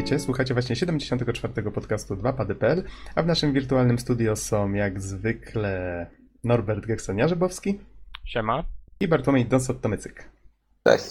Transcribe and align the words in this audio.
witajcie. 0.00 0.18
Słuchacie 0.18 0.54
właśnie 0.54 0.76
74. 0.76 1.70
podcastu 1.70 2.14
2pady.pl, 2.14 2.82
a 3.14 3.22
w 3.22 3.26
naszym 3.26 3.52
wirtualnym 3.52 3.98
studio 3.98 4.36
są 4.36 4.72
jak 4.72 5.00
zwykle 5.00 6.06
Norbert 6.44 6.86
Geksoniarzybowski 6.86 7.78
Siema. 8.24 8.64
i 9.00 9.08
Bartłomiej 9.08 9.46
Donsot-Tomycyk. 9.46 10.12
Cześć. 10.86 11.04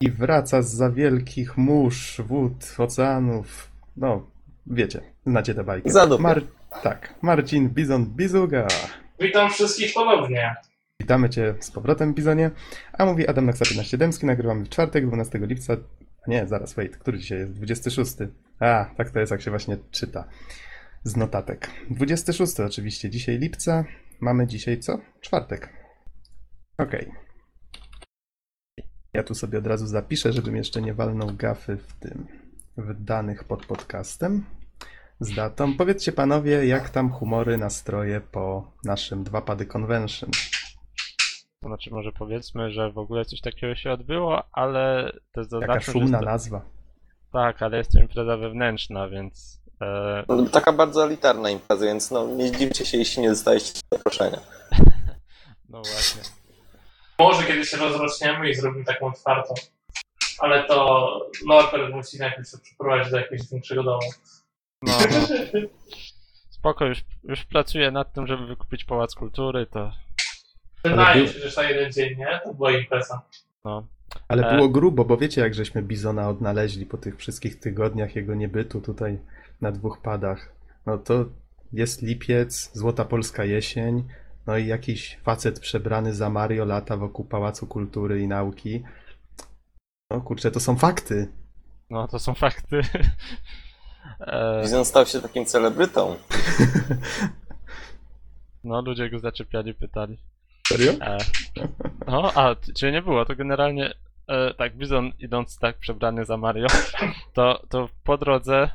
I 0.00 0.10
wraca 0.10 0.62
z 0.62 0.72
za 0.74 0.90
wielkich 0.90 1.56
mórz, 1.56 2.20
wód, 2.26 2.74
oceanów, 2.78 3.70
no 3.96 4.26
wiecie, 4.66 5.00
znacie 5.26 5.54
tę 5.54 5.64
bajkę. 5.64 5.90
Zadupia. 5.90 6.22
Mar- 6.22 6.42
tak, 6.82 7.14
Marcin 7.22 7.68
Bizon 7.68 8.06
Bizuga. 8.06 8.66
Witam 9.20 9.50
wszystkich 9.50 9.94
ponownie. 9.94 10.54
Witamy 11.00 11.30
Cię 11.30 11.54
z 11.60 11.70
powrotem, 11.70 12.14
Bizonie. 12.14 12.50
A 12.92 13.04
mówi 13.04 13.28
Adam 13.28 13.46
Naksa 13.46 13.64
15 13.64 13.98
Dębski. 13.98 14.26
Nagrywamy 14.26 14.64
w 14.64 14.68
czwartek, 14.68 15.06
12 15.06 15.38
lipca. 15.38 15.76
Nie, 16.26 16.46
zaraz, 16.46 16.74
wait, 16.74 16.96
który 16.96 17.18
dzisiaj 17.18 17.38
jest? 17.38 17.52
26. 17.52 18.16
A, 18.60 18.84
tak 18.96 19.10
to 19.10 19.20
jest, 19.20 19.32
jak 19.32 19.42
się 19.42 19.50
właśnie 19.50 19.76
czyta 19.90 20.24
z 21.04 21.16
notatek. 21.16 21.70
26 21.90 22.60
oczywiście, 22.60 23.10
dzisiaj 23.10 23.38
lipca. 23.38 23.84
Mamy 24.20 24.46
dzisiaj 24.46 24.78
co? 24.78 24.98
Czwartek. 25.20 25.68
Okej. 26.78 27.12
Ja 29.14 29.22
tu 29.22 29.34
sobie 29.34 29.58
od 29.58 29.66
razu 29.66 29.86
zapiszę, 29.86 30.32
żebym 30.32 30.56
jeszcze 30.56 30.82
nie 30.82 30.94
walnął 30.94 31.34
gafy 31.36 31.76
w 31.76 31.92
tym, 31.92 32.26
w 32.76 33.04
danych 33.04 33.44
pod 33.44 33.66
podcastem 33.66 34.44
z 35.20 35.34
datą. 35.34 35.76
Powiedzcie 35.76 36.12
panowie, 36.12 36.66
jak 36.66 36.90
tam 36.90 37.10
humory, 37.10 37.58
nastroje 37.58 38.20
po 38.20 38.72
naszym 38.84 39.24
dwa 39.24 39.42
pady 39.42 39.66
convention. 39.66 40.30
To 41.62 41.68
znaczy 41.68 41.90
może 41.90 42.12
powiedzmy, 42.12 42.70
że 42.70 42.92
w 42.92 42.98
ogóle 42.98 43.24
coś 43.24 43.40
takiego 43.40 43.74
się 43.74 43.92
odbyło, 43.92 44.42
ale 44.52 45.12
to 45.32 45.40
jest 45.40 45.52
że 45.52 45.80
szumna 45.80 46.00
jest 46.00 46.12
to, 46.12 46.20
nazwa. 46.20 46.60
Tak, 47.32 47.62
ale 47.62 47.78
jest 47.78 47.92
to 47.92 48.00
impreza 48.00 48.36
wewnętrzna, 48.36 49.08
więc 49.08 49.62
e, 49.80 50.24
No, 50.28 50.46
taka 50.46 50.72
bardzo 50.72 51.04
elitarna 51.04 51.50
impreza, 51.50 51.86
więc 51.86 52.10
no, 52.10 52.26
nie 52.26 52.48
zdziwcie 52.48 52.86
się, 52.86 52.98
jeśli 52.98 53.22
nie 53.22 53.28
dostaliście 53.28 53.80
zaproszenia. 53.92 54.40
no 55.68 55.82
właśnie. 55.82 56.22
Może 57.18 57.46
kiedyś 57.46 57.68
się 57.68 57.76
rozroczniemy 57.76 58.50
i 58.50 58.54
zrobimy 58.54 58.84
taką 58.84 59.06
otwartą. 59.06 59.54
Ale 60.38 60.64
to 60.64 61.08
Norbert 61.46 61.94
musi 61.94 62.18
najpierw 62.18 62.48
się 62.48 62.58
przeprowadzić 62.58 63.10
do 63.12 63.18
jakiegoś 63.18 63.48
większego 63.50 63.82
domu. 63.82 64.10
No, 64.82 64.92
no. 65.10 65.38
Spoko, 66.50 66.84
już, 66.84 66.98
już 67.24 67.44
pracuję 67.44 67.90
nad 67.90 68.12
tym, 68.12 68.26
żeby 68.26 68.46
wykupić 68.46 68.84
Pałac 68.84 69.14
Kultury, 69.14 69.66
to 69.66 69.92
Wynajmij 70.84 71.24
był- 71.24 71.32
przecież 71.34 71.56
na 71.56 71.62
jeden 71.62 71.92
dzień, 71.92 72.18
nie? 72.18 72.40
To 72.44 72.54
była 72.54 72.72
impreza. 72.72 73.22
no. 73.64 73.86
Ale 74.28 74.48
E. 74.50 74.54
było 74.56 74.68
grubo, 74.68 75.04
bo 75.04 75.16
wiecie, 75.16 75.40
jak 75.40 75.54
żeśmy 75.54 75.82
Bizona 75.82 76.28
odnaleźli 76.28 76.86
po 76.86 76.98
tych 76.98 77.16
wszystkich 77.16 77.60
tygodniach 77.60 78.16
jego 78.16 78.34
niebytu 78.34 78.80
tutaj 78.80 79.18
na 79.60 79.72
dwóch 79.72 80.00
padach. 80.02 80.52
No 80.86 80.98
to 80.98 81.24
jest 81.72 82.02
lipiec, 82.02 82.70
złota 82.78 83.04
polska 83.04 83.44
jesień, 83.44 84.04
no 84.46 84.56
i 84.56 84.66
jakiś 84.66 85.18
facet 85.22 85.60
przebrany 85.60 86.14
za 86.14 86.30
Mario 86.30 86.64
lata 86.64 86.96
wokół 86.96 87.24
Pałacu 87.24 87.66
Kultury 87.66 88.20
i 88.20 88.28
Nauki. 88.28 88.82
No 90.10 90.20
kurczę, 90.20 90.50
to 90.50 90.60
są 90.60 90.76
fakty. 90.76 91.28
No, 91.90 92.08
to 92.08 92.18
są 92.18 92.34
fakty. 92.34 92.80
E, 94.20 94.60
Wizjon 94.62 94.84
stał 94.84 95.06
się 95.06 95.20
takim 95.20 95.44
celebrytą. 95.46 96.16
no, 98.64 98.82
ludzie 98.82 99.10
go 99.10 99.18
zaczepiali, 99.18 99.74
pytali. 99.74 100.18
Serio? 100.70 100.92
E, 101.00 101.18
no, 102.06 102.32
a, 102.34 102.56
czy 102.78 102.92
nie 102.92 103.02
było, 103.02 103.24
to 103.24 103.36
generalnie 103.36 103.94
e, 104.28 104.54
tak, 104.54 104.76
Bizon 104.76 105.12
idąc 105.18 105.58
tak 105.58 105.78
przebrany 105.78 106.24
za 106.24 106.36
Mario, 106.36 106.66
to, 107.34 107.62
to 107.70 107.88
po 108.04 108.16
drodze 108.18 108.70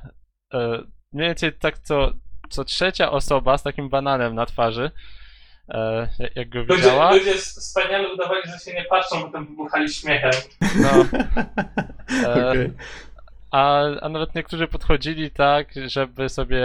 e, 0.54 0.82
mniej 1.14 1.28
więcej 1.28 1.54
tak 1.54 1.78
co, 1.80 2.12
co 2.50 2.64
trzecia 2.64 3.12
osoba 3.12 3.58
z 3.58 3.64
takim 3.64 3.90
bananem 3.90 4.36
na 4.36 4.46
twarzy, 4.46 4.92
e, 5.70 6.08
jak- 6.36 6.50
go 6.50 6.60
Ludzie, 6.60 6.76
widziała, 6.76 7.12
ludzie 7.14 7.34
wspaniale 7.34 8.14
udawali, 8.14 8.42
że 8.46 8.60
się 8.60 8.74
nie 8.78 8.86
patrzą, 8.86 9.22
bo 9.22 9.30
tam 9.32 9.46
wybuchali 9.48 9.90
śmiechem. 9.94 10.32
no, 10.82 10.90
E, 12.24 12.50
Okej. 12.50 12.72
A, 13.56 13.84
a 14.02 14.10
nawet 14.10 14.36
niektórzy 14.36 14.68
podchodzili 14.68 15.32
tak, 15.32 15.74
żeby 15.86 16.30
sobie, 16.30 16.64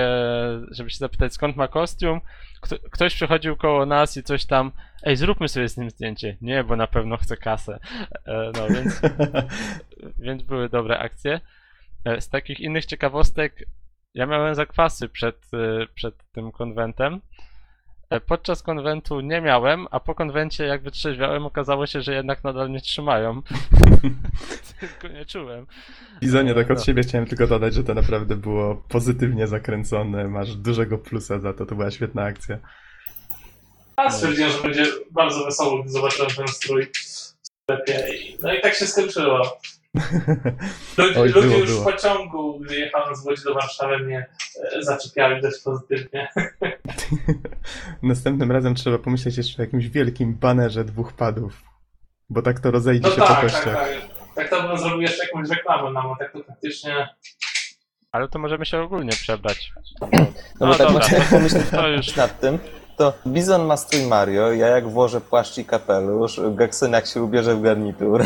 żeby 0.70 0.90
się 0.90 0.96
zapytać 0.96 1.32
skąd 1.34 1.56
ma 1.56 1.68
kostium, 1.68 2.20
Kto, 2.60 2.76
ktoś 2.90 3.14
przychodził 3.14 3.56
koło 3.56 3.86
nas 3.86 4.16
i 4.16 4.22
coś 4.22 4.46
tam, 4.46 4.72
ej 5.02 5.16
zróbmy 5.16 5.48
sobie 5.48 5.68
z 5.68 5.76
nim 5.76 5.90
zdjęcie, 5.90 6.36
nie, 6.40 6.64
bo 6.64 6.76
na 6.76 6.86
pewno 6.86 7.16
chce 7.16 7.36
kasę, 7.36 7.78
e, 8.26 8.50
no 8.54 8.68
więc 8.68 9.00
więc 10.24 10.42
były 10.42 10.68
dobre 10.68 10.98
akcje. 10.98 11.40
E, 12.04 12.20
Z 12.20 12.28
takich 12.28 12.60
innych 12.60 12.86
ciekawostek, 12.86 13.64
ja 14.14 14.26
miałem 14.26 14.54
zakwasy 14.54 15.08
przed, 15.08 15.36
e, 15.54 15.86
przed 15.94 16.14
tym 16.32 16.52
konwentem. 16.52 17.20
E, 18.10 18.20
Podczas 18.20 18.62
konwentu 18.62 19.20
nie 19.20 19.40
miałem, 19.40 19.86
a 19.90 20.00
po 20.00 20.14
konwencie 20.14 20.64
jak 20.64 20.82
wytrzeźwiałem, 20.82 21.46
okazało 21.46 21.86
się, 21.86 22.02
że 22.02 22.14
jednak 22.14 22.44
nadal 22.44 22.70
nie 22.70 22.80
trzymają. 22.80 23.42
Tylko 24.80 25.08
nie 25.08 25.26
czułem. 25.26 25.66
Bizonie, 26.20 26.54
tak 26.54 26.70
od 26.70 26.78
No. 26.78 26.84
siebie 26.84 27.02
chciałem 27.02 27.26
tylko 27.26 27.46
dodać, 27.46 27.74
że 27.74 27.84
to 27.84 27.94
naprawdę 27.94 28.36
było 28.36 28.76
pozytywnie 28.88 29.46
zakręcone. 29.46 30.28
Masz 30.28 30.56
dużego 30.56 30.98
plusa 30.98 31.38
za 31.38 31.52
to, 31.52 31.66
to 31.66 31.74
była 31.74 31.90
świetna 31.90 32.22
akcja. 32.22 32.58
A 33.96 34.10
stwierdziłem, 34.10 34.50
że 34.52 34.62
będzie 34.62 34.84
bardzo 35.10 35.44
wesoło, 35.44 35.82
gdy 35.82 35.90
zobaczyłem 35.92 36.30
ten 36.30 36.48
strój 36.48 36.86
w 36.86 37.46
sklepie. 37.66 38.14
I- 38.14 38.38
No 38.42 38.54
i 38.54 38.60
tak 38.60 38.74
się 38.74 38.86
skończyło. 38.86 39.60
Ludzie, 40.98 41.20
Oj, 41.20 41.28
ludzie 41.28 41.48
było, 41.48 41.58
już 41.58 41.70
było. 41.70 41.82
w 41.82 41.84
pociągu, 41.84 42.60
gdy 42.60 42.76
jechałem 42.76 43.16
z 43.16 43.26
Łodzi 43.26 43.42
do 43.44 43.54
Warszawy, 43.54 43.98
mnie 43.98 44.26
e, 44.76 44.82
zaczepiali 44.82 45.42
dość 45.42 45.62
pozytywnie. 45.62 46.28
Następnym 48.02 48.52
razem 48.52 48.74
trzeba 48.74 48.98
pomyśleć 48.98 49.36
jeszcze 49.36 49.62
o 49.62 49.64
jakimś 49.64 49.86
wielkim 49.88 50.34
banerze 50.34 50.84
dwóch 50.84 51.12
padów. 51.12 51.52
Bo 52.30 52.42
tak 52.42 52.60
to 52.60 52.70
rozejdzie 52.70 53.08
No 53.08 53.14
się 53.14 53.20
po 53.20 53.26
tak, 53.26 53.34
tak, 53.40 53.42
kościach. 53.42 53.74
tak. 53.74 53.88
Tak 54.34 54.50
to 54.50 54.62
bym 54.68 54.78
zrobił 54.78 55.00
jeszcze 55.00 55.24
jakąś 55.24 55.48
reklamę 55.48 55.90
nam, 55.92 56.06
a 56.12 56.16
tak 56.16 56.32
to 56.32 56.42
faktycznie... 56.44 57.08
Ale 58.12 58.28
to 58.28 58.38
możemy 58.38 58.66
się 58.66 58.80
ogólnie 58.80 59.10
przebrać. 59.12 59.72
No, 60.00 60.08
No 60.60 60.66
bo 60.66 60.74
tak 60.74 60.88
dobra, 60.92 61.06
pomyśleć 61.30 61.68
to 61.70 61.88
już. 61.88 62.16
nad 62.16 62.40
tym, 62.40 62.58
to 62.96 63.12
Bizon 63.26 63.66
ma 63.66 63.76
strój 63.76 64.06
Mario, 64.06 64.52
ja 64.52 64.66
jak 64.66 64.88
włożę 64.88 65.20
płaszcz 65.20 65.58
i 65.58 65.64
kapelusz, 65.64 66.40
Gekson 66.50 66.92
jak 66.92 67.06
się 67.06 67.22
ubierze 67.22 67.54
w 67.54 67.62
garnitur. 67.62 68.24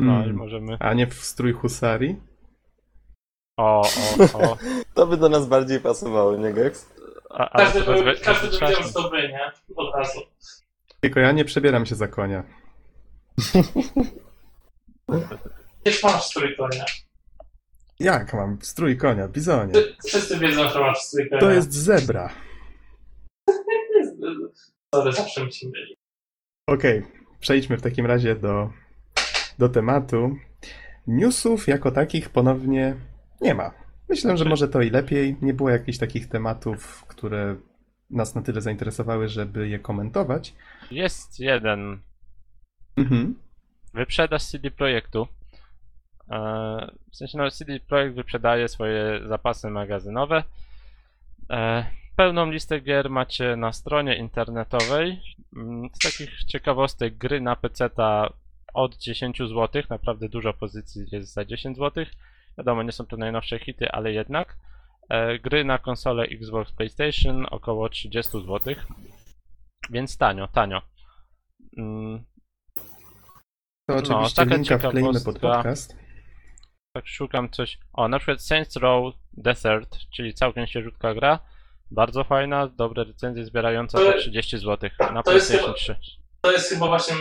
No 0.00 0.12
i 0.20 0.22
Hmm. 0.22 0.36
możemy. 0.36 0.76
A 0.80 0.94
nie 0.94 1.06
w 1.06 1.14
strój 1.14 1.52
husari? 1.52 2.16
O, 3.56 3.88
o, 4.34 4.38
o. 4.50 4.56
To 4.94 5.06
by 5.06 5.16
do 5.16 5.28
nas 5.28 5.46
bardziej 5.46 5.80
pasowało, 5.80 6.36
nie 6.36 6.52
Geks? 6.52 6.94
A, 7.30 7.48
ale 7.50 7.64
Każdy, 7.64 7.80
to 7.82 7.92
by, 7.92 7.98
rozwe- 8.00 8.20
każdy 8.24 8.48
by 8.48 8.92
to 8.92 9.10
by, 9.10 9.28
nie? 9.28 9.52
Od 9.76 9.94
razu. 9.94 10.20
Tylko 11.00 11.20
ja 11.20 11.32
nie 11.32 11.44
przebieram 11.44 11.86
się 11.86 11.94
za 11.94 12.08
konia. 12.08 12.44
Gdzieś 15.84 16.02
masz 16.02 16.24
strój 16.24 16.56
konia. 16.56 16.84
Jak 18.00 18.34
mam? 18.34 18.58
Strój 18.62 18.96
konia, 18.96 19.28
bizonie. 19.28 19.72
Wszyscy 20.06 20.38
wiedzą, 20.38 20.68
że 20.68 20.80
masz 20.80 20.98
strój 20.98 21.28
konia. 21.28 21.40
To 21.40 21.50
jest 21.50 21.72
zebra. 21.72 22.30
Sorry, 24.94 25.12
zawsze 25.12 25.44
mi 25.44 25.52
się 25.52 25.66
myli. 25.68 25.96
Okej, 26.66 27.02
przejdźmy 27.40 27.76
w 27.76 27.82
takim 27.82 28.06
razie 28.06 28.36
do, 28.36 28.70
do 29.60 29.68
tematu. 29.68 30.36
Newsów 31.06 31.68
jako 31.68 31.90
takich 31.90 32.30
ponownie 32.30 32.96
nie 33.40 33.54
ma. 33.54 33.70
Myślę, 34.08 34.36
że 34.36 34.44
może 34.44 34.68
to 34.68 34.82
i 34.82 34.90
lepiej. 34.90 35.36
Nie 35.42 35.54
było 35.54 35.70
jakichś 35.70 35.98
takich 35.98 36.28
tematów, 36.28 37.04
które 37.08 37.56
nas 38.10 38.34
na 38.34 38.42
tyle 38.42 38.60
zainteresowały, 38.60 39.28
żeby 39.28 39.68
je 39.68 39.78
komentować. 39.78 40.54
Jest 40.90 41.40
jeden 41.40 42.00
Mhm. 42.96 43.34
wyprzedaż 43.94 44.42
CD 44.42 44.70
Projektu. 44.70 45.26
E, 46.30 46.36
W 47.12 47.16
sensie, 47.16 47.38
no, 47.38 47.50
CD 47.50 47.80
Projekt 47.80 48.14
wyprzedaje 48.16 48.68
swoje 48.68 49.20
zapasy 49.28 49.70
magazynowe. 49.70 50.44
E, 51.50 51.86
Pełną 52.16 52.50
listę 52.50 52.80
gier 52.80 53.10
macie 53.10 53.56
na 53.56 53.72
stronie 53.72 54.16
internetowej. 54.16 55.20
Mm, 55.56 55.88
Z 55.92 55.98
takich 55.98 56.44
ciekawostek, 56.44 57.16
gry 57.16 57.40
na 57.40 57.56
PC 57.56 57.90
od 58.74 58.96
10 58.96 59.38
zł, 59.38 59.82
naprawdę 59.90 60.28
dużo 60.28 60.54
pozycji 60.54 61.02
jest 61.12 61.32
za 61.32 61.44
10 61.44 61.76
zł. 61.76 62.04
Wiadomo, 62.58 62.82
nie 62.82 62.92
są 62.92 63.06
to 63.06 63.16
najnowsze 63.16 63.58
hity, 63.58 63.90
ale 63.90 64.12
jednak. 64.12 64.56
E, 65.08 65.38
Gry 65.38 65.64
na 65.64 65.78
konsolę 65.78 66.24
Xbox 66.24 66.72
PlayStation 66.72 67.46
około 67.50 67.88
30 67.88 68.32
zł. 68.32 68.74
Więc 69.90 70.16
tanio, 70.16 70.48
tanio. 70.48 70.82
Mm, 71.78 72.24
To 73.88 73.96
oczywiście 73.96 74.36
taka 74.36 74.54
linka 74.54 74.78
wkleimy 74.78 75.20
pod 75.24 75.38
podcast. 75.38 75.96
tak 76.96 77.06
szukam 77.06 77.50
coś. 77.50 77.78
O, 77.92 78.08
na 78.08 78.18
przykład 78.18 78.42
Saints 78.42 78.76
Row 78.76 79.14
Desert, 79.32 79.96
czyli 80.16 80.34
całkiem 80.34 80.66
świeżutka 80.66 81.14
gra. 81.14 81.38
Bardzo 81.90 82.24
fajna, 82.24 82.66
dobre 82.68 83.04
recenzje 83.04 83.44
zbierająca 83.44 83.98
To- 83.98 84.04
za 84.04 84.12
30 84.18 84.58
zł 84.58 84.90
na 85.14 85.22
to 85.22 85.32
jest 85.32 85.48
PlayStation 85.48 85.74
chyba- 85.74 85.96
3. 85.96 85.96
To 86.40 86.52
jest 86.52 86.70
chyba 86.70 86.86
właśnie 86.86 87.14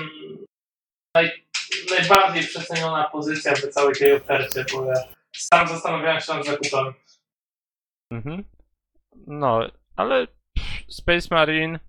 naj, 1.19 1.45
najbardziej 1.89 2.43
przeceniona 2.43 3.09
pozycja 3.09 3.55
w 3.55 3.67
całej 3.67 3.95
tej 3.95 4.13
ofercie, 4.13 4.65
bo 4.73 4.85
ja 4.85 4.93
sam 5.35 5.67
zastanawiałem 5.67 6.21
się 6.21 6.33
nad 6.33 6.45
zakupem. 6.45 6.93
Mhm. 8.11 8.43
No, 9.27 9.59
ale 9.95 10.27
Space 10.89 11.27
Marine, 11.31 11.79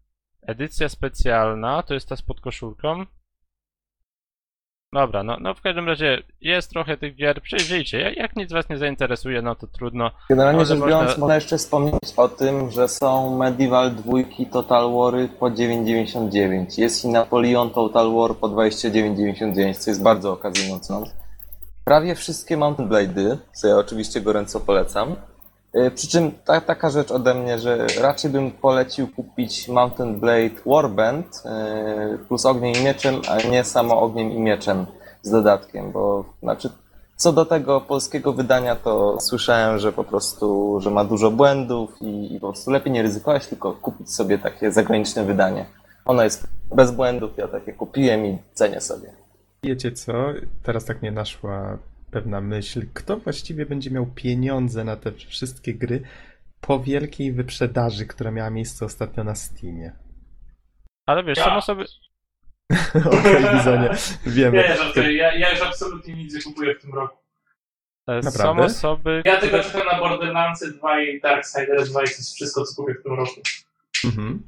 edycja 0.42 0.88
specjalna, 0.88 1.82
to 1.82 1.94
jest 1.94 2.08
ta 2.08 2.16
z 2.16 2.22
podkoszulką. 2.22 3.06
Dobra, 4.92 5.22
no, 5.22 5.36
no 5.40 5.54
w 5.54 5.60
każdym 5.60 5.86
razie 5.86 6.22
jest 6.40 6.70
trochę 6.70 6.96
tych 6.96 7.16
gier, 7.16 7.42
przejrzyjcie. 7.42 8.12
Jak, 8.16 8.36
nic 8.36 8.52
was 8.52 8.68
nie 8.68 8.78
zainteresuje, 8.78 9.42
no 9.42 9.54
to 9.54 9.66
trudno. 9.66 10.10
Generalnie 10.28 10.64
rzecz 10.64 10.78
można- 10.78 10.96
biorąc, 11.00 11.18
można 11.18 11.34
jeszcze 11.34 11.58
wspomnieć 11.58 11.94
o 12.16 12.28
tym, 12.28 12.70
że 12.70 12.88
są 12.88 13.36
Medieval 13.36 13.94
2 13.94 14.12
Total 14.52 14.92
Wary 14.92 15.28
po 15.28 15.50
9,99. 15.50 16.78
Jest 16.78 17.04
i 17.04 17.08
Napoleon 17.08 17.70
Total 17.70 18.12
War 18.14 18.34
po 18.34 18.48
29,99, 18.48 19.74
co 19.78 19.90
jest 19.90 20.02
bardzo 20.02 20.32
okazją 20.32 20.78
ceną. 20.80 21.04
Prawie 21.84 22.14
wszystkie 22.14 22.56
Mountain 22.56 22.88
Blade'y, 22.88 23.36
co 23.52 23.68
ja 23.68 23.76
oczywiście 23.76 24.20
gorąco 24.20 24.60
polecam. 24.60 25.16
Yy, 25.74 25.90
Przy 25.90 26.08
czym 26.08 26.32
ta, 26.44 26.60
taka 26.60 26.90
rzecz 26.90 27.10
ode 27.10 27.34
mnie, 27.34 27.58
że 27.58 27.86
raczej 28.00 28.30
bym 28.30 28.50
polecił 28.50 29.08
kupić 29.08 29.68
Mountain 29.68 30.20
Blade 30.20 30.62
Warband 30.66 31.42
yy, 31.44 32.18
plus 32.18 32.46
ogniem 32.46 32.74
i 32.74 32.84
mieczem, 32.84 33.14
a 33.28 33.48
nie 33.48 33.64
samo 33.64 34.00
ogniem 34.00 34.32
i 34.32 34.40
mieczem 34.40 34.86
z 35.22 35.30
dodatkiem, 35.30 35.92
bo 35.92 36.24
znaczy 36.42 36.70
co 37.16 37.32
do 37.32 37.44
tego 37.44 37.80
polskiego 37.80 38.32
wydania, 38.32 38.76
to 38.76 39.20
słyszałem, 39.20 39.78
że 39.78 39.92
po 39.92 40.04
prostu, 40.04 40.78
że 40.80 40.90
ma 40.90 41.04
dużo 41.04 41.30
błędów 41.30 42.02
i, 42.02 42.34
i 42.34 42.40
po 42.40 42.48
prostu 42.48 42.70
lepiej 42.70 42.92
nie 42.92 43.02
ryzykować, 43.02 43.46
tylko 43.46 43.72
kupić 43.72 44.14
sobie 44.14 44.38
takie 44.38 44.72
zagraniczne 44.72 45.24
wydanie. 45.24 45.66
Ono 46.04 46.22
jest 46.22 46.46
bez 46.74 46.90
błędów, 46.90 47.30
ja 47.36 47.48
takie 47.48 47.72
kupiłem 47.72 48.26
i 48.26 48.38
cenię 48.54 48.80
sobie. 48.80 49.12
Wiecie 49.62 49.92
co? 49.92 50.12
Teraz 50.62 50.84
tak 50.84 51.02
mnie 51.02 51.10
naszła 51.10 51.78
pewna 52.10 52.40
myśl. 52.40 52.86
Kto 52.94 53.16
właściwie 53.16 53.66
będzie 53.66 53.90
miał 53.90 54.06
pieniądze 54.06 54.84
na 54.84 54.96
te 54.96 55.12
wszystkie 55.12 55.74
gry 55.74 56.02
po 56.60 56.80
wielkiej 56.80 57.32
wyprzedaży, 57.32 58.06
która 58.06 58.30
miała 58.30 58.50
miejsce 58.50 58.84
ostatnio 58.84 59.24
na 59.24 59.34
Steamie? 59.34 59.92
Ale 61.06 61.24
wiesz, 61.24 61.38
Ja. 61.38 61.44
są 61.44 61.56
osoby. 61.56 61.84
Okej, 63.18 63.54
Bizonie, 63.58 63.90
wiemy. 64.26 64.56
Nie, 64.58 64.76
żartuję, 64.76 65.12
ja, 65.16 65.34
ja 65.34 65.50
już 65.50 65.62
absolutnie 65.62 66.14
nic 66.14 66.34
nie 66.34 66.42
kupuję 66.42 66.74
w 66.74 66.82
tym 66.82 66.94
roku. 66.94 67.16
e, 68.08 68.22
Są 68.22 68.30
Naprawdę? 68.30 68.62
osoby. 68.62 69.22
Ja 69.24 69.36
tylko 69.40 69.58
czekam 69.62 69.86
na 69.86 69.98
Borderlandsy 69.98 70.72
2 70.72 71.02
i 71.02 71.20
Darksiders 71.20 71.90
2 71.90 72.00
i 72.02 72.04
to 72.04 72.10
jest 72.10 72.34
wszystko, 72.34 72.64
co 72.64 72.82
kupię 72.82 72.94
w 72.94 73.02
tym 73.02 73.12
roku. 73.14 73.40
Mhm. 74.04 74.42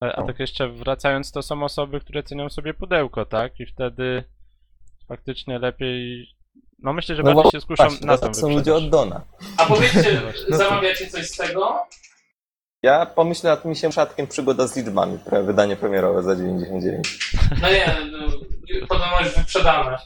A, 0.00 0.06
a 0.12 0.26
tak 0.26 0.40
jeszcze 0.40 0.68
wracając, 0.68 1.32
to 1.32 1.42
są 1.42 1.62
osoby, 1.62 2.00
które 2.00 2.22
cenią 2.22 2.48
sobie 2.48 2.74
pudełko, 2.74 3.24
tak? 3.26 3.60
I 3.60 3.66
wtedy 3.66 4.24
faktycznie 5.14 5.58
lepiej. 5.58 6.26
No 6.78 6.92
myślę, 6.92 7.16
że 7.16 7.22
No 7.22 7.34
bardziej 7.34 7.50
się 7.52 7.60
skuszą 7.60 7.88
Właśnie, 7.88 8.06
na 8.06 8.18
to 8.18 8.26
tą 8.26 8.34
są 8.34 8.48
ludzie 8.50 8.74
od 8.74 8.90
Dona. 8.90 9.20
A 9.56 9.66
powiedzcie, 9.66 10.22
No 10.50 10.56
zamawiacie 10.56 11.06
coś 11.06 11.26
z 11.26 11.36
tego? 11.36 11.78
Ja 12.82 13.06
pomyślę 13.06 13.50
nad 13.50 13.64
misiem 13.64 13.92
szatkiem 13.92 14.26
Przygoda 14.26 14.66
z 14.66 14.76
liczbami, 14.76 15.18
pre- 15.18 15.46
wydanie 15.46 15.76
premierowe 15.76 16.22
za 16.22 16.36
99. 16.36 17.34
No 17.62 17.70
nie, 17.70 17.96
no, 18.12 18.18
potem 18.88 19.10
masz 19.10 19.34
wyprzedane. 19.36 19.98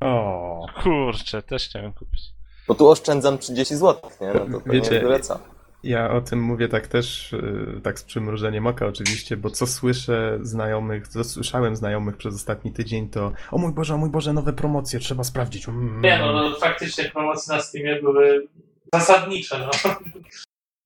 O, 0.00 0.66
Kurczę, 0.82 1.42
też 1.42 1.68
chciałem 1.68 1.92
kupić. 1.92 2.22
Bo 2.68 2.74
tu 2.74 2.88
oszczędzam 2.90 3.38
30 3.38 3.76
zł, 3.76 4.10
nie? 4.20 4.26
No 4.26 4.32
to, 4.58 4.64
to 4.64 4.70
Wiecie, 4.72 5.20
co. 5.22 5.53
ja 5.84 6.10
o 6.10 6.20
tym 6.20 6.42
mówię 6.42 6.68
tak 6.68 6.86
też, 6.86 7.32
yy, 7.32 7.80
tak 7.82 7.98
z 7.98 8.04
przymrużeniem 8.04 8.66
oka 8.66 8.86
oczywiście, 8.86 9.36
bo 9.36 9.50
co 9.50 9.66
słyszę 9.66 10.38
znajomych, 10.42 11.08
co 11.08 11.24
słyszałem 11.24 11.76
znajomych 11.76 12.16
przez 12.16 12.34
ostatni 12.34 12.72
tydzień, 12.72 13.08
to 13.08 13.32
o 13.50 13.58
mój 13.58 13.72
Boże, 13.72 13.94
o 13.94 13.98
mój 13.98 14.10
Boże, 14.10 14.32
nowe 14.32 14.52
promocje, 14.52 15.00
trzeba 15.00 15.24
sprawdzić. 15.24 15.68
Mm. 15.68 16.02
Nie 16.02 16.18
no, 16.18 16.32
no 16.32 16.56
faktycznie 16.56 17.04
promocje 17.04 17.54
na 17.56 17.62
Steamie 17.62 18.02
były 18.02 18.48
zasadnicze, 18.94 19.58
no. 19.58 19.70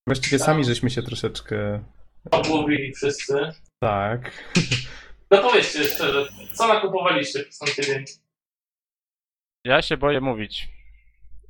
Właściwie 0.08 0.38
sami 0.38 0.64
żeśmy 0.64 0.90
się 0.90 1.02
troszeczkę 1.02 1.84
Obłowili 2.30 2.92
wszyscy. 2.94 3.34
tak. 3.82 4.44
No 5.30 5.38
powiedzcie 5.38 5.84
szczerze, 5.84 6.28
co 6.52 6.68
nakupowaliście 6.68 7.44
przez 7.44 7.58
ten 7.58 7.68
tydzień? 7.68 8.04
Ja 9.64 9.82
się 9.82 9.96
boję 9.96 10.20
mówić. 10.20 10.68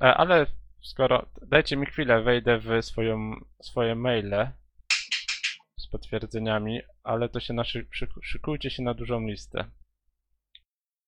E, 0.01 0.13
ale 0.13 0.45
skoro. 0.81 1.25
Dajcie 1.47 1.77
mi 1.77 1.85
chwilę, 1.85 2.21
wejdę 2.23 2.59
w 2.59 2.85
swoją, 2.85 3.31
swoje 3.61 3.95
maile 3.95 4.47
z 5.79 5.87
potwierdzeniami, 5.87 6.81
ale 7.03 7.29
to 7.29 7.39
się 7.39 7.53
na 7.53 7.63
szy, 7.63 7.85
szyku- 7.85 8.19
szykujcie 8.23 8.69
się 8.69 8.83
na 8.83 8.93
dużą 8.93 9.27
listę. 9.27 9.65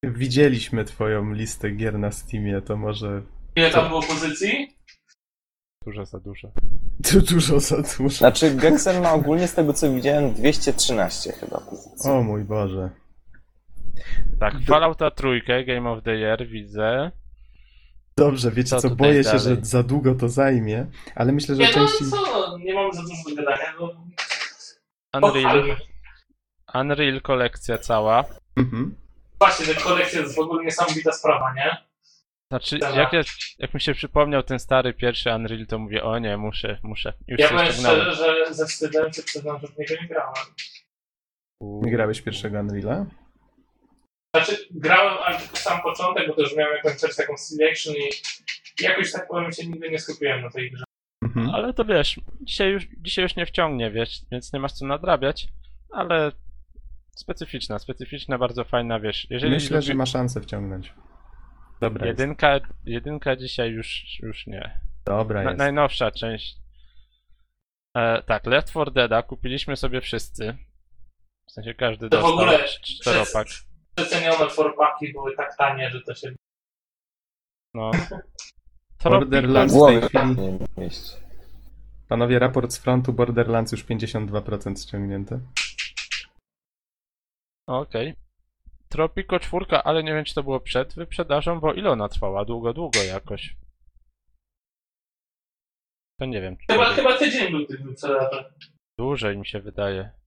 Widzieliśmy 0.04 0.86
twoją 0.86 1.34
listę 1.34 1.72
gier 1.72 2.00
na 2.00 2.12
Steamie, 2.12 2.62
to 2.62 2.78
może 2.78 3.22
Ile 3.56 3.70
tam 3.72 3.88
było 3.88 4.02
pozycji? 4.02 4.78
Dużo 5.86 6.06
za 6.06 6.20
dużo. 6.20 6.52
tu 7.12 7.22
dużo 7.22 7.60
za 7.60 7.78
dużo. 7.82 8.10
Znaczy, 8.10 8.56
Gexen 8.56 9.02
ma 9.04 9.14
ogólnie 9.14 9.48
z 9.48 9.54
tego 9.54 9.74
co 9.74 9.94
widziałem 9.94 10.34
213 10.34 11.32
chyba 11.32 11.58
pozycji. 11.60 12.12
O 12.12 12.24
mój 12.24 12.44
Boże. 12.44 12.90
Tak, 14.40 14.54
Fallouta 14.68 15.12
trójkę, 15.12 15.66
Game 15.66 15.90
of 15.92 16.04
the 16.04 16.12
Year 16.16 16.48
widzę. 16.48 17.12
Dobrze, 18.18 18.52
wiecie 18.52 18.70
Co 18.70 18.80
co, 18.82 18.90
boję 18.90 19.24
się, 19.24 19.30
dalej? 19.30 19.40
że 19.42 19.58
za 19.62 19.84
długo 19.84 20.16
to 20.16 20.30
zajmie, 20.30 20.86
ale 21.16 21.32
myślę, 21.32 21.56
że 21.56 21.62
Nie 21.62 21.68
no 21.68 21.74
części... 21.74 22.06
co, 22.12 22.58
nie 22.58 22.74
mamy 22.74 22.94
za 22.94 23.02
dużo 23.02 23.30
do 23.30 23.36
gadania. 23.36 23.74
No, 23.80 25.28
Unreal. 25.28 25.78
Unreal 26.74 27.22
kolekcja 27.22 27.78
cała. 27.78 28.26
Mhm. 28.58 28.96
Właśnie, 29.40 29.66
te 29.66 29.82
kolekcje 29.82 30.20
to 30.20 30.24
jest 30.24 30.36
w 30.36 30.40
ogóle 30.40 30.64
niesamowita 30.64 31.12
sprawa, 31.12 31.54
nie? 31.54 31.78
Znaczy, 32.52 32.78
Dobra. 32.80 33.02
jak, 33.02 33.14
ja, 33.14 33.22
jak 33.60 33.74
mi 33.74 33.82
się 33.82 33.94
przypomniał 33.94 34.44
ten 34.44 34.60
stary 34.60 34.94
pierwszy 34.94 35.30
Unreal, 35.36 35.66
to 35.68 35.80
mówię, 35.80 36.04
o 36.04 36.20
nie, 36.20 36.38
muszę, 36.38 36.80
muszę. 36.84 37.14
Już 37.28 37.40
Ja 37.40 37.48
się 37.48 37.56
powiem 37.56 37.74
szczerze, 37.74 38.16
że 38.16 38.54
ze 38.54 38.66
wstydem 38.66 39.14
się 39.14 39.24
przyznam, 39.24 39.60
że 39.62 39.68
w 39.68 39.78
niego 39.78 39.94
nie 40.02 40.08
grałem. 40.08 40.34
Nie 41.62 41.92
grałeś 41.92 42.22
pierwszego 42.22 42.60
Unreala? 42.60 43.06
Znaczy, 44.36 44.58
grałem 44.72 45.18
ale 45.26 45.40
tylko 45.40 45.56
sam 45.58 45.82
początek, 45.82 46.28
bo 46.28 46.36
też 46.36 46.56
miałem 46.56 46.76
jakąś 46.76 47.02
też 47.02 47.16
taką 47.16 47.38
selection 47.38 47.94
i 47.96 48.10
jakoś 48.84 49.12
tak 49.12 49.28
powiem 49.28 49.52
się 49.52 49.68
nigdy 49.68 49.90
nie 49.90 50.00
skupiłem 50.00 50.42
na 50.42 50.50
tej 50.50 50.72
grze. 50.72 50.84
Mhm. 51.24 51.50
Ale 51.50 51.74
to 51.74 51.86
wiesz, 51.86 52.20
dzisiaj 52.42 52.72
już, 52.72 52.84
dzisiaj 52.98 53.24
już 53.24 53.36
nie 53.36 53.46
wciągnie, 53.46 53.92
wiesz, 53.92 54.22
więc 54.32 54.54
nie 54.54 54.60
masz 54.60 54.72
co 54.74 54.86
nadrabiać, 54.86 55.48
ale 55.92 56.32
specyficzna, 57.16 57.80
specyficzna, 57.80 58.38
bardzo 58.38 58.64
fajna, 58.64 59.00
wiesz. 59.00 59.28
Jeżeli 59.30 59.52
Myślę, 59.54 59.78
lubi- 59.80 59.82
że 59.86 59.94
ma 59.94 60.06
szansę 60.06 60.42
wciągnąć. 60.42 60.94
Dobra 61.82 62.06
jest. 62.08 62.20
jedynka, 62.20 62.60
jedynka 62.86 63.36
dzisiaj 63.36 63.70
już, 63.72 64.04
już 64.20 64.48
nie. 64.48 64.80
Dobra 65.06 65.44
Na, 65.44 65.50
jest. 65.50 65.58
najnowsza 65.60 66.12
część. 66.12 66.56
E, 67.98 68.24
tak, 68.24 68.46
Left 68.46 68.70
4 68.70 68.92
Deada 68.92 69.22
kupiliśmy 69.24 69.76
sobie 69.78 70.02
wszyscy. 70.02 70.58
W 71.48 71.52
sensie 71.52 71.74
każdy 71.74 72.10
To 72.10 72.18
w 72.18 72.22
dostał 72.22 72.34
ogóle 72.34 72.58
cz- 72.58 72.80
czteropak. 73.02 73.48
Przecenione 73.96 74.50
forpaki 74.50 75.14
były 75.14 75.36
tak 75.36 75.58
tanie, 75.58 75.90
że 75.90 76.02
to 76.02 76.16
się... 76.16 76.36
No. 77.74 77.92
Borderlands 79.04 79.74
w 79.74 79.88
tej 79.88 80.02
chwili... 80.02 80.60
Panowie, 82.08 82.40
raport 82.40 82.72
z 82.72 82.78
frontu 82.78 83.14
Borderlands 83.14 83.72
już 83.72 83.86
52% 83.86 84.88
ściągnięte. 84.88 85.40
Okej. 87.68 88.16
Tropico 88.90 89.40
4, 89.40 89.66
ale 89.84 90.04
nie 90.04 90.14
wiem 90.14 90.26
czy 90.26 90.36
to 90.36 90.44
było 90.44 90.60
przed 90.60 90.96
wyprzedażą, 90.96 91.60
bo 91.60 91.74
ile 91.74 91.90
ona 91.90 92.10
trwała? 92.10 92.46
Długo, 92.46 92.74
długo 92.74 93.04
jakoś. 93.04 93.56
To 96.20 96.26
nie 96.26 96.42
wiem. 96.42 96.58
czy 96.58 96.66
Chyba, 96.74 96.94
chyba 96.94 97.18
tydzień 97.18 97.52
był 97.52 97.66
tych 97.66 97.84
wyprzedaży. 97.84 98.54
Dłużej 98.98 99.38
mi 99.38 99.48
się 99.48 99.60
wydaje. 99.60 100.21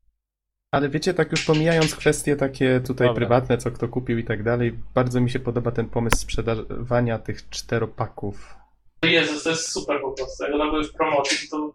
Ale 0.75 0.89
wiecie, 0.89 1.15
tak 1.15 1.31
już 1.31 1.45
pomijając 1.45 1.97
kwestie 1.97 2.37
takie 2.37 2.81
tutaj 2.81 3.07
Dobra. 3.07 3.21
prywatne, 3.21 3.59
co 3.59 3.71
kto 3.71 3.89
kupił 3.89 4.19
i 4.19 4.25
tak 4.25 4.43
dalej, 4.43 4.79
bardzo 4.95 5.21
mi 5.21 5.31
się 5.31 5.39
podoba 5.39 5.71
ten 5.71 5.89
pomysł 5.89 6.17
sprzedawania 6.17 7.19
tych 7.19 7.49
czteropaków. 7.51 8.57
Jezus, 9.05 9.43
to 9.43 9.51
jest 9.51 9.73
super 9.73 10.01
po 10.01 10.13
prostu. 10.13 10.45
Jak 10.45 10.55
one 10.55 10.71
były 10.71 10.85
w 10.85 10.93
promocji, 10.93 11.49
to 11.49 11.75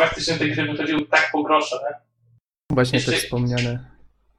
faktycznie 0.00 0.34
te 0.34 0.48
gry 0.48 0.64
wychodziły 0.72 1.06
tak 1.06 1.30
po 1.32 1.42
grosze, 1.42 1.76
nie? 1.76 1.96
Właśnie 2.74 3.00
te 3.00 3.10
Jeszcze- 3.10 3.24
wspomniane... 3.26 3.90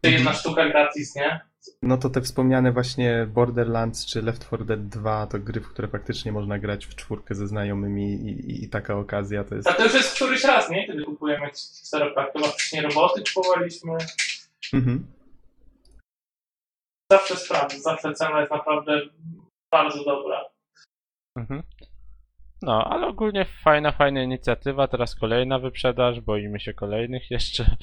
To 0.02 0.10
jedna 0.10 0.34
sztuka 0.34 0.70
gratis, 0.70 1.16
nie? 1.16 1.40
No 1.82 1.98
to 1.98 2.10
te 2.10 2.22
wspomniane 2.22 2.72
właśnie 2.72 3.28
Borderlands 3.34 4.06
czy 4.06 4.22
Left 4.22 4.48
4 4.48 4.66
Dead 4.66 4.88
2 4.88 5.28
to 5.28 5.40
gry, 5.40 5.62
w 5.62 5.70
które 5.70 5.88
faktycznie 5.88 6.32
można 6.32 6.60
grać 6.60 6.86
w 6.86 6.96
czwórkę 6.96 7.36
ze 7.36 7.48
znajomymi 7.48 8.14
i, 8.14 8.52
i, 8.52 8.64
i 8.64 8.70
taka 8.70 8.96
okazja 8.96 9.44
to 9.44 9.56
jest... 9.56 9.68
A 9.70 9.74
to 9.74 9.84
już 9.84 9.94
jest 9.94 10.16
któryś 10.16 10.44
raz, 10.44 10.70
nie? 10.70 10.88
Kiedy 10.88 11.04
kupujemy 11.04 11.50
stereopak. 11.54 12.34
Chyba 12.34 12.48
wcześniej 12.48 12.82
roboty 12.82 13.24
kupowaliśmy. 13.34 13.98
Mhm. 14.74 15.08
Zawsze 17.12 17.36
sprawdzę, 17.36 17.80
zawsze 17.80 18.14
cena 18.14 18.40
jest 18.40 18.52
naprawdę 18.52 19.02
bardzo 19.72 20.04
dobra. 20.04 20.46
Mhm. 21.36 21.64
No, 22.62 22.84
ale 22.84 23.08
ogólnie 23.08 23.46
fajna, 23.64 23.92
fajna 23.92 24.24
inicjatywa. 24.24 24.88
Teraz 24.88 25.16
kolejna 25.16 25.60
wyprzedaż, 25.60 26.22
boimy 26.22 26.60
się 26.60 26.74
kolejnych 26.74 27.32
jeszcze. 27.32 27.66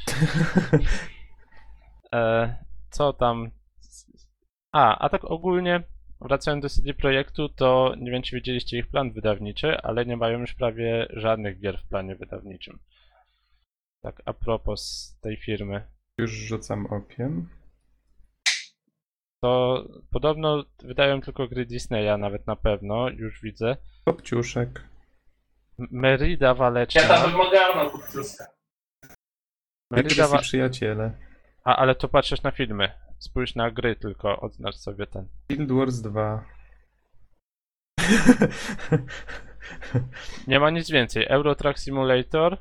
E, 2.15 2.55
co 2.91 3.13
tam? 3.13 3.51
A, 4.75 4.99
a 4.99 5.09
tak 5.09 5.25
ogólnie, 5.25 5.83
wracając 6.21 6.63
do 6.63 6.69
CD 6.69 6.95
Projektu, 6.95 7.49
to 7.49 7.95
nie 7.99 8.11
wiem, 8.11 8.23
czy 8.23 8.37
widzieliście 8.37 8.79
ich 8.79 8.87
plan 8.87 9.13
wydawniczy, 9.13 9.79
ale 9.83 10.07
nie 10.07 10.17
mają 10.17 10.41
już 10.41 10.55
prawie 10.55 11.07
żadnych 11.11 11.61
gier 11.61 11.79
w 11.79 11.89
planie 11.89 12.17
wydawniczym. 12.17 12.79
Tak, 14.03 14.23
a 14.25 14.33
propos 14.33 15.13
tej 15.21 15.37
firmy. 15.37 15.83
Już 16.19 16.31
rzucam 16.31 16.87
okiem. 16.87 17.49
To 19.43 19.85
podobno 20.11 20.65
wydają 20.83 21.21
tylko 21.21 21.49
gry 21.49 21.67
Disneya, 21.67 22.19
nawet 22.19 22.47
na 22.47 22.57
pewno, 22.57 23.09
już 23.09 23.41
widzę. 23.43 23.77
Kopciuszek. 24.05 24.89
Merida 25.79 26.55
Waleczna. 26.55 27.01
Ja 27.01 27.09
tam 27.09 27.31
wymagałem 27.31 27.77
na 27.79 27.91
kupcówkę. 27.91 28.45
Merida 29.91 30.29
Wa- 30.29 30.39
przyjaciele. 30.39 31.13
A, 31.65 31.77
ale 31.77 31.95
to 31.95 32.09
patrzysz 32.09 32.43
na 32.43 32.51
filmy. 32.51 33.04
Spójrz 33.19 33.55
na 33.55 33.71
gry 33.71 33.97
tylko, 33.97 34.41
odznacz 34.41 34.77
sobie 34.77 35.07
ten. 35.07 35.29
Guild 35.51 35.73
Wars 35.73 36.01
2. 36.01 36.45
Nie 40.49 40.61
ma 40.61 40.71
nic 40.71 40.91
więcej. 40.91 41.27
Euro 41.29 41.55
Truck 41.55 41.79
Simulator. 41.79 42.59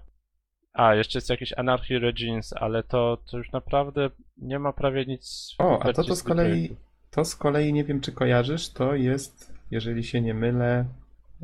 A, 0.74 0.96
jeszcze 0.96 1.18
jest 1.18 1.30
jakiś 1.30 1.54
Anarchy 1.58 2.00
Regines, 2.00 2.54
ale 2.54 2.84
to, 2.84 3.18
to 3.32 3.38
już 3.38 3.52
naprawdę 3.52 4.10
nie 4.38 4.60
ma 4.60 4.74
prawie 4.74 5.06
nic. 5.06 5.56
O, 5.58 5.84
a 5.84 5.94
to, 5.94 6.04
to 6.04 6.16
z 6.16 6.24
kolei, 6.24 6.76
to 7.12 7.26
z 7.26 7.36
kolei 7.36 7.74
nie 7.74 7.84
wiem, 7.84 8.02
czy 8.02 8.12
kojarzysz, 8.12 8.70
to 8.70 8.96
jest, 8.96 9.54
jeżeli 9.72 10.04
się 10.04 10.22
nie 10.22 10.34
mylę, 10.34 10.86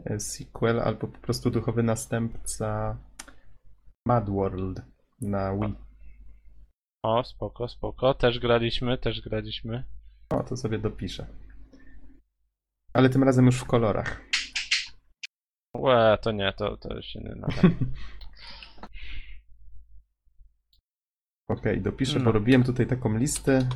e, 0.06 0.20
sequel 0.20 0.80
albo 0.80 1.08
po 1.08 1.20
prostu 1.20 1.52
duchowy 1.52 1.84
następca 1.84 2.98
Mad 4.06 4.30
World 4.30 4.82
na 5.22 5.56
Wii. 5.56 5.89
O, 7.04 7.24
spoko, 7.24 7.68
spoko. 7.68 8.14
Też 8.14 8.40
graliśmy, 8.40 8.98
też 8.98 9.22
graliśmy. 9.22 9.84
O, 10.30 10.44
to 10.44 10.58
sobie 10.58 10.80
dopiszę. 10.80 11.28
Ale 12.94 13.10
tym 13.10 13.24
razem 13.24 13.46
już 13.46 13.60
w 13.60 13.66
kolorach. 13.66 14.22
Łe, 15.78 16.18
to 16.22 16.32
nie, 16.32 16.54
to, 16.58 16.78
to 16.78 17.02
się 17.02 17.20
nie 17.20 17.36
nada. 17.36 17.62
Okej, 21.48 21.82
dopiszę, 21.82 22.20
No. 22.20 22.26
bo 22.26 22.32
robiłem 22.32 22.64
tutaj 22.64 22.88
taką 22.88 23.18
listę 23.18 23.70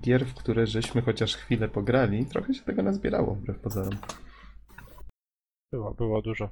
gier, 0.00 0.26
w 0.26 0.34
które 0.34 0.66
żeśmy 0.66 1.02
chociaż 1.02 1.36
chwilę 1.36 1.68
pograli. 1.68 2.26
Trochę 2.26 2.54
się 2.54 2.62
tego 2.62 2.82
nazbierało, 2.82 3.34
wbrew 3.34 3.60
pozorom. 3.60 3.98
Było, 5.72 5.94
było 5.94 6.22
dużo. 6.22 6.50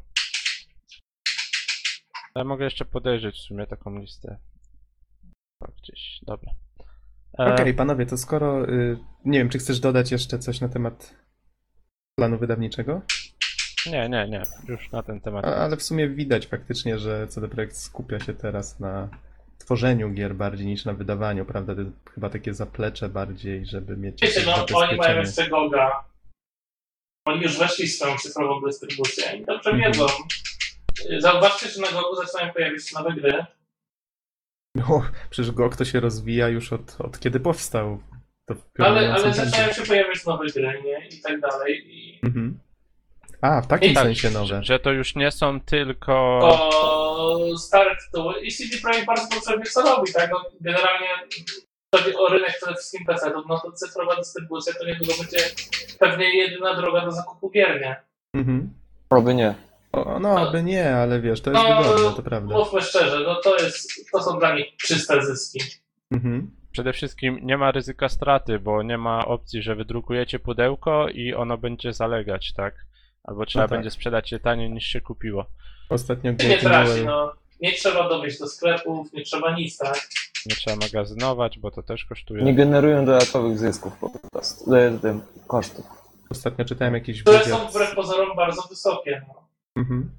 Ale 2.34 2.44
mogę 2.44 2.64
jeszcze 2.64 2.84
podejrzeć 2.84 3.34
w 3.36 3.42
sumie 3.42 3.66
taką 3.66 3.98
listę. 3.98 4.38
Gdzieś, 5.66 6.20
dobra. 6.22 6.52
E, 7.38 7.54
Okej, 7.54 7.74
panowie, 7.74 8.06
to 8.06 8.16
skoro. 8.16 8.68
Y, 8.68 8.98
nie 9.24 9.38
wiem, 9.38 9.48
czy 9.48 9.58
chcesz 9.58 9.80
dodać 9.80 10.12
jeszcze 10.12 10.38
coś 10.38 10.60
na 10.60 10.68
temat 10.68 11.14
planu 12.18 12.38
wydawniczego? 12.38 13.02
Nie, 13.86 14.08
nie, 14.08 14.28
nie. 14.28 14.42
Już 14.68 14.92
na 14.92 15.02
ten 15.02 15.20
temat. 15.20 15.44
A, 15.44 15.56
ale 15.56 15.76
w 15.76 15.82
sumie 15.82 16.08
widać 16.08 16.46
faktycznie, 16.46 16.98
że 16.98 17.26
CD 17.28 17.48
Projekt 17.48 17.76
skupia 17.76 18.20
się 18.20 18.34
teraz 18.34 18.80
na 18.80 19.08
tworzeniu 19.58 20.10
gier 20.10 20.34
bardziej 20.34 20.66
niż 20.66 20.84
na 20.84 20.92
wydawaniu, 20.94 21.44
prawda? 21.44 21.74
To 21.74 21.80
chyba 22.14 22.30
takie 22.30 22.54
zaplecze 22.54 23.08
bardziej, 23.08 23.66
żeby 23.66 23.96
mieć 23.96 24.22
Wiecie, 24.22 24.42
no 24.46 24.66
oni 24.78 24.96
mają 24.96 25.18
jeszcze 25.20 25.48
Goga. 25.48 26.04
Oni 27.24 27.42
już 27.42 27.58
weszli 27.58 27.86
w 27.86 27.92
swoją 27.92 28.16
cyfrową 28.16 28.60
dystrybucję 28.66 29.36
i 29.36 29.44
dobrze 29.44 29.70
Mhm. 29.70 29.92
wiedzą. 29.92 30.06
Zauważcie, 31.18 31.68
że 31.68 31.80
na 31.80 31.86
Gogu 31.92 32.16
zaczynają 32.16 32.52
pojawiać 32.52 32.88
się 32.88 32.98
nowe 32.98 33.12
gry. 33.12 33.44
No, 34.74 35.02
przecież 35.30 35.52
GOG 35.52 35.76
to 35.76 35.84
się 35.84 36.00
rozwija 36.00 36.48
już 36.48 36.72
od, 36.72 36.96
od 37.00 37.18
kiedy 37.20 37.40
powstał. 37.40 38.02
Ale, 38.78 39.12
ale 39.14 39.34
zaczynają 39.34 39.72
się 39.72 39.82
pojawiać 39.82 40.26
nowe 40.26 40.46
gry, 40.46 40.82
nie? 40.84 41.08
I 41.08 41.20
tak 41.22 41.40
dalej. 41.40 41.82
I 41.86 42.20
Mhm. 42.26 42.58
A, 43.40 43.60
w 43.60 43.66
takim 43.66 43.94
Tak, 43.94 44.04
sensie 44.04 44.30
nowe. 44.30 44.62
Że, 44.62 44.78
to 44.78 44.92
już 44.92 45.14
nie 45.14 45.30
są 45.30 45.60
tylko. 45.60 46.38
o 46.42 47.58
stare 47.58 47.96
tytuły. 47.96 48.40
I 48.40 48.52
CD 48.52 48.76
Projekt 48.82 49.06
bardzo 49.06 49.28
dobrze 49.34 49.58
wie, 49.58 49.64
co 49.64 49.82
robi, 49.82 50.12
tak? 50.12 50.30
No, 50.30 50.44
generalnie 50.60 51.06
chodzi 51.94 52.16
o 52.16 52.28
rynek 52.28 52.56
przede 52.56 52.74
wszystkim 52.74 53.06
PC-ów, 53.06 53.44
no 53.48 53.58
to 53.60 53.72
cyfrowa 53.72 54.16
dystrybucja 54.16 54.72
to 54.78 54.86
niedługo 54.86 55.12
będzie 55.18 55.38
pewnie 55.98 56.36
jedyna 56.38 56.74
droga 56.74 57.00
do 57.04 57.10
zakupu 57.12 57.50
gier, 57.50 57.80
nie? 57.80 57.96
Mhm. 58.34 58.74
Oby 59.10 59.34
nie. 59.34 59.54
O, 59.92 60.18
no, 60.20 60.38
aby 60.38 60.62
nie, 60.62 60.96
ale 60.96 61.20
wiesz, 61.20 61.40
to 61.40 61.50
jest 61.50 61.62
No, 61.62 61.82
wygodne, 61.82 62.16
to 62.16 62.22
prawda. 62.22 62.54
Mówmy 62.54 62.82
szczerze, 62.82 63.20
no 63.20 63.34
to 63.34 63.56
jest, 63.56 64.10
to 64.12 64.22
są 64.22 64.38
dla 64.38 64.54
nich 64.56 64.66
czyste 64.76 65.22
zyski. 65.26 65.60
Mhm. 66.10 66.50
Przede 66.72 66.92
wszystkim 66.92 67.38
nie 67.42 67.56
ma 67.56 67.70
ryzyka 67.70 68.08
straty, 68.08 68.58
bo 68.58 68.82
nie 68.82 68.98
ma 68.98 69.26
opcji, 69.26 69.62
że 69.62 69.74
wydrukujecie 69.74 70.38
pudełko 70.38 71.08
i 71.08 71.34
ono 71.34 71.58
będzie 71.58 71.92
zalegać, 71.92 72.52
tak? 72.52 72.74
Albo 73.24 73.46
trzeba 73.46 73.64
tak. 73.64 73.70
będzie 73.70 73.90
sprzedać 73.90 74.32
je 74.32 74.40
taniej 74.40 74.70
niż 74.70 74.84
się 74.84 75.00
kupiło. 75.00 75.46
Ostatnio 75.88 76.32
Nie 76.32 76.58
traci, 76.58 77.04
no. 77.04 77.32
Nie 77.60 77.72
trzeba 77.72 78.08
dowieść 78.08 78.38
do 78.38 78.46
sklepów, 78.46 79.12
nie 79.12 79.22
trzeba 79.22 79.56
nic, 79.56 79.78
tak? 79.78 80.08
Nie 80.46 80.56
trzeba 80.56 80.76
magazynować, 80.76 81.58
bo 81.58 81.70
to 81.70 81.82
też 81.82 82.04
kosztuje. 82.04 82.42
Nie 82.42 82.54
generują 82.54 83.04
dodatkowych 83.04 83.58
zysków 83.58 83.92
po 83.98 84.10
prostu. 84.32 84.74
e, 84.74 84.98
Kosztów. 85.46 85.86
Ostatnio 86.30 86.64
czytałem 86.64 86.94
jakiś 86.94 87.22
Które 87.22 87.38
wywiad. 87.38 87.60
są 87.60 87.68
wbrew 87.68 87.94
pozorom 87.94 88.36
bardzo 88.36 88.62
wysokie. 88.62 89.22
No. 89.28 89.47
Mhm. 89.78 90.10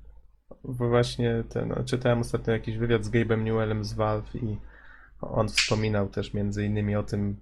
Właśnie 0.63 1.43
ten, 1.49 1.73
czytałem 1.85 2.19
ostatnio 2.19 2.53
jakiś 2.53 2.77
wywiad 2.77 3.05
z 3.05 3.11
Gabe'em 3.11 3.43
Newellem 3.43 3.83
z 3.83 3.93
Valve 3.93 4.35
i 4.35 4.57
on 5.21 5.49
wspominał 5.49 6.09
też 6.09 6.33
między 6.33 6.65
innymi 6.65 6.95
o 6.95 7.03
tym, 7.03 7.37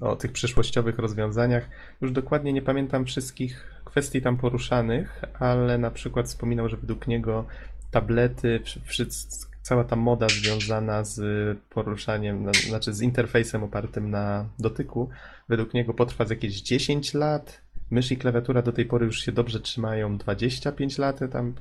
o 0.00 0.16
tych 0.16 0.32
przyszłościowych 0.32 0.98
rozwiązaniach. 0.98 1.68
Już 2.00 2.12
dokładnie 2.12 2.52
nie 2.52 2.62
pamiętam 2.62 3.04
wszystkich 3.04 3.80
kwestii 3.84 4.22
tam 4.22 4.36
poruszanych, 4.36 5.22
ale 5.38 5.78
na 5.78 5.90
przykład 5.90 6.26
wspominał, 6.26 6.68
że 6.68 6.76
według 6.76 7.06
niego 7.06 7.44
tablety, 7.90 8.60
cała 9.62 9.84
ta 9.84 9.96
moda 9.96 10.28
związana 10.28 11.04
z 11.04 11.58
poruszaniem, 11.68 12.44
na- 12.44 12.52
znaczy 12.52 12.94
z 12.94 13.02
interfejsem 13.02 13.62
opartym 13.62 14.10
na 14.10 14.48
dotyku, 14.58 15.08
według 15.48 15.74
niego 15.74 15.94
potrwa 15.94 16.24
z 16.24 16.30
jakieś 16.30 16.62
10 16.62 17.14
lat. 17.14 17.63
Mysz 17.90 18.12
i 18.12 18.16
klawiatura 18.16 18.62
do 18.62 18.72
tej 18.72 18.86
pory 18.86 19.06
już 19.06 19.20
się 19.20 19.32
dobrze 19.32 19.60
trzymają 19.60 20.18
25 20.18 20.98
lat, 20.98 21.20
tam 21.32 21.54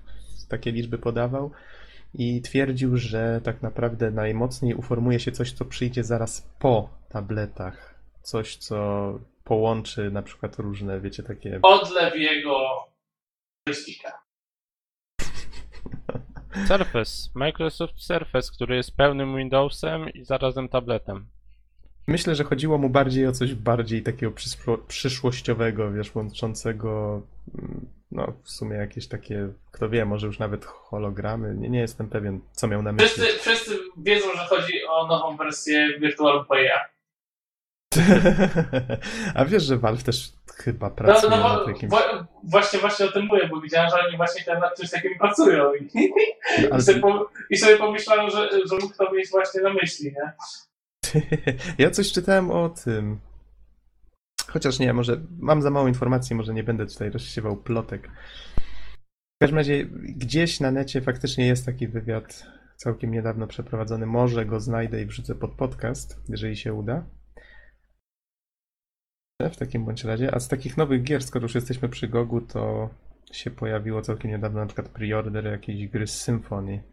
takie 0.49 0.71
liczby 0.71 0.97
podawał. 0.97 1.51
I 2.13 2.41
twierdził, 2.41 2.97
że 2.97 3.41
tak 3.43 3.61
naprawdę 3.61 4.11
najmocniej 4.11 4.75
uformuje 4.75 5.19
się 5.19 5.31
coś, 5.31 5.51
co 5.51 5.65
przyjdzie 5.65 6.03
zaraz 6.03 6.49
po 6.59 6.89
tabletach. 7.09 7.95
Coś, 8.21 8.55
co 8.55 9.19
połączy 9.43 10.11
na 10.11 10.21
przykład 10.21 10.59
różne, 10.59 11.01
wiecie, 11.01 11.23
takie. 11.23 11.59
Odlew 11.61 12.15
jego 12.15 12.69
joysticka. 13.67 14.23
Surface, 16.67 17.29
Microsoft 17.35 17.93
Surface, 17.97 18.51
który 18.53 18.75
jest 18.75 18.95
pełnym 18.95 19.37
Windowsem 19.37 20.09
i 20.09 20.25
zarazem 20.25 20.69
tabletem. 20.69 21.27
Myślę, 22.07 22.35
że 22.35 22.43
chodziło 22.43 22.77
mu 22.77 22.89
bardziej 22.89 23.27
o 23.27 23.31
coś 23.31 23.53
bardziej 23.55 24.03
takiego 24.03 24.31
przyszło- 24.31 24.77
przyszłościowego, 24.87 25.91
wiesz, 25.91 26.15
łączącego, 26.15 27.21
mm, 27.59 27.85
no 28.11 28.33
w 28.43 28.49
sumie 28.51 28.75
jakieś 28.77 29.07
takie, 29.07 29.47
kto 29.71 29.89
wie, 29.89 30.05
może 30.05 30.27
już 30.27 30.39
nawet 30.39 30.65
hologramy. 30.65 31.55
Nie, 31.55 31.69
nie 31.69 31.79
jestem 31.79 32.09
pewien, 32.09 32.39
co 32.51 32.67
miał 32.67 32.81
na 32.81 32.91
myśli. 32.91 33.07
Wszyscy, 33.07 33.39
wszyscy 33.39 33.79
wiedzą, 33.97 34.27
że 34.37 34.45
chodzi 34.45 34.73
o 34.89 35.07
nową 35.07 35.37
wersję 35.37 35.99
Virtual 35.99 36.45
Boya. 36.49 36.79
A 39.35 39.45
wiesz, 39.45 39.63
że 39.63 39.77
Valve 39.77 40.03
też 40.03 40.31
chyba 40.57 40.89
No, 40.89 40.95
pracuje 40.95 41.29
no, 41.37 41.43
nad 41.49 41.63
bo- 41.63 41.69
jakimś. 41.69 41.91
wa- 41.91 42.27
właśnie, 42.43 42.79
właśnie 42.79 43.05
o 43.05 43.11
tym 43.11 43.25
mówię, 43.25 43.47
bo 43.47 43.61
widziałem, 43.61 43.89
że 43.89 44.07
oni 44.07 44.17
właśnie 44.17 44.43
tam 44.43 44.59
nad 44.59 44.77
czymś 44.77 44.91
takim 44.91 45.17
pracują. 45.19 45.73
I, 45.75 45.89
Ale- 46.71 46.79
i, 46.79 46.81
sobie, 46.81 46.99
po, 46.99 47.29
i 47.49 47.57
sobie 47.57 47.77
pomyślałem, 47.77 48.29
że, 48.29 48.49
że 48.51 48.75
mógł 48.81 48.95
to 48.97 49.11
mieć 49.11 49.29
właśnie 49.29 49.61
na 49.61 49.73
myśli, 49.73 50.05
nie? 50.05 50.31
Ja 51.77 51.91
coś 51.91 52.11
czytałem 52.11 52.51
o 52.51 52.69
tym. 52.69 53.19
Chociaż 54.47 54.79
nie, 54.79 54.93
może 54.93 55.21
mam 55.39 55.61
za 55.61 55.69
mało 55.69 55.87
informacji, 55.87 56.35
może 56.35 56.53
nie 56.53 56.63
będę 56.63 56.85
tutaj 56.85 57.09
rozsiewał 57.09 57.57
plotek. 57.57 58.09
W 59.35 59.39
każdym 59.39 59.57
razie 59.57 59.85
gdzieś 60.15 60.59
na 60.59 60.71
necie 60.71 61.01
faktycznie 61.01 61.47
jest 61.47 61.65
taki 61.65 61.87
wywiad 61.87 62.45
całkiem 62.75 63.11
niedawno 63.11 63.47
przeprowadzony. 63.47 64.05
Może 64.05 64.45
go 64.45 64.59
znajdę 64.59 65.01
i 65.01 65.05
wrzucę 65.05 65.35
pod 65.35 65.51
podcast, 65.51 66.21
jeżeli 66.29 66.55
się 66.55 66.73
uda. 66.73 67.05
W 69.51 69.57
takim 69.57 69.85
bądź 69.85 70.03
razie. 70.03 70.35
A 70.35 70.39
z 70.39 70.47
takich 70.47 70.77
nowych 70.77 71.03
gier, 71.03 71.23
skoro 71.23 71.43
już 71.43 71.55
jesteśmy 71.55 71.89
przy 71.89 72.07
Gogu, 72.07 72.41
to 72.41 72.89
się 73.31 73.51
pojawiło 73.51 74.01
całkiem 74.01 74.31
niedawno 74.31 74.59
na 74.59 74.65
przykład 74.65 74.89
preorder 74.89 75.45
jakiejś 75.45 75.87
gry 75.87 76.07
z 76.07 76.21
Symfony, 76.21 76.83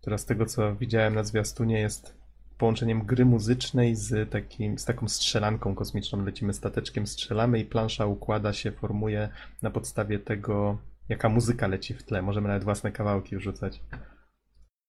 która 0.00 0.18
z 0.18 0.26
tego 0.26 0.46
co 0.46 0.76
widziałem 0.76 1.14
na 1.14 1.24
zwiastunie 1.24 1.80
jest 1.80 2.21
połączeniem 2.62 3.06
gry 3.06 3.24
muzycznej 3.24 3.96
z, 3.96 4.30
takim, 4.30 4.78
z 4.78 4.84
taką 4.84 5.08
strzelanką 5.08 5.74
kosmiczną. 5.74 6.24
Lecimy 6.24 6.52
stateczkiem, 6.52 7.06
strzelamy 7.06 7.58
i 7.58 7.64
plansza 7.64 8.06
układa 8.06 8.52
się, 8.52 8.72
formuje 8.72 9.28
na 9.62 9.70
podstawie 9.70 10.18
tego, 10.18 10.78
jaka 11.08 11.28
muzyka 11.28 11.66
leci 11.66 11.94
w 11.94 12.02
tle. 12.02 12.22
Możemy 12.22 12.48
nawet 12.48 12.64
własne 12.64 12.92
kawałki 12.92 13.36
wrzucać. 13.36 13.80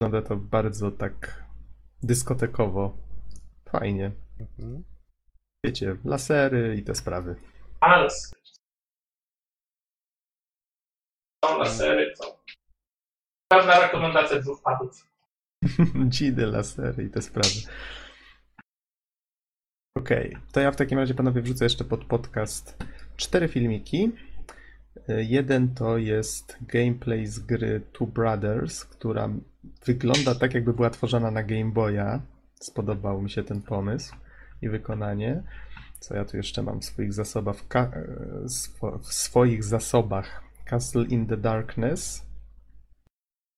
Wygląda 0.01 0.27
to 0.27 0.35
bardzo 0.35 0.91
tak 0.91 1.45
dyskotekowo. 2.03 2.97
Fajnie. 3.69 4.11
Mhm. 4.39 4.83
Wiecie, 5.65 5.95
lasery 6.05 6.75
i 6.75 6.83
te 6.83 6.95
sprawy. 6.95 7.35
Ale 7.79 8.09
Są 11.45 11.57
lasery, 11.57 12.13
to 12.21 12.43
pewna 13.47 13.79
rekomendacja 13.79 14.39
dwóch 14.39 14.61
padów. 14.61 15.12
Dzidy, 16.09 16.45
lasery 16.45 17.03
i 17.03 17.09
te 17.09 17.21
sprawy. 17.21 17.49
Okej, 19.97 20.37
to 20.51 20.59
ja 20.59 20.71
w 20.71 20.75
takim 20.75 20.99
razie 20.99 21.13
panowie 21.13 21.41
wrzucę 21.41 21.65
jeszcze 21.65 21.83
pod 21.83 22.05
podcast 22.05 22.77
cztery 23.17 23.47
filmiki. 23.47 24.11
Jeden 25.07 25.75
to 25.75 25.97
jest 25.97 26.57
gameplay 26.61 27.27
z 27.27 27.39
gry 27.39 27.81
Two 27.91 28.07
Brothers, 28.07 28.85
która 28.85 29.29
wygląda 29.85 30.35
tak, 30.35 30.53
jakby 30.53 30.73
była 30.73 30.89
tworzona 30.89 31.31
na 31.31 31.43
Game 31.43 31.71
Boya. 31.71 32.21
Spodobał 32.55 33.21
mi 33.21 33.29
się 33.29 33.43
ten 33.43 33.61
pomysł 33.61 34.15
i 34.61 34.69
wykonanie. 34.69 35.43
Co 35.99 36.15
ja 36.15 36.25
tu 36.25 36.37
jeszcze 36.37 36.63
mam 36.63 36.79
w 36.79 36.85
swoich 36.85 37.13
zasobach? 37.13 37.67
Ka- 37.67 37.91
e, 37.95 38.47
w 39.03 39.13
swoich 39.13 39.63
zasobach 39.63 40.43
Castle 40.69 41.05
in 41.05 41.27
the 41.27 41.37
Darkness. 41.37 42.25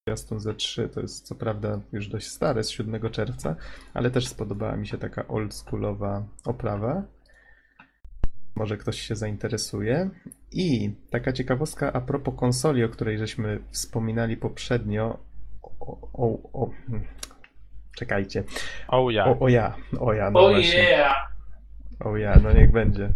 Zwiastun 0.07 0.37
Z3 0.37 0.89
to 0.89 1.01
jest 1.01 1.27
co 1.27 1.35
prawda 1.35 1.79
już 1.91 2.07
dość 2.07 2.27
stare, 2.27 2.63
z 2.63 2.69
7 2.69 3.09
czerwca, 3.11 3.55
ale 3.93 4.11
też 4.11 4.27
spodobała 4.27 4.75
mi 4.75 4.87
się 4.87 4.97
taka 4.97 5.27
oldschoolowa 5.27 6.23
oprawa. 6.45 7.03
Może 8.55 8.77
ktoś 8.77 9.01
się 9.01 9.15
zainteresuje. 9.15 10.09
I 10.51 10.95
taka 11.09 11.33
ciekawostka 11.33 11.93
a 11.93 12.01
propos 12.01 12.35
konsoli, 12.37 12.83
o 12.83 12.89
której 12.89 13.17
żeśmy 13.17 13.59
wspominali 13.71 14.37
poprzednio. 14.37 15.19
O, 15.79 16.09
o, 16.13 16.51
o, 16.53 16.69
hmm. 16.87 17.05
czekajcie. 17.95 18.43
Oh 18.87 19.11
ja. 19.11 19.25
O, 19.25 19.39
o 19.39 19.49
ja, 19.49 19.75
o 19.99 20.13
ja, 20.13 20.31
no 20.31 20.39
Oh 20.39 20.57
yeah! 20.57 21.15
O 21.99 22.17
ja, 22.17 22.39
no 22.43 22.51
niech 22.51 22.71
będzie. 22.71 23.09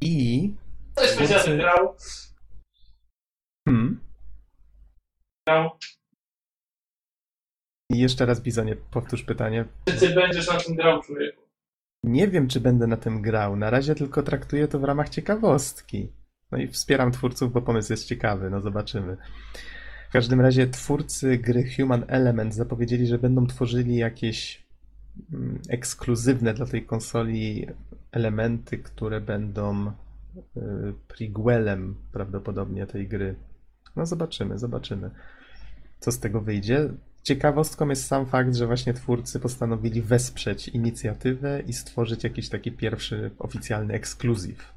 I. 0.00 0.54
Będzie 0.96 1.26
tym 1.26 1.38
Twórcy- 1.38 1.56
grał? 1.56 1.94
Hmm, 3.68 4.00
grał. 4.00 4.12
I 7.90 7.98
jeszcze 7.98 8.26
raz, 8.26 8.40
Bizonie, 8.40 8.76
powtórz 8.76 9.22
pytanie. 9.22 9.64
Czy 9.84 9.96
ty 9.96 10.14
będziesz 10.14 10.48
na 10.48 10.60
tym 10.60 10.76
grał, 10.76 11.02
człowieku? 11.02 11.42
Nie 12.04 12.28
wiem, 12.28 12.48
czy 12.48 12.60
będę 12.60 12.86
na 12.86 12.96
tym 12.96 13.22
grał. 13.22 13.56
Na 13.56 13.70
razie 13.70 13.94
tylko 13.94 14.22
traktuję 14.22 14.68
to 14.68 14.78
w 14.78 14.84
ramach 14.84 15.08
ciekawostki. 15.08 16.12
No 16.50 16.58
i 16.58 16.68
wspieram 16.68 17.12
twórców, 17.12 17.52
bo 17.52 17.62
pomysł 17.62 17.92
jest 17.92 18.06
ciekawy. 18.06 18.50
No 18.50 18.60
zobaczymy. 18.60 19.16
W 20.08 20.12
każdym 20.12 20.40
razie 20.40 20.66
twórcy 20.66 21.38
gry 21.38 21.64
Human 21.76 22.04
Element 22.08 22.54
zapowiedzieli, 22.54 23.06
że 23.06 23.18
będą 23.18 23.46
tworzyli 23.46 23.96
jakieś 23.96 24.66
mm, 25.32 25.58
ekskluzywne 25.68 26.54
dla 26.54 26.66
tej 26.66 26.86
konsoli 26.86 27.66
elementy, 28.12 28.78
które 28.78 29.20
będą 29.20 29.86
y, 29.86 29.92
prequelem 31.08 31.96
prawdopodobnie 32.12 32.86
tej 32.86 33.08
gry. 33.08 33.34
No 33.96 34.06
zobaczymy, 34.06 34.58
zobaczymy, 34.58 35.10
co 36.00 36.12
z 36.12 36.18
tego 36.18 36.40
wyjdzie. 36.40 36.88
Ciekawostką 37.22 37.88
jest 37.88 38.06
sam 38.06 38.26
fakt, 38.26 38.54
że 38.54 38.66
właśnie 38.66 38.94
twórcy 38.94 39.40
postanowili 39.40 40.02
wesprzeć 40.02 40.68
inicjatywę 40.68 41.62
i 41.66 41.72
stworzyć 41.72 42.24
jakiś 42.24 42.48
taki 42.48 42.72
pierwszy 42.72 43.30
oficjalny 43.38 43.94
ekskluzyw. 43.94 44.72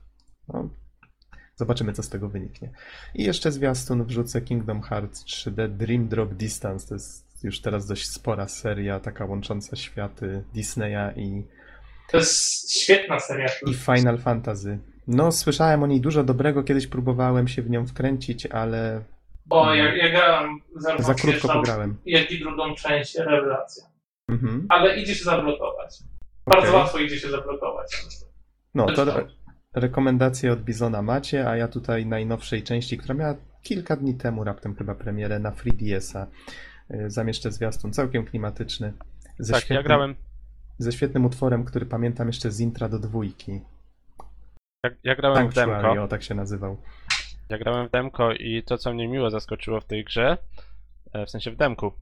No, 0.47 0.69
zobaczymy, 1.55 1.93
co 1.93 2.03
z 2.03 2.09
tego 2.09 2.29
wyniknie. 2.29 2.69
I 3.15 3.23
jeszcze 3.23 3.51
zwiastun 3.51 4.03
wrzucę 4.03 4.41
Kingdom 4.41 4.81
Hearts 4.81 5.25
3D 5.25 5.69
Dream 5.69 6.07
Drop 6.07 6.33
Distance. 6.33 6.87
To 6.87 6.95
jest 6.95 7.43
już 7.43 7.61
teraz 7.61 7.85
dość 7.85 8.09
spora 8.09 8.47
seria, 8.47 8.99
taka 8.99 9.25
łącząca 9.25 9.75
światy 9.75 10.43
Disneya 10.53 11.13
i, 11.19 11.43
To 12.11 12.17
jest 12.17 12.71
świetna 12.81 13.19
seria. 13.19 13.47
i 13.67 13.73
Final 13.73 14.17
Fantasy. 14.17 14.79
No, 15.07 15.31
słyszałem 15.31 15.83
o 15.83 15.87
niej 15.87 16.01
dużo 16.01 16.23
dobrego, 16.23 16.63
kiedyś 16.63 16.87
próbowałem 16.87 17.47
się 17.47 17.61
w 17.61 17.69
nią 17.69 17.87
wkręcić, 17.87 18.45
ale 18.45 19.03
O, 19.49 19.73
ja, 19.73 19.95
ja 19.95 20.09
grałem 20.11 20.59
zarówno 20.75 21.05
za 21.07 21.13
krótko 21.13 21.47
pograłem. 21.47 21.97
jak 22.05 22.31
i 22.31 22.39
drugą 22.39 22.75
część, 22.75 23.15
rewelacja. 23.17 23.83
Mhm. 24.29 24.65
Ale 24.69 24.97
idzie 25.01 25.15
się 25.15 25.23
zablokować. 25.23 25.99
Bardzo 26.45 26.67
okej. 26.67 26.79
łatwo 26.81 26.99
idzie 26.99 27.19
się 27.19 27.29
zablokować. 27.29 28.05
No, 28.75 28.85
to 28.85 29.01
re- 29.01 29.27
rekomendacje 29.73 30.51
od 30.51 30.61
Bizona 30.63 31.01
macie, 31.01 31.49
a 31.49 31.57
ja 31.57 31.67
tutaj 31.67 32.05
najnowszej 32.05 32.63
części, 32.63 32.97
która 32.97 33.13
miała 33.15 33.35
kilka 33.63 33.95
dni 33.95 34.15
temu 34.15 34.43
raptem 34.43 34.75
chyba 34.75 34.95
premierę 34.95 35.39
na 35.39 35.51
3DS-a. 35.51 36.27
y, 36.95 37.09
Zamieszczę 37.09 37.51
zwiastun, 37.51 37.93
całkiem 37.93 38.25
klimatyczny. 38.25 38.93
Ze 39.39 39.53
Tak, 39.53 39.69
ja 39.69 39.83
grałem, 39.83 40.15
Ze 40.77 40.91
świetnym 40.91 41.25
utworem, 41.25 41.65
który 41.65 41.85
pamiętam 41.85 42.27
jeszcze 42.27 42.51
z 42.51 42.59
intra 42.59 42.89
do 42.89 42.99
dwójki. 42.99 43.61
Ja, 44.85 44.91
ja 45.03 45.15
grałem 45.15 45.49
w 45.49 45.53
Sanctuary, 45.53 45.83
demko. 45.87 46.03
o 46.03 46.07
tak 46.07 46.23
się 46.23 46.35
nazywał. 46.35 46.77
Ja 47.49 47.57
grałem 47.57 47.87
w 47.87 47.91
demko 47.91 48.31
i 48.33 48.63
to, 48.63 48.77
co 48.77 48.93
mnie 48.93 49.07
miło 49.07 49.29
zaskoczyło 49.29 49.81
w 49.81 49.85
tej 49.85 50.03
grze, 50.03 50.37
e, 51.13 51.25
w 51.25 51.29
sensie 51.29 51.51
w 51.51 51.55
demku, 51.55 51.93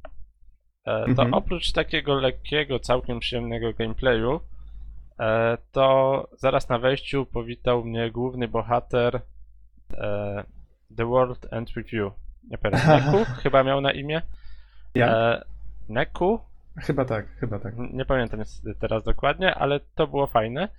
e, 0.86 1.04
to 1.06 1.10
Mhm. 1.22 1.34
oprócz 1.34 1.72
takiego 1.72 2.13
lekkiego, 2.15 2.80
całkiem 2.80 3.19
przyjemnego 3.19 3.74
gameplayu, 3.74 4.39
e, 5.19 5.58
to 5.72 6.28
zaraz 6.38 6.69
na 6.69 6.80
wejściu 6.80 7.26
powitał 7.26 7.84
mnie 7.84 8.12
główny 8.12 8.48
bohater 8.48 9.22
The 10.98 11.06
World 11.06 11.48
End 11.54 11.69
With 11.76 11.93
You. 11.93 12.12
Nie 12.50 12.58
pamiętam, 12.58 12.89
Neku 13.06 13.26
chyba 13.43 13.63
miał 13.63 13.82
na 13.82 13.91
imię. 13.91 14.22
Ja? 14.96 15.39
Neku? 15.89 16.39
Chyba 16.78 17.06
tak, 17.06 17.26
chyba 17.39 17.60
tak. 17.60 17.74
Nie 17.78 18.06
pamiętam 18.06 18.39
teraz 18.80 19.04
dokładnie, 19.04 19.56
ale 19.56 19.80
to 19.96 20.08
było 20.08 20.28
fajne. 20.28 20.69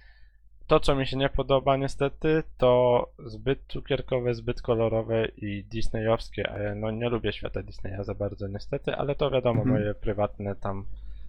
To, 0.66 0.80
co 0.80 0.94
mi 0.94 1.06
się 1.06 1.16
nie 1.16 1.28
podoba 1.28 1.76
niestety, 1.76 2.42
to 2.58 3.06
zbyt 3.26 3.58
cukierkowe, 3.68 4.34
zbyt 4.34 4.62
kolorowe 4.62 5.28
i 5.36 5.64
disneyowskie, 5.64 6.50
a 6.50 6.58
ja 6.58 6.74
no 6.74 6.90
nie 6.90 7.08
lubię 7.08 7.32
świata 7.32 7.62
Disneya 7.62 8.04
za 8.04 8.14
bardzo 8.14 8.48
niestety, 8.48 8.94
ale 8.96 9.14
to 9.14 9.30
wiadomo, 9.30 9.62
Mhm. 9.62 9.80
moje 9.80 9.94
prywatne 9.94 10.54
tam 10.56 10.84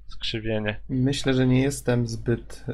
skrzywienie. 0.08 0.80
Myślę, 0.90 1.34
że 1.34 1.48
nie 1.48 1.62
jestem 1.62 2.08
zbyt 2.08 2.66
y, 2.70 2.74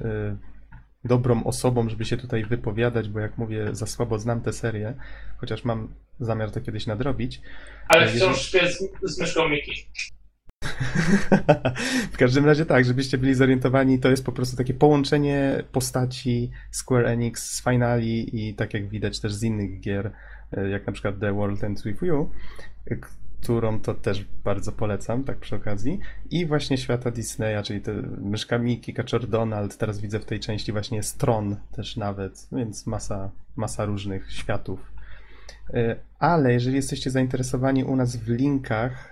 dobrą 1.03 1.43
osobą, 1.43 1.89
żeby 1.89 2.05
się 2.05 2.17
tutaj 2.17 2.45
wypowiadać, 2.45 3.09
bo 3.09 3.19
jak 3.19 3.37
mówię, 3.37 3.75
za 3.75 3.85
słabo 3.85 4.19
znam 4.19 4.41
tę 4.41 4.53
serię, 4.53 4.93
chociaż 5.37 5.63
mam 5.65 5.87
zamiar 6.19 6.51
to 6.51 6.61
kiedyś 6.61 6.87
nadrobić. 6.87 7.41
Ale 7.87 8.01
Jeżeli- 8.01 8.19
wciąż 8.19 8.41
śpię 8.41 8.67
z, 8.71 8.89
z 9.03 9.19
myszką 9.19 9.49
Miki. 9.49 9.71
W 12.11 12.17
każdym 12.17 12.45
razie 12.45 12.65
tak, 12.65 12.85
żebyście 12.85 13.17
byli 13.17 13.35
zorientowani, 13.35 13.99
to 13.99 14.09
jest 14.09 14.25
po 14.25 14.31
prostu 14.31 14.57
takie 14.57 14.73
połączenie 14.73 15.63
postaci 15.71 16.51
Square 16.71 17.05
Enix 17.05 17.51
z 17.51 17.63
Finali 17.63 18.47
i 18.49 18.53
tak 18.53 18.73
jak 18.73 18.87
widać 18.87 19.19
też 19.19 19.33
z 19.33 19.43
innych 19.43 19.79
gier, 19.79 20.11
y, 20.57 20.69
jak 20.69 20.87
na 20.87 20.93
przykład 20.93 21.19
The 21.19 21.33
World 21.33 21.63
Ends 21.63 21.83
With 21.83 22.01
You, 22.01 22.29
którą 23.41 23.79
to 23.79 23.93
też 23.93 24.25
bardzo 24.43 24.71
polecam, 24.71 25.23
tak 25.23 25.37
przy 25.37 25.55
okazji. 25.55 25.99
I 26.29 26.45
właśnie 26.45 26.77
świata 26.77 27.11
Disneya, 27.11 27.63
czyli 27.63 27.81
te 27.81 27.93
myszka 28.21 28.59
Kaczor 28.95 29.27
Donald, 29.27 29.77
teraz 29.77 29.99
widzę 29.99 30.19
w 30.19 30.25
tej 30.25 30.39
części 30.39 30.71
właśnie 30.71 30.97
jest 30.97 31.19
Tron 31.19 31.55
też 31.71 31.97
nawet, 31.97 32.47
więc 32.51 32.87
masa, 32.87 33.31
masa 33.55 33.85
różnych 33.85 34.31
światów. 34.31 34.91
Y, 35.73 35.95
Ale 36.19 36.53
jeżeli 36.53 36.75
jesteście 36.75 37.11
zainteresowani 37.11 37.83
u 37.83 37.95
nas 37.95 38.15
w 38.15 38.29
linkach 38.29 39.10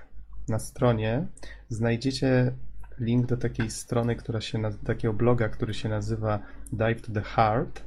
na 0.50 0.60
stronie, 0.60 1.28
znajdziecie 1.70 2.52
link 3.00 3.26
do 3.26 3.38
takiej 3.38 3.72
strony, 3.72 4.16
która 4.16 4.42
się 4.42 4.58
naz- 4.58 4.86
takiego 4.86 5.14
bloga, 5.14 5.50
który 5.50 5.74
się 5.74 5.90
nazywa 5.90 6.40
Dive 6.74 7.02
to 7.02 7.12
the 7.12 7.22
Heart. 7.22 7.84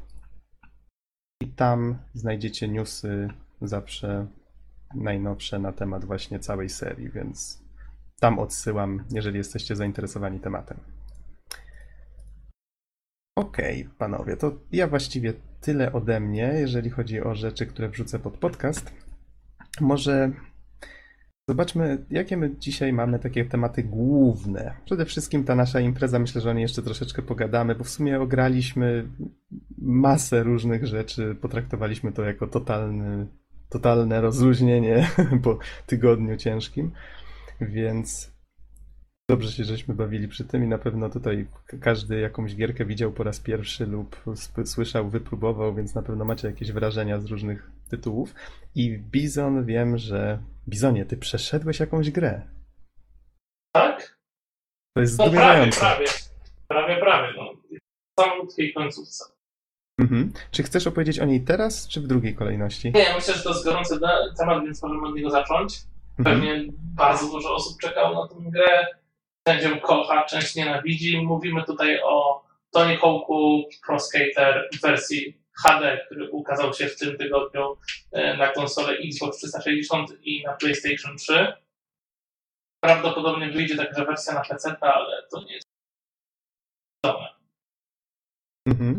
I 1.41 1.49
tam 1.49 1.99
znajdziecie 2.15 2.69
newsy 2.69 3.29
zawsze 3.63 4.27
najnowsze 4.95 5.59
na 5.59 5.73
temat 5.73 6.05
właśnie 6.05 6.39
całej 6.39 6.69
serii, 6.69 7.11
więc 7.11 7.63
tam 8.21 8.39
odsyłam, 8.39 9.05
jeżeli 9.11 9.39
jesteście 9.39 9.77
zainteresowani 9.77 10.41
tematem. 10.41 10.79
Okej, 13.37 13.89
panowie, 13.99 14.37
to 14.37 14.53
ja 14.73 14.87
właściwie 14.89 15.35
tyle 15.61 15.93
ode 15.93 16.21
mnie, 16.21 16.53
jeżeli 16.55 16.91
chodzi 16.91 17.21
o 17.21 17.35
rzeczy, 17.35 17.67
które 17.67 17.89
wrzucę 17.89 18.19
pod 18.19 18.39
podcast. 18.39 18.93
Może 19.81 20.33
zobaczmy, 21.49 22.05
jakie 22.11 22.37
my 22.37 22.57
dzisiaj 22.59 22.93
mamy 22.93 23.19
takie 23.19 23.45
tematy 23.45 23.83
główne. 23.83 24.75
Przede 24.85 25.05
wszystkim 25.05 25.45
ta 25.45 25.55
nasza 25.55 25.81
impreza, 25.81 26.19
myślę, 26.19 26.41
że 26.41 26.51
o 26.51 26.53
niej 26.53 26.63
jeszcze 26.63 26.83
troszeczkę 26.83 27.23
pogadamy, 27.23 27.75
bo 27.75 27.85
w 27.85 27.89
sumie 27.89 28.21
ograliśmy 28.21 29.09
masę 29.79 30.43
różnych 30.43 30.87
rzeczy, 30.87 31.37
potraktowaliśmy 31.41 32.13
to 32.13 32.23
jako 32.23 32.47
totalny, 32.47 33.27
totalne 33.69 34.21
rozluźnienie 34.21 35.09
po 35.45 35.59
tygodniu 35.87 36.37
ciężkim, 36.37 36.91
więc 37.61 38.33
dobrze 39.29 39.53
się 39.53 39.65
żeśmy 39.65 39.95
bawili 39.95 40.29
przy 40.29 40.45
tym 40.45 40.65
i 40.65 40.67
na 40.67 40.79
pewno 40.79 41.11
tutaj 41.11 41.47
każdy 41.81 42.21
jakąś 42.21 42.57
gierkę 42.57 42.85
widział 42.85 43.13
po 43.13 43.23
raz 43.23 43.41
pierwszy 43.41 43.87
lub 43.87 44.25
słyszał, 44.65 45.11
wypróbował, 45.11 45.75
więc 45.75 45.95
na 45.95 46.03
pewno 46.03 46.25
macie 46.25 46.49
jakieś 46.49 46.73
wrażenia 46.73 47.21
z 47.21 47.25
różnych 47.27 47.71
tytułów. 47.97 48.35
I 48.75 48.99
Bizon, 48.99 49.65
wiem, 49.65 49.99
że... 49.99 50.39
Bizonie, 50.69 51.05
ty 51.05 51.17
przeszedłeś 51.17 51.81
jakąś 51.81 52.11
grę. 52.11 52.43
Tak? 53.75 54.19
To 54.97 55.01
jest 55.01 55.19
No 55.19 55.25
prawie, 55.25 55.39
zdumiewające. 55.39 55.81
prawie. 55.81 56.07
Prawie, 56.69 56.97
prawie. 57.01 57.29
No. 57.37 57.53
W 58.19 58.21
samolutkiej 58.21 58.73
końcówce. 58.75 59.25
Mhm. 60.01 60.33
Czy 60.51 60.63
chcesz 60.63 60.87
opowiedzieć 60.87 61.19
o 61.19 61.25
niej 61.25 61.45
teraz, 61.45 61.89
czy 61.89 62.01
w 62.01 62.07
drugiej 62.07 62.35
kolejności? 62.35 62.93
Nie, 62.95 63.01
ja 63.03 63.15
myślę, 63.17 63.35
że 63.35 63.43
to 63.43 63.49
jest 63.49 63.65
gorący 63.65 63.99
temat, 64.39 64.65
więc 64.65 64.83
możemy 64.83 65.09
od 65.09 65.15
niego 65.15 65.31
zacząć. 65.31 65.79
Mhm. 66.19 66.41
Pewnie 66.41 66.73
bardzo 66.97 67.27
dużo 67.31 67.55
osób 67.55 67.81
czekało 67.81 68.23
na 68.23 68.29
tę 68.29 68.51
grę. 68.51 68.87
Część 69.49 69.65
ją 69.65 69.81
kocha, 69.81 70.25
część 70.25 70.55
nienawidzi. 70.57 71.23
Mówimy 71.23 71.65
tutaj 71.65 72.01
o 72.05 72.45
Tony 72.71 72.97
Hawk'u 72.97 73.63
Pro 73.87 73.99
Skater 73.99 74.69
w 74.75 74.81
wersji 74.81 75.42
HD, 75.55 75.99
który 76.07 76.31
ukazał 76.31 76.75
się 76.75 76.87
w 76.87 76.99
tym 76.99 77.19
tygodniu 77.19 77.77
e, 78.13 78.37
na 78.37 78.49
konsolę 78.49 78.93
Xbox 78.93 79.39
360 79.39 80.11
i 80.23 80.43
na 80.45 80.53
PlayStation 80.53 81.17
3. 81.17 81.53
Prawdopodobnie 82.85 83.51
wyjdzie 83.51 83.77
także 83.77 84.05
wersja 84.05 84.35
na 84.35 84.41
PC, 84.41 84.77
ale 84.81 85.23
to 85.31 85.43
nie 85.43 85.55
jest 85.55 85.67
wiadome. 87.07 87.29
Mhm. 88.67 88.99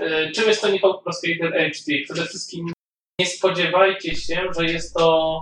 E, 0.00 0.30
Czym 0.30 0.48
jest 0.48 0.62
Tony 0.62 0.78
Hawk 0.78 1.02
Pro 1.02 1.12
Skater 1.12 1.52
HD? 1.52 1.92
Przede 2.04 2.24
wszystkim 2.26 2.72
nie 3.20 3.26
spodziewajcie 3.26 4.16
się, 4.16 4.48
że 4.58 4.64
jest 4.64 4.94
to 4.94 5.38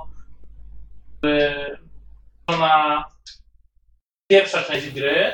e, 1.24 1.78
ona 2.46 3.04
pierwsza 4.30 4.62
część 4.62 4.90
gry, 4.90 5.32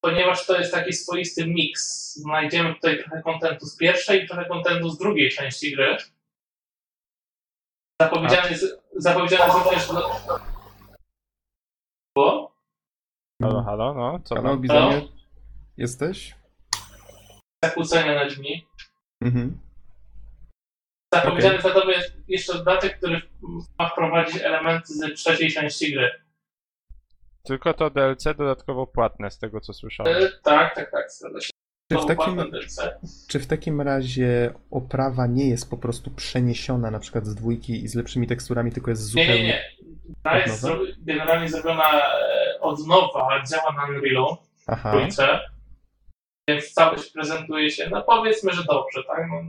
ponieważ 0.00 0.46
to 0.46 0.58
jest 0.58 0.72
taki 0.72 0.92
swoisty 0.92 1.46
miks. 1.46 2.14
Znajdziemy 2.14 2.74
tutaj 2.74 2.98
trochę 2.98 3.22
kontentu 3.22 3.66
z 3.66 3.76
pierwszej 3.76 4.24
i 4.24 4.28
trochę 4.28 4.44
kontentu 4.44 4.90
z 4.90 4.98
drugiej 4.98 5.30
części 5.30 5.76
gry. 5.76 5.96
Zapowiedziany 8.02 8.50
jest, 8.50 8.82
zapowiedziany 8.96 9.44
jest 9.44 9.58
również... 9.58 9.88
Było? 12.16 12.54
Halo, 13.42 13.62
halo, 13.62 13.94
no, 13.94 14.20
co 14.24 14.34
Halo, 14.34 14.48
tam? 14.48 14.60
Bizonie? 14.60 15.08
Jesteś? 15.76 16.34
Zakłócenia 17.64 18.14
na 18.14 18.26
drzwi. 18.26 18.66
Mhm. 19.20 19.60
Zapowiedziany 21.14 21.54
jest 21.54 21.66
natomiast 21.66 22.12
jeszcze 22.28 22.54
dodatek, 22.54 22.98
który 22.98 23.22
ma 23.78 23.88
wprowadzić 23.88 24.42
elementy 24.42 24.86
z 24.94 25.14
trzeciej 25.14 25.52
części 25.52 25.92
gry. 25.92 26.10
Tylko 27.42 27.74
to 27.74 27.90
DLC 27.90 28.24
dodatkowo 28.24 28.86
płatne, 28.86 29.30
z 29.30 29.38
tego 29.38 29.60
co 29.60 29.72
słyszałem. 29.72 30.16
E, 30.16 30.28
tak, 30.42 30.74
tak, 30.74 30.90
tak, 30.90 31.12
zgadza 31.12 31.40
się. 31.40 31.50
Czy 31.92 31.98
w, 31.98 32.06
takim, 32.06 32.42
czy 33.28 33.38
w 33.38 33.46
takim 33.46 33.80
razie 33.80 34.54
oprawa 34.70 35.26
nie 35.26 35.48
jest 35.48 35.70
po 35.70 35.76
prostu 35.76 36.10
przeniesiona 36.10 36.90
na 36.90 36.98
przykład 36.98 37.26
z 37.26 37.34
dwójki 37.34 37.84
i 37.84 37.88
z 37.88 37.94
lepszymi 37.94 38.26
teksturami, 38.26 38.72
tylko 38.72 38.90
jest 38.90 39.14
Nie, 39.14 39.24
zupełnie... 39.24 39.42
nie, 39.42 39.48
nie. 39.48 39.64
Gra 40.24 40.32
Od 40.32 40.46
jest 40.46 40.64
zro- 40.64 40.86
generalnie 40.98 41.48
zrobiona 41.48 42.02
e, 42.02 42.60
od 42.60 42.86
nowa, 42.86 43.42
działa 43.50 43.72
na 43.72 43.84
Unrealu, 43.84 44.36
Aha, 44.66 44.90
trójce, 44.92 45.40
więc 46.48 46.72
całość 46.72 47.12
prezentuje 47.12 47.70
się, 47.70 47.88
no 47.90 48.02
powiedzmy, 48.02 48.52
że 48.52 48.64
dobrze, 48.64 49.04
tak? 49.04 49.26
No, 49.30 49.42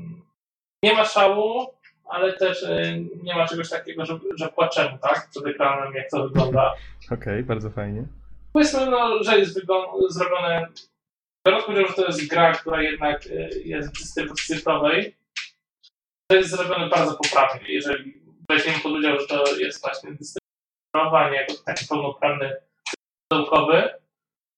nie 0.83 0.93
ma 0.93 1.05
szału, 1.05 1.67
ale 2.11 2.33
też 2.33 2.63
e, 2.63 2.97
nie 3.23 3.35
ma 3.35 3.47
czegoś 3.47 3.69
takiego, 3.69 4.05
że, 4.05 4.19
że 4.35 4.49
płaczemy, 4.49 4.97
tak? 5.01 5.29
Przed 5.29 5.45
ekranem, 5.45 5.93
jak 5.93 6.09
to 6.09 6.23
wygląda. 6.23 6.73
okej, 7.11 7.43
bardzo 7.43 7.69
fajnie. 7.69 8.03
Powiedzmy, 8.53 8.85
no, 8.85 9.23
że 9.23 9.39
jest 9.39 9.53
zrobione. 10.09 10.67
Biorąc 11.47 11.65
pod 11.65 11.75
że 11.75 11.93
to 11.93 12.05
jest 12.05 12.27
gra, 12.27 12.53
która 12.53 12.81
jednak 12.81 13.27
e, 13.27 13.59
jest 13.59 13.89
w 13.89 13.99
dystrybucji 13.99 14.55
cyfrowej, 14.55 15.15
to 16.31 16.37
jest 16.37 16.49
zrobione 16.49 16.89
bardzo 16.89 17.13
poprawnie. 17.13 17.73
Jeżeli 17.73 18.21
weźmiemy 18.49 18.79
pod 18.79 18.91
uwagę, 18.91 19.19
że 19.19 19.27
to 19.27 19.55
jest 19.55 19.81
właśnie 19.81 20.11
dystrybucja 20.11 21.29
nie 21.29 21.35
jako 21.35 21.53
taki 21.65 21.87
pełnoprawny 21.87 22.55
pudełkowy, 23.29 23.89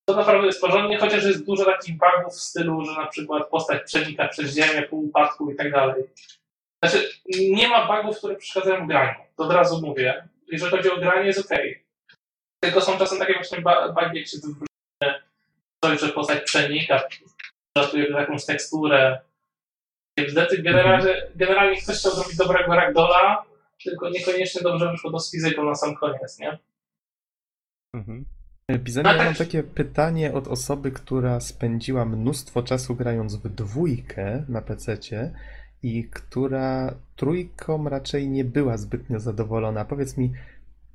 to 0.08 0.16
naprawdę 0.16 0.46
jest 0.46 0.60
porządnie, 0.60 0.98
chociaż 0.98 1.24
jest 1.24 1.46
dużo 1.46 1.64
takich 1.64 1.94
bugów 1.98 2.34
w 2.34 2.40
stylu, 2.40 2.84
że 2.84 2.92
na 2.92 3.06
przykład 3.06 3.48
postać 3.48 3.82
przenika 3.82 4.28
przez 4.28 4.54
ziemię 4.54 4.82
po 4.82 4.96
upadku 4.96 5.50
i 5.50 5.56
tak 5.56 5.72
dalej. 5.72 6.04
Znaczy, 6.84 7.08
nie 7.50 7.68
ma 7.68 8.02
bugów, 8.02 8.18
które 8.18 8.36
przeszkadzają 8.36 8.84
w 8.84 8.88
graniu. 8.88 9.14
To 9.36 9.44
od 9.44 9.52
razu 9.52 9.86
mówię. 9.86 10.28
Jeżeli 10.52 10.70
chodzi 10.70 10.90
o 10.90 10.96
granie, 10.96 11.26
jest 11.26 11.52
okej. 11.52 11.84
Tylko 12.60 12.80
są 12.80 12.98
czasem 12.98 13.18
takie 13.18 13.34
właśnie 13.34 13.58
bugi, 13.58 14.18
jak 14.18 14.26
się 14.26 14.38
coś, 15.84 16.00
że 16.00 16.08
postać 16.08 16.42
przenika, 16.44 17.02
ratuje 17.78 18.10
jakąś 18.10 18.44
teksturę. 18.44 19.20
Bzdety, 20.28 20.62
generalnie, 20.62 21.22
generalnie 21.34 21.82
ktoś 21.82 21.98
chciał 21.98 22.12
zrobić 22.12 22.36
dobrego 22.36 22.74
ragdola, 22.74 23.44
tylko 23.84 24.10
niekoniecznie 24.10 24.62
dobrze 24.62 24.90
wyszło 24.90 25.20
z 25.20 25.30
fizyką 25.30 25.64
na 25.64 25.74
sam 25.74 25.94
koniec, 25.94 26.38
nie? 26.38 26.58
Mhm. 27.94 28.24
Bizonie, 28.70 29.08
A 29.08 29.12
ja 29.12 29.18
tak- 29.18 29.26
mam 29.26 29.34
takie 29.34 29.62
pytanie 29.62 30.32
od 30.32 30.48
osoby, 30.48 30.92
która 30.92 31.40
spędziła 31.40 32.04
mnóstwo 32.04 32.62
czasu 32.62 32.94
grając 32.94 33.36
w 33.36 33.48
dwójkę 33.48 34.44
na 34.48 34.62
PC-cie 34.62 35.34
i 35.84 36.04
która 36.04 36.94
trójką 37.16 37.88
raczej 37.88 38.28
nie 38.28 38.44
była 38.44 38.76
zbytnio 38.76 39.20
zadowolona. 39.20 39.84
Powiedz 39.84 40.16
mi, 40.16 40.32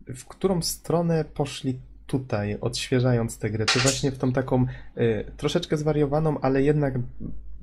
w 0.07 0.25
którą 0.25 0.61
stronę 0.61 1.25
poszli 1.33 1.79
tutaj, 2.07 2.57
odświeżając 2.61 3.37
tę 3.37 3.49
grę? 3.49 3.65
Czy 3.65 3.79
właśnie 3.79 4.11
w 4.11 4.17
tą 4.17 4.31
taką 4.31 4.65
y, 4.97 5.25
troszeczkę 5.37 5.77
zwariowaną, 5.77 6.39
ale 6.41 6.61
jednak 6.61 6.93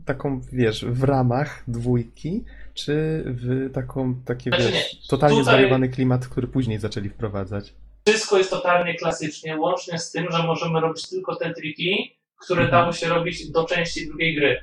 taką, 0.04 0.40
wiesz, 0.52 0.84
w 0.84 1.02
ramach 1.04 1.64
dwójki, 1.68 2.44
czy 2.74 3.22
w 3.26 3.70
taką, 3.72 4.14
takie, 4.24 4.50
Znaczy 4.50 4.72
wiesz, 4.72 5.06
totalnie 5.08 5.38
tutaj- 5.38 5.54
zwariowany 5.54 5.88
klimat, 5.88 6.28
który 6.28 6.46
później 6.48 6.78
zaczęli 6.78 7.08
wprowadzać? 7.08 7.74
Wszystko 8.08 8.38
jest 8.38 8.50
totalnie 8.50 8.94
klasycznie, 8.94 9.56
łącznie 9.56 9.98
z 9.98 10.10
tym, 10.12 10.26
że 10.30 10.42
możemy 10.42 10.80
robić 10.80 11.08
tylko 11.08 11.36
te 11.36 11.54
triki, 11.54 12.16
które 12.44 12.62
Mhm. 12.62 12.80
dało 12.82 12.92
się 12.92 13.08
robić 13.08 13.50
do 13.50 13.64
części 13.64 14.06
drugiej 14.08 14.36
gry. 14.36 14.56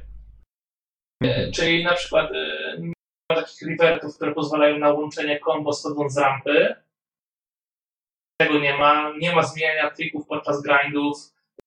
E, 1.23 1.51
Czyli 1.51 1.83
na 1.83 1.93
przykład 1.93 2.31
e, 2.31 2.75
nie 2.79 2.93
ma 3.31 3.35
takich 3.41 3.67
revertów, 3.67 4.15
które 4.15 4.33
pozwalają 4.33 4.77
na 4.77 4.91
łączenie 4.91 5.39
combo 5.45 5.73
schodząc 5.73 6.13
z 6.13 6.17
rampy. 6.17 6.75
Tego 8.41 8.59
nie 8.59 8.77
ma. 8.77 9.13
Nie 9.17 9.35
ma 9.35 9.43
zmieniania 9.43 9.91
trików 9.91 10.27
podczas 10.27 10.61
grindów. 10.61 11.17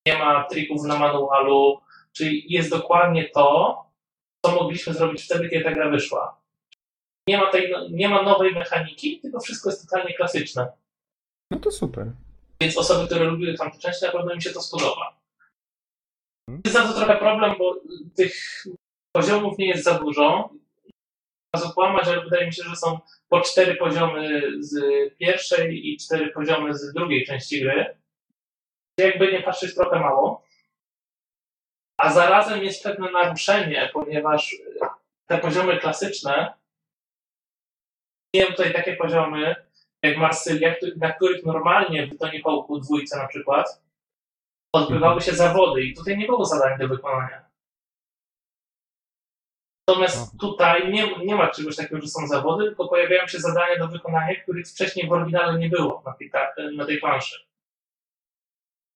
Nie 0.07 0.17
ma 0.17 0.43
trików 0.43 0.83
na 0.83 0.99
manualu. 0.99 1.81
Czyli 2.13 2.53
jest 2.53 2.69
dokładnie 2.69 3.29
to, 3.29 3.83
co 4.45 4.51
mogliśmy 4.51 4.93
zrobić 4.93 5.23
wtedy, 5.23 5.49
kiedy 5.49 5.63
ta 5.63 5.71
gra 5.71 5.89
wyszła. 5.89 6.41
Nie 7.27 7.37
ma, 7.37 7.51
tej, 7.51 7.71
no, 7.71 7.87
nie 7.89 8.09
ma 8.09 8.21
nowej 8.21 8.53
mechaniki, 8.55 9.19
tylko 9.19 9.39
wszystko 9.39 9.69
jest 9.69 9.89
totalnie 9.89 10.13
klasyczne. 10.13 10.71
No 11.51 11.59
to 11.59 11.71
super. 11.71 12.11
Więc 12.61 12.77
osoby, 12.77 13.05
które 13.05 13.25
lubiły 13.25 13.53
tamte 13.53 13.79
części, 13.79 14.05
na 14.05 14.11
pewno 14.11 14.33
im 14.33 14.41
się 14.41 14.49
to 14.49 14.61
spodoba. 14.61 15.17
Mhm. 16.49 16.61
Jest 16.65 16.77
za 16.77 16.83
to 16.83 16.93
trochę 16.93 17.17
problem, 17.17 17.55
bo 17.57 17.75
tych 18.15 18.65
poziomów 19.17 19.57
nie 19.57 19.67
jest 19.67 19.83
za 19.83 19.93
dużo. 19.99 20.49
Można 21.53 21.73
kłamać, 21.73 22.07
ale 22.07 22.21
wydaje 22.21 22.45
mi 22.45 22.53
się, 22.53 22.63
że 22.63 22.75
są 22.75 22.99
po 23.29 23.41
cztery 23.41 23.75
poziomy 23.75 24.51
z 24.59 24.73
pierwszej 25.17 25.87
i 25.87 25.97
cztery 25.97 26.31
poziomy 26.31 26.73
z 26.73 26.93
drugiej 26.93 27.25
części 27.25 27.61
gry. 27.61 27.97
Jakby 28.99 29.31
nie 29.31 29.41
patrzeć 29.41 29.75
trochę 29.75 29.99
mało. 29.99 30.43
A 31.99 32.13
zarazem 32.13 32.63
jest 32.63 32.83
pewne 32.83 33.11
naruszenie, 33.11 33.89
ponieważ 33.93 34.55
te 35.27 35.37
poziomy 35.37 35.79
klasyczne 35.79 36.53
mają 38.35 38.47
tutaj 38.47 38.73
takie 38.73 38.95
poziomy, 38.95 39.55
jak 40.03 40.17
Marsylia, 40.17 40.75
na 40.97 41.13
których 41.13 41.45
normalnie 41.45 42.07
w 42.07 42.17
Tony 42.17 42.41
Hawk'u 42.41 42.81
dwójce 42.81 43.17
na 43.17 43.27
przykład 43.27 43.81
odbywały 44.73 45.21
się 45.21 45.33
zawody 45.33 45.83
i 45.83 45.95
tutaj 45.95 46.17
nie 46.17 46.25
było 46.25 46.45
zadań 46.45 46.79
do 46.79 46.87
wykonania. 46.87 47.46
Natomiast 49.89 50.17
Aha. 50.17 50.31
tutaj 50.39 50.91
nie, 50.91 51.17
nie 51.25 51.35
ma 51.35 51.47
czegoś 51.51 51.75
takiego, 51.75 52.01
że 52.01 52.07
są 52.07 52.27
zawody, 52.27 52.65
tylko 52.65 52.87
pojawiają 52.87 53.27
się 53.27 53.39
zadania 53.39 53.77
do 53.79 53.87
wykonania, 53.87 54.35
których 54.43 54.67
wcześniej 54.67 55.07
w 55.07 55.11
oryginale 55.11 55.59
nie 55.59 55.69
było 55.69 56.03
na 56.05 56.13
tej, 56.13 56.29
ta- 56.31 56.53
na 56.75 56.85
tej 56.85 56.99
planszy. 56.99 57.35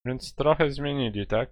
Więc 0.06 0.34
trochę 0.34 0.70
zmienili, 0.70 1.26
tak? 1.26 1.48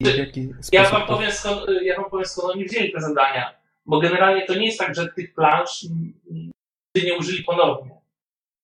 I 0.00 0.04
w 0.04 0.16
jaki 0.16 0.44
sposób 0.44 0.72
Ja 0.72 0.90
wam, 0.90 1.06
powiem 1.06 1.32
skąd, 1.32 1.60
ja 1.82 1.96
wam 2.00 2.10
powiem 2.10 2.26
skąd 2.26 2.54
oni 2.54 2.64
wzięli 2.64 2.92
te 2.92 3.00
zadania. 3.00 3.54
Bo 3.86 4.00
generalnie 4.00 4.46
to 4.46 4.54
nie 4.54 4.66
jest 4.66 4.78
tak, 4.78 4.94
że 4.94 5.08
tych 5.12 5.34
plansz 5.34 5.82
nigdy 6.30 6.52
nie 7.04 7.18
użyli 7.18 7.44
ponownie. 7.44 8.00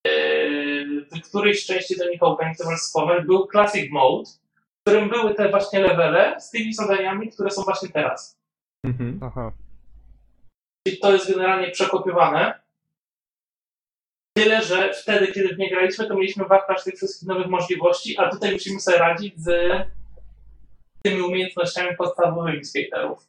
Yy, 0.07 1.05
W 1.05 1.29
którejś 1.29 1.65
części 1.65 1.97
do 1.97 2.09
nich 2.09 2.19
was 2.65 2.81
schować, 2.89 3.25
był 3.25 3.47
Classic 3.51 3.91
Mode, 3.91 4.29
w 4.29 4.89
którym 4.89 5.09
były 5.09 5.35
te 5.35 5.49
właśnie 5.49 5.79
levele 5.79 6.41
z 6.41 6.51
tymi 6.51 6.73
zadaniami, 6.73 7.31
które 7.31 7.51
są 7.51 7.61
właśnie 7.61 7.89
teraz. 7.89 8.37
Mhm. 8.85 9.19
Aha. 9.23 9.51
Czyli 10.87 10.99
to 10.99 11.13
jest 11.13 11.31
generalnie 11.31 11.71
przekopiowane. 11.71 12.59
Tyle, 14.37 14.61
że 14.61 14.93
wtedy, 14.93 15.27
kiedy 15.27 15.55
w 15.55 15.57
nie 15.57 15.69
graliśmy, 15.69 16.07
to 16.07 16.15
mieliśmy 16.15 16.45
wachlarz 16.45 16.83
tych 16.83 16.95
wszystkich 16.95 17.27
nowych 17.27 17.47
możliwości, 17.47 18.17
a 18.17 18.29
tutaj 18.29 18.51
musimy 18.51 18.79
sobie 18.79 18.97
radzić 18.97 19.39
z 19.39 19.49
tymi 21.03 21.21
umiejętnościami 21.21 21.97
podstawowymi 21.97 22.65
skaterów. 22.65 23.27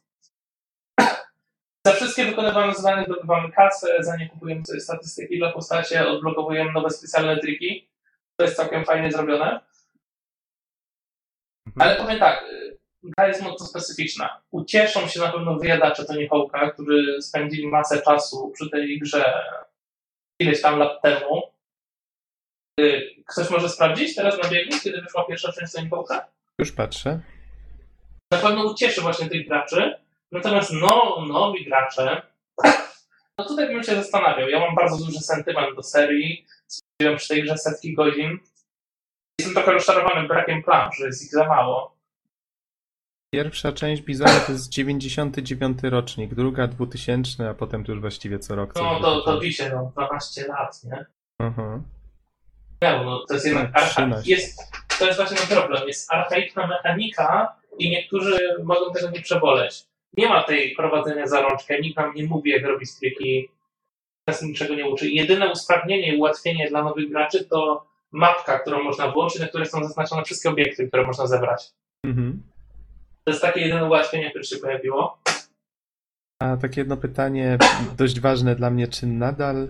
Za 1.87 1.93
wszystkie 1.93 2.25
wykonywane 2.25 2.73
zadania 2.73 3.05
zdobywamy 3.05 3.51
kasę, 3.51 4.03
za 4.03 4.17
nie 4.17 4.29
kupujemy 4.29 4.65
sobie 4.65 4.79
statystyki 4.79 5.37
dla 5.37 5.51
postaci, 5.51 5.97
odblokowujemy 5.97 6.71
nowe 6.71 6.89
specjalne 6.89 7.37
triki. 7.37 7.89
To 8.35 8.43
jest 8.43 8.57
całkiem 8.57 8.85
fajnie 8.85 9.11
zrobione. 9.11 9.59
Mhm. 11.67 11.75
Ale 11.75 11.95
powiem 11.95 12.19
tak, 12.19 12.45
gra 13.03 13.27
jest 13.27 13.41
mocno 13.41 13.65
specyficzna. 13.65 14.41
Ucieszą 14.51 15.07
się 15.07 15.19
na 15.19 15.31
pewno 15.31 15.55
wyjadacze 15.55 16.05
Tony 16.05 16.27
Hawk'a, 16.27 16.73
którzy 16.73 17.21
spędzili 17.21 17.67
masę 17.67 18.01
czasu 18.01 18.51
przy 18.55 18.69
tej 18.69 18.99
grze 18.99 19.33
ileś 20.39 20.61
tam 20.61 20.79
lat 20.79 21.01
temu. 21.01 21.41
Ktoś 23.27 23.49
może 23.49 23.69
sprawdzić 23.69 24.15
teraz 24.15 24.43
na 24.43 24.49
biegu, 24.49 24.77
kiedy 24.83 25.01
wyszła 25.01 25.25
pierwsza 25.25 25.51
część 25.51 25.73
Tony 25.73 25.89
Hawk'a? 25.89 26.19
Już 26.59 26.71
patrzę. 26.71 27.19
Na 28.31 28.37
pewno 28.37 28.71
ucieszy 28.71 29.01
właśnie 29.01 29.29
tych 29.29 29.47
graczy. 29.47 29.95
Natomiast 30.31 30.71
no, 30.73 31.25
nowi 31.27 31.65
gracze, 31.65 32.21
no 33.37 33.45
tutaj 33.45 33.67
bym 33.67 33.83
się 33.83 33.95
zastanawiał. 33.95 34.49
Ja 34.49 34.59
mam 34.59 34.75
bardzo 34.75 35.05
duży 35.05 35.19
sentyment 35.19 35.75
do 35.75 35.83
serii. 35.83 36.45
Spędziłem 36.67 37.17
przy 37.17 37.27
tej 37.27 37.43
grze 37.43 37.57
setki 37.57 37.93
godzin. 37.93 38.39
Jestem 39.39 39.55
trochę 39.55 39.71
rozczarowany 39.71 40.27
brakiem 40.27 40.63
plansz, 40.63 40.97
że 40.97 41.05
jest 41.05 41.23
ich 41.23 41.31
za 41.31 41.47
mało. 41.47 41.98
Pierwsza 43.33 43.71
część 43.71 44.01
Bizona 44.01 44.39
to 44.39 44.51
jest 44.51 44.69
99 44.69 45.79
rocznik, 45.83 46.35
druga 46.35 46.67
2000, 46.67 47.49
a 47.49 47.53
potem 47.53 47.83
to 47.83 47.91
już 47.91 48.01
właściwie 48.01 48.39
co 48.39 48.55
rok. 48.55 48.73
co 48.73 48.83
No 48.83 48.99
to, 48.99 49.21
to 49.21 49.39
wisie, 49.39 49.71
no 49.73 49.91
12 49.95 50.47
lat, 50.47 50.83
nie? 50.83 51.05
No, 52.81 53.03
no 53.03 53.25
to 53.27 53.33
jest 53.33 53.45
jednak 53.45 53.67
archa... 53.77 53.89
13. 53.89 54.31
jest, 54.31 54.71
To 54.99 55.05
jest 55.05 55.17
właśnie 55.17 55.37
ten 55.37 55.57
problem. 55.57 55.87
Jest 55.87 56.13
archaiczna 56.13 56.67
mechanika 56.67 57.55
i 57.77 57.89
niektórzy 57.89 58.39
mogą 58.63 58.93
tego 58.93 59.09
nie 59.09 59.21
przeboleć. 59.21 59.85
Nie 60.17 60.29
ma 60.29 60.43
tej 60.43 60.75
prowadzenia 60.75 61.27
za 61.27 61.41
rączkę, 61.41 61.81
nikt 61.81 61.97
nam 61.97 62.15
nie 62.15 62.23
mówi, 62.23 62.51
jak 62.51 62.63
robić 62.63 62.95
triki, 62.99 63.49
nas 64.27 64.41
niczego 64.41 64.75
nie 64.75 64.89
uczy. 64.89 65.09
Jedyne 65.09 65.51
usprawnienie 65.51 66.13
i 66.13 66.17
ułatwienie 66.17 66.69
dla 66.69 66.83
nowych 66.83 67.09
graczy 67.09 67.45
to 67.45 67.85
mapka, 68.11 68.59
którą 68.59 68.83
można 68.83 69.11
włączyć, 69.11 69.41
na 69.41 69.47
której 69.47 69.67
są 69.67 69.83
zaznaczone 69.83 70.23
wszystkie 70.23 70.49
obiekty, 70.49 70.87
które 70.87 71.05
można 71.05 71.27
zebrać. 71.27 71.71
Mhm. 72.05 72.48
To 73.29 73.33
jest 73.33 73.41
takie 73.41 73.59
jedyne 73.59 73.85
ułatwienie, 73.85 74.29
które 74.29 74.43
się 74.43 74.57
pojawiło. 74.57 75.17
A 76.39 76.57
takie 76.57 76.81
jedno 76.81 76.97
pytanie, 76.97 77.57
dość 77.97 78.19
ważne 78.19 78.55
dla 78.55 78.69
mnie, 78.69 78.87
czy 78.87 79.07
nadal 79.07 79.67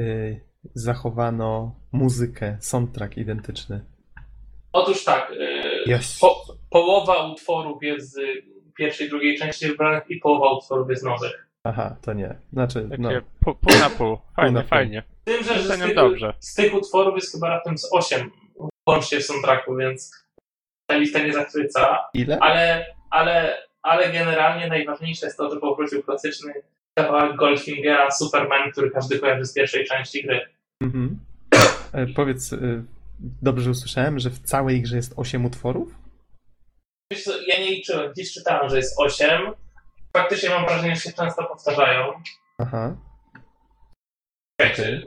y, 0.00 0.40
zachowano 0.74 1.74
muzykę, 1.92 2.56
soundtrack 2.60 3.16
identyczny? 3.16 3.84
Otóż 4.72 5.04
tak, 5.04 5.30
yy, 5.30 5.84
Jest. 5.86 6.20
po, 6.20 6.44
połowa 6.70 7.32
utworów 7.32 7.82
jest 7.82 8.12
z 8.12 8.18
pierwszej, 8.76 9.08
drugiej 9.08 9.38
części 9.38 9.66
wybranych 9.66 10.10
i 10.10 10.16
połowa 10.16 10.52
utworów 10.52 10.90
jest 10.90 11.04
nowych. 11.04 11.48
Aha, 11.64 11.96
to 12.02 12.12
nie. 12.12 12.34
Znaczy, 12.52 12.88
Takie 12.90 13.02
no, 13.02 13.10
pół, 13.44 13.54
pół 13.54 13.78
na 13.78 13.90
pół. 13.90 14.18
Fajnie, 14.36 14.52
na 14.52 14.60
pół. 14.60 14.68
fajnie. 14.68 15.02
Z 15.22 15.24
tym, 15.24 15.44
że, 15.44 15.54
że 15.54 15.76
z, 15.76 15.80
tych, 15.80 15.94
dobrze. 15.94 16.34
z 16.40 16.54
tych 16.54 16.74
utworów 16.74 17.14
jest 17.14 17.32
chyba 17.32 17.48
raptem 17.48 17.78
z 17.78 17.88
8 17.92 18.30
łącznie 18.88 19.20
w 19.20 19.24
soundtracku, 19.24 19.76
więc 19.76 20.20
ta 20.90 20.96
lista 20.96 21.18
nie 21.18 21.32
zachwyca, 21.32 21.98
ile? 22.14 22.38
ale, 22.40 22.86
ale, 23.10 23.56
ale 23.82 24.12
generalnie 24.12 24.68
najważniejsze 24.68 25.26
jest 25.26 25.38
to, 25.38 25.50
że 25.50 25.60
powrócił 25.60 26.02
klasyczny 26.02 26.52
kawałek 26.94 27.36
Goldfingera 27.36 28.10
Superman, 28.10 28.70
który 28.72 28.90
każdy 28.90 29.18
kojarzy 29.18 29.44
z 29.44 29.54
pierwszej 29.54 29.86
części 29.86 30.22
gry. 30.22 30.40
Mhm. 30.82 31.20
E, 31.92 32.06
powiedz, 32.06 32.52
y, 32.52 32.84
dobrze 33.42 33.70
usłyszałem, 33.70 34.18
że 34.18 34.30
w 34.30 34.38
całej 34.38 34.82
grze 34.82 34.96
jest 34.96 35.14
8 35.16 35.44
utworów? 35.44 35.94
Ja 37.46 37.58
nie 37.58 37.70
liczyłem, 37.70 38.12
gdzieś 38.12 38.32
czytałem, 38.32 38.70
że 38.70 38.76
jest 38.76 39.00
8. 39.00 39.52
Faktycznie 40.16 40.48
mam 40.48 40.66
wrażenie, 40.66 40.96
że 40.96 41.02
się 41.02 41.12
często 41.12 41.44
powtarzają. 41.44 42.12
Aha. 42.58 42.96
Wiecie, 44.60 45.02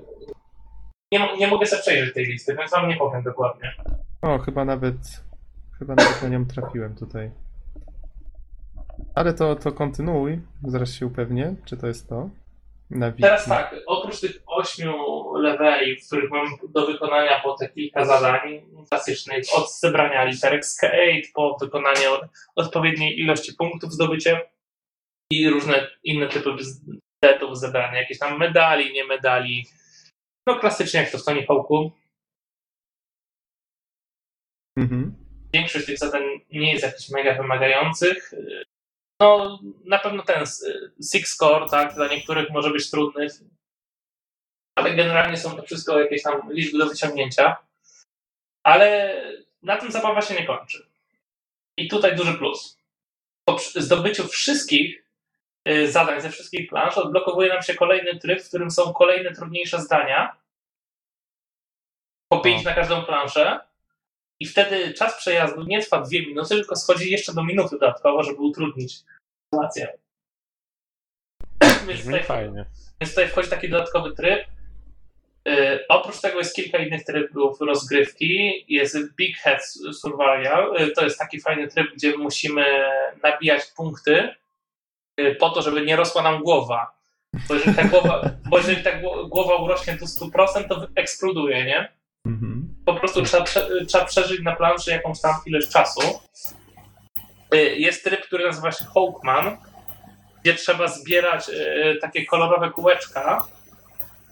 Nie, 1.12 1.38
nie 1.38 1.48
mogę 1.48 1.66
sobie 1.66 1.82
przejrzeć 1.82 2.14
tej 2.14 2.26
listy, 2.26 2.56
więc 2.56 2.72
wam 2.72 2.90
nie 2.90 2.98
powiem 2.98 3.24
dokładnie. 3.24 3.76
O, 4.22 4.40
chyba 4.40 4.66
nawet, 4.66 4.96
chyba 5.84 5.96
nawet 5.96 6.22
na 6.22 6.30
nią 6.30 6.46
trafiłem 6.46 6.96
tutaj. 6.96 7.32
Ale 9.16 9.34
to, 9.34 9.56
to 9.56 9.72
kontynuuj, 9.72 10.42
zaraz 10.64 10.94
się 10.94 11.06
upewnię, 11.06 11.56
czy 11.66 11.78
to 11.78 11.88
jest 11.88 12.10
to. 12.10 12.30
Na 12.90 13.12
wiki. 13.12 13.22
Teraz 13.24 13.46
tak, 13.46 13.76
oprócz 13.88 14.20
tych 14.20 14.44
ośmiu 14.48 14.94
leveli, 15.34 15.96
w 15.96 16.08
których 16.08 16.32
mam 16.32 16.48
do 16.70 16.86
wykonania 16.88 17.40
po 17.40 17.54
te 17.58 17.70
kilka 17.70 18.06
zadań 18.06 18.62
klasycznych, 18.90 19.44
od 19.58 19.74
zebrania 19.80 20.24
literek 20.26 20.66
skate 20.66 21.22
po 21.34 21.58
wykonanie 21.62 22.10
od- 22.10 22.30
odpowiedniej 22.56 23.20
ilości 23.20 23.54
punktów 23.54 23.94
zdobycie 23.94 24.50
i 25.32 25.50
różne 25.50 25.88
inne 26.04 26.28
typy 26.28 26.50
zdetów 26.60 27.58
zebrania, 27.60 28.00
jakieś 28.00 28.20
tam 28.20 28.40
medali, 28.40 28.94
nie 28.94 29.06
medali. 29.06 29.66
No 30.48 30.60
klasycznie 30.60 31.00
jak 31.00 31.12
to 31.12 31.18
w 31.18 31.26
Tony 31.26 31.42
Hawk'u. 31.46 31.92
Mhm. 34.78 35.23
Większość 35.54 35.86
tych 35.86 35.98
zadań 35.98 36.24
nie 36.52 36.72
jest 36.72 36.84
jakichś 36.84 37.10
mega 37.10 37.34
wymagających. 37.34 38.34
No, 39.20 39.60
na 39.86 40.00
pewno 40.00 40.24
ten 40.24 40.42
s- 40.42 40.66
six 41.12 41.30
score, 41.34 41.70
tak, 41.70 41.94
dla 41.96 42.08
niektórych 42.08 42.50
może 42.50 42.70
być 42.70 42.92
trudny, 42.92 43.28
ale 44.76 44.96
generalnie 44.96 45.38
są 45.38 45.56
to 45.56 45.64
wszystko 45.64 46.00
jakieś 46.00 46.24
tam 46.24 46.54
liczby 46.54 46.78
do 46.78 46.86
wyciągnięcia. 46.86 47.58
Ale 48.64 49.16
na 49.62 49.78
tym 49.78 49.92
zabawa 49.92 50.22
się 50.22 50.34
nie 50.34 50.46
kończy. 50.48 50.88
I 51.78 51.88
tutaj 51.88 52.16
duży 52.16 52.34
plus. 52.38 52.78
Po 53.46 53.58
zdobyciu 53.76 54.28
wszystkich 54.28 55.06
y, 55.70 55.92
zadań 55.92 56.22
ze 56.22 56.30
wszystkich 56.30 56.70
plansz 56.70 56.98
odblokowuje 56.98 57.50
nam 57.54 57.64
się 57.64 57.76
kolejny 57.76 58.20
tryb, 58.20 58.42
w 58.42 58.48
którym 58.48 58.72
są 58.72 58.94
kolejne 58.94 59.32
trudniejsze 59.36 59.82
zdania. 59.82 60.36
Po 62.32 62.40
pięć 62.40 62.62
O. 62.62 62.70
na 62.70 62.76
każdą 62.76 63.06
planszę. 63.06 63.60
I 64.40 64.46
wtedy 64.46 64.94
czas 64.94 65.18
przejazdu 65.18 65.64
nie 65.64 65.82
trwa 65.82 66.02
dwie 66.02 66.26
minuty, 66.28 66.50
tylko 66.56 66.76
schodzi 66.76 67.12
jeszcze 67.12 67.34
do 67.34 67.44
minuty 67.44 67.70
dodatkowo, 67.80 68.24
żeby 68.24 68.42
utrudnić 68.42 69.04
sytuację. 69.54 69.94
Więc 71.88 72.06
tutaj, 72.06 72.24
fajnie. 72.24 72.66
więc 73.02 73.12
tutaj 73.12 73.28
wchodzi 73.28 73.50
taki 73.50 73.70
dodatkowy 73.70 74.16
tryb. 74.16 74.48
Yy, 75.46 75.88
oprócz 75.90 76.22
tego 76.22 76.38
jest 76.40 76.56
kilka 76.56 76.78
innych 76.78 77.04
trybów 77.04 77.62
rozgrywki. 77.62 78.66
Jest 78.68 79.16
Big 79.16 79.38
Head 79.38 79.66
Survival. 80.02 80.74
Yy, 80.80 80.92
to 80.92 81.04
jest 81.04 81.20
taki 81.20 81.42
fajny 81.42 81.68
tryb, 81.68 81.94
gdzie 81.96 82.18
musimy 82.18 82.66
nabijać 83.24 83.62
punkty 83.76 84.36
yy, 85.18 85.36
po 85.36 85.50
to, 85.50 85.62
żeby 85.62 85.86
nie 85.86 85.96
rosła 85.96 86.22
nam 86.22 86.44
głowa. 86.44 86.94
Bo 87.48 87.54
jeżeli 87.54 87.76
ta 87.76 87.84
głowa, 87.84 88.30
bo 88.50 88.58
jeżeli 88.58 88.84
ta 88.84 88.92
gło- 88.92 89.30
głowa 89.30 89.56
urośnie 89.56 89.94
do 89.94 90.06
100%, 90.06 90.68
to 90.68 90.88
eksploduje, 90.96 91.66
nie? 91.66 91.92
Po 92.86 92.94
prostu 92.94 93.22
trzeba, 93.22 93.46
trzeba 93.88 94.06
przeżyć 94.06 94.42
na 94.42 94.56
planszy 94.56 94.92
jakąś 94.92 95.22
tam 95.22 95.34
ilość 95.46 95.70
czasu. 95.70 96.02
Y, 97.56 97.58
Jest 97.58 98.04
tryb, 98.04 98.22
który 98.22 98.48
nazywa 98.48 98.72
się 98.72 98.86
Hawkman, 98.94 99.58
gdzie 100.42 100.54
trzeba 100.54 100.88
zbierać 100.88 101.50
y, 101.50 101.98
takie 102.02 102.26
kolorowe 102.26 102.70
kółeczka 102.72 103.46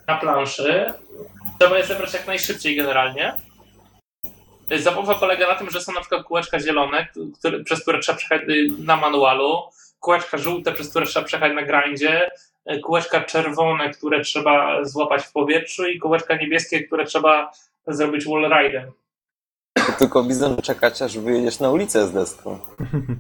na 0.08 0.18
planszy. 0.18 0.94
Trzeba 1.60 1.78
je 1.78 1.86
zebrać 1.86 2.14
jak 2.14 2.28
najszybciej 2.28 2.76
generalnie. 2.76 3.34
Y, 4.72 4.82
Zabawa 4.82 5.16
polega 5.16 5.48
na 5.48 5.56
tym, 5.56 5.70
że 5.70 5.82
są 5.82 5.92
na 5.94 6.00
przykład 6.02 6.24
kółeczka 6.24 6.60
zielone, 6.60 7.08
które, 7.40 7.64
przez 7.64 7.82
które 7.82 8.00
trzeba 8.00 8.18
przejechać 8.18 8.50
y, 8.50 8.68
na 8.80 8.96
manualu, 8.98 9.60
kółeczka 10.00 10.38
żółte, 10.38 10.72
przez 10.72 10.90
które 10.90 11.06
trzeba 11.06 11.26
przejechać 11.26 11.54
na 11.54 11.62
grindzie, 11.62 12.32
y, 12.72 12.80
kółeczka 12.80 13.22
czerwone, 13.22 13.90
które 13.90 14.22
trzeba 14.22 14.86
złapać 14.86 15.24
w 15.24 15.32
powietrzu 15.32 15.88
i 15.88 16.00
kółeczka 16.00 16.36
niebieskie, 16.36 16.84
które 16.84 17.06
trzeba 17.06 17.52
zrobić 17.88 18.26
wallride'em. 18.26 18.92
To 19.74 19.92
tylko 20.00 20.24
bizon 20.24 20.58
czekać, 20.58 21.02
aż 21.02 21.18
wyjedziesz 21.18 21.60
na 21.60 21.70
ulicę 21.70 22.08
z 22.08 22.14
deską. 22.14 22.60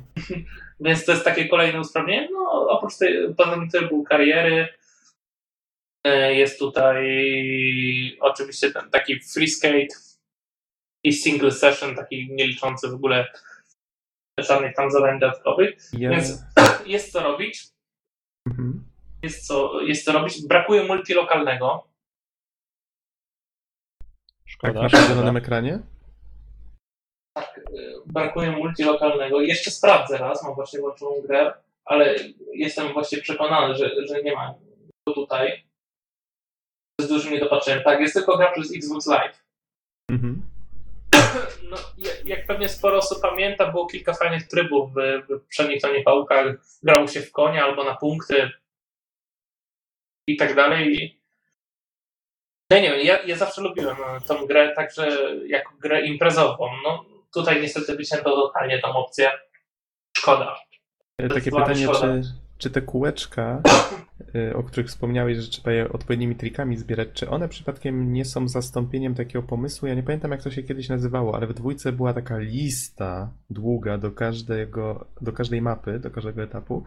Więc 0.80 1.06
to 1.06 1.12
jest 1.12 1.26
takie 1.26 1.48
kolejne 1.48 1.80
usprawnienie. 1.80 2.30
No, 2.32 2.68
oprócz 2.70 2.98
tej, 2.98 3.36
poza 3.38 3.52
tym 3.52 3.70
trybu 3.70 4.04
kariery 4.04 4.68
e, 6.04 6.34
jest 6.36 6.60
tutaj 6.60 7.08
oczywiście 8.20 8.72
ten 8.72 8.90
taki 8.90 9.20
free 9.20 9.48
skate 9.48 9.96
i 11.04 11.14
single 11.14 11.52
session, 11.52 11.96
taki 11.96 12.28
nie 12.32 12.48
liczący 12.48 12.88
w 12.88 12.94
ogóle 12.94 13.28
żadnych 14.40 14.76
tam 14.76 14.92
zadań 14.92 15.20
dodatkowych. 15.20 15.78
Ja... 15.94 16.10
Więc 16.10 16.44
jest 16.86 17.12
co 17.12 17.20
robić. 17.20 17.68
Mhm. 18.48 18.84
Jest 19.24 19.48
co, 19.48 19.82
jest 19.82 20.06
co 20.06 20.12
robić. 20.12 20.48
Brakuje 20.48 20.84
multilokalnego. 20.84 21.91
Tak 24.62 24.72
Szkoda, 24.72 24.82
na 24.82 24.90
szkoda. 24.90 25.08
zielonym 25.08 25.38
ekranie? 25.38 25.80
Tak, 27.38 27.60
brakuje 28.06 28.52
multilokalnego. 28.52 29.42
Jeszcze 29.42 29.72
sprawdzę 29.72 30.18
raz, 30.18 30.44
mam 30.44 30.56
właśnie 30.56 30.80
włączoną 30.80 31.22
grę, 31.22 31.54
ale 31.86 32.16
jestem 32.54 32.94
właśnie 32.94 33.18
przekonany, 33.22 33.76
że, 33.76 33.90
że 34.08 34.24
nie 34.24 34.34
ma 34.36 34.54
go 35.08 35.14
tutaj. 35.14 35.64
Z 37.02 37.08
dużym 37.08 37.34
niedopatrzeniem. 37.34 37.84
Tak, 37.84 38.00
jest 38.00 38.14
tylko 38.14 38.38
gra 38.38 38.52
przez 38.52 38.76
Xbox 38.76 39.08
Live. 39.08 39.44
Mhm. 40.12 40.42
No, 41.70 41.78
jak- 41.98 42.26
jak 42.26 42.46
pewnie 42.46 42.70
sporo 42.70 42.98
osób 42.98 43.22
pamięta, 43.22 43.72
było 43.72 43.88
kilka 43.88 44.14
fajnych 44.14 44.48
trybów 44.48 44.94
w, 44.94 44.96
w 45.26 45.28
poprzednich 45.42 45.82
Tony 45.82 46.04
Hawk'ach. 46.04 46.56
Grało 46.84 47.08
się 47.08 47.22
w 47.22 47.32
konia 47.32 47.64
albo 47.66 47.84
na 47.84 47.96
punkty 47.96 48.52
i 50.28 50.38
tak 50.38 50.56
dalej. 50.56 51.21
No 52.72 52.78
nie 52.78 52.92
wiem, 52.92 53.06
ja, 53.06 53.24
ja 53.24 53.36
zawsze 53.36 53.62
lubiłem 53.62 53.98
e, 53.98 54.22
tą 54.28 54.46
grę 54.46 54.74
także 54.76 55.18
jako 55.48 55.74
grę 55.82 56.02
imprezową. 56.02 56.70
No, 56.84 57.06
tutaj 57.34 57.62
niestety 57.62 57.96
wycięto 57.96 58.36
totalnie 58.36 58.80
tą 58.80 58.88
opcję. 58.88 59.30
szkoda. 60.18 60.56
E, 61.18 61.30
Takie 61.30 61.52
pytanie, 61.52 61.84
szkoda. 61.84 62.00
czy, 62.00 62.22
czy 62.58 62.70
te 62.70 62.82
kółeczka, 62.82 63.62
y, 64.36 64.56
o 64.60 64.64
których 64.64 64.88
wspomniałeś, 64.88 65.38
że 65.38 65.52
trzeba 65.52 65.72
je 65.72 65.92
odpowiednimi 65.92 66.36
trikami 66.36 66.78
zbierać, 66.78 67.10
czy 67.14 67.30
one 67.30 67.50
przypadkiem 67.50 68.14
nie 68.14 68.26
są 68.26 68.48
zastąpieniem 68.48 69.16
takiego 69.16 69.44
pomysłu? 69.44 69.88
Ja 69.88 69.94
nie 69.94 70.04
pamiętam, 70.04 70.32
jak 70.32 70.44
to 70.44 70.52
się 70.52 70.64
kiedyś 70.64 70.90
nazywało, 70.90 71.36
ale 71.36 71.48
w 71.48 71.54
dwójce 71.54 71.92
była 71.92 72.14
taka 72.14 72.38
lista 72.38 73.34
długa 73.50 73.98
do 73.98 74.12
każdego, 74.12 75.06
do 75.22 75.32
każdej 75.34 75.62
mapy, 75.62 76.00
do 76.00 76.12
każdego 76.12 76.44
etapu. 76.44 76.84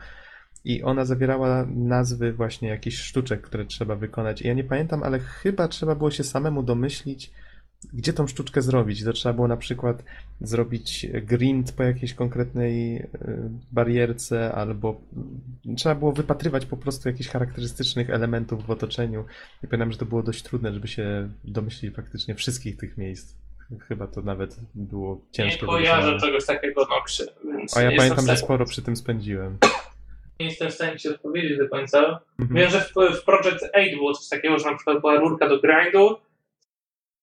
I 0.64 0.82
ona 0.82 1.04
zawierała 1.04 1.66
nazwy 1.74 2.32
właśnie 2.32 2.68
jakichś 2.68 2.96
sztuczek, 2.96 3.40
które 3.40 3.64
trzeba 3.64 3.96
wykonać. 3.96 4.42
I 4.42 4.46
ja 4.48 4.54
nie 4.54 4.64
pamiętam, 4.64 5.02
ale 5.02 5.18
chyba 5.18 5.68
trzeba 5.68 5.94
było 5.94 6.10
się 6.10 6.24
samemu 6.24 6.62
domyślić, 6.62 7.30
gdzie 7.92 8.12
tą 8.12 8.26
sztuczkę 8.26 8.62
zrobić. 8.62 9.04
To 9.04 9.12
trzeba 9.12 9.32
było 9.32 9.48
na 9.48 9.56
przykład 9.56 10.04
zrobić 10.40 11.06
grind 11.22 11.72
po 11.72 11.82
jakiejś 11.82 12.14
konkretnej 12.14 12.96
y, 12.96 13.06
barierce, 13.72 14.52
albo 14.54 15.00
mm, 15.16 15.76
trzeba 15.76 15.94
było 15.94 16.12
wypatrywać 16.12 16.66
po 16.66 16.76
prostu 16.76 17.08
jakichś 17.08 17.30
charakterystycznych 17.30 18.10
elementów 18.10 18.66
w 18.66 18.70
otoczeniu. 18.70 19.24
I 19.64 19.66
pamiętam, 19.66 19.92
że 19.92 19.98
to 19.98 20.06
było 20.06 20.22
dość 20.22 20.42
trudne, 20.42 20.72
żeby 20.72 20.88
się 20.88 21.28
domyślić 21.44 21.94
faktycznie 21.94 22.34
wszystkich 22.34 22.76
tych 22.76 22.98
miejsc. 22.98 23.34
Chyba 23.88 24.06
to 24.06 24.22
nawet 24.22 24.56
było 24.74 25.14
Nie 25.14 25.32
ciężkie. 25.32 25.60
do 25.60 25.66
kojarzę 25.66 26.20
czegoś 26.20 26.46
takiego 26.46 26.86
więc 27.44 27.76
A 27.76 27.82
ja 27.82 27.90
nie, 27.90 27.96
pamiętam, 27.96 28.26
że 28.26 28.36
sporo 28.36 28.64
przy 28.64 28.82
tym 28.82 28.96
spędziłem. 28.96 29.58
Nie 30.40 30.46
jestem 30.46 30.70
w 30.70 30.74
stanie 30.74 30.98
ci 30.98 31.08
odpowiedzieć 31.08 31.58
do 31.58 31.68
końca. 31.68 32.20
Mhm. 32.40 32.60
Wiem, 32.60 32.70
że 32.70 32.80
w, 32.80 32.92
w 33.20 33.24
Project 33.24 33.64
8 33.74 33.96
było 33.96 34.14
coś 34.14 34.28
takiego, 34.28 34.58
że 34.58 34.70
na 34.70 34.76
przykład 34.76 35.00
była 35.00 35.16
rurka 35.16 35.48
do 35.48 35.60
grindu 35.60 36.16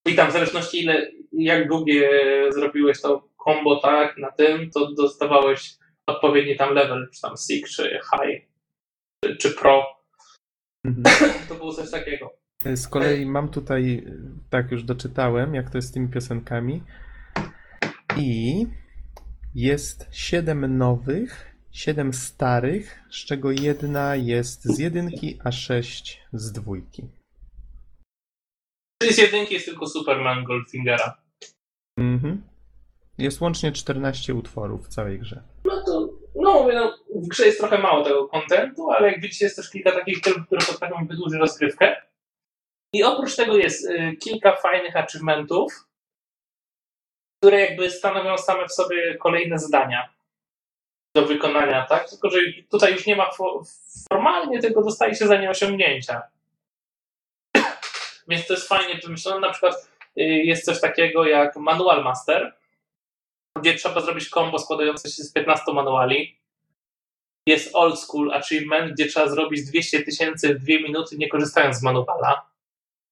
i 0.06 0.16
tam 0.16 0.30
w 0.30 0.34
zależności 0.34 0.84
ile, 0.84 1.12
jak 1.32 1.68
długie 1.68 2.10
zrobiłeś 2.50 3.02
to 3.02 3.30
combo 3.46 3.80
tak 3.80 4.18
na 4.18 4.32
tym, 4.32 4.72
to 4.72 4.92
dostawałeś 4.92 5.78
odpowiedni 6.08 6.58
tam 6.58 6.74
level, 6.74 7.10
czy 7.14 7.22
tam 7.22 7.38
Sig, 7.38 7.68
czy 7.68 7.84
High, 7.84 8.48
czy, 9.26 9.38
czy 9.38 9.52
Pro. 9.52 9.86
Mhm. 10.86 11.04
To 11.50 11.56
było 11.56 11.74
coś 11.74 11.92
takiego. 11.92 12.34
Z 12.76 12.88
kolei 12.88 13.26
mam 13.26 13.50
tutaj, 13.50 14.06
tak 14.50 14.72
już 14.72 14.84
doczytałem, 14.84 15.56
jak 15.56 15.70
to 15.70 15.78
jest 15.78 15.88
z 15.88 15.92
tymi 15.92 16.10
piosenkami. 16.10 16.84
I 18.18 18.66
jest 19.56 20.08
siedem 20.12 20.78
nowych, 20.78 21.51
siedem 21.72 22.14
starych, 22.14 23.04
z 23.12 23.26
czego 23.26 23.52
jedna 23.52 24.16
jest 24.16 24.64
z 24.64 24.80
jedynki, 24.80 25.40
a 25.44 25.52
sześć 25.52 26.22
z 26.34 26.52
dwójki. 26.52 27.04
Z 29.04 29.18
jedynki 29.18 29.54
jest 29.54 29.66
tylko 29.66 29.88
Superman 29.88 30.44
Goldfingera. 30.44 31.18
Mhm. 31.98 32.44
Jest 33.18 33.42
łącznie 33.42 33.72
14 33.72 34.34
utworów 34.34 34.86
w 34.86 34.90
całej 34.90 35.20
grze. 35.20 35.44
No 35.66 35.84
to, 35.86 36.10
no 36.36 36.62
mówię, 36.62 36.76
no, 36.76 36.98
w 37.16 37.28
grze 37.28 37.46
jest 37.46 37.60
trochę 37.60 37.78
mało 37.78 38.04
tego 38.04 38.28
kontentu, 38.28 38.92
ale 38.92 39.12
jak 39.12 39.22
widzicie 39.22 39.46
jest 39.46 39.56
też 39.56 39.70
kilka 39.70 39.92
takich 39.92 40.22
typów, 40.22 40.46
które 40.46 40.62
potrafią 40.66 41.08
wydłużyć 41.08 41.40
rozgrywkę. 41.40 42.02
I 42.94 43.04
oprócz 43.04 43.36
tego 43.36 43.58
jest 43.58 43.90
y, 43.90 44.18
kilka 44.20 44.56
fajnych 44.56 44.96
achievementów, 44.96 45.88
które 47.40 47.60
jakby 47.60 47.90
stanowią 47.90 48.38
same 48.38 48.68
w 48.68 48.72
sobie 48.72 49.18
kolejne 49.18 49.60
zadania 49.60 50.21
do 51.16 51.26
wykonania, 51.26 51.86
tak? 51.86 52.10
Tylko, 52.10 52.30
że 52.30 52.40
tutaj 52.70 52.94
już 52.94 53.06
nie 53.06 53.16
ma 53.16 53.30
fo- 53.30 53.64
formalnie, 54.10 54.60
tylko 54.60 54.84
dostaje 54.84 55.16
się 55.16 55.28
za 55.28 55.38
nie 55.38 55.50
osiągnięcia. 55.50 56.22
Więc 58.28 58.48
to 58.48 58.54
jest 58.54 58.68
fajnie 58.68 59.00
wymyślone. 59.04 59.40
Na 59.40 59.52
przykład 59.52 59.92
y, 60.18 60.22
jest 60.22 60.66
coś 60.66 60.82
takiego 60.82 61.26
jak 61.26 61.56
Manual 61.56 62.04
Master, 62.04 62.54
gdzie 63.62 63.76
trzeba 63.76 64.02
zrobić 64.02 64.30
combo 64.30 64.60
składające 64.60 65.10
się 65.10 65.24
z 65.24 65.34
15 65.34 65.74
manuali. 65.74 66.38
Jest 67.48 67.76
Old 67.76 68.00
School 68.00 68.34
Achievement, 68.34 68.94
gdzie 68.94 69.06
trzeba 69.06 69.30
zrobić 69.30 69.66
200 69.66 70.02
tysięcy 70.02 70.56
w 70.56 70.60
2 70.60 70.66
minuty, 70.68 71.18
nie 71.18 71.30
korzystając 71.30 71.78
z 71.78 71.84
manuala. 71.84 72.46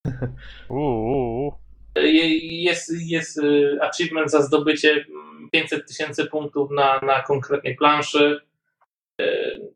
Je- 1.96 2.62
Jest, 2.62 2.92
jest 3.06 3.38
y, 3.38 3.78
achievement 3.82 4.30
za 4.30 4.42
zdobycie 4.42 4.90
mm, 4.92 5.50
500 5.52 5.88
tysięcy 5.88 6.26
punktów 6.26 6.70
na, 6.70 7.00
na 7.00 7.22
konkretnej 7.22 7.76
planszy. 7.76 8.40
Y, 9.20 9.70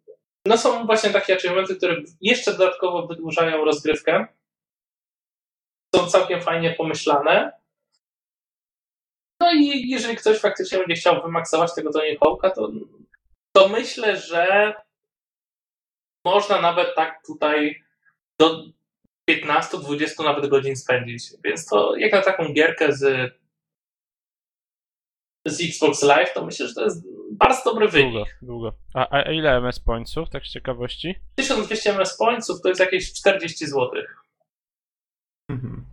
No 0.47 0.59
są 0.59 0.87
właśnie 0.87 1.11
takie 1.11 1.35
achievementy, 1.37 1.77
które 1.77 1.97
jeszcze 2.21 2.53
dodatkowo 2.53 3.07
wydłużają 3.07 3.65
rozgrywkę. 3.65 4.27
Są 5.97 6.07
całkiem 6.07 6.43
fajnie 6.43 6.71
pomyślane. 6.71 7.53
No 9.41 9.53
i 9.53 9.91
jeżeli 9.91 10.17
ktoś 10.17 10.39
faktycznie 10.39 10.79
będzie 10.79 10.95
chciał 10.95 11.23
wymaksować 11.23 11.75
tego 11.75 11.93
Tony 11.93 12.17
Hawk'a, 12.19 12.51
to, 12.55 12.71
to 13.57 13.69
myślę, 13.69 14.17
że 14.17 14.75
można 16.25 16.61
nawet 16.61 16.95
tak 16.97 17.23
tutaj 17.27 17.83
do 18.41 18.65
15-20 19.31 20.25
nawet 20.25 20.51
godzin 20.51 20.77
spędzić. 20.77 21.23
Więc 21.45 21.67
to 21.67 21.97
jak 21.97 22.13
na 22.13 22.23
taką 22.23 22.53
gierkę 22.53 22.93
z, 22.93 23.33
z 25.47 25.61
Xbox 25.61 26.03
Live, 26.03 26.35
to 26.35 26.47
myślę, 26.47 26.69
że 26.69 26.75
to 26.75 26.85
jest 26.85 27.05
bardzo 27.33 27.65
dobry 27.65 27.89
Długo, 27.89 28.03
wynik. 28.03 28.39
długo. 28.43 28.73
A, 28.95 29.09
a 29.11 29.33
ile 29.33 29.57
MS 29.57 29.81
pointsów, 29.81 30.31
tak 30.31 30.47
z 30.47 30.51
ciekawości? 30.51 31.15
1200 31.35 31.91
MS 31.95 32.17
pointsów 32.17 32.61
to 32.63 32.69
jest 32.69 32.81
jakieś 32.81 33.13
40 33.13 33.67
zł. 33.67 33.91
Mhm. 35.51 35.87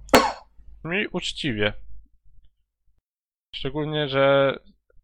I 0.83 1.07
uczciwie. 1.07 1.73
Szczególnie, 3.55 4.09
że 4.09 4.55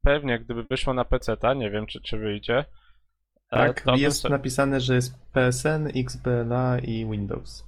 pewnie 0.01 0.39
gdyby 0.39 0.63
wyszło 0.63 0.93
na 0.93 1.05
PC, 1.05 1.37
nie 1.55 1.71
wiem 1.71 1.87
czy, 1.87 2.01
czy 2.01 2.17
wyjdzie. 2.17 2.65
Tak, 3.49 3.83
bym 3.85 3.95
jest 3.95 4.29
napisane, 4.29 4.81
że 4.81 4.95
jest 4.95 5.13
PSN, 5.33 5.87
XBLA 5.95 6.79
i 6.79 7.05
Windows. 7.05 7.66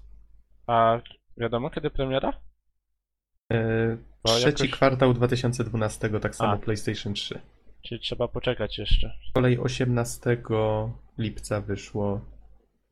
A 0.69 0.99
wiadomo 1.37 1.69
kiedy 1.69 1.89
premiera? 1.89 2.33
E, 3.51 3.97
Bo 4.23 4.29
Trzeci 4.29 4.45
jakoś- 4.63 4.69
kwartał 4.71 5.13
2012, 5.13 6.19
tak 6.19 6.35
samo 6.35 6.51
A. 6.53 6.57
PlayStation 6.57 7.13
3. 7.13 7.39
Czyli 7.81 8.01
trzeba 8.01 8.27
poczekać 8.27 8.77
jeszcze. 8.77 9.13
Z 9.29 9.33
kolei 9.33 9.57
18 9.57 10.37
lipca 11.17 11.61
wyszło. 11.61 12.21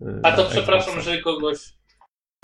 e, 0.01 0.05
A 0.23 0.31
to 0.31 0.43
na 0.43 0.49
przepraszam, 0.49 0.93
Xboxa. 0.97 1.11
że 1.11 1.21
kogoś 1.21 1.57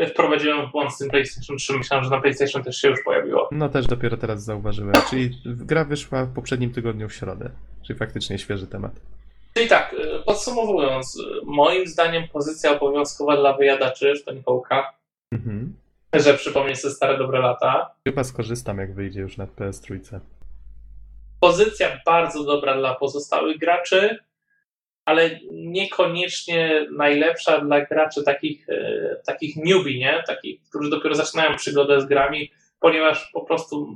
wprowadziłem 0.10 0.68
w 0.68 0.72
błąd 0.72 0.94
z 0.94 0.98
tym 0.98 1.10
PlayStation 1.10 1.58
3. 1.58 1.74
Myślałem, 1.74 2.04
że 2.04 2.10
na 2.12 2.22
PlayStation 2.22 2.64
też 2.64 2.78
się 2.78 2.88
już 2.90 3.04
pojawiło. 3.06 3.50
No 3.52 3.70
też 3.70 3.88
dopiero 3.88 4.18
teraz 4.18 4.44
zauważyłem. 4.44 4.94
Czyli 5.10 5.42
gra 5.46 5.86
wyszła 5.86 6.26
w 6.26 6.34
poprzednim 6.34 6.74
tygodniu 6.74 7.10
w 7.10 7.14
środę. 7.14 7.50
Czyli 7.88 8.00
faktycznie 8.00 8.40
świeży 8.40 8.68
temat. 8.68 9.02
Czyli 9.54 9.68
tak, 9.68 9.94
y, 9.94 10.24
podsumowując, 10.26 11.16
y, 11.16 11.22
moim 11.46 11.88
zdaniem 11.88 12.28
pozycja 12.28 12.72
obowiązkowa 12.72 13.38
dla 13.38 13.58
wyjadaczy 13.58 14.14
Hawk'a, 14.46 14.84
Mhm. 15.34 15.76
że 16.14 16.34
przypomnieć 16.34 16.80
sobie 16.80 16.94
stare 16.94 17.18
dobre 17.18 17.40
lata. 17.40 17.96
Chyba 18.08 18.24
skorzystam, 18.24 18.78
jak 18.78 18.96
wyjdzie 18.96 19.22
już 19.22 19.38
na 19.38 19.48
PS3. 19.48 20.20
Pozycja 21.40 22.02
bardzo 22.06 22.44
dobra 22.44 22.78
dla 22.78 22.96
pozostałych 22.96 23.58
graczy, 23.58 24.18
ale 25.06 25.40
niekoniecznie 25.52 26.88
najlepsza 26.98 27.62
dla 27.62 27.86
graczy 27.86 28.24
takich, 28.24 28.70
e, 28.70 29.16
takich 29.26 29.56
newbie, 29.56 30.00
nie? 30.00 30.24
Takich, 30.28 30.62
którzy 30.70 30.90
dopiero 30.90 31.16
zaczynają 31.16 31.56
przygodę 31.56 32.02
z 32.02 32.06
grami, 32.06 32.52
ponieważ 32.80 33.32
po 33.34 33.42
prostu 33.42 33.96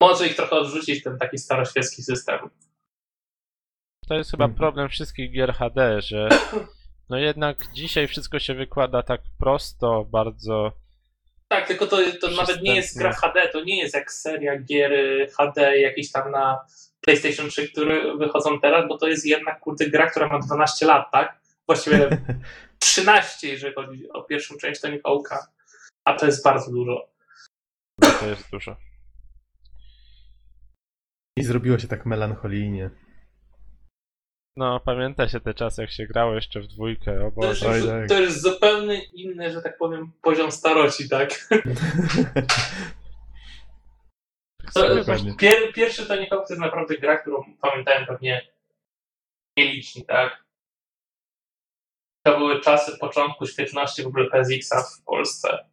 może 0.00 0.26
ich 0.26 0.36
trochę 0.36 0.56
odrzucić 0.56 1.02
ten 1.02 1.18
taki 1.18 1.38
staroświecki 1.38 2.02
system. 2.02 2.38
To 4.08 4.14
jest 4.14 4.30
chyba 4.30 4.44
Mhm. 4.44 4.58
problem 4.58 4.88
wszystkich 4.88 5.32
gier 5.32 5.52
HD, 5.54 6.00
że 6.02 6.28
no 7.10 7.18
jednak 7.18 7.56
dzisiaj 7.72 8.08
wszystko 8.08 8.38
się 8.38 8.54
wykłada 8.54 9.02
tak 9.02 9.20
prosto, 9.40 10.04
bardzo 10.04 10.72
Tak, 11.48 11.66
tylko 11.68 11.86
to, 11.86 11.96
to 12.20 12.30
nawet 12.30 12.62
nie 12.62 12.76
jest 12.76 12.98
gra. 12.98 13.12
HD, 13.12 13.48
to 13.52 13.64
nie 13.64 13.78
jest 13.82 13.94
jak 13.94 14.12
seria 14.12 14.58
gier 14.58 14.92
HD 15.38 15.78
jakieś 15.78 16.12
tam 16.12 16.30
na 16.30 16.58
PlayStation 17.00 17.48
3, 17.48 17.68
które 17.68 18.16
wychodzą 18.16 18.60
teraz, 18.60 18.88
bo 18.88 18.98
to 18.98 19.08
jest 19.08 19.26
jednak 19.26 19.60
kurde 19.60 19.86
gra, 19.90 20.10
która 20.10 20.28
ma 20.28 20.38
12 20.38 20.86
lat, 20.86 21.06
tak? 21.12 21.40
Właściwie 21.66 22.08
13, 22.78 23.48
jeżeli 23.48 23.74
chodzi 23.74 24.12
o 24.12 24.22
pierwszą 24.22 24.56
część 24.56 24.80
Tony 24.80 24.98
Hawk'a, 24.98 25.38
a 26.04 26.14
to 26.14 26.26
jest 26.26 26.44
bardzo 26.44 26.72
dużo. 26.72 27.08
to 28.20 28.26
jest 28.28 28.50
dużo. 28.50 28.76
I 31.36 31.42
zrobiło 31.42 31.78
się 31.78 31.88
tak 31.88 32.06
melancholijnie. 32.06 32.90
No, 34.56 34.80
pamięta 34.80 35.28
się 35.28 35.40
te 35.40 35.54
czasy, 35.54 35.82
jak 35.82 35.90
się 35.90 36.06
grało 36.06 36.34
jeszcze 36.34 36.60
w 36.60 36.66
dwójkę, 36.66 37.26
o 37.26 37.40
To 37.40 37.48
jest, 37.48 37.62
Boże. 37.62 37.78
Już, 37.78 37.86
tak. 37.86 38.08
to 38.08 38.20
jest 38.20 38.42
zupełnie 38.42 39.04
inny, 39.04 39.52
że 39.52 39.62
tak 39.62 39.78
powiem, 39.78 40.12
poziom 40.22 40.52
starości, 40.52 41.08
tak? 41.08 41.30
To, 44.74 44.80
pier, 45.38 45.72
pierwszy 45.72 46.06
Tony 46.06 46.26
Hawk 46.26 46.48
to 46.48 46.54
jest 46.54 46.60
naprawdę 46.60 46.98
gra, 46.98 47.18
którą 47.18 47.44
pamiętałem 47.60 48.06
pewnie 48.06 48.48
nieliczni, 49.56 50.04
tak? 50.04 50.44
To 52.26 52.38
były 52.38 52.60
czasy 52.60 52.98
początku 52.98 53.46
świetności 53.46 54.02
w 54.02 54.06
ogóle 54.06 54.30
PSX-a 54.30 54.82
w 54.82 55.02
Polsce. 55.04 55.71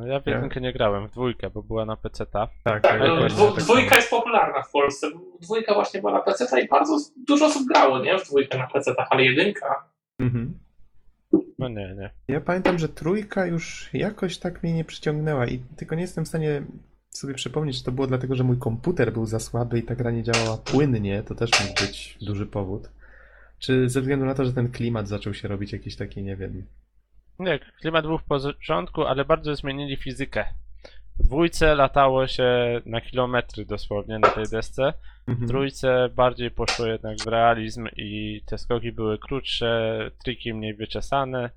No 0.00 0.06
ja 0.06 0.20
w 0.20 0.26
jedynkę 0.26 0.60
nie 0.60 0.72
grałem, 0.72 1.08
w 1.08 1.10
dwójkę, 1.10 1.50
bo 1.50 1.62
była 1.62 1.84
na 1.84 1.96
PC-ta. 1.96 2.48
Tak, 2.64 2.82
Tak, 2.82 3.00
ja 3.00 3.06
no, 3.06 3.28
dwu, 3.28 3.52
tak 3.52 3.64
dwójka 3.64 3.96
jest 3.96 4.10
popularna 4.10 4.62
w 4.62 4.70
Polsce. 4.70 5.06
Dwójka 5.40 5.74
właśnie 5.74 6.00
była 6.00 6.12
na 6.12 6.20
PC 6.20 6.60
i 6.60 6.68
bardzo 6.68 6.98
dużo 7.26 7.46
osób 7.46 7.68
grało, 7.68 7.98
nie? 7.98 8.18
W 8.18 8.28
dwójkę 8.28 8.58
na 8.58 8.66
PC, 8.66 8.94
ale 9.10 9.24
jedynka. 9.24 9.84
Mhm. 10.18 10.58
No 11.58 11.68
nie, 11.68 11.94
nie. 11.98 12.10
Ja 12.28 12.40
pamiętam, 12.40 12.78
że 12.78 12.88
trójka 12.88 13.46
już 13.46 13.90
jakoś 13.92 14.38
tak 14.38 14.62
mnie 14.62 14.74
nie 14.74 14.84
przyciągnęła 14.84 15.46
i 15.46 15.58
tylko 15.76 15.94
nie 15.94 16.02
jestem 16.02 16.24
w 16.24 16.28
stanie 16.28 16.62
sobie 17.10 17.34
przypomnieć, 17.34 17.78
czy 17.78 17.84
to 17.84 17.92
było 17.92 18.06
dlatego, 18.06 18.34
że 18.34 18.44
mój 18.44 18.58
komputer 18.58 19.12
był 19.12 19.26
za 19.26 19.40
słaby 19.40 19.78
i 19.78 19.82
ta 19.82 19.94
gra 19.94 20.10
nie 20.10 20.22
działała 20.22 20.56
płynnie, 20.56 21.22
to 21.22 21.34
też 21.34 21.50
mógł 21.60 21.80
być 21.80 22.18
duży 22.22 22.46
powód. 22.46 22.90
Czy 23.58 23.88
ze 23.88 24.00
względu 24.00 24.26
na 24.26 24.34
to, 24.34 24.44
że 24.44 24.52
ten 24.52 24.70
klimat 24.70 25.08
zaczął 25.08 25.34
się 25.34 25.48
robić 25.48 25.72
jakiś 25.72 25.96
taki, 25.96 26.22
nie 26.22 26.36
wiem. 26.36 26.64
Nie, 27.40 27.58
klimat 27.58 28.06
był 28.06 28.18
w 28.18 28.24
porządku, 28.24 29.04
ale 29.04 29.24
bardzo 29.24 29.54
zmienili 29.54 29.96
fizykę. 29.96 30.44
W 31.18 31.22
dwójce 31.22 31.74
latało 31.74 32.26
się 32.26 32.80
na 32.86 33.00
kilometry 33.00 33.64
dosłownie 33.64 34.18
na 34.18 34.28
tej 34.28 34.44
desce. 34.52 34.92
W 35.26 35.30
Mhm. 35.30 35.48
trójce 35.48 36.08
bardziej 36.08 36.50
poszło 36.50 36.86
jednak 36.86 37.18
w 37.18 37.26
realizm 37.26 37.88
i 37.96 38.40
te 38.46 38.58
skoki 38.58 38.92
były 38.92 39.18
krótsze, 39.18 39.98
triki 40.24 40.54
mniej 40.54 40.74
wyczesane. 40.74 41.50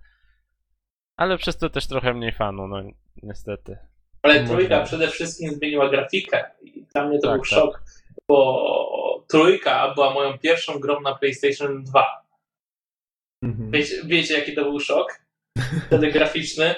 Ale 1.17 1.37
przez 1.37 1.57
to 1.57 1.69
też 1.69 1.87
trochę 1.87 2.13
mniej 2.13 2.31
fanu, 2.31 2.67
no 2.67 2.81
niestety. 3.23 3.77
Ale 4.21 4.43
trójka 4.47 4.81
przede 4.81 5.07
wszystkim 5.07 5.51
zmieniła 5.51 5.89
grafikę. 5.89 6.43
I 6.61 6.85
dla 6.93 7.05
mnie 7.07 7.19
to 7.19 7.27
Tak, 7.27 7.35
był 7.35 7.41
tak. 7.43 7.49
szok, 7.49 7.83
bo 8.27 9.23
trójka 9.29 9.93
była 9.93 10.13
moją 10.13 10.37
pierwszą 10.37 10.79
grą 10.79 11.01
na 11.01 11.15
PlayStation 11.15 11.83
2. 11.83 12.05
Mhm. 13.43 13.71
Wiecie, 13.71 13.95
wiecie 14.05 14.33
jaki 14.39 14.55
to 14.55 14.63
był 14.63 14.79
szok? 14.79 15.22
Wtedy 15.87 16.11
graficzny. 16.11 16.75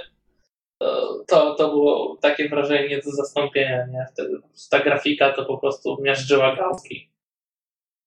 To, 1.28 1.56
to, 1.56 1.70
było 1.70 2.18
takie 2.22 2.50
wrażenie 2.50 2.90
nie 2.90 3.02
do 3.02 3.12
zastąpienia, 3.12 3.86
nie? 3.86 4.06
Wtedy 4.12 4.42
ta 4.72 4.80
grafika 4.80 5.34
to 5.34 5.46
po 5.46 5.58
prostu 5.58 5.98
miażdżyła 6.02 6.56
gałki 6.56 7.12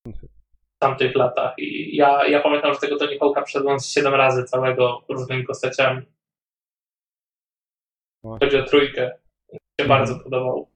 w 0.07 0.81
tamtych 0.81 1.15
latach. 1.15 1.55
I 1.59 1.97
ja, 1.97 2.29
ja 2.29 2.41
pamiętam, 2.41 2.75
że 2.75 2.81
tego 2.81 2.97
Tony 2.97 3.19
Hawk'a 3.19 3.43
przeszedłem 3.45 3.81
z 3.81 3.91
7 3.91 4.15
razy 4.15 4.45
całego 4.45 5.05
różnymi 5.09 5.45
postaciami. 5.45 6.07
No. 8.25 8.39
Chodzi 8.41 8.57
o 8.57 8.65
trójkę. 8.65 9.19
Mi 9.53 9.59
się 9.59 9.85
Mhm. 9.85 9.89
bardzo 9.89 10.25
podobał. 10.25 10.69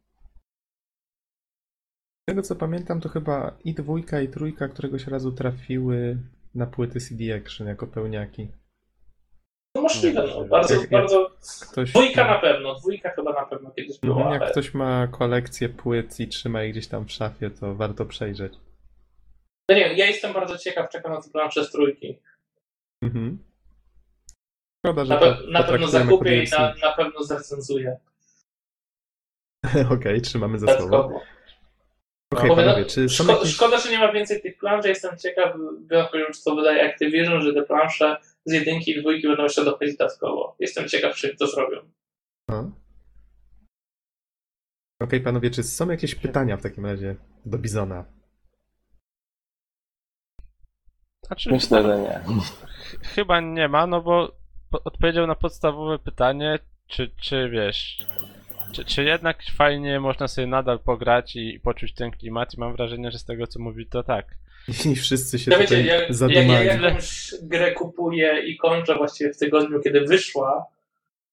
Z 2.23 2.25
tego 2.29 2.43
co 2.43 2.57
pamiętam, 2.57 3.01
to 3.01 3.09
chyba 3.09 3.59
i 3.65 3.75
dwójka, 3.75 4.21
i 4.21 4.29
trójka 4.29 4.69
któregoś 4.69 5.07
razu 5.07 5.33
trafiły 5.33 6.19
na 6.55 6.67
płyty 6.67 7.01
CD 7.01 7.35
Action 7.37 7.67
jako 7.67 7.87
pełniaki. 7.87 8.49
No 9.75 9.83
możliwe, 9.83 10.27
no. 10.27 10.45
Bardzo, 10.45 10.75
jak- 10.81 10.91
bardzo... 10.91 11.31
Ktoś, 11.73 11.91
Dwójka 11.91 12.25
na 12.27 12.39
pewno. 12.39 12.75
Dwójka 12.75 13.11
chyba 13.11 13.33
na 13.33 13.47
pewno 13.47 13.71
kiedyś 13.71 13.99
była, 13.99 14.17
Mhm, 14.17 14.33
jak 14.35 14.43
ale... 14.43 14.51
ktoś 14.51 14.75
ma 14.75 15.07
kolekcję 15.07 15.69
płyt 15.69 16.21
i 16.21 16.29
trzyma 16.29 16.63
je 16.63 16.71
gdzieś 16.71 16.89
tam 16.89 17.05
w 17.07 17.13
szafie, 17.13 17.51
to 17.51 17.75
warto 17.75 18.05
przejrzeć. 18.07 18.53
No 19.71 19.75
nie, 19.77 19.95
ja 19.95 20.07
jestem 20.07 20.33
bardzo 20.33 20.59
ciekaw, 20.59 20.89
czekam 20.91 21.13
na 21.13 21.23
to 21.23 21.31
planszę 21.31 21.65
z 21.65 21.71
trójki. 21.71 22.19
Mhm. 23.03 23.39
Szkoda, 24.87 25.05
że 25.05 25.15
Na, 25.15 25.21
pe- 25.21 25.51
na 25.51 25.63
pewno 25.63 25.87
zakupię 25.89 26.45
i 26.45 26.51
na, 26.51 26.75
na 26.83 26.93
pewno 26.93 27.23
zrecenzuję. 27.23 27.97
Okej, 29.95 30.21
trzymamy 30.21 30.59
za 30.59 30.79
słowo. 30.81 31.21
Okej, 32.33 32.51
Mówię, 32.51 32.63
panowie, 32.63 32.83
no, 32.83 32.89
czy 32.89 33.07
szko- 33.09 33.33
jakieś... 33.33 33.55
Szkoda, 33.55 33.79
że 33.79 33.91
nie 33.91 33.99
ma 33.99 34.13
więcej 34.13 34.43
tych 34.43 34.59
plansz, 34.59 34.85
ja 34.85 34.89
jestem 34.91 35.19
ciekaw, 35.19 35.55
biorąc 35.81 36.13
pod 36.13 36.17
uwagę, 36.17 36.33
co 36.33 36.55
wydaje 36.57 36.93
Activision, 36.93 37.43
że 37.43 37.55
te 37.55 37.63
plansze 37.63 38.17
z 38.45 38.53
jedynki 38.53 38.91
i 38.91 39.01
dwójki 39.01 39.29
będą 39.29 39.43
jeszcze 39.43 39.65
dochodzić 39.65 39.97
dodatkowo. 39.97 40.57
Jestem 40.61 40.89
ciekaw, 40.89 41.17
czy 41.17 41.37
to 41.37 41.47
zrobią. 41.47 41.79
A? 42.51 42.65
Okej, 45.01 45.21
panowie, 45.21 45.51
czy 45.51 45.63
są 45.63 45.91
jakieś 45.91 46.15
pytania 46.15 46.57
w 46.57 46.63
takim 46.63 46.87
razie 46.87 47.17
do 47.47 47.59
Bizona? 47.59 48.05
Znaczy, 51.27 51.51
Myślę, 51.51 51.83
że 51.83 51.99
nie. 51.99 52.21
chyba 53.03 53.41
nie 53.41 53.69
ma, 53.69 53.87
no 53.87 54.03
bo 54.03 54.37
po- 54.71 54.85
odpowiedział 54.85 55.27
na 55.27 55.35
podstawowe 55.35 55.99
pytanie, 55.99 56.59
czy, 56.87 57.11
czy 57.21 57.49
wiesz, 57.51 58.07
czy, 58.73 58.85
czy 58.85 59.05
jednak 59.05 59.43
fajnie 59.57 60.01
można 60.01 60.29
sobie 60.29 60.47
nadal 60.47 60.79
pograć 60.79 61.37
i 61.37 61.61
poczuć 61.61 61.95
ten 61.95 62.11
klimat 62.11 62.55
i 62.55 62.61
mam 62.61 62.77
wrażenie, 62.77 63.11
że 63.11 63.19
z 63.19 63.25
tego 63.25 63.47
co 63.47 63.61
mówi 63.61 63.87
to 63.87 64.03
tak. 64.03 64.37
I 64.69 64.97
wszyscy 65.07 65.39
się 65.39 65.51
Ja 65.51 65.59
wiecie, 65.59 65.77
tutaj 65.77 65.87
jak, 65.87 66.01
jak 66.01 66.15
zadumali. 66.15 66.49
ja 66.49 66.63
jakąś 66.63 67.35
grę 67.43 67.73
kupuję 67.73 68.43
i 68.47 68.57
kończę 68.57 68.95
właściwie 68.97 69.33
w 69.33 69.39
tygodniu, 69.39 69.81
kiedy 69.81 70.01
wyszła, 70.01 70.67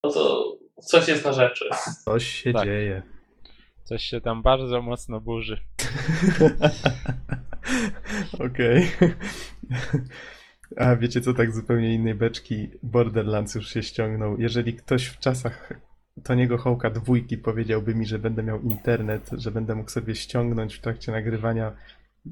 no 0.04 0.10
to 0.10 0.44
coś 0.82 1.08
jest 1.08 1.24
na 1.24 1.32
rzeczy. 1.32 1.68
Coś 2.04 2.26
się 2.26 2.52
Tak. 2.52 2.64
dzieje. 2.64 3.02
Coś 3.84 4.02
się 4.04 4.20
tam 4.20 4.42
bardzo 4.42 4.82
mocno 4.82 5.20
burzy. 5.20 5.58
Okej. 8.46 8.90
A 10.76 10.96
wiecie 10.96 11.20
co, 11.20 11.34
tak 11.34 11.54
zupełnie 11.54 11.94
innej 11.94 12.14
beczki 12.14 12.68
Borderlands 12.82 13.54
już 13.54 13.68
się 13.68 13.82
ściągnął. 13.82 14.40
Jeżeli 14.40 14.74
ktoś 14.74 15.06
w 15.06 15.18
czasach 15.18 15.72
Toniego 16.24 16.58
Hołka 16.58 16.90
dwójki 16.90 17.38
powiedziałby 17.38 17.94
mi, 17.94 18.06
że 18.06 18.18
będę 18.18 18.42
miał 18.42 18.60
internet, 18.60 19.30
że 19.32 19.50
będę 19.50 19.74
mógł 19.74 19.90
sobie 19.90 20.14
ściągnąć 20.14 20.74
w 20.74 20.80
trakcie 20.80 21.12
nagrywania, 21.12 21.72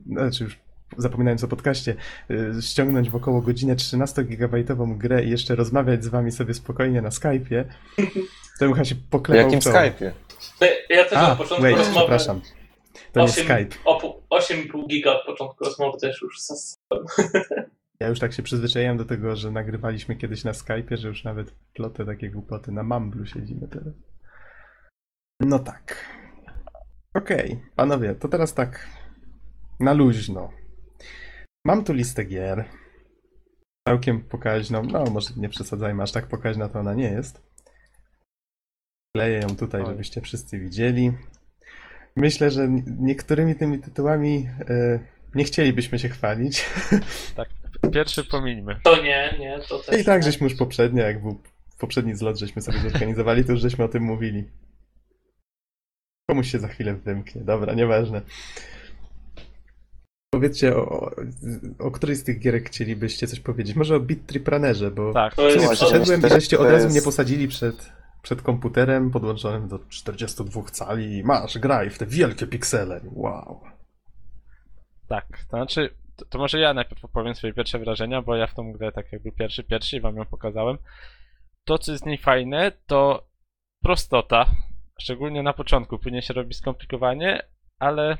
znaczy 0.06 0.44
już 0.44 0.58
zapominając 0.96 1.44
o 1.44 1.48
podcaście, 1.48 1.94
y, 2.30 2.62
ściągnąć 2.62 3.10
w 3.10 3.14
około 3.16 3.40
godzinę 3.42 3.76
13-gigabajtową 3.76 4.98
grę 4.98 5.24
i 5.24 5.30
jeszcze 5.30 5.54
rozmawiać 5.56 6.04
z 6.04 6.08
wami 6.08 6.32
sobie 6.32 6.54
spokojnie 6.54 7.02
na 7.02 7.08
Skype'ie, 7.08 7.64
to 8.58 8.64
bym 8.64 8.72
chyba 8.74 8.84
się 8.84 8.94
poklepał 9.10 9.44
jakim 9.44 9.60
w 9.60 9.64
czoło. 9.64 9.76
Skype'ie? 9.76 10.10
Ja 10.90 11.04
też 11.04 11.12
A, 11.18 11.28
na 11.28 11.36
początku 11.36 11.62
wait, 11.62 11.76
rozmowy... 11.76 11.98
przepraszam. 12.00 12.40
To 13.12 13.20
nie 13.20 13.26
osiem- 13.26 13.44
Skype. 13.44 13.90
opu- 13.90 14.12
8,5 14.30 14.88
giga 14.88 15.10
od 15.12 15.26
początku 15.26 15.64
rozmowy 15.64 15.98
też 15.98 16.22
już 16.22 16.40
zas- 16.40 16.78
Ja 18.00 18.08
już 18.08 18.18
tak 18.20 18.32
się 18.32 18.42
przyzwyczaiłem 18.42 18.96
do 18.96 19.04
tego, 19.04 19.36
że 19.36 19.50
nagrywaliśmy 19.50 20.16
kiedyś 20.16 20.44
na 20.44 20.52
Skype'ie, 20.52 20.96
że 20.96 21.08
już 21.08 21.24
nawet 21.24 21.54
plotę 21.74 22.06
takie 22.06 22.30
głupoty. 22.30 22.72
Na 22.72 22.82
Mamblu 22.82 23.26
siedzimy 23.26 23.68
teraz. 23.68 23.94
No 25.40 25.58
tak. 25.58 26.04
Okej, 27.14 27.60
panowie, 27.76 28.14
to 28.14 28.28
teraz 28.28 28.54
tak 28.54 28.88
na 29.80 29.92
luźno. 29.92 30.50
Mam 31.68 31.84
tu 31.84 31.92
listę 31.92 32.24
gier. 32.24 32.64
Całkiem 33.88 34.20
pokaźną. 34.20 34.82
No, 34.82 35.04
może 35.04 35.30
nie 35.36 35.48
przesadzajmy, 35.48 36.02
aż 36.02 36.12
tak 36.12 36.26
pokaźna 36.26 36.68
to 36.68 36.80
ona 36.80 36.94
nie 36.94 37.10
jest. 37.10 37.42
Kleję 39.16 39.40
ją 39.40 39.56
tutaj, 39.56 39.82
Oj. 39.82 39.86
żebyście 39.88 40.20
wszyscy 40.20 40.58
widzieli. 40.58 41.12
Myślę, 42.16 42.50
że 42.50 42.68
niektórymi 42.98 43.54
tymi 43.54 43.78
tytułami 43.78 44.48
e, 44.70 44.98
nie 45.34 45.44
chcielibyśmy 45.44 45.98
się 45.98 46.08
chwalić. 46.08 46.66
Tak, 47.36 47.48
pierwszy 47.92 48.24
pomińmy. 48.24 48.80
To 48.84 49.02
nie, 49.02 49.36
nie, 49.38 49.58
to 49.68 49.78
też 49.78 50.00
I 50.00 50.04
tak, 50.04 50.22
żeśmy 50.22 50.48
już 50.48 50.58
poprzednio, 50.58 51.02
jak 51.02 51.22
był 51.22 51.42
poprzedni 51.78 52.14
zlot, 52.14 52.38
żeśmy 52.38 52.62
sobie 52.62 52.78
zorganizowali, 52.80 53.44
to 53.44 53.52
już 53.52 53.60
żeśmy 53.60 53.84
o 53.84 53.88
tym 53.88 54.02
mówili. 54.02 54.44
Komuś 56.30 56.50
się 56.50 56.58
za 56.58 56.68
chwilę 56.68 56.94
wymknie. 56.94 57.42
Dobra, 57.42 57.74
nieważne. 57.74 58.22
Powiedzcie, 60.30 60.76
o, 60.76 61.10
o, 61.78 61.90
której 61.90 62.16
z 62.16 62.24
tych 62.24 62.38
gierek 62.38 62.66
chcielibyście 62.68 63.26
coś 63.26 63.40
powiedzieć? 63.40 63.76
Może 63.76 63.96
o 63.96 64.00
Beat 64.00 64.26
Trip 64.26 64.48
Runnerze, 64.48 64.90
bo 64.90 65.12
Tak, 65.12 65.34
To 65.34 65.48
jest 65.48 65.72
przyszedłem 65.72 66.20
i 66.20 66.28
żeście 66.28 66.56
że 66.56 66.62
od 66.62 66.68
razu 66.68 66.84
jest- 66.84 66.90
mnie 66.96 67.02
posadzili 67.02 67.48
przed, 67.48 67.92
przed 68.22 68.42
komputerem 68.42 69.10
podłączonym 69.10 69.68
do 69.68 69.78
42 69.88 70.62
cali 70.62 71.16
i 71.18 71.24
masz, 71.24 71.58
graj 71.58 71.90
w 71.90 71.98
te 71.98 72.06
wielkie 72.06 72.46
piksele. 72.46 73.00
Wow. 73.04 73.60
tak. 75.08 75.26
To 75.50 75.56
znaczy, 75.56 75.90
to, 76.16 76.24
to 76.24 76.38
może 76.38 76.60
ja 76.60 76.74
najpierw 76.74 77.04
opowiem 77.04 77.34
swoje 77.34 77.52
pierwsze 77.52 77.78
wrażenia, 77.78 78.22
bo 78.22 78.36
ja 78.36 78.46
w 78.46 78.54
tą 78.54 78.72
grę 78.72 78.92
tak 78.92 79.12
jakby 79.12 79.32
pierwszy, 79.32 79.64
pierwszy 79.64 79.96
i 79.96 80.00
wam 80.00 80.16
ją 80.16 80.24
pokazałem. 80.24 80.78
To, 81.64 81.78
co 81.78 81.92
jest 81.92 82.04
z 82.04 82.06
niej 82.06 82.18
fajne, 82.18 82.72
to 82.86 83.28
prostota. 83.82 84.46
Szczególnie 85.00 85.42
na 85.42 85.52
początku. 85.52 85.98
Później 85.98 86.22
się 86.22 86.34
robi 86.34 86.54
skomplikowanie, 86.54 87.42
ale 87.78 88.18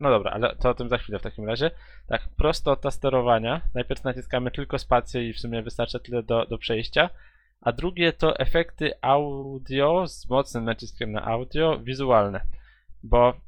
No 0.00 0.10
dobra, 0.10 0.30
ale 0.30 0.56
to 0.56 0.70
o 0.70 0.74
tym 0.74 0.88
za 0.88 0.98
chwilę 0.98 1.18
w 1.18 1.22
takim 1.22 1.46
razie. 1.46 1.70
Tak, 2.08 2.28
prostota 2.36 2.90
sterowania. 2.90 3.60
Najpierw 3.74 4.04
naciskamy 4.04 4.50
tylko 4.50 4.78
spację 4.78 5.28
i 5.28 5.32
w 5.32 5.40
sumie 5.40 5.62
wystarcza 5.62 5.98
tyle 5.98 6.22
do, 6.22 6.46
do 6.46 6.58
przejścia. 6.58 7.10
A 7.60 7.72
drugie 7.72 8.12
to 8.12 8.38
efekty 8.38 8.92
audio 9.02 10.06
z 10.08 10.28
mocnym 10.28 10.64
naciskiem 10.64 11.12
na 11.12 11.24
audio 11.24 11.78
wizualne. 11.78 12.40
Bo 13.02 13.40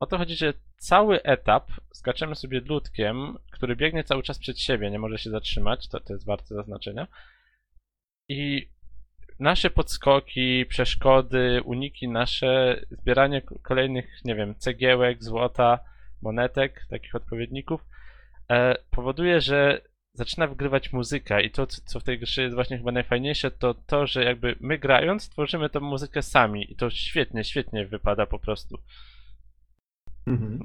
o 0.00 0.06
to 0.06 0.18
chodzi, 0.18 0.36
że 0.36 0.54
cały 0.76 1.22
etap 1.22 1.70
skaczemy 1.92 2.34
sobie 2.34 2.60
ludkiem, 2.60 3.38
który 3.52 3.76
biegnie 3.76 4.04
cały 4.04 4.22
czas 4.22 4.38
przed 4.38 4.60
siebie, 4.60 4.90
nie 4.90 4.98
może 4.98 5.18
się 5.18 5.30
zatrzymać, 5.30 5.88
to, 5.88 6.00
to 6.00 6.12
jest 6.12 6.26
warte 6.26 6.54
zaznaczenia. 6.54 7.06
I 8.28 8.68
nasze 9.40 9.70
podskoki, 9.70 10.66
przeszkody, 10.66 11.62
uniki 11.64 12.08
nasze, 12.08 12.80
zbieranie 12.90 13.42
kolejnych, 13.62 14.24
nie 14.24 14.34
wiem, 14.34 14.54
cegiełek, 14.58 15.24
złota, 15.24 15.78
monetek, 16.22 16.86
takich 16.90 17.14
odpowiedników, 17.14 17.84
e, 18.50 18.74
powoduje, 18.90 19.40
że 19.40 19.80
zaczyna 20.12 20.46
wygrywać 20.46 20.92
muzyka 20.92 21.40
i 21.40 21.50
to, 21.50 21.66
co 21.66 22.00
w 22.00 22.04
tej 22.04 22.18
grze 22.18 22.42
jest 22.42 22.54
właśnie 22.54 22.78
chyba 22.78 22.92
najfajniejsze, 22.92 23.50
to 23.50 23.74
to, 23.74 24.06
że 24.06 24.24
jakby 24.24 24.56
my 24.60 24.78
grając 24.78 25.28
tworzymy 25.28 25.70
tą 25.70 25.80
muzykę 25.80 26.22
sami 26.22 26.72
i 26.72 26.76
to 26.76 26.90
świetnie, 26.90 27.44
świetnie 27.44 27.86
wypada 27.86 28.26
po 28.26 28.38
prostu. 28.38 28.78
Mhm. 30.26 30.62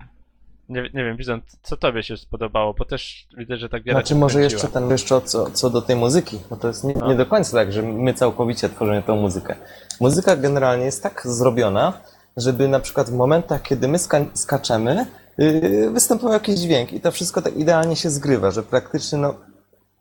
Nie, 0.74 0.82
nie 0.82 1.04
wiem, 1.04 1.18
Bizon, 1.18 1.42
co 1.64 1.78
tobie 1.78 2.04
się 2.04 2.18
spodobało, 2.18 2.74
bo 2.74 2.86
też 2.86 3.28
widzę, 3.38 3.58
że 3.58 3.70
ta 3.70 3.80
giera 3.80 4.00
Znaczy 4.00 4.16
może 4.16 4.34
wkręciła. 4.40 4.62
jeszcze 4.62 4.74
ten, 4.74 4.90
jeszcze 4.90 5.22
co, 5.22 5.52
co 5.52 5.70
do 5.70 5.82
tej 5.82 5.96
muzyki, 5.96 6.40
bo 6.50 6.56
to 6.56 6.68
jest 6.68 6.84
nie, 6.84 6.94
No. 7.00 7.08
nie 7.08 7.16
do 7.16 7.26
końca 7.26 7.52
tak, 7.58 7.74
że 7.74 7.82
my 7.82 8.14
całkowicie 8.14 8.70
tworzymy 8.70 9.04
tą 9.04 9.16
muzykę. 9.16 9.56
Muzyka 10.00 10.36
generalnie 10.36 10.86
jest 10.86 11.04
tak 11.04 11.22
zrobiona, 11.26 11.94
żeby 12.38 12.68
na 12.68 12.80
przykład 12.80 13.10
w 13.10 13.14
momentach, 13.14 13.62
kiedy 13.62 13.88
my 13.88 14.00
ska 14.00 14.26
skaczemy, 14.34 15.06
yy, 15.38 15.90
występował 15.92 16.34
jakiś 16.34 16.56
dźwięk 16.60 16.94
i 16.94 17.02
to 17.02 17.12
wszystko 17.12 17.42
tak 17.42 17.56
idealnie 17.58 17.96
się 17.96 18.10
zgrywa, 18.10 18.52
że 18.52 18.64
praktycznie 18.64 19.18
no, 19.20 19.36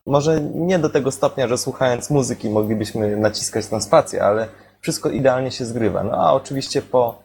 może 0.06 0.40
nie 0.40 0.78
do 0.78 0.90
tego 0.90 1.10
stopnia, 1.10 1.48
że 1.48 1.58
słuchając 1.58 2.10
muzyki 2.10 2.50
moglibyśmy 2.50 3.16
naciskać 3.16 3.70
na 3.70 3.80
spację, 3.80 4.24
ale 4.24 4.48
wszystko 4.80 5.10
idealnie 5.10 5.50
się 5.50 5.64
zgrywa. 5.64 6.02
No 6.02 6.12
a 6.12 6.32
oczywiście 6.32 6.82
po 6.82 7.21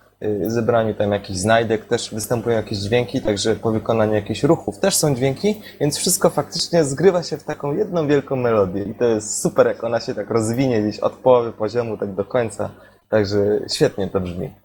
zebraniu 0.48 0.94
tam 0.94 1.12
jakichś 1.12 1.40
znajdek 1.40 1.86
też 1.86 2.14
występują 2.14 2.56
jakieś 2.56 2.78
dźwięki, 2.80 3.22
także 3.22 3.56
po 3.56 3.72
wykonaniu 3.72 4.14
jakichś 4.14 4.44
ruchów 4.44 4.80
też 4.80 4.96
są 4.96 5.16
dźwięki, 5.16 5.62
więc 5.80 5.98
wszystko 5.98 6.30
faktycznie 6.30 6.84
zgrywa 6.84 7.24
się 7.24 7.38
w 7.38 7.44
taką 7.44 7.76
jedną 7.76 8.08
wielką 8.08 8.36
melodię 8.36 8.84
i 8.84 8.96
to 8.96 9.06
jest 9.06 9.42
super, 9.42 9.68
jak 9.68 9.84
ona 9.84 10.00
się 10.00 10.16
tak 10.16 10.30
rozwinie 10.30 10.82
gdzieś 10.82 11.00
od 11.00 11.14
połowy 11.14 11.52
poziomu 11.54 11.98
tak 11.98 12.14
do 12.14 12.26
końca, 12.26 12.70
także 13.10 13.60
świetnie 13.74 14.08
to 14.08 14.20
brzmi. 14.20 14.50
To 14.50 14.56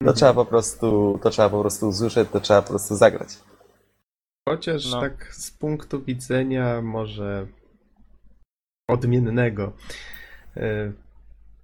Mhm. 0.00 0.16
trzeba 0.16 0.34
po 0.34 0.44
prostu, 0.44 1.18
to 1.22 1.30
trzeba 1.30 1.48
po 1.48 1.60
prostu 1.60 1.88
usłyszeć, 1.88 2.28
to 2.32 2.40
trzeba 2.40 2.62
po 2.62 2.68
prostu 2.68 2.96
zagrać. 2.96 3.28
Chociaż 4.48 4.90
No. 4.90 5.00
tak 5.00 5.34
z 5.34 5.50
punktu 5.50 6.02
widzenia 6.02 6.82
może 6.82 7.46
odmiennego. 8.88 9.72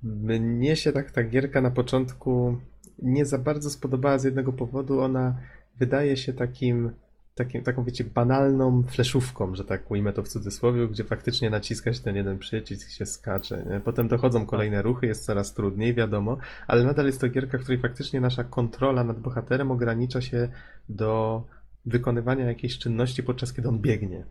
Mnie 0.02 0.76
się 0.76 0.92
tak 0.92 1.10
ta 1.10 1.24
gierka 1.24 1.60
na 1.60 1.70
początku 1.70 2.56
nie 3.02 3.26
za 3.26 3.38
bardzo 3.38 3.70
spodobała 3.70 4.18
z 4.18 4.24
jednego 4.24 4.52
powodu. 4.52 5.00
Ona 5.00 5.36
wydaje 5.78 6.16
się 6.16 6.32
takim, 6.32 6.90
takim 7.34 7.62
taką, 7.62 7.84
wiecie, 7.84 8.04
banalną 8.04 8.82
fleszówką, 8.82 9.54
że 9.54 9.64
tak 9.64 9.90
ujmę 9.90 10.12
to 10.12 10.22
w 10.22 10.28
cudzysłowie, 10.28 10.88
gdzie 10.88 11.04
faktycznie 11.04 11.50
naciskać 11.50 12.00
ten 12.00 12.16
jeden 12.16 12.38
przycisk 12.38 12.90
się 12.90 13.06
skacze. 13.06 13.64
Nie? 13.70 13.80
Potem 13.80 14.08
dochodzą 14.08 14.46
kolejne 14.46 14.82
ruchy, 14.82 15.06
jest 15.06 15.24
coraz 15.24 15.54
trudniej, 15.54 15.94
wiadomo, 15.94 16.36
ale 16.66 16.84
nadal 16.84 17.06
jest 17.06 17.20
to 17.20 17.28
gierka, 17.28 17.58
w 17.58 17.60
której 17.60 17.80
faktycznie 17.80 18.20
nasza 18.20 18.44
kontrola 18.44 19.04
nad 19.04 19.20
bohaterem 19.20 19.70
ogranicza 19.70 20.20
się 20.20 20.48
do 20.88 21.42
wykonywania 21.86 22.44
jakiejś 22.44 22.78
czynności 22.78 23.22
podczas 23.22 23.52
kiedy 23.52 23.68
on 23.68 23.78
biegnie. 23.78 24.24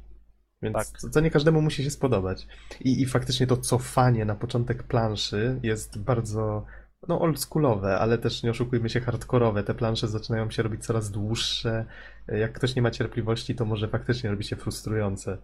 Więc 0.61 0.75
Tak. 0.75 1.11
co, 1.11 1.19
nie 1.19 1.31
każdemu 1.31 1.61
musi 1.61 1.83
się 1.83 1.89
spodobać. 1.89 2.47
I, 2.81 3.01
I 3.01 3.05
faktycznie 3.05 3.47
to 3.47 3.57
cofanie 3.57 4.25
na 4.25 4.35
początek 4.35 4.83
planszy 4.83 5.59
jest 5.63 5.99
bardzo 5.99 6.65
no 7.07 7.21
oldschoolowe, 7.21 7.99
ale 7.99 8.17
też 8.17 8.43
nie 8.43 8.49
oszukujmy 8.51 8.89
się 8.89 8.99
hardkorowe. 9.01 9.63
Te 9.63 9.73
plansze 9.73 10.07
zaczynają 10.07 10.51
się 10.51 10.63
robić 10.63 10.85
coraz 10.85 11.11
dłuższe. 11.11 11.85
Jak 12.27 12.53
ktoś 12.53 12.75
nie 12.75 12.81
ma 12.81 12.91
cierpliwości, 12.91 13.55
to 13.55 13.65
może 13.65 13.87
faktycznie 13.87 14.29
robi 14.29 14.43
się 14.43 14.55
frustrujące. 14.55 15.37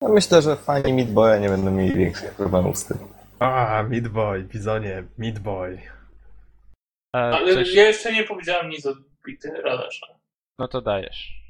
No 0.00 0.08
myślę, 0.08 0.42
że 0.42 0.56
fani 0.56 0.92
Meat 0.92 1.10
Boya 1.10 1.38
nie 1.40 1.48
będą 1.48 1.70
mieli 1.70 1.94
większych 1.94 2.34
problemów 2.34 2.76
z 2.76 2.86
tym. 2.86 2.98
A, 3.38 3.82
Meat 3.88 4.08
Boy, 4.08 4.44
Bizonie, 4.44 5.04
Meat 5.18 5.38
Boy. 5.38 5.80
A 7.12 7.18
Ale 7.18 7.54
coś... 7.54 7.74
ja 7.74 7.82
jeszcze 7.82 8.12
nie 8.12 8.24
powiedziałem 8.24 8.68
nic 8.68 8.86
o 8.86 8.94
Bity 9.26 9.50
Radarze. 9.64 10.06
No 10.58 10.68
to 10.68 10.80
dajesz. 10.82 11.45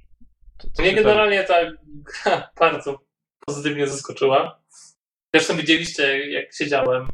To, 0.59 0.82
Mnie 0.82 0.94
generalnie 0.94 1.44
ta 1.44 1.54
gra 1.86 2.50
bardzo 2.61 3.00
pozytywnie 3.46 3.86
zaskoczyła. 3.86 4.61
Zresztą 5.34 5.57
widzieliście, 5.57 6.30
jak 6.30 6.54
siedziałem 6.54 7.09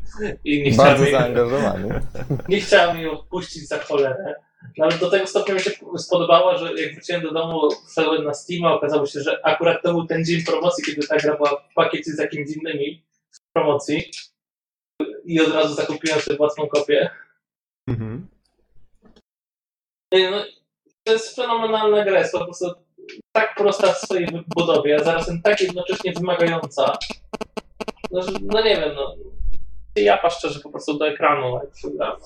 i 0.45 0.63
nie 0.63 0.77
Bardzo 0.77 0.77
chciałem, 0.77 1.03
jej, 1.03 1.13
zaangażowany. 1.13 2.01
nie 2.49 2.61
chciałem 2.61 2.97
jej 2.97 3.09
odpuścić 3.09 3.69
za 3.69 3.79
cholerę. 3.79 4.35
Nawet 4.79 5.01
do 5.01 5.11
tego 5.11 5.27
stopnia 5.27 5.55
mi 5.55 5.61
się 5.61 5.71
spodobała, 5.97 6.59
że 6.59 6.81
jak 6.83 6.93
wróciłem 6.95 7.23
do 7.23 7.33
domu, 7.33 7.69
wszedłem 7.91 8.25
na 8.25 8.35
Steama, 8.35 8.75
okazało 8.75 9.07
się, 9.07 9.21
że 9.21 9.47
akurat 9.47 9.83
to 9.83 9.93
był 9.93 10.07
ten 10.07 10.25
dzień 10.25 10.45
promocji, 10.45 10.85
kiedy 10.85 11.07
ta 11.07 11.17
gra 11.17 11.37
była 11.37 11.51
w 11.71 11.75
pakiecie 11.75 12.13
z 12.13 12.19
jakimiś 12.19 12.57
innymi 12.57 13.05
z 13.31 13.41
promocji. 13.53 14.11
I 15.25 15.41
od 15.41 15.53
razu 15.53 15.75
zakupiłem 15.75 16.21
sobie 16.21 16.37
własną 16.37 16.67
kopię. 16.67 17.11
Mhm. 17.89 18.29
Nie, 20.13 20.31
No, 20.31 20.45
to 21.05 21.13
jest 21.13 21.37
fenomenalna 21.37 22.05
gra, 22.05 22.19
jest 22.19 22.33
po 22.33 22.45
prostu 22.45 22.67
tak 23.33 23.55
prosta 23.55 23.93
w 23.93 23.99
swojej 23.99 24.29
budowie, 24.57 24.97
a 25.01 25.05
zarazem 25.05 25.43
tak 25.43 25.61
jednocześnie 25.61 26.13
wymagająca. 26.13 26.99
No, 28.11 28.23
że- 28.23 28.33
no 28.43 28.63
nie 28.65 28.77
wiem, 28.77 28.95
no. 28.95 29.15
Ja 29.97 30.31
szczerze 30.31 30.61
po 30.61 30.71
prostu 30.71 30.99
do 30.99 31.09
ekranu, 31.09 31.61
jak. 32.01 32.21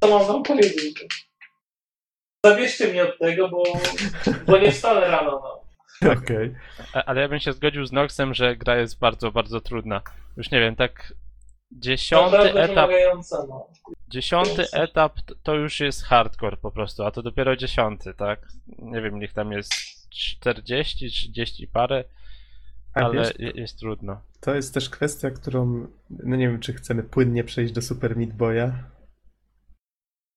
Co 0.00 0.08
mam 0.18 0.26
wam 0.26 0.42
powiedzieć? 0.42 1.04
Zabierzcie 2.46 2.88
mnie 2.88 3.02
od 3.02 3.18
tego, 3.18 3.48
bo, 3.48 3.62
bo 4.46 4.58
nie 4.58 4.72
wstanę 4.72 5.00
rano, 5.00 5.30
no. 5.30 5.62
Okej. 6.12 6.54
A- 6.94 7.04
Ale 7.04 7.20
ja 7.20 7.28
bym 7.28 7.40
się 7.40 7.52
zgodził 7.52 7.86
z 7.86 7.92
Noxem, 7.92 8.34
że 8.34 8.56
gra 8.56 8.76
jest 8.76 8.98
bardzo, 8.98 9.32
bardzo 9.32 9.60
trudna. 9.60 10.00
Już 10.36 10.50
nie 10.50 10.60
wiem, 10.60 10.76
tak 10.76 11.12
dziesiąty 11.78 12.36
Naprawdę 12.36 12.62
etap, 12.62 12.74
wymagająca, 12.90 13.46
no. 13.48 13.66
dziesiąty 14.08 14.64
etap 14.72 15.20
t- 15.20 15.34
to 15.42 15.54
już 15.54 15.80
jest 15.80 16.02
hardcore 16.04 16.56
po 16.56 16.70
prostu, 16.70 17.04
a 17.04 17.10
to 17.10 17.22
dopiero 17.22 17.56
dziesiąty, 17.56 18.14
tak? 18.14 18.48
Nie 18.78 19.00
wiem, 19.02 19.18
niech 19.18 19.32
tam 19.32 19.52
jest 19.52 19.72
40, 20.10 21.10
30 21.10 21.68
parę, 21.68 22.04
A 22.94 23.00
ale 23.00 23.14
wiesz, 23.14 23.38
je- 23.38 23.50
jest 23.54 23.78
trudno. 23.78 24.20
to 24.40 24.54
jest 24.54 24.74
też 24.74 24.90
kwestia, 24.90 25.30
którą, 25.30 25.86
no 26.10 26.36
nie 26.36 26.48
wiem, 26.48 26.60
czy 26.60 26.72
chcemy 26.72 27.02
płynnie 27.02 27.44
przejść 27.44 27.72
do 27.72 27.82
Super 27.82 28.16
Meat 28.16 28.32
Boya. 28.32 28.72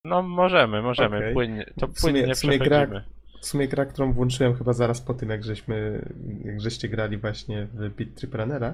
No 0.05 0.21
możemy, 0.21 0.81
możemy, 0.81 1.17
Okej. 1.17 1.33
płynnie, 1.33 1.65
to 1.79 1.87
W 1.87 1.99
sumie- 1.99 2.13
płynnie 2.13 2.35
w 2.35 2.37
sumie 2.39 2.59
gra- 2.59 2.65
przechodzimy. 2.87 3.03
W 3.41 3.45
sumie 3.45 3.67
gra, 3.67 3.85
którą 3.85 4.13
włączyłem 4.13 4.55
chyba 4.55 4.73
zaraz 4.73 5.01
po 5.01 5.13
tym, 5.13 5.29
jak 5.29 5.43
żeśmy, 5.43 6.05
jak 6.45 6.61
żeście 6.61 6.89
grali 6.89 7.17
właśnie 7.17 7.65
w 7.65 7.89
Beat 7.89 8.15
Trip 8.15 8.35
Runnera 8.35 8.73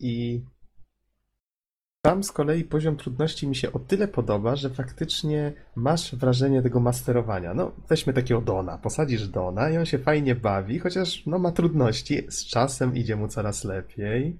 i 0.00 0.42
tam 2.08 2.24
z 2.24 2.32
kolei 2.32 2.64
poziom 2.64 2.96
trudności 2.96 3.48
mi 3.48 3.56
się 3.56 3.72
o 3.72 3.78
tyle 3.78 4.08
podoba, 4.08 4.56
że 4.56 4.70
faktycznie 4.70 5.52
masz 5.76 6.14
wrażenie 6.14 6.62
tego 6.62 6.80
masterowania. 6.80 7.54
No, 7.54 7.72
weźmy 7.88 8.12
takiego 8.12 8.40
Dona, 8.40 8.78
posadzisz 8.78 9.28
Dona 9.28 9.70
i 9.70 9.78
on 9.78 9.86
się 9.86 9.98
fajnie 9.98 10.34
bawi, 10.34 10.78
chociaż 10.78 11.26
no 11.26 11.38
ma 11.38 11.52
trudności, 11.52 12.26
z 12.28 12.46
czasem 12.46 12.96
idzie 12.96 13.16
mu 13.16 13.28
coraz 13.28 13.64
lepiej. 13.64 14.38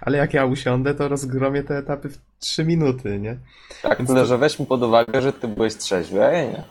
Ale 0.00 0.18
jak 0.18 0.34
ja 0.34 0.46
usiądę, 0.46 0.94
to 0.94 1.08
rozgromię 1.08 1.62
te 1.62 1.78
etapy 1.78 2.08
w 2.08 2.18
3 2.38 2.64
minuty, 2.64 3.18
nie? 3.20 3.36
Tak, 3.82 3.98
Więc 3.98 4.10
tyle, 4.10 4.20
to- 4.20 4.26
że 4.26 4.38
weźmy 4.38 4.66
pod 4.66 4.82
uwagę, 4.82 5.22
że 5.22 5.32
ty 5.32 5.48
byłeś 5.48 5.76
trzeźwy, 5.76 6.24
a 6.24 6.30
ja 6.32 6.44
nie. 6.44 6.64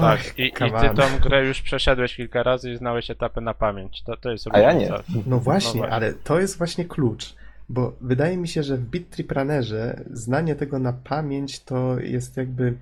Tak, 0.00 0.38
i, 0.38 0.42
i 0.46 0.52
ty 0.52 0.96
tą 0.96 1.18
grę 1.22 1.46
już 1.46 1.62
przeszedłeś 1.62 2.16
kilka 2.16 2.42
razy 2.42 2.70
i 2.70 2.76
znałeś 2.76 3.10
etapy 3.10 3.40
na 3.40 3.54
pamięć. 3.54 4.02
To, 4.02 4.16
to 4.16 4.30
jest 4.30 4.46
A 4.50 4.58
ja 4.58 4.72
nie. 4.72 4.90
No 5.26 5.38
właśnie, 5.38 5.80
właśnie. 5.80 5.94
ale 5.94 6.12
to 6.12 6.40
jest 6.40 6.58
właśnie 6.58 6.84
klucz. 6.84 7.34
Bo 7.68 7.96
wydaje 8.00 8.36
mi 8.36 8.48
się, 8.48 8.62
że 8.62 8.76
w 8.76 8.84
Beat 8.84 9.10
Trip 9.10 9.32
Runnerze 9.32 10.04
znanie 10.10 10.56
tego 10.56 10.78
na 10.78 10.92
pamięć 10.92 11.60
to 11.64 12.00
jest 12.00 12.36
jakby 12.36 12.74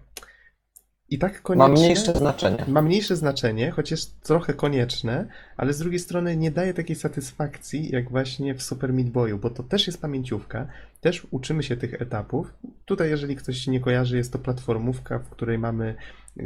i 1.09 1.19
tak 1.19 1.43
koniecznie. 1.43 1.75
Ma 1.75 1.81
mniejsze 1.81 2.13
znaczenie. 2.13 2.65
Ma 2.69 2.83
mniejsze 2.83 3.17
znaczenie, 3.17 3.71
choć 3.71 3.91
jest 3.91 4.21
trochę 4.21 4.55
konieczne, 4.55 5.29
ale 5.57 5.73
z 5.73 5.79
drugiej 5.79 5.99
strony 5.99 6.37
nie 6.37 6.51
daje 6.51 6.75
takiej 6.75 6.97
satysfakcji 6.97 7.91
jak 7.91 8.11
właśnie 8.11 8.55
w 8.55 8.63
Super 8.63 8.93
Meat 8.93 9.09
Boyu, 9.09 9.39
bo 9.39 9.51
to 9.51 9.63
też 9.63 9.87
jest 9.87 10.01
pamięciówka, 10.01 10.67
też 11.01 11.27
uczymy 11.31 11.63
się 11.63 11.77
tych 11.77 12.03
etapów. 12.03 12.55
Tutaj, 12.85 13.11
jeżeli 13.11 13.37
ktoś 13.37 13.67
nie 13.67 13.81
kojarzy, 13.81 14.17
jest 14.17 14.33
to 14.33 14.39
platformówka, 14.39 15.19
w 15.19 15.29
której 15.29 15.59
mamy, 15.59 15.95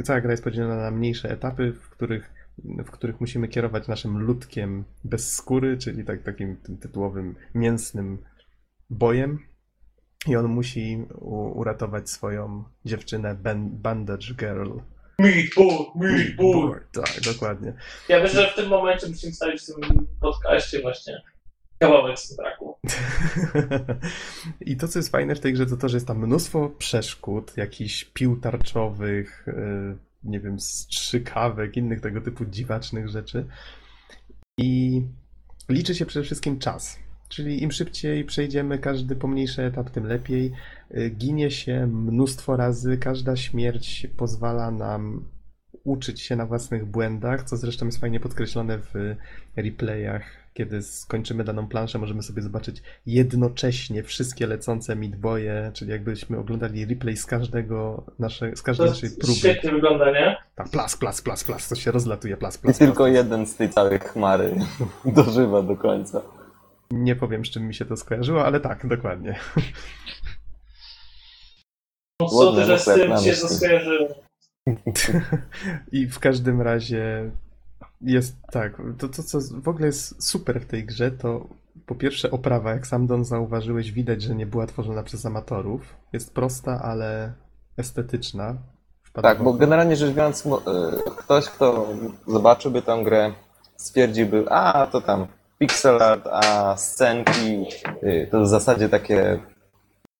cała 0.03 0.21
gra 0.21 0.31
jest 0.31 0.43
podzielona 0.43 0.75
na 0.75 0.91
mniejsze 0.91 1.29
etapy, 1.29 1.73
w 1.73 1.89
których, 1.89 2.33
w 2.85 2.91
których 2.91 3.21
musimy 3.21 3.47
kierować 3.47 3.87
naszym 3.87 4.19
ludkiem 4.19 4.83
bez 5.03 5.33
skóry, 5.33 5.77
czyli 5.77 6.03
tak, 6.03 6.23
takim 6.23 6.57
tytułowym 6.81 7.35
mięsnym 7.55 8.17
bojem. 8.91 9.39
I 10.27 10.35
on 10.35 10.45
musi 10.47 11.05
u- 11.15 11.59
uratować 11.59 12.09
swoją 12.09 12.63
dziewczynę 12.85 13.35
ben, 13.35 13.69
Bandage 13.69 14.33
Girl. 14.39 14.71
Meat 15.19 15.45
bull, 15.55 15.85
meat 15.95 16.35
bull. 16.35 16.79
Tak, 16.91 17.21
dokładnie. 17.33 17.73
Ja 18.09 18.19
myślę, 18.23 18.41
że 18.41 18.51
w 18.51 18.55
tym 18.55 18.69
momencie 18.69 19.07
musimy 19.07 19.33
stawić 19.33 19.61
w 19.61 19.65
tym 19.65 20.07
podcaście 20.21 20.81
właśnie 20.81 21.21
kawałek 21.79 22.19
z 22.19 22.37
braku. 22.37 22.77
I 24.61 24.77
to, 24.77 24.87
co 24.87 24.99
jest 24.99 25.11
fajne 25.11 25.35
w 25.35 25.39
tej 25.39 25.53
grze, 25.53 25.65
to 25.65 25.77
to, 25.77 25.89
że 25.89 25.97
jest 25.97 26.07
tam 26.07 26.17
mnóstwo 26.17 26.69
przeszkód, 26.69 27.57
jakichś 27.57 28.03
pił 28.03 28.39
tarczowych, 28.39 29.43
yy, 29.47 29.97
nie 30.23 30.39
wiem, 30.39 30.59
strzykawek, 30.59 31.77
innych 31.77 32.01
tego 32.01 32.21
typu 32.21 32.45
dziwacznych 32.45 33.09
rzeczy. 33.09 33.47
I 34.57 35.01
liczy 35.69 35.95
się 35.95 36.05
przede 36.05 36.25
wszystkim 36.25 36.59
czas. 36.59 36.99
Czyli 37.31 37.63
im 37.63 37.71
szybciej 37.71 38.25
przejdziemy 38.25 38.77
każdy 38.79 39.15
pomniejszy 39.15 39.63
etap, 39.63 39.89
tym 39.89 40.05
lepiej. 40.07 40.51
Yy, 40.91 41.09
Ginie 41.09 41.51
się 41.51 41.87
mnóstwo 41.87 42.57
razy, 42.57 42.97
każda 42.97 43.35
śmierć 43.35 44.07
pozwala 44.17 44.71
nam 44.71 45.25
uczyć 45.83 46.21
się 46.21 46.35
na 46.35 46.45
własnych 46.45 46.85
błędach, 46.85 47.43
co 47.43 47.57
zresztą 47.57 47.85
jest 47.85 47.97
fajnie 47.99 48.19
podkreślone 48.19 48.77
w 48.77 49.15
replayach. 49.57 50.23
Kiedy 50.53 50.81
skończymy 50.81 51.43
daną 51.43 51.67
planszę, 51.67 51.99
możemy 51.99 52.23
sobie 52.23 52.41
zobaczyć 52.41 52.81
jednocześnie 53.05 54.03
wszystkie 54.03 54.47
lecące 54.47 54.95
midboje, 54.95 55.71
czyli 55.73 55.91
jakbyśmy 55.91 56.37
oglądali 56.37 56.85
replay 56.85 57.17
z 57.17 57.25
każdego 57.25 58.05
nasze, 58.19 58.55
z 58.55 58.59
To 58.59 58.65
każdej 58.65 58.87
naszej 58.89 59.09
próby. 59.09 59.33
świetnie 59.33 59.71
wygląda, 59.71 60.11
nie? 60.11 60.37
Tam 60.55 60.69
plas, 60.69 60.97
plas, 60.97 61.21
plas, 61.21 61.43
plas, 61.43 61.69
to 61.69 61.75
się 61.75 61.91
rozlatuje, 61.91 62.37
plas, 62.37 62.57
I 62.57 62.59
plas, 62.59 62.77
tylko 62.77 63.03
plas. 63.03 63.13
jeden 63.15 63.45
z 63.47 63.55
tej 63.55 63.69
całej 63.69 63.99
chmary 63.99 64.55
dożywa 65.05 65.61
do 65.63 65.75
końca. 65.77 66.21
Nie 66.91 67.15
powiem, 67.15 67.45
z 67.45 67.49
czym 67.49 67.67
mi 67.67 67.73
się 67.73 67.85
to 67.85 67.97
skojarzyło, 67.97 68.45
ale 68.45 68.59
tak, 68.59 68.87
dokładnie. 68.87 69.39
No, 72.21 72.27
Ładne, 72.31 72.45
Sądzę, 72.45 72.65
że 72.65 72.79
z 72.79 72.85
tym 72.85 73.17
się 73.17 73.29
myśli. 73.31 73.49
skojarzyło. 73.49 74.07
I 75.91 76.07
w 76.07 76.19
każdym 76.19 76.61
razie 76.61 77.31
jest 78.01 78.35
tak, 78.51 78.81
to, 78.97 79.07
to 79.07 79.23
co 79.23 79.39
w 79.61 79.67
ogóle 79.67 79.85
jest 79.87 80.23
super 80.23 80.61
w 80.61 80.65
tej 80.65 80.85
grze, 80.85 81.11
to 81.11 81.47
po 81.85 81.95
pierwsze 81.95 82.31
oprawa, 82.31 82.71
jak 82.71 82.87
sam 82.87 83.07
Don 83.07 83.25
zauważyłeś, 83.25 83.91
widać, 83.91 84.21
że 84.21 84.35
nie 84.35 84.45
była 84.45 84.67
tworzona 84.67 85.03
przez 85.03 85.25
amatorów. 85.25 85.95
Jest 86.13 86.33
prosta, 86.33 86.81
ale 86.83 87.33
estetyczna. 87.77 88.55
Tak, 89.13 89.43
bo 89.43 89.53
generalnie 89.53 89.95
rzecz 89.95 90.15
biorąc, 90.15 90.45
y, 90.45 90.49
ktoś, 91.17 91.45
kto 91.49 91.87
zobaczyłby 92.27 92.81
tę 92.81 93.01
grę, 93.03 93.33
stwierdziłby, 93.75 94.45
a 94.49 94.87
to 94.87 95.01
tam 95.01 95.27
pixel 95.61 96.01
art, 96.01 96.27
a 96.31 96.75
scenki, 96.77 97.65
y, 98.03 98.27
to 98.31 98.41
w 98.41 98.47
zasadzie 98.47 98.89
takie 98.89 99.39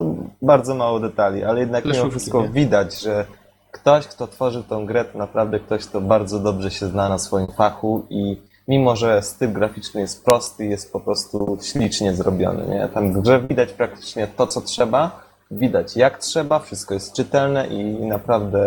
mm, 0.02 0.30
bardzo 0.42 0.76
mało 0.76 1.00
detali, 1.00 1.44
ale 1.44 1.60
jednak 1.60 1.86
mimo 1.86 2.10
wszystko 2.10 2.42
nie? 2.42 2.50
widać, 2.50 3.02
że 3.02 3.26
ktoś, 3.72 4.08
kto 4.08 4.28
tworzy 4.28 4.64
tą 4.64 4.86
grę, 4.86 5.06
to 5.06 5.18
naprawdę 5.18 5.60
ktoś, 5.60 5.86
kto 5.86 6.02
bardzo 6.02 6.40
dobrze 6.40 6.72
się 6.72 6.88
zna 6.88 7.10
na 7.10 7.18
swoim 7.18 7.48
fachu 7.48 8.06
i 8.10 8.38
mimo, 8.68 8.96
że 8.96 9.22
styl 9.22 9.54
graficzny 9.54 10.02
jest 10.02 10.26
prosty, 10.26 10.66
jest 10.66 10.94
po 10.94 11.00
prostu 11.00 11.58
ślicznie 11.62 12.14
zrobiony, 12.14 12.68
nie? 12.68 12.88
Tam 12.88 13.14
w 13.14 13.22
grze 13.22 13.40
widać 13.40 13.74
praktycznie 13.74 14.28
to, 14.28 14.48
co 14.48 14.62
trzeba, 14.62 15.26
widać 15.52 15.98
jak 15.98 16.18
trzeba, 16.18 16.60
wszystko 16.60 16.94
jest 16.94 17.14
czytelne 17.14 17.68
i 17.68 18.06
naprawdę 18.06 18.62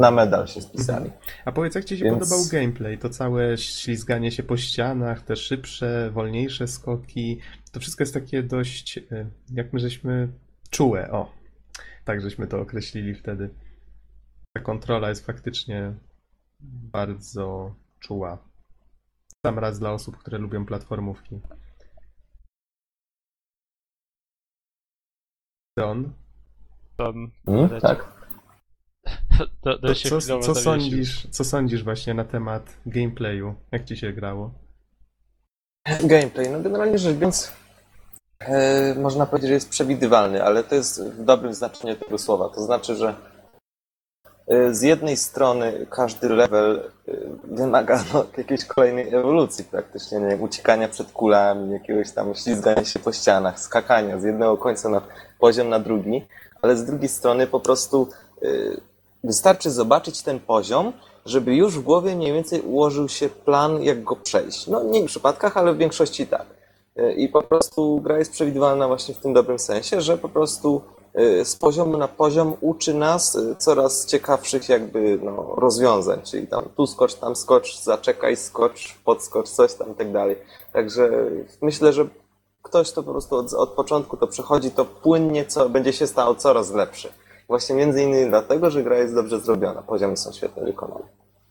na 0.00 0.10
medal 0.10 0.46
się 0.46 0.60
spisali. 0.60 1.10
A 1.44 1.52
powiedz, 1.52 1.74
jak 1.74 1.84
ci 1.84 1.98
się 1.98 2.04
Więc- 2.04 2.18
podobał 2.18 2.38
gameplay? 2.52 2.98
To 2.98 3.08
całe 3.10 3.58
ślizganie 3.58 4.30
się 4.32 4.42
po 4.42 4.56
ścianach, 4.56 5.22
te 5.22 5.36
szybsze, 5.36 6.10
wolniejsze 6.10 6.68
skoki, 6.68 7.40
to 7.72 7.80
wszystko 7.80 8.02
jest 8.02 8.14
takie 8.14 8.42
dość, 8.42 8.98
y, 8.98 9.30
jak 9.52 9.72
my 9.72 9.80
żeśmy 9.80 10.28
czułe, 10.70 11.10
o, 11.10 11.32
tak 12.04 12.20
żeśmy 12.20 12.46
to 12.46 12.60
określili 12.60 13.14
wtedy. 13.14 13.50
Ta 14.52 14.62
kontrola 14.62 15.08
jest 15.08 15.26
faktycznie 15.26 15.94
bardzo 16.92 17.74
czuła. 18.00 18.38
Sam 19.46 19.58
raz 19.58 19.78
dla 19.78 19.92
osób, 19.92 20.16
które 20.16 20.38
lubią 20.38 20.66
platformówki. 20.66 21.40
Don, 25.76 26.12
To, 26.96 27.12
Hmm? 27.46 27.80
Tak. 27.80 28.23
To, 29.62 29.78
to 29.78 29.94
co, 29.94 30.40
co, 30.40 30.54
sądzisz, 30.54 31.26
co 31.30 31.44
sądzisz 31.44 31.84
właśnie 31.84 32.14
na 32.14 32.24
temat 32.24 32.76
gameplayu? 32.86 33.54
Jak 33.72 33.84
ci 33.84 33.96
się 33.96 34.12
grało? 34.12 34.50
Gameplay, 36.00 36.50
no 36.50 36.60
generalnie 36.60 36.98
rzecz 36.98 37.16
biorąc, 37.16 37.52
e, 38.40 38.94
można 38.94 39.26
powiedzieć, 39.26 39.48
że 39.48 39.54
jest 39.54 39.68
przewidywalny, 39.68 40.42
ale 40.42 40.64
to 40.64 40.74
jest 40.74 41.04
w 41.04 41.24
dobrym 41.24 41.54
znaczeniu 41.54 41.96
tego 41.96 42.18
słowa. 42.18 42.48
To 42.48 42.62
znaczy, 42.62 42.96
że 42.96 43.14
e, 44.46 44.74
z 44.74 44.82
jednej 44.82 45.16
strony 45.16 45.86
każdy 45.90 46.28
level 46.28 46.90
e, 47.08 47.12
wymaga 47.44 48.04
no, 48.14 48.26
jakiejś 48.38 48.64
kolejnej 48.64 49.14
ewolucji 49.14 49.64
praktycznie, 49.64 50.20
nie 50.20 50.28
wiem, 50.28 50.42
uciekania 50.42 50.88
przed 50.88 51.12
kulami, 51.12 51.72
jakiegoś 51.72 52.10
tam 52.10 52.34
ślizgania 52.34 52.84
się 52.84 52.98
po 52.98 53.12
ścianach, 53.12 53.60
skakania 53.60 54.20
z 54.20 54.24
jednego 54.24 54.56
końca 54.56 54.88
na 54.88 55.02
poziom 55.38 55.68
na 55.68 55.78
drugi, 55.78 56.26
ale 56.62 56.76
z 56.76 56.84
drugiej 56.84 57.08
strony 57.08 57.46
po 57.46 57.60
prostu 57.60 58.08
wystarczy 59.24 59.70
zobaczyć 59.70 60.22
ten 60.22 60.40
poziom, 60.40 60.92
żeby 61.26 61.54
już 61.54 61.78
w 61.78 61.82
głowie 61.82 62.16
mniej 62.16 62.32
więcej 62.32 62.60
ułożył 62.60 63.08
się 63.08 63.28
plan, 63.28 63.82
jak 63.82 64.04
go 64.04 64.16
przejść. 64.16 64.66
No 64.66 64.82
nie 64.82 65.02
w 65.02 65.06
przypadkach, 65.06 65.56
ale 65.56 65.74
w 65.74 65.78
większości 65.78 66.26
tak. 66.26 66.46
Y, 66.98 67.12
I 67.12 67.28
po 67.28 67.42
prostu 67.42 68.00
gra 68.00 68.18
jest 68.18 68.32
przewidywalna 68.32 68.88
właśnie 68.88 69.14
w 69.14 69.18
tym 69.18 69.32
dobrym 69.32 69.58
sensie, 69.58 70.00
że 70.00 70.18
po 70.18 70.28
prostu 70.28 70.82
y, 71.18 71.44
z 71.44 71.56
poziomu 71.56 71.96
na 71.96 72.08
poziom 72.08 72.56
uczy 72.60 72.94
nas 72.94 73.34
y, 73.34 73.56
coraz 73.58 74.06
ciekawszych 74.06 74.68
jakby 74.68 75.18
no, 75.22 75.54
rozwiązań, 75.56 76.20
czyli 76.22 76.46
tam 76.46 76.64
tu 76.76 76.86
skocz, 76.86 77.14
tam 77.14 77.36
skocz, 77.36 77.80
zaczekaj, 77.80 78.36
skocz, 78.36 78.98
podskocz, 79.04 79.48
coś 79.48 79.74
tam 79.74 79.92
i 79.92 79.94
tak 79.94 80.12
dalej. 80.12 80.36
Także 80.72 81.10
myślę, 81.62 81.92
że 81.92 82.08
ktoś 82.62 82.92
to 82.92 83.02
po 83.02 83.12
prostu 83.12 83.36
od, 83.36 83.52
od 83.52 83.70
początku 83.70 84.16
to 84.16 84.26
przechodzi, 84.26 84.70
to 84.70 84.84
płynnie 84.84 85.46
co, 85.46 85.68
będzie 85.68 85.92
się 85.92 86.06
stało 86.06 86.34
coraz 86.34 86.72
lepszy. 86.72 87.12
Właśnie 87.48 87.76
między 87.76 88.02
innymi 88.02 88.28
dlatego, 88.28 88.70
że 88.70 88.82
gra 88.82 88.98
jest 88.98 89.14
dobrze 89.14 89.40
zrobiona, 89.40 89.82
poziomy 89.82 90.16
są 90.16 90.32
świetnie 90.32 90.62
wykonane. 90.62 91.04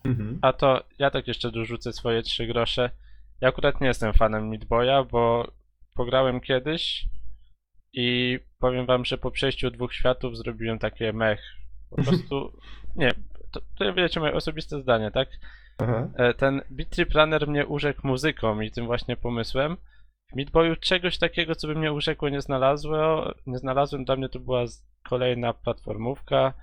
Mhm. 0.04 0.40
A 0.42 0.54
to 0.54 0.84
ja 1.00 1.12
tak 1.12 1.28
jeszcze 1.28 1.52
dorzucę 1.52 1.94
swoje 1.94 2.24
trzy 2.24 2.48
grosze. 2.48 2.90
Ja 3.42 3.50
akurat 3.50 3.82
nie 3.82 3.88
jestem 3.88 4.14
fanem 4.14 4.50
Meat 4.50 4.66
Boya, 4.66 5.04
bo 5.12 5.48
pograłem 5.96 6.42
kiedyś 6.42 7.06
i 7.94 8.40
powiem 8.60 8.86
wam, 8.86 9.06
że 9.06 9.18
po 9.18 9.32
przejściu 9.32 9.72
dwóch 9.72 9.94
światów 9.94 10.38
zrobiłem 10.38 10.80
takie 10.80 11.14
mech. 11.14 11.42
Po 11.90 11.96
prostu, 12.04 12.52
nie, 12.96 13.14
to, 13.52 13.62
to 13.78 13.94
wiecie 13.94 14.20
moje 14.20 14.34
osobiste 14.34 14.82
zdanie, 14.82 15.12
tak? 15.12 15.30
Aha. 15.78 16.08
E, 16.16 16.34
Ten 16.34 16.62
Beat 16.70 16.90
Trip 16.90 17.14
Runner 17.14 17.48
mnie 17.48 17.68
urzekł 17.68 18.08
muzyką 18.08 18.62
i 18.62 18.72
tym 18.72 18.86
właśnie 18.86 19.18
pomysłem. 19.18 19.78
W 20.76 20.80
czegoś 20.80 21.18
takiego, 21.18 21.56
co 21.56 21.68
by 21.68 21.76
mnie 21.76 21.94
urzekło, 21.94 22.30
nie 22.30 22.42
znalazłem. 22.42 23.32
Nie 23.48 23.58
znalazłem. 23.58 24.06
Dla 24.06 24.16
mnie 24.16 24.30
to 24.30 24.40
była 24.40 24.66
kolejna 25.10 25.54
platformówka. 25.54 26.54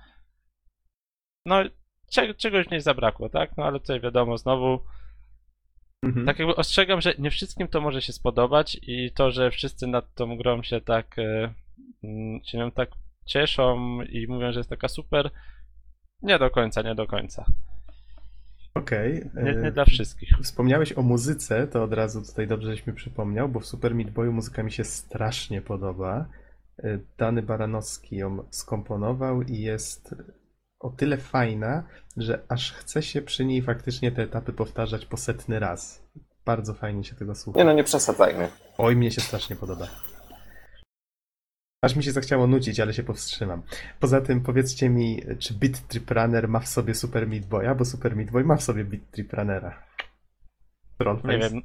No, 1.45 1.55
cze- 2.09 2.33
czegoś 2.33 2.67
w 2.67 2.71
niej 2.71 2.81
zabrakło, 2.81 3.29
tak? 3.29 3.57
No 3.57 3.63
ale 3.63 3.79
tutaj 3.79 3.99
wiadomo, 3.99 4.37
znowu 4.37 4.79
Mhm. 6.05 6.25
tak 6.25 6.39
jakby 6.39 6.55
ostrzegam, 6.55 7.01
że 7.01 7.13
nie 7.19 7.31
wszystkim 7.31 7.67
to 7.67 7.81
może 7.81 8.01
się 8.01 8.13
spodobać 8.13 8.77
i 8.81 9.11
to, 9.11 9.31
że 9.31 9.51
wszyscy 9.51 9.87
nad 9.87 10.13
tą 10.13 10.37
grą 10.37 10.63
się 10.63 10.81
tak 10.81 11.19
e, 11.19 11.53
mm, 12.03 12.43
się 12.43 12.57
nią 12.57 12.71
tak 12.71 12.89
cieszą 13.25 14.01
i 14.01 14.27
mówią, 14.27 14.51
że 14.51 14.59
jest 14.59 14.69
taka 14.69 14.87
super, 14.87 15.29
nie 16.21 16.39
do 16.39 16.49
końca, 16.49 16.81
nie 16.81 16.95
do 16.95 17.07
końca. 17.07 17.45
Okej. 18.73 19.29
Nie, 19.35 19.55
nie 19.55 19.67
e, 19.67 19.71
dla 19.71 19.85
wszystkich. 19.85 20.29
Wspomniałeś 20.43 20.97
o 20.97 21.01
muzyce, 21.01 21.67
to 21.67 21.83
od 21.83 21.93
razu 21.93 22.21
tutaj 22.21 22.47
dobrze 22.47 22.71
żeś 22.71 22.87
mi 22.87 22.93
przypomniał, 22.93 23.49
bo 23.49 23.59
w 23.59 23.65
Super 23.65 23.95
Meat 23.95 24.11
Boyu 24.11 24.33
muzyka 24.33 24.63
mi 24.63 24.71
się 24.71 24.83
strasznie 24.83 25.61
podoba. 25.61 26.25
E, 26.83 26.99
Dany 27.17 27.41
Baranowski 27.41 28.15
ją 28.15 28.43
skomponował 28.49 29.41
i 29.41 29.57
jest 29.57 30.15
o 30.79 30.89
tyle 30.89 31.17
fajna, 31.17 31.83
że 32.17 32.43
aż 32.49 32.73
chce 32.73 33.01
się 33.01 33.21
przy 33.21 33.45
niej 33.45 33.61
faktycznie 33.61 34.11
te 34.11 34.23
etapy 34.23 34.53
powtarzać 34.53 35.05
po 35.05 35.17
setny 35.17 35.59
raz. 35.59 36.03
Bardzo 36.45 36.73
fajnie 36.73 37.03
się 37.03 37.15
tego 37.15 37.35
słucha. 37.35 37.59
Nie 37.59 37.65
no, 37.65 37.73
nie 37.73 37.83
przesadzajmy. 37.83 38.49
Oj, 38.77 38.95
mnie 38.95 39.11
się 39.11 39.21
strasznie 39.21 39.55
podoba. 39.55 39.87
Aż 41.81 41.95
mi 41.95 42.03
się 42.03 42.11
zachciało 42.11 42.47
nucić, 42.47 42.79
ale 42.79 42.93
się 42.93 43.03
powstrzymam. 43.03 43.61
Poza 43.99 44.21
tym 44.21 44.41
powiedzcie 44.41 44.89
mi, 44.89 45.21
czy 45.39 45.53
Beat 45.53 45.87
Trip 45.87 46.11
Runner 46.11 46.47
ma 46.47 46.59
w 46.59 46.67
sobie 46.67 46.95
Super 46.95 47.27
Meat 47.27 47.45
Boya, 47.45 47.75
bo 47.75 47.85
Super 47.85 48.15
Meat 48.15 48.31
Boy 48.31 48.43
ma 48.43 48.55
w 48.55 48.63
sobie 48.63 48.83
Beat 48.83 49.11
Trip 49.11 49.33
Runnera. 49.33 49.83
Trollface. 50.97 51.33
Nie 51.33 51.39
wiem, 51.39 51.61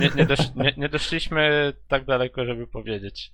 nie, 0.00 0.10
nie, 0.16 0.26
dosz, 0.26 0.54
nie, 0.54 0.74
nie 0.76 0.88
doszliśmy 0.88 1.72
tak 1.88 2.04
daleko, 2.04 2.44
żeby 2.44 2.66
powiedzieć. 2.66 3.32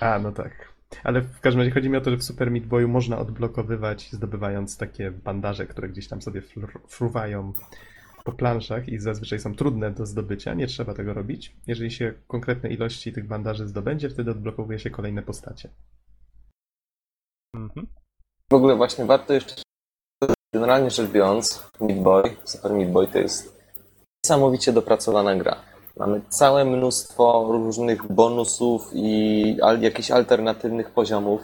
A, 0.00 0.18
no 0.18 0.32
tak. 0.32 0.72
Ale 1.04 1.20
w 1.20 1.40
każdym 1.40 1.60
razie 1.60 1.70
chodzi 1.70 1.90
mi 1.90 1.96
o 1.96 2.00
to, 2.00 2.10
że 2.10 2.16
w 2.16 2.24
Super 2.24 2.50
Meat 2.50 2.66
Boyu 2.66 2.88
można 2.88 3.18
odblokowywać, 3.18 4.12
zdobywając 4.12 4.78
takie 4.78 5.10
bandaże, 5.10 5.66
które 5.66 5.88
gdzieś 5.88 6.08
tam 6.08 6.22
sobie 6.22 6.40
fr- 6.40 6.80
fruwają 6.88 7.52
po 8.24 8.32
planszach 8.32 8.88
i 8.88 8.98
zazwyczaj 8.98 9.38
są 9.40 9.54
trudne 9.54 9.90
do 9.90 10.06
zdobycia. 10.06 10.54
Nie 10.54 10.66
trzeba 10.66 10.94
tego 10.94 11.14
robić. 11.14 11.56
Jeżeli 11.66 11.90
się 11.90 12.14
konkretne 12.26 12.70
ilości 12.70 13.12
tych 13.12 13.26
bandaży 13.26 13.68
zdobędzie, 13.68 14.10
wtedy 14.10 14.30
odblokowuje 14.30 14.78
się 14.78 14.90
kolejne 14.90 15.22
postacie. 15.22 15.68
Mhm. 17.56 17.86
W 18.52 18.54
ogóle 18.54 18.76
właśnie 18.76 19.04
warto 19.04 19.32
jeszcze, 19.32 19.54
generalnie 20.54 20.90
rzecz 20.90 21.10
biorąc, 21.10 21.70
Meat 21.80 22.02
Boy, 22.02 22.36
Super 22.44 22.72
Meat 22.72 22.90
Boy 22.90 23.08
to 23.08 23.18
jest 23.18 23.62
niesamowicie 24.24 24.72
dopracowana 24.72 25.36
gra. 25.36 25.56
Mamy 25.96 26.20
całe 26.28 26.64
mnóstwo 26.64 27.48
różnych 27.52 28.12
bonusów 28.12 28.90
i 28.94 29.56
jakichś 29.80 30.10
alternatywnych 30.10 30.90
poziomów, 30.90 31.40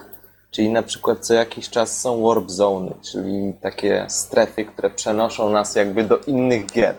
czyli 0.51 0.71
na 0.71 0.83
przykład 0.83 1.19
co 1.27 1.35
jakiś 1.35 1.71
czas 1.71 2.01
są 2.01 2.23
warp 2.23 2.51
zony, 2.51 2.95
czyli 3.13 3.53
takie 3.61 4.05
strefy, 4.09 4.65
które 4.65 4.91
przenoszą 4.91 5.51
nas 5.51 5.75
jakby 5.75 6.05
do 6.05 6.19
innych 6.19 6.67
gier. 6.67 6.95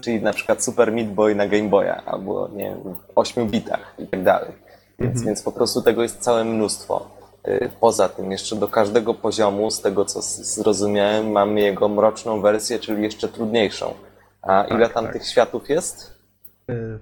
Czyli 0.00 0.22
na 0.22 0.32
przykład 0.32 0.64
Super 0.64 0.92
Meat 0.92 1.08
Boy 1.08 1.34
na 1.34 1.46
Game 1.48 1.68
Boya, 1.68 2.02
albo 2.06 2.48
nie 2.48 2.64
wiem, 2.64 2.94
w 2.94 2.98
8 3.14 3.48
bitach 3.48 3.94
i 3.98 4.06
tak 4.06 4.22
dalej. 4.22 4.50
Więc, 4.98 5.10
Mhm. 5.10 5.26
więc 5.26 5.42
po 5.42 5.52
prostu 5.52 5.82
tego 5.82 6.02
jest 6.02 6.20
całe 6.20 6.44
mnóstwo. 6.44 7.08
Y, 7.48 7.70
Poza 7.80 8.08
tym, 8.08 8.32
jeszcze 8.32 8.56
do 8.56 8.68
każdego 8.68 9.14
poziomu, 9.14 9.70
z 9.70 9.80
tego 9.80 10.04
co 10.04 10.22
zrozumiałem, 10.22 11.30
mamy 11.32 11.60
jego 11.60 11.88
mroczną 11.88 12.40
wersję, 12.40 12.78
czyli 12.78 13.02
jeszcze 13.02 13.28
trudniejszą. 13.28 13.94
A 14.42 14.64
ile 14.64 14.88
tam 14.88 15.04
tak. 15.04 15.12
tych 15.12 15.26
światów 15.26 15.68
jest? 15.68 16.14
Y, 16.70 16.98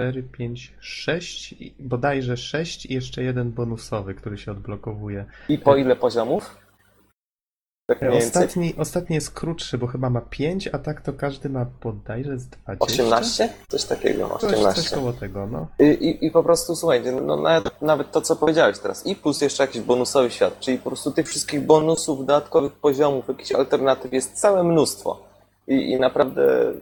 4, 0.00 0.22
5, 0.22 0.72
6, 0.80 1.52
i- 1.52 1.74
bodajże 1.78 2.36
6 2.36 2.86
i 2.86 2.94
jeszcze 2.94 3.22
jeden 3.22 3.50
bonusowy, 3.52 4.14
który 4.14 4.38
się 4.38 4.50
odblokowuje. 4.52 5.24
I 5.48 5.58
po 5.58 5.76
ile 5.76 5.96
poziomów? 5.96 6.56
Tak 7.86 8.00
mniej 8.02 8.12
więcej? 8.12 8.28
Ostatni, 8.28 8.74
ostatni 8.78 9.14
jest 9.14 9.30
krótszy, 9.30 9.78
bo 9.78 9.86
chyba 9.86 10.10
ma 10.10 10.20
5, 10.20 10.68
a 10.72 10.78
tak 10.78 11.00
to 11.00 11.12
każdy 11.12 11.48
ma 11.48 11.66
bodajże 11.82 12.38
z 12.38 12.48
20. 12.48 12.84
18? 13.02 13.48
Coś 13.68 13.84
takiego, 13.84 14.28
Coś, 14.28 14.40
coś 14.50 14.52
18. 14.58 14.96
koło 14.96 15.12
tego, 15.12 15.46
no. 15.46 15.66
I, 15.78 15.84
i, 15.84 16.26
I 16.26 16.30
po 16.30 16.42
prostu 16.42 16.76
słuchajcie, 16.76 17.12
no 17.12 17.36
nawet, 17.36 17.82
nawet 17.82 18.10
to, 18.10 18.20
co 18.20 18.36
powiedziałeś 18.36 18.78
teraz, 18.78 19.06
i 19.06 19.16
plus 19.16 19.40
jeszcze 19.40 19.62
jakiś 19.62 19.82
bonusowy 19.82 20.30
świat, 20.30 20.60
czyli 20.60 20.78
po 20.78 20.90
prostu 20.90 21.10
tych 21.10 21.28
wszystkich 21.28 21.66
bonusów, 21.66 22.18
dodatkowych 22.18 22.72
poziomów, 22.72 23.28
jakichś 23.28 23.52
alternatyw 23.52 24.12
jest 24.12 24.32
całe 24.40 24.64
mnóstwo. 24.64 25.26
I, 25.68 25.74
i 25.90 26.00
naprawdę 26.00 26.72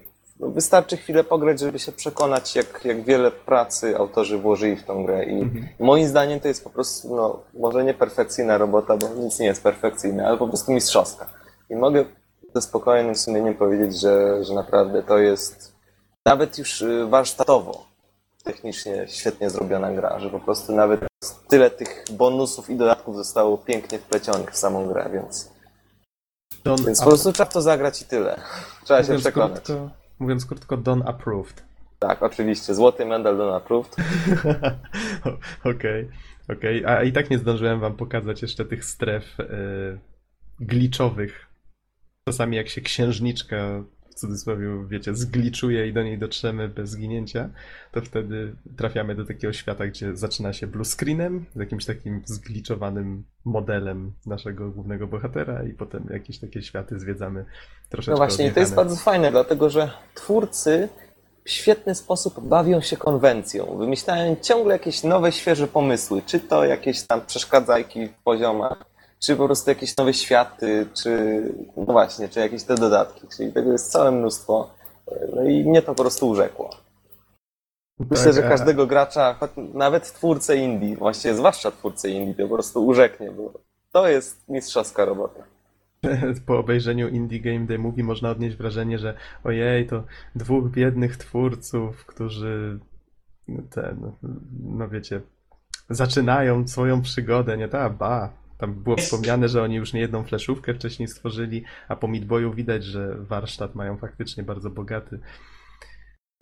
no, 0.40 0.48
wystarczy 0.50 0.96
chwilę 0.96 1.24
pograć, 1.24 1.60
żeby 1.60 1.78
się 1.78 1.92
przekonać, 1.92 2.56
jak, 2.56 2.84
jak 2.84 3.04
wiele 3.04 3.30
pracy 3.30 3.96
autorzy 3.96 4.38
włożyli 4.38 4.76
w 4.76 4.84
tą 4.84 5.04
grę. 5.04 5.24
I 5.24 5.40
Mhm. 5.42 5.68
moim 5.80 6.08
zdaniem 6.08 6.40
to 6.40 6.48
jest 6.48 6.64
po 6.64 6.70
prostu, 6.70 7.16
no, 7.16 7.42
może 7.54 7.84
nie 7.84 7.94
perfekcyjna 7.94 8.58
robota, 8.58 8.96
bo 8.96 9.08
nic 9.08 9.38
nie 9.38 9.46
jest 9.46 9.62
perfekcyjne, 9.62 10.26
ale 10.28 10.38
po 10.38 10.48
prostu 10.48 10.72
mistrzowska. 10.72 11.26
I 11.70 11.76
mogę 11.76 12.04
ze 12.54 12.62
spokojnym 12.62 13.14
sumieniem 13.16 13.54
powiedzieć, 13.54 14.00
że, 14.00 14.44
że 14.44 14.54
naprawdę 14.54 15.02
to 15.02 15.18
jest 15.18 15.72
nawet 16.26 16.58
już 16.58 16.82
y, 16.82 17.06
warsztatowo 17.06 17.84
technicznie 18.44 19.06
świetnie 19.08 19.50
zrobiona 19.50 19.92
gra, 19.92 20.18
że 20.20 20.30
po 20.30 20.40
prostu 20.40 20.72
nawet 20.72 21.00
tyle 21.48 21.70
tych 21.70 22.04
bonusów 22.10 22.70
i 22.70 22.76
dodatków 22.76 23.16
zostało 23.16 23.58
pięknie 23.58 23.98
wplecionych 23.98 24.50
w 24.50 24.56
samą 24.56 24.86
grę, 24.88 25.10
więc, 25.12 25.50
Don 26.64 26.84
więc 26.84 27.00
po 27.00 27.06
prostu 27.06 27.32
trzeba 27.32 27.50
to 27.50 27.62
zagrać 27.62 28.02
i 28.02 28.04
tyle. 28.04 28.40
Trzeba 28.84 29.04
się 29.04 29.18
przekonać. 29.18 29.64
krótko, 29.64 29.90
mówiąc 30.20 30.46
krótko, 30.46 30.76
Don 30.76 31.08
approved. 31.08 31.64
Tak, 31.98 32.22
oczywiście. 32.22 32.74
Złoty 32.74 33.06
medal 33.06 33.36
do 33.36 33.56
approved. 33.56 33.96
Okej, 35.74 36.08
okej. 36.48 36.84
A 36.84 37.02
i 37.02 37.12
tak 37.12 37.30
nie 37.30 37.38
zdążyłem 37.38 37.80
wam 37.80 37.96
pokazać 37.96 38.42
jeszcze 38.42 38.64
tych 38.64 38.84
stref 38.84 39.40
y, 39.40 39.44
glitchowych. 40.60 41.46
Czasami 42.28 42.56
jak 42.56 42.68
się 42.68 42.80
księżniczka, 42.80 43.84
cudzysłowie, 44.20 44.68
wiecie, 44.88 45.14
zgliczuje 45.14 45.88
i 45.88 45.92
do 45.92 46.02
niej 46.02 46.18
dotrzemy 46.18 46.68
bez 46.68 46.90
zginięcia, 46.90 47.48
to 47.92 48.00
wtedy 48.00 48.54
trafiamy 48.76 49.14
do 49.14 49.24
takiego 49.24 49.52
świata, 49.52 49.86
gdzie 49.86 50.16
zaczyna 50.16 50.52
się 50.52 50.66
blue 50.66 50.84
screenem, 50.84 51.44
z 51.54 51.58
jakimś 51.58 51.84
takim 51.84 52.22
zgliczowanym 52.24 53.24
modelem 53.44 54.12
naszego 54.26 54.70
głównego 54.70 55.06
bohatera 55.06 55.62
i 55.62 55.72
potem 55.72 56.06
jakieś 56.10 56.38
takie 56.38 56.62
światy 56.62 56.98
zwiedzamy 56.98 57.44
troszeczkę 57.88 58.10
No 58.10 58.16
właśnie, 58.16 58.46
i 58.46 58.52
to 58.52 58.60
jest 58.60 58.74
bardzo 58.74 58.96
fajne, 58.96 59.30
dlatego 59.30 59.70
że 59.70 59.90
twórcy 60.14 60.88
w 61.44 61.50
świetny 61.50 61.94
sposób 61.94 62.40
bawią 62.40 62.80
się 62.80 62.96
konwencją. 62.96 63.78
Wymyślają 63.78 64.36
ciągle 64.42 64.72
jakieś 64.72 65.02
nowe, 65.02 65.32
świeże 65.32 65.66
pomysły. 65.66 66.22
Czy 66.26 66.40
to 66.40 66.64
jakieś 66.64 67.02
tam 67.02 67.26
przeszkadzajki 67.26 68.06
w 68.06 68.14
poziomach, 68.24 68.84
czy 69.22 69.36
po 69.36 69.46
prostu 69.46 69.70
jakieś 69.70 69.96
nowe 69.96 70.14
światy, 70.14 70.86
czy 70.94 71.42
no 71.76 71.84
właśnie, 71.84 72.28
czy 72.28 72.40
jakieś 72.40 72.64
te 72.64 72.74
dodatki. 72.74 73.28
Czyli 73.36 73.52
tego 73.52 73.72
jest 73.72 73.92
całe 73.92 74.10
mnóstwo. 74.10 74.70
No 75.34 75.44
i 75.44 75.64
mnie 75.64 75.82
to 75.82 75.94
po 75.94 76.02
prostu 76.02 76.28
urzekło. 76.28 76.70
Myślę, 78.10 78.24
Tak, 78.24 78.34
że 78.34 78.42
każdego 78.42 78.86
gracza, 78.86 79.38
nawet 79.74 80.12
twórcę 80.12 80.56
indie, 80.56 80.96
właściwie 80.96 81.34
zwłaszcza 81.34 81.70
twórcę 81.70 82.10
indie, 82.10 82.34
to 82.34 82.48
po 82.48 82.54
prostu 82.54 82.86
urzeknie, 82.86 83.30
bo 83.30 83.52
to 83.92 84.08
jest 84.08 84.48
mistrzowska 84.48 85.04
robota. 85.04 85.42
po 86.46 86.58
obejrzeniu 86.58 87.08
Indie 87.08 87.40
Game 87.40 87.66
Day 87.66 87.78
Movie 87.78 88.04
można 88.04 88.30
odnieść 88.30 88.56
wrażenie, 88.56 88.98
że 88.98 89.14
ojej, 89.44 89.86
to 89.86 90.04
dwóch 90.34 90.70
biednych 90.70 91.16
twórców, 91.16 92.06
którzy 92.06 92.78
ten, 93.70 94.12
no 94.62 94.88
wiecie, 94.88 95.20
zaczynają 95.90 96.68
swoją 96.68 97.02
przygodę, 97.02 97.56
nie 97.56 97.68
ta, 97.68 97.90
ba. 97.90 98.32
Tam 98.60 98.74
było 98.74 98.96
wspomniane, 98.96 99.48
że 99.48 99.62
oni 99.62 99.74
już 99.74 99.92
nie 99.92 100.00
jedną 100.00 100.24
fleszówkę 100.24 100.74
wcześniej 100.74 101.08
stworzyli, 101.08 101.64
a 101.88 101.96
po 101.96 102.08
Meat 102.08 102.24
Boyu 102.24 102.52
widać, 102.52 102.84
że 102.84 103.14
warsztat 103.18 103.74
mają 103.74 103.96
faktycznie 103.96 104.42
bardzo 104.42 104.70
bogaty. 104.70 105.20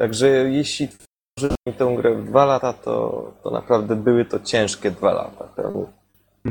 Także 0.01 0.29
jeśli 0.29 0.89
tworzyli 0.89 1.79
tę 1.79 1.95
grę 1.97 2.15
w 2.15 2.27
dwa 2.27 2.45
lata, 2.45 2.73
to, 2.73 3.33
to 3.43 3.51
naprawdę 3.51 3.97
były 3.97 4.25
to 4.25 4.41
ciężkie 4.41 4.91
dwa 4.91 5.13
lata 5.13 5.45
pełne 5.45 5.87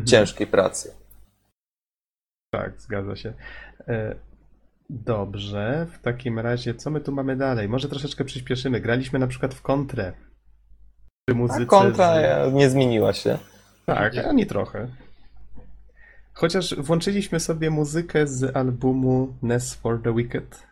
ciężkiej 0.06 0.48
pracy. 0.48 0.94
Tak, 2.54 2.82
zgadza 2.82 3.16
się. 3.16 3.34
E, 3.88 4.16
Dobrze, 4.90 5.88
w 5.92 6.00
takim 6.00 6.40
razie 6.40 6.74
co 6.74 6.92
my 6.92 7.02
tu 7.02 7.12
mamy 7.12 7.36
dalej? 7.36 7.70
Może 7.70 7.90
troszeczkę 7.90 8.26
przyspieszymy. 8.26 8.82
Graliśmy 8.82 9.20
na 9.20 9.28
przykład 9.28 9.54
w 9.54 9.62
kontrę. 9.62 10.14
Przy 11.26 11.36
A 11.36 11.40
muzyce 11.40 11.66
kontra 11.66 12.16
z... 12.50 12.54
nie 12.54 12.70
zmieniła 12.70 13.14
się. 13.14 13.38
Tak, 13.86 14.18
ani 14.18 14.46
trochę. 14.46 14.88
Chociaż 16.38 16.76
włączyliśmy 16.76 17.40
sobie 17.40 17.70
muzykę 17.70 18.28
z 18.28 18.56
albumu 18.56 19.38
Ness 19.42 19.76
for 19.76 20.02
the 20.02 20.14
Wicked. 20.16 20.68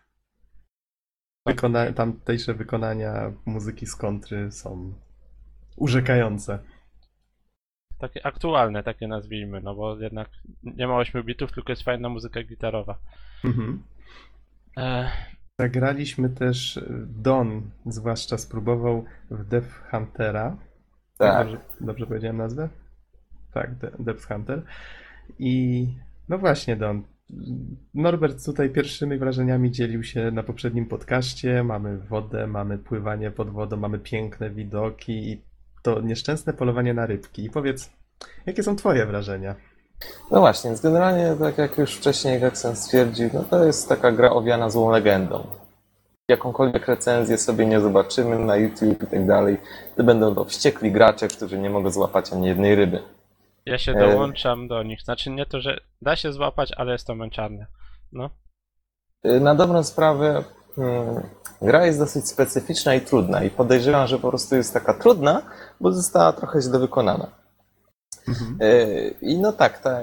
Wykona... 1.46 1.94
Tamtejsze 1.94 2.54
wykonania 2.54 3.32
muzyki 3.46 3.86
z 3.86 3.96
kontry 3.96 4.52
są 4.52 4.94
urzekające. 5.76 6.60
Takie 7.98 8.26
aktualne, 8.26 8.84
takie 8.84 9.08
nazwijmy, 9.08 9.62
no 9.62 9.76
bo 9.76 10.00
jednak 10.00 10.30
nie 10.64 10.88
ma 10.88 10.98
8 10.98 11.24
bitów, 11.24 11.52
tylko 11.52 11.72
jest 11.72 11.84
fajna 11.84 12.10
muzyka 12.10 12.44
gitarowa. 12.44 12.98
Mhm. 13.44 13.84
E, 14.78 15.12
Zagraliśmy 15.60 16.30
też 16.30 16.80
Don, 17.08 17.72
zwłaszcza 17.86 18.38
spróbował 18.38 19.06
w 19.32 19.44
Death 19.44 19.90
Huntera. 19.92 20.58
Tak. 21.18 21.48
Dobrze, 21.48 21.66
dobrze 21.82 22.08
powiedziałem 22.08 22.38
nazwę? 22.38 22.70
Tak, 23.54 23.76
De- 23.76 23.92
Depth 24.00 24.28
Hunter. 24.28 24.62
I 25.40 25.88
no 26.30 26.38
właśnie, 26.38 26.76
Don. 26.76 27.04
Norbert 27.94 28.46
tutaj 28.46 28.70
pierwszymi 28.70 29.18
wrażeniami 29.18 29.72
dzielił 29.72 30.04
się 30.04 30.32
na 30.32 30.44
poprzednim 30.44 30.86
podcaście. 30.86 31.64
Mamy 31.64 31.98
wodę, 31.98 32.48
mamy 32.48 32.78
pływanie 32.78 33.32
pod 33.32 33.50
wodą, 33.50 33.78
mamy 33.78 34.00
piękne 34.00 34.50
widoki 34.50 35.32
i 35.32 35.42
to 35.82 36.02
nieszczęsne 36.02 36.54
polowanie 36.54 36.94
na 36.94 37.06
rybki. 37.06 37.46
I 37.46 37.50
powiedz, 37.50 37.90
jakie 38.46 38.64
są 38.64 38.76
Twoje 38.76 39.06
wrażenia? 39.06 39.56
No 40.32 40.40
właśnie, 40.40 40.70
więc 40.70 40.82
generalnie, 40.82 41.36
tak 41.40 41.58
jak 41.58 41.78
już 41.78 41.96
wcześniej 41.96 42.40
Geksen 42.40 42.76
stwierdził, 42.76 43.30
no 43.34 43.44
to 43.44 43.66
jest 43.66 43.90
taka 43.90 44.12
gra 44.12 44.30
owiana 44.30 44.70
złą 44.70 44.90
legendą. 44.90 45.48
Jakąkolwiek 46.28 46.88
recenzję 46.88 47.38
sobie 47.38 47.66
nie 47.66 47.82
zobaczymy 47.82 48.40
na 48.40 48.56
YouTube 48.56 49.04
i 49.04 49.08
tak 49.08 49.26
dalej, 49.26 49.58
to 49.98 50.04
będą 50.04 50.36
to 50.36 50.46
wściekli 50.46 50.92
gracze, 50.92 51.28
którzy 51.28 51.60
nie 51.60 51.70
mogą 51.70 51.90
złapać 51.90 52.34
ani 52.34 52.48
jednej 52.48 52.76
ryby. 52.76 53.15
Ja 53.66 53.78
się 53.78 53.92
E. 53.92 54.00
dołączam 54.00 54.68
do 54.68 54.84
nich. 54.84 55.02
Znaczy 55.02 55.30
nie 55.30 55.46
to, 55.46 55.62
że 55.62 55.80
da 56.02 56.16
się 56.16 56.34
złapać, 56.34 56.72
ale 56.78 56.92
jest 56.92 57.08
to 57.08 57.16
męczarne. 57.16 57.66
No. 58.12 58.30
Y, 59.26 59.40
Na 59.40 59.56
dobrą 59.56 59.84
sprawę, 59.84 60.44
hmm, 60.76 61.24
gra 61.62 61.86
jest 61.86 62.00
dosyć 62.00 62.28
specyficzna 62.28 62.96
i 62.96 63.02
trudna 63.02 63.44
i 63.44 63.50
podejrzewam, 63.50 64.08
że 64.08 64.20
po 64.20 64.30
prostu 64.30 64.56
jest 64.56 64.74
taka 64.74 64.94
trudna, 64.94 65.42
bo 65.82 65.92
została 65.92 66.34
trochę 66.34 66.62
źle 66.62 66.80
wykonana. 66.80 67.28
Mhm. 68.28 68.58
Y, 68.62 69.16
I 69.22 69.38
no 69.38 69.54
tak, 69.54 69.80
ta, 69.80 70.00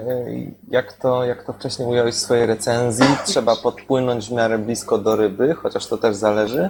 jak, 0.67 0.93
to, 0.93 1.23
jak 1.23 1.43
to 1.43 1.53
wcześniej 1.53 1.87
mówiłeś 1.87 2.15
w 2.15 2.19
swojej 2.19 2.45
recenzji, 2.45 3.05
trzeba 3.25 3.55
podpłynąć 3.55 4.29
w 4.29 4.31
miarę 4.31 4.57
blisko 4.57 4.97
do 4.97 5.15
ryby, 5.15 5.53
chociaż 5.53 5.87
to 5.87 5.97
też 5.97 6.15
zależy. 6.15 6.69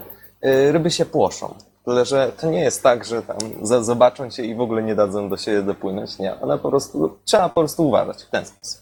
Ryby 0.72 0.92
się 0.92 1.06
płoszą. 1.06 1.56
Tyle, 1.86 2.06
że 2.06 2.32
to 2.42 2.48
nie 2.48 2.62
jest 2.62 2.84
tak, 2.84 3.06
że 3.06 3.22
tam 3.22 3.38
zobaczą 3.62 4.30
cię 4.30 4.46
i 4.46 4.56
w 4.56 4.62
ogóle 4.62 4.84
nie 4.84 4.96
dadzą 4.96 5.30
do 5.30 5.38
siebie 5.38 5.62
dopłynąć. 5.62 6.20
Nie, 6.20 6.42
one 6.42 6.58
po 6.58 6.70
prostu, 6.70 7.18
trzeba 7.26 7.50
po 7.50 7.62
prostu 7.62 7.88
uważać 7.88 8.24
w 8.24 8.30
ten 8.30 8.46
sposób. 8.46 8.82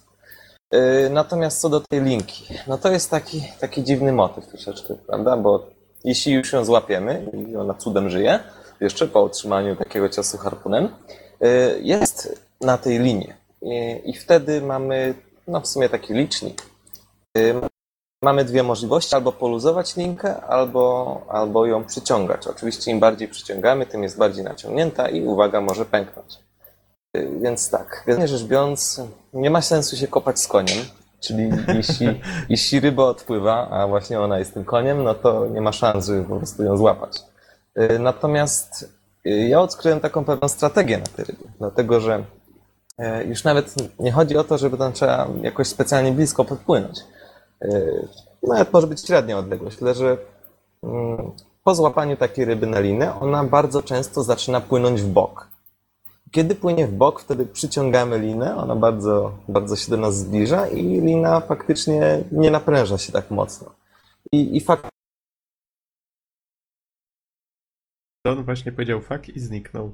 Y, 0.74 1.10
Natomiast 1.10 1.62
co 1.62 1.70
do 1.70 1.82
tej 1.82 2.02
linki, 2.02 2.46
no 2.68 2.78
to 2.78 2.92
jest 2.92 3.12
taki, 3.12 3.44
taki 3.60 3.84
dziwny 3.84 4.14
motyw 4.14 4.48
troszeczkę, 4.48 4.96
prawda? 5.08 5.38
Bo 5.38 5.68
jeśli 6.04 6.34
już 6.34 6.54
ją 6.54 6.66
złapiemy 6.66 7.32
i 7.50 7.56
ona 7.56 7.74
cudem 7.74 8.10
żyje, 8.10 8.40
jeszcze 8.80 9.08
po 9.08 9.24
otrzymaniu 9.24 9.76
takiego 9.76 10.10
ciosu 10.10 10.38
harpunem, 10.38 10.86
y, 10.86 11.80
jest 11.82 12.42
na 12.62 12.78
tej 12.78 13.00
linie. 13.00 13.38
I, 13.62 14.02
i 14.06 14.14
wtedy 14.14 14.62
mamy, 14.62 15.14
no 15.48 15.62
w 15.62 15.68
sumie 15.68 15.90
taki 15.90 16.14
licznik. 16.14 16.62
Mamy 18.24 18.46
dwie 18.46 18.64
możliwości, 18.64 19.16
albo 19.16 19.32
poluzować 19.32 19.96
linkę, 19.96 20.42
albo, 20.42 21.22
albo 21.30 21.66
ją 21.66 21.86
przyciągać. 21.86 22.48
Oczywiście 22.48 22.92
im 22.92 23.00
bardziej 23.00 23.28
przyciągamy, 23.28 23.86
tym 23.86 24.04
jest 24.04 24.18
bardziej 24.18 24.44
naciągnięta 24.44 25.10
i 25.10 25.22
uwaga, 25.26 25.62
może 25.62 25.86
pęknąć. 25.86 26.40
Y, 27.18 27.30
Więc 27.42 27.70
tak, 27.70 28.04
generalnie 28.06 28.28
rzecz 28.28 28.44
biorąc, 28.48 29.02
nie 29.34 29.50
ma 29.50 29.62
sensu 29.62 29.96
się 29.96 30.08
kopać 30.08 30.40
z 30.40 30.48
koniem, 30.48 30.78
czyli 31.20 31.50
jeśli, 31.76 32.22
jeśli 32.50 32.80
ryba 32.80 33.04
odpływa, 33.04 33.70
a 33.70 33.88
właśnie 33.88 34.20
ona 34.20 34.40
jest 34.40 34.54
tym 34.54 34.66
koniem, 34.66 35.04
no 35.04 35.14
to 35.16 35.48
nie 35.48 35.62
ma 35.62 35.72
szans, 35.72 36.06
żeby 36.06 36.24
po 36.24 36.38
prostu 36.38 36.64
ją 36.64 36.78
złapać. 36.78 37.20
Y, 37.80 38.00
Natomiast 38.00 38.90
y, 39.26 39.30
ja 39.30 39.62
odkryłem 39.62 40.00
taką 40.00 40.26
pewną 40.26 40.48
strategię 40.48 40.98
na 40.98 41.06
tej 41.06 41.26
rybie, 41.26 41.46
dlatego 41.60 42.00
że 42.00 42.24
już 43.28 43.44
nawet 43.44 43.74
nie 44.00 44.12
chodzi 44.12 44.38
o 44.38 44.44
to, 44.44 44.58
żeby 44.58 44.78
tam 44.78 44.94
trzeba 44.94 45.28
jakoś 45.42 45.68
specjalnie 45.68 46.12
blisko 46.12 46.46
podpłynąć. 46.46 47.00
E, 47.62 48.08
Nawet 48.44 48.74
może 48.74 48.88
być 48.88 49.06
średnia 49.06 49.38
odległość, 49.38 49.78
tyle 49.78 49.94
że 49.94 50.18
mm, 50.84 51.32
po 51.64 51.76
złapaniu 51.76 52.18
takiej 52.18 52.46
ryby 52.46 52.68
na 52.68 52.80
linę, 52.80 53.20
ona 53.20 53.44
bardzo 53.44 53.84
często 53.84 54.24
zaczyna 54.24 54.62
płynąć 54.62 55.02
w 55.02 55.08
bok. 55.08 55.48
Kiedy 56.32 56.56
płynie 56.56 56.88
w 56.88 56.92
bok, 56.92 57.22
wtedy 57.22 57.46
przyciągamy 57.46 58.20
linę, 58.20 58.58
ona 58.58 58.76
bardzo, 58.76 59.38
bardzo 59.48 59.76
się 59.76 59.92
do 59.92 59.98
nas 59.98 60.18
zbliża 60.18 60.68
i 60.68 60.84
lina 60.84 61.40
faktycznie 61.40 62.24
nie 62.32 62.52
napręża 62.52 62.98
się 62.98 63.12
tak 63.12 63.32
mocno. 63.32 63.76
I, 64.32 64.58
i 64.58 64.62
fakt, 64.62 64.88
On 68.26 68.44
właśnie 68.44 68.72
powiedział 68.72 69.02
fuck 69.02 69.30
i 69.30 69.40
zniknął. 69.40 69.92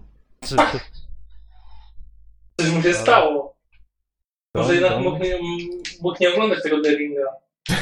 Coś 2.60 2.72
mu 2.72 2.82
się 2.82 2.94
stało. 2.94 3.56
Może 4.56 4.68
Don, 4.68 4.76
jednak 4.76 4.92
Don. 4.92 5.04
mógł 5.04 5.24
nie, 5.24 5.40
mógł 6.02 6.18
nie 6.20 6.34
oglądać 6.34 6.64
tego 6.64 6.82
Deringa. 6.82 7.47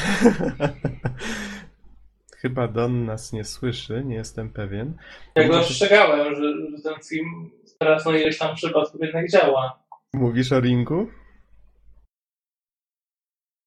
Chyba 2.41 2.67
Don 2.67 3.05
nas 3.05 3.33
nie 3.33 3.43
słyszy, 3.43 4.03
nie 4.05 4.15
jestem 4.15 4.49
pewien. 4.53 4.97
Ja 5.35 5.47
go 5.47 5.59
ostrzegałem, 5.59 6.35
że, 6.35 6.53
że 6.77 6.83
ten 6.83 6.93
film 7.09 7.51
teraz 7.79 8.05
na 8.05 8.17
ileś 8.17 8.37
tam 8.37 8.55
przypadków 8.55 9.01
jednak 9.01 9.29
działa. 9.29 9.83
Mówisz 10.13 10.51
o 10.51 10.59
ringu? 10.59 11.07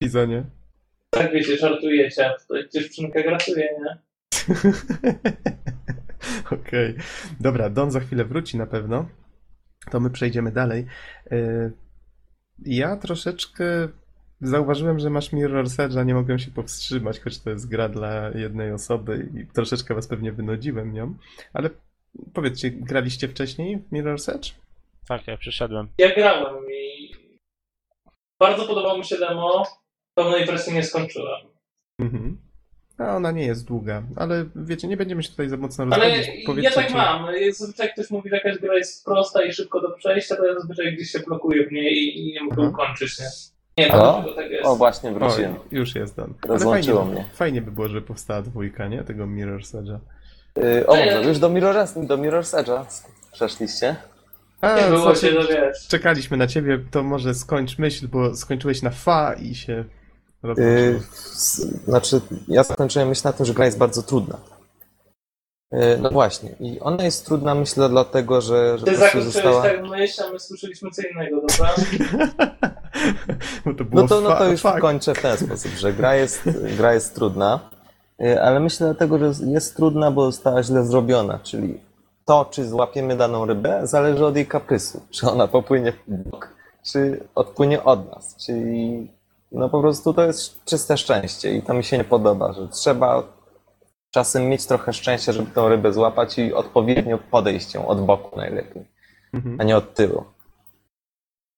Bizonie. 0.03 0.45
Tak 1.11 1.33
wiecie, 1.33 1.57
żartujecie, 1.57 2.27
a 2.31 2.39
tutaj 2.39 2.69
dziewczynka 2.75 3.23
gratuje, 3.23 3.69
nie? 3.81 3.99
Okej. 6.59 6.95
Dobra, 7.41 7.71
Don 7.71 7.91
za 7.91 8.01
chwilę 8.01 8.25
wróci 8.25 8.59
na 8.59 8.67
pewno. 8.67 9.09
To 9.91 10.01
my 10.01 10.11
przejdziemy 10.11 10.53
dalej. 10.53 10.87
Y, 11.33 11.73
Ja 12.59 12.97
troszeczkę 12.97 13.65
zauważyłem, 14.41 14.99
że 14.99 15.11
masz 15.11 15.33
Mirror's 15.33 15.89
Edge'a, 15.89 16.07
nie 16.07 16.15
mogłem 16.15 16.39
się 16.39 16.51
powstrzymać, 16.51 17.21
choć 17.21 17.39
to 17.41 17.51
jest 17.51 17.69
gra 17.69 17.89
dla 17.89 18.31
jednej 18.31 18.73
osoby 18.73 19.29
i 19.35 19.47
troszeczkę 19.55 19.95
was 19.95 20.07
pewnie 20.09 20.33
wynudziłem 20.33 20.93
nią. 20.93 21.15
Ale 21.53 21.71
powiedzcie, 22.35 22.71
graliście 22.71 23.29
wcześniej 23.29 23.79
w 23.79 23.93
Mirror's 23.93 24.35
Edge? 24.35 24.51
tak, 25.09 25.27
ja 25.27 25.37
przyszedłem. 25.37 25.89
Ja 25.99 26.15
grałem 26.15 26.65
i 26.71 27.11
bardzo 28.41 28.67
podobało 28.67 28.99
mi 28.99 29.05
się 29.05 29.17
demo, 29.19 29.67
pełnej 30.15 30.47
wersji 30.47 30.75
nie 30.75 30.83
skończyłem. 30.83 31.41
Mhm. 32.01 32.39
A 32.99 33.17
ona 33.17 33.31
nie 33.31 33.47
jest 33.47 33.67
długa, 33.69 34.03
ale 34.17 34.47
wiecie, 34.57 34.89
nie 34.89 34.97
będziemy 34.97 35.23
się 35.23 35.31
tutaj 35.31 35.49
za 35.49 35.57
mocno 35.57 35.85
Ale 35.91 36.17
rozwodzić. 36.17 36.65
ja 36.65 36.71
tak 36.71 36.87
czy- 36.89 36.95
mam. 36.95 37.27
Zazwyczaj 37.53 37.87
jak 37.87 37.95
ktoś 37.95 38.11
mówi, 38.11 38.31
że 38.31 38.37
jakaś 38.37 38.59
gra 38.59 38.75
jest 38.75 39.05
prosta 39.05 39.45
i 39.45 39.53
szybko 39.53 39.81
do 39.81 39.91
przejścia, 39.91 40.37
to 40.37 40.47
ja 40.47 40.55
zazwyczaj 40.55 40.95
gdzieś 40.97 41.11
się 41.11 41.19
blokuję 41.19 41.67
w 41.67 41.73
niej 41.73 42.19
i, 42.19 42.33
nie 42.33 42.43
mogę 42.45 42.63
Aha. 42.63 42.71
ukończyć, 42.71 43.19
nie? 43.19 43.27
Nie 43.79 43.93
O, 43.93 44.13
wiem, 44.15 44.23
dlaczego 44.25 44.35
tak 44.43 44.51
jest. 44.51 44.67
o 44.67 44.77
właśnie 44.77 45.11
O, 45.11 45.15
wróciłem. 45.15 45.55
już 45.71 45.95
jest 45.95 46.17
Don. 46.17 46.35
Ale 46.43 46.53
Rozłączyło 46.53 47.01
fajnie, 47.01 47.15
mnie. 47.15 47.25
fajnie 47.35 47.63
by 47.63 47.71
było, 47.71 47.89
żeby 47.89 48.03
powstała 48.03 48.43
dwójka, 48.43 48.89
nie? 48.89 49.05
Tego 49.05 49.25
Mirror's 49.27 49.75
Edge'a. 49.83 49.99
Yy, 50.57 50.87
o, 50.87 50.97
może 50.97 51.23
już 51.25 51.39
do 51.39 51.51
Mirror's, 51.51 52.07
do 52.07 52.19
Mirror's 52.19 52.63
Edge'a 52.65 52.85
przeszliście? 53.33 53.97
A, 54.61 54.77
Nie 54.81 54.87
było 54.87 55.15
się, 55.15 55.29
to 55.33 55.49
wiesz. 55.49 55.89
czekaliśmy 55.89 56.37
na 56.37 56.47
ciebie, 56.47 56.79
to 56.91 57.03
może 57.03 57.35
skończ 57.35 57.79
myśl, 57.79 58.09
bo 58.09 58.37
skończyłeś 58.37 58.83
na 58.83 58.91
fa 58.91 59.35
i 59.35 59.55
się 59.55 59.85
Yy, 60.57 61.01
znaczy, 61.85 62.21
ja 62.49 62.63
zakończyłem 62.63 63.09
myśl 63.09 63.21
na 63.25 63.33
tym, 63.33 63.47
że 63.47 63.55
gra 63.55 63.65
jest 63.65 63.79
bardzo 63.79 64.03
trudna. 64.03 64.39
Yy, 65.73 65.99
no 66.03 66.11
właśnie, 66.11 66.51
i 66.61 66.81
ona 66.81 67.05
jest 67.05 67.27
trudna, 67.27 67.55
myślę, 67.55 67.89
dlatego, 67.89 68.41
że, 68.41 68.79
że 68.79 68.85
Ty 68.87 68.97
zakończyłeś 68.97 69.25
została... 69.25 69.63
tak 69.63 69.83
myśl, 69.89 70.23
a 70.29 70.33
my 70.33 70.39
słyszeliśmy 70.39 70.91
co 70.91 71.03
innego, 71.03 71.41
dobra? 71.49 71.75
bo 73.67 73.75
to 73.75 73.85
było 73.85 74.03
No 74.03 74.09
to, 74.09 74.21
no 74.21 74.37
to 74.37 74.51
już 74.51 74.63
kończę 74.81 75.15
w 75.15 75.23
ten 75.23 75.37
sposób, 75.37 75.73
że 75.73 75.93
gra 75.93 76.15
jest, 76.15 76.49
gra 76.77 76.95
jest 76.95 77.15
trudna, 77.15 77.61
yy, 78.19 78.43
ale 78.43 78.61
myślę 78.61 78.87
dlatego, 78.87 79.19
że 79.19 79.47
jest 79.47 79.77
trudna, 79.77 80.11
bo 80.11 80.25
została 80.25 80.63
źle 80.63 80.85
zrobiona, 80.85 81.39
czyli 81.39 81.81
to, 82.25 82.45
czy 82.51 82.69
złapiemy 82.69 83.17
daną 83.17 83.47
rybę, 83.47 83.87
zależy 83.87 84.27
od 84.27 84.37
jej 84.37 84.47
kaprysu. 84.47 85.01
Czy 85.15 85.31
ona 85.31 85.49
popłynie 85.49 85.93
w 85.93 86.31
bok, 86.31 86.55
czy 86.93 87.29
odpłynie 87.35 87.85
od 87.85 88.11
nas. 88.11 88.37
Czyli 88.47 89.09
no 89.53 89.69
po 89.69 89.81
prostu 89.81 90.15
to 90.15 90.23
jest 90.23 90.65
czyste 90.65 90.97
szczęście 90.97 91.57
i 91.57 91.63
to 91.63 91.75
mi 91.75 91.85
się 91.85 91.99
nie 91.99 92.05
podoba, 92.05 92.53
że 92.53 92.69
trzeba 92.69 93.23
czasem 94.11 94.49
mieć 94.49 94.67
trochę 94.67 94.93
szczęścia, 94.93 95.33
żeby 95.33 95.51
tą 95.51 95.69
rybę 95.69 95.93
złapać 95.93 96.39
i 96.39 96.55
odpowiednio 96.55 97.19
podejść 97.31 97.75
ją 97.75 97.87
od 97.87 98.01
boku 98.01 98.37
najlepiej 98.37 98.99
Mhm. 99.33 99.61
a 99.61 99.65
nie 99.65 99.77
od 99.77 99.95
tyłu. 99.95 100.25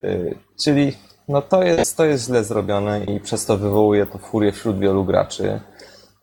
Y, 0.04 0.38
Czyli 0.64 0.96
no 1.30 1.42
to 1.42 1.62
jest, 1.62 1.96
to 1.96 2.04
jest 2.04 2.26
źle 2.26 2.44
zrobione 2.44 3.04
i 3.04 3.20
przez 3.20 3.46
to 3.46 3.58
wywołuje 3.58 4.06
to 4.06 4.18
furię 4.18 4.52
wśród 4.52 4.78
wielu 4.78 5.04
graczy, 5.04 5.60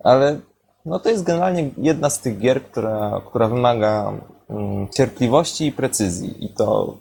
ale 0.03 0.39
no 0.85 0.99
to 0.99 1.09
jest 1.09 1.23
generalnie 1.23 1.69
jedna 1.77 2.09
z 2.09 2.19
tych 2.19 2.39
gier, 2.39 2.63
która, 2.63 3.21
która 3.27 3.47
wymaga 3.47 4.13
mm, 4.49 4.87
cierpliwości 4.89 5.67
i 5.67 5.71
precyzji 5.71 6.45
i 6.45 6.49
to 6.49 6.97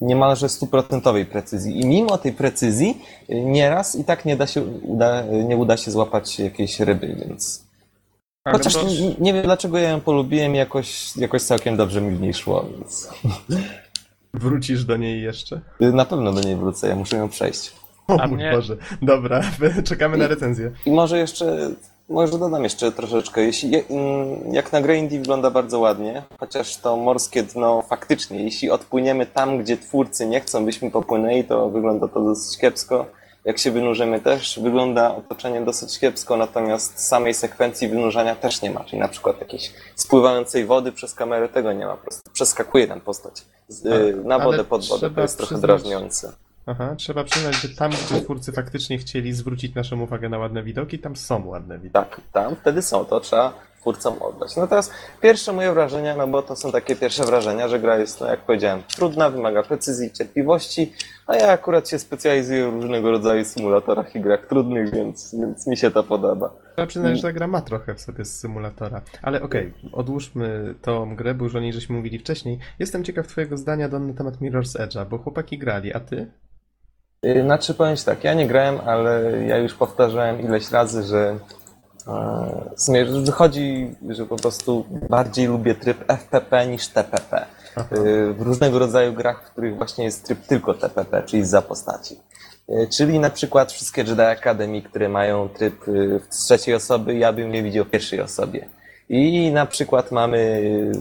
niemalże 0.00 0.48
stuprocentowej 0.48 1.26
precyzji. 1.26 1.80
I 1.80 1.86
mimo 1.86 2.18
tej 2.18 2.32
precyzji 2.32 3.02
y, 3.30 3.40
nieraz 3.40 3.96
i 3.96 4.04
tak 4.04 4.24
nie, 4.24 4.36
da 4.36 4.46
się, 4.46 4.62
uda, 4.82 5.22
nie 5.22 5.56
uda 5.56 5.76
się 5.76 5.90
złapać 5.90 6.38
jakiejś 6.38 6.80
ryby, 6.80 7.16
więc 7.26 7.64
Chociaż 8.52 8.74
nie, 8.84 9.14
nie 9.18 9.32
wiem 9.32 9.42
dlaczego 9.42 9.78
ja 9.78 9.90
ją 9.90 10.00
polubiłem, 10.00 10.54
jakoś, 10.54 11.16
jakoś 11.16 11.42
całkiem 11.42 11.76
dobrze 11.76 12.00
mi 12.00 12.16
w 12.16 12.20
niej 12.20 12.34
szło, 12.34 12.64
więc 12.76 13.08
Wrócisz 14.34 14.84
do 14.84 14.96
niej 14.96 15.22
jeszcze? 15.22 15.60
na 15.80 16.04
pewno 16.04 16.32
do 16.32 16.40
niej 16.40 16.56
wrócę, 16.56 16.88
ja 16.88 16.96
muszę 16.96 17.16
ją 17.16 17.28
przejść. 17.28 17.72
O 18.08 18.20
A 18.20 18.26
mój 18.26 18.36
mnie- 18.36 18.52
Boże. 18.52 18.76
Dobra, 19.02 19.42
czekamy 19.84 20.16
na 20.16 20.26
recenzję. 20.26 20.70
I 20.86 20.90
może 20.90 21.18
jeszcze, 21.18 21.70
może 22.08 22.38
dodam 22.38 22.64
jeszcze 22.64 22.92
troszeczkę. 22.92 23.42
Jeśli, 23.42 23.70
je- 23.70 23.82
mm, 23.90 24.54
jak 24.54 24.72
na 24.72 24.80
grę 24.80 24.96
indie 24.96 25.18
wygląda 25.18 25.50
bardzo 25.50 25.78
ładnie, 25.78 26.22
chociaż 26.40 26.76
to 26.76 26.96
morskie 26.96 27.42
dno 27.42 27.82
faktycznie, 27.82 28.42
jeśli 28.44 28.70
odpłyniemy 28.70 29.26
tam, 29.26 29.58
gdzie 29.58 29.76
twórcy 29.76 30.26
nie 30.26 30.40
chcą, 30.40 30.64
byśmy 30.64 30.90
popłynęli, 30.90 31.44
to 31.44 31.70
wygląda 31.70 32.08
to 32.08 32.20
dosyć 32.20 32.58
kiepsko. 32.58 33.06
Jak 33.44 33.58
się 33.58 33.70
wynurzymy 33.70 34.20
też, 34.20 34.60
wygląda 34.62 35.16
otoczenie 35.16 35.60
dosyć 35.60 35.98
kiepsko, 35.98 36.36
natomiast 36.36 36.98
samej 37.06 37.34
sekwencji 37.34 37.88
wynurzania 37.88 38.34
też 38.34 38.62
nie 38.62 38.70
ma. 38.70 38.84
Czyli 38.84 38.98
na 38.98 39.08
przykład 39.08 39.40
jakiejś 39.40 39.72
spływającej 39.94 40.64
wody 40.66 40.92
przez 40.92 41.14
kamerę, 41.14 41.48
tego 41.48 41.72
nie 41.72 41.86
ma. 41.86 41.96
Po 41.96 42.02
prostu 42.02 42.30
przeskakuje 42.30 42.88
tam 42.88 43.00
postać 43.00 43.42
z, 43.68 43.86
y, 43.86 44.16
na 44.24 44.34
ale 44.34 44.44
wodę, 44.44 44.64
pod 44.64 44.88
wodę. 44.88 45.10
To 45.10 45.20
jest 45.20 45.36
trochę 45.38 45.54
przyznać- 45.54 45.66
drażniące. 45.66 46.32
Aha, 46.66 46.94
trzeba 46.98 47.24
przyznać, 47.24 47.54
że 47.54 47.68
tam, 47.68 47.90
gdzie 47.90 48.20
twórcy 48.20 48.52
faktycznie 48.52 48.98
chcieli 48.98 49.32
zwrócić 49.32 49.74
naszą 49.74 50.00
uwagę 50.00 50.28
na 50.28 50.38
ładne 50.38 50.62
widoki, 50.62 50.98
tam 50.98 51.16
są 51.16 51.46
ładne 51.46 51.78
widoki. 51.78 52.10
Tak, 52.10 52.20
tam 52.32 52.56
wtedy 52.56 52.82
są, 52.82 53.04
to 53.04 53.20
trzeba 53.20 53.52
twórcom 53.84 54.22
oddać. 54.22 54.56
No 54.56 54.66
teraz 54.66 54.90
pierwsze 55.20 55.52
moje 55.52 55.72
wrażenia, 55.72 56.16
no 56.16 56.26
bo 56.26 56.42
to 56.42 56.56
są 56.56 56.72
takie 56.72 56.96
pierwsze 56.96 57.24
wrażenia, 57.24 57.68
że 57.68 57.80
gra 57.80 57.98
jest, 57.98 58.20
no 58.20 58.26
jak 58.26 58.40
powiedziałem, 58.40 58.82
trudna, 58.96 59.30
wymaga 59.30 59.62
precyzji, 59.62 60.12
cierpliwości, 60.12 60.92
a 61.26 61.36
ja 61.36 61.50
akurat 61.50 61.88
się 61.88 61.98
specjalizuję 61.98 62.70
w 62.70 62.74
różnego 62.74 63.10
rodzaju 63.10 63.44
symulatorach 63.44 64.16
i 64.16 64.20
grach 64.20 64.46
trudnych, 64.46 64.94
więc, 64.94 65.34
więc 65.40 65.66
mi 65.66 65.76
się 65.76 65.90
to 65.90 66.02
podoba. 66.04 66.50
Trzeba 66.74 66.86
przyznać, 66.86 67.16
że 67.16 67.22
ta 67.22 67.32
gra 67.32 67.46
ma 67.46 67.60
trochę 67.60 67.94
w 67.94 68.00
sobie 68.00 68.24
z 68.24 68.40
symulatora. 68.40 69.00
Ale 69.22 69.42
okej, 69.42 69.72
odłóżmy 69.92 70.74
tą 70.82 71.16
grę, 71.16 71.34
bo 71.34 71.44
już 71.44 71.54
o 71.54 71.60
niej 71.60 71.72
żeśmy 71.72 71.96
mówili 71.96 72.18
wcześniej. 72.18 72.58
Jestem 72.78 73.04
ciekaw 73.04 73.26
twojego 73.26 73.56
zdania, 73.56 73.88
Don, 73.88 74.06
na 74.06 74.14
temat 74.14 74.34
Mirror's 74.34 74.78
Edge'a, 74.78 75.06
bo 75.06 75.18
chłopaki 75.18 75.58
grali, 75.58 75.92
a 75.94 76.00
ty? 76.00 76.26
Yy, 77.22 77.42
Znaczy 77.42 77.74
powiem 77.74 77.96
tak, 78.06 78.24
ja 78.24 78.34
nie 78.34 78.46
grałem, 78.46 78.78
ale 78.86 79.42
ja 79.46 79.56
już 79.58 79.74
powtarzałem 79.74 80.40
ileś 80.40 80.70
razy, 80.70 81.02
że 81.02 81.38
w 82.76 82.82
sumie 82.82 83.04
wychodzi, 83.04 83.94
że 84.08 84.26
po 84.26 84.36
prostu 84.36 84.84
bardziej 85.08 85.46
lubię 85.46 85.74
tryb 85.74 86.04
FPP 86.08 86.66
niż 86.66 86.88
TPP. 86.88 87.46
Aha. 87.76 87.96
Y, 87.96 88.34
w 88.34 88.40
różnego 88.40 88.78
rodzaju 88.78 89.12
grach, 89.12 89.46
w 89.46 89.50
których 89.50 89.76
właśnie 89.76 90.04
jest 90.04 90.24
tryb 90.24 90.46
tylko 90.46 90.74
TPP, 90.74 91.22
czyli 91.22 91.44
za 91.44 91.62
postaci. 91.62 92.20
Y, 92.70 92.88
Czyli 92.92 93.18
na 93.18 93.30
przykład 93.30 93.72
wszystkie 93.72 94.02
Jedi 94.02 94.22
Academy, 94.22 94.82
które 94.82 95.08
mają 95.08 95.48
tryb 95.48 95.84
z 96.30 96.44
trzeciej 96.44 96.74
osoby, 96.74 97.14
ja 97.14 97.32
bym 97.32 97.54
je 97.54 97.62
widział 97.62 97.84
w 97.84 97.90
pierwszej 97.90 98.20
osobie. 98.20 98.68
I 99.08 99.52
na 99.52 99.66
przykład 99.66 100.10
mamy, 100.12 100.38
y, 100.38 100.92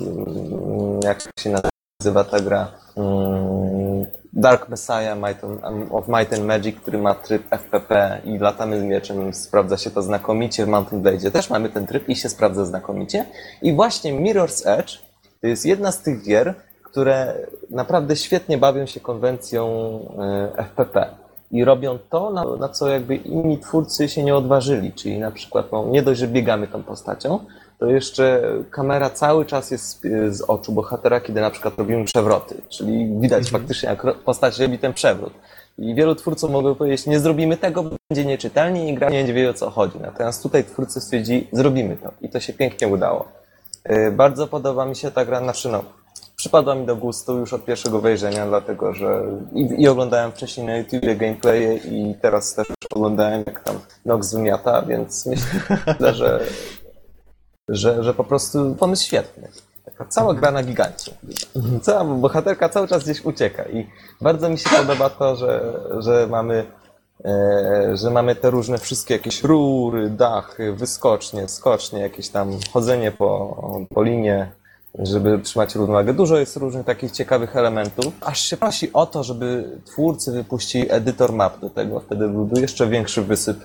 jak 1.04 1.22
się 1.40 1.56
nazywa 2.02 2.24
ta 2.24 2.40
gra, 2.40 2.84
Mm, 2.96 4.06
Dark 4.34 4.70
Messiah 4.70 5.16
Might 5.16 5.44
and- 5.44 5.92
of 5.92 6.08
Might 6.08 6.34
and 6.34 6.46
Magic, 6.46 6.76
który 6.76 6.98
ma 6.98 7.14
tryb 7.14 7.44
FPP 7.50 8.22
i 8.26 8.38
latamy 8.38 8.80
z 8.80 8.84
mieczem, 8.84 9.34
sprawdza 9.34 9.78
się 9.78 9.92
to 9.92 10.02
znakomicie. 10.02 10.66
W 10.66 10.68
Mountain 10.68 11.02
Blade 11.02 11.32
też 11.32 11.50
mamy 11.50 11.70
ten 11.70 11.88
tryb 11.88 12.10
i 12.10 12.16
się 12.16 12.30
sprawdza 12.30 12.66
znakomicie. 12.66 13.26
I 13.62 13.74
właśnie 13.74 14.14
Mirror's 14.14 14.70
Edge 14.70 15.00
to 15.42 15.48
jest 15.48 15.66
jedna 15.66 15.92
z 15.92 16.02
tych 16.02 16.24
gier, 16.24 16.54
które 16.84 17.34
naprawdę 17.70 18.16
świetnie 18.16 18.58
bawią 18.58 18.86
się 18.86 19.00
konwencją 19.00 19.66
e, 20.58 20.64
FPP. 20.64 21.06
I 21.52 21.66
robią 21.66 22.00
to, 22.10 22.30
na, 22.30 22.44
na 22.60 22.70
co 22.70 22.88
jakby 22.88 23.16
inni 23.16 23.58
twórcy 23.58 24.10
się 24.10 24.24
nie 24.24 24.36
odważyli. 24.36 24.94
Czyli 24.94 25.20
na 25.20 25.32
przykład 25.32 25.72
no, 25.72 25.86
nie 25.86 26.02
dość, 26.02 26.20
że 26.20 26.28
biegamy 26.28 26.68
tą 26.68 26.84
postacią, 26.84 27.40
to 27.80 27.86
jeszcze 27.86 28.42
kamera 28.72 29.10
cały 29.10 29.46
czas 29.46 29.72
jest 29.72 30.02
z- 30.30 30.42
oczu 30.42 30.72
bohatera, 30.72 31.22
kiedy 31.22 31.42
na 31.42 31.50
przykład 31.52 31.78
robimy 31.78 32.06
przewroty, 32.06 32.62
czyli 32.70 33.20
widać 33.20 33.44
Mhm. 33.46 33.62
faktycznie, 33.62 33.90
jak 33.90 34.18
postać 34.18 34.60
robi 34.60 34.80
ten 34.80 34.94
przewrót. 34.94 35.34
I 35.78 35.96
wielu 35.96 36.16
twórców 36.16 36.52
mogło 36.52 36.76
powiedzieć, 36.76 37.06
nie 37.06 37.20
zrobimy 37.20 37.58
tego, 37.58 37.84
bo 37.84 37.90
będzie 38.10 38.26
nieczytelnie 38.26 38.90
i 38.90 38.94
gra 38.96 39.10
nie 39.10 39.18
będzie 39.18 39.34
wiedział 39.34 39.52
o 39.52 39.54
co 39.54 39.70
chodzi. 39.70 40.00
Natomiast 40.02 40.44
tutaj 40.44 40.64
twórcy 40.64 41.02
stwierdzili, 41.02 41.48
zrobimy 41.52 41.98
to. 41.98 42.12
I 42.22 42.30
to 42.30 42.40
się 42.40 42.54
pięknie 42.54 42.88
udało. 42.88 43.28
Yy, 43.90 44.12
Bardzo 44.12 44.48
podoba 44.48 44.86
mi 44.86 44.96
się 44.96 45.12
ta 45.12 45.26
gra, 45.26 45.40
znaczy 45.40 45.70
no, 45.70 45.84
przypadła 46.36 46.76
mi 46.76 46.86
do 46.86 46.96
gustu 46.96 47.38
już 47.38 47.54
od 47.54 47.66
pierwszego 47.66 48.02
wejrzenia, 48.02 48.46
dlatego 48.48 48.94
że 48.94 49.24
i, 49.54 49.82
i 49.82 49.88
oglądałem 49.88 50.32
wcześniej 50.32 50.66
na 50.68 50.78
YouTubie 50.78 51.16
gameplaye 51.16 51.76
i 51.76 52.16
teraz 52.22 52.54
też 52.56 52.68
oglądałem 52.96 53.44
jak 53.48 53.64
tam 53.64 53.76
Nox 54.06 54.34
wymiata, 54.34 54.82
więc 54.82 55.26
myślę, 55.26 56.14
że, 56.14 56.40
że, 57.70 58.04
że 58.04 58.14
po 58.14 58.24
prostu 58.24 58.76
pomysł 58.76 59.06
świetny. 59.06 59.48
Taka 59.86 60.06
cała 60.06 60.34
gra 60.34 60.52
na 60.52 60.64
gigancie. 60.64 61.12
Cała 61.82 62.04
bohaterka 62.04 62.70
cały 62.70 62.88
czas 62.88 63.04
gdzieś 63.04 63.26
ucieka 63.26 63.64
i 63.64 63.88
bardzo 64.22 64.50
mi 64.50 64.58
się 64.58 64.70
podoba 64.70 65.10
to, 65.10 65.36
że, 65.36 65.80
że 66.00 66.28
mamy 66.30 66.66
e, 67.26 67.98
że 67.98 68.10
mamy 68.10 68.36
te 68.36 68.50
różne 68.50 68.78
wszystkie 68.78 69.14
jakieś 69.14 69.44
rury, 69.44 70.10
dachy, 70.10 70.74
wyskocznie, 70.74 71.48
skocznie, 71.48 72.00
jakieś 72.00 72.30
tam 72.30 72.52
chodzenie 72.74 73.12
po, 73.12 73.86
po 73.90 74.04
linie, 74.04 74.52
żeby 75.00 75.40
trzymać 75.40 75.76
równowagę. 75.76 76.14
Dużo 76.14 76.38
jest 76.38 76.58
różnych 76.58 76.86
takich 76.86 77.12
ciekawych 77.12 77.56
elementów. 77.56 78.14
Aż 78.22 78.40
się 78.40 78.58
prosi 78.58 78.94
o 78.94 79.06
to, 79.06 79.24
żeby 79.24 79.80
twórcy 79.86 80.32
wypuścili 80.32 80.92
edytor 80.92 81.34
map 81.34 81.60
do 81.60 81.70
tego. 81.70 82.00
Wtedy 82.00 82.28
byłby 82.28 82.62
jeszcze 82.62 82.88
większy 82.88 83.22
wysyp 83.22 83.58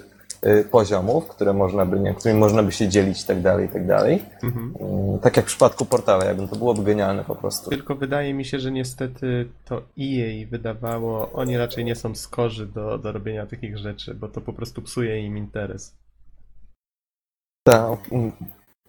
poziomów, 0.71 1.29
które 1.29 1.53
można 1.53 1.87
by, 1.87 2.01
nie, 2.01 2.15
którymi 2.15 2.41
można 2.41 2.63
by 2.63 2.73
się 2.73 2.89
dzielić 2.89 3.23
i 3.23 3.27
tak 3.27 3.41
dalej, 3.43 3.67
i 3.67 3.69
tak 3.69 3.87
dalej. 3.87 4.23
Mhm. 4.43 4.75
Mm, 4.81 5.19
Tak 5.19 5.37
jak 5.37 5.47
w 5.47 5.49
przypadku 5.49 5.85
portala, 5.85 6.25
jakby 6.25 6.49
to 6.49 6.57
byłoby 6.57 6.85
genialne 6.85 7.25
po 7.25 7.37
prostu. 7.37 7.71
Tylko 7.71 7.95
wydaje 7.95 8.35
mi 8.35 8.45
się, 8.45 8.59
że 8.61 8.71
niestety 8.71 9.49
to 9.65 9.77
EA 10.01 10.47
wydawało, 10.51 11.33
oni 11.33 11.57
raczej 11.57 11.85
nie 11.85 11.95
są 11.97 12.15
skorzy 12.15 12.67
do, 12.67 12.99
do 12.99 13.13
robienia 13.13 13.47
takich 13.47 13.79
rzeczy, 13.79 14.15
bo 14.15 14.29
to 14.29 14.41
po 14.41 14.53
prostu 14.53 14.83
psuje 14.83 15.27
im 15.27 15.37
interes. 15.39 15.95
Ta, 17.67 17.97
mm, 18.13 18.33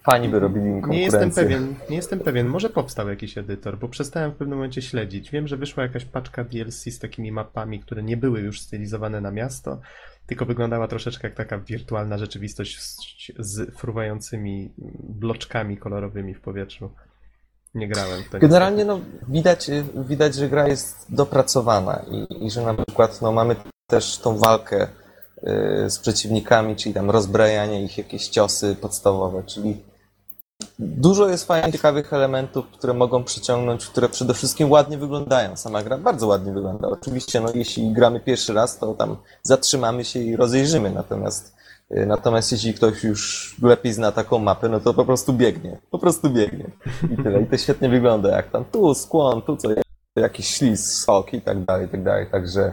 fani 0.04 0.30
by 0.30 0.40
robili 0.40 0.66
im 0.66 0.76
Nie 0.76 0.82
konkurencję. 0.82 1.06
jestem 1.06 1.32
pewien, 1.32 1.76
nie 1.90 1.96
jestem 1.96 2.20
pewien, 2.20 2.48
może 2.48 2.70
powstał 2.70 3.10
jakiś 3.10 3.38
edytor, 3.38 3.78
bo 3.78 3.88
przestałem 3.88 4.32
w 4.32 4.36
pewnym 4.36 4.58
momencie 4.58 4.82
śledzić. 4.82 5.32
Wiem, 5.32 5.48
że 5.48 5.58
wyszła 5.58 5.84
jakaś 5.84 6.06
paczka 6.06 6.44
DLC 6.44 6.84
z 6.84 7.00
takimi 7.00 7.32
mapami, 7.32 7.80
które 7.80 8.04
nie 8.04 8.18
były 8.18 8.42
już 8.42 8.62
stylizowane 8.62 9.22
na 9.22 9.32
miasto, 9.32 9.82
tylko 10.28 10.46
wyglądała 10.46 10.88
troszeczkę 10.88 11.28
jak 11.28 11.38
taka 11.38 11.58
wirtualna 11.58 12.18
rzeczywistość 12.18 12.82
z, 12.82 12.98
z 13.40 13.76
fruwającymi 13.76 14.74
bloczkami 15.00 15.78
kolorowymi 15.78 16.34
w 16.34 16.42
powietrzu. 16.42 16.92
Nie 17.76 17.88
grałem 17.88 18.24
w 18.24 18.30
to. 18.30 18.40
Generalnie 18.40 18.86
no, 18.86 19.00
widać, 19.28 19.72
widać, 20.08 20.36
że 20.36 20.50
gra 20.50 20.68
jest 20.68 21.06
dopracowana 21.10 22.06
i, 22.12 22.46
i 22.46 22.52
że 22.52 22.62
na 22.62 22.74
przykład 22.74 23.22
no, 23.22 23.32
mamy 23.32 23.56
też 23.88 24.18
tą 24.18 24.38
walkę 24.38 24.88
y, 25.84 25.90
z 25.90 26.00
przeciwnikami, 26.00 26.76
czyli 26.76 26.96
tam 26.96 27.10
rozbrajanie 27.10 27.84
ich, 27.84 27.98
jakieś 27.98 28.28
ciosy 28.28 28.76
podstawowe, 28.76 29.44
czyli 29.44 29.89
dużo 30.80 31.30
jest 31.30 31.48
fajnych, 31.48 31.72
ciekawych 31.72 32.14
elementów, 32.14 32.66
które 32.68 32.94
mogą 32.94 33.24
przyciągnąć, 33.24 33.86
które 33.86 34.10
przede 34.10 34.34
wszystkim 34.34 34.72
ładnie 34.72 34.98
wyglądają. 34.98 35.56
Sama 35.58 35.84
gra 35.84 35.98
bardzo 35.98 36.28
ładnie 36.28 36.54
wygląda. 36.54 36.88
Oczywiście, 36.88 37.42
no, 37.42 37.50
jeśli 37.56 37.92
gramy 37.92 38.20
pierwszy 38.20 38.54
raz, 38.54 38.78
to 38.78 38.94
tam 38.94 39.18
zatrzymamy 39.44 40.06
się 40.06 40.20
i 40.20 40.36
rozejrzymy, 40.36 40.92
natomiast 40.92 41.56
y, 41.92 42.06
Natomiast 42.06 42.52
jeśli 42.52 42.74
ktoś 42.74 43.04
już 43.04 43.56
lepiej 43.62 43.94
zna 43.94 44.12
taką 44.12 44.40
mapę, 44.40 44.70
no 44.70 44.80
to 44.80 44.94
po 44.94 45.06
prostu 45.06 45.34
biegnie. 45.34 45.78
Po 45.92 46.00
prostu 46.00 46.30
biegnie. 46.30 46.72
I 47.14 47.24
tyle. 47.24 47.42
I 47.42 47.46
to 47.46 47.58
świetnie 47.58 47.90
wygląda, 47.90 48.36
jak 48.36 48.52
tam 48.52 48.66
tu 48.66 48.94
skłon, 48.94 49.42
tu 49.42 49.58
co, 49.58 49.70
jakiś 50.16 50.48
ślizg, 50.48 51.02
skok 51.02 51.34
i 51.34 51.42
tak 51.42 51.66
dalej, 51.66 51.86
i 51.86 51.90
tak 51.90 52.04
dalej. 52.04 52.28
Także 52.32 52.72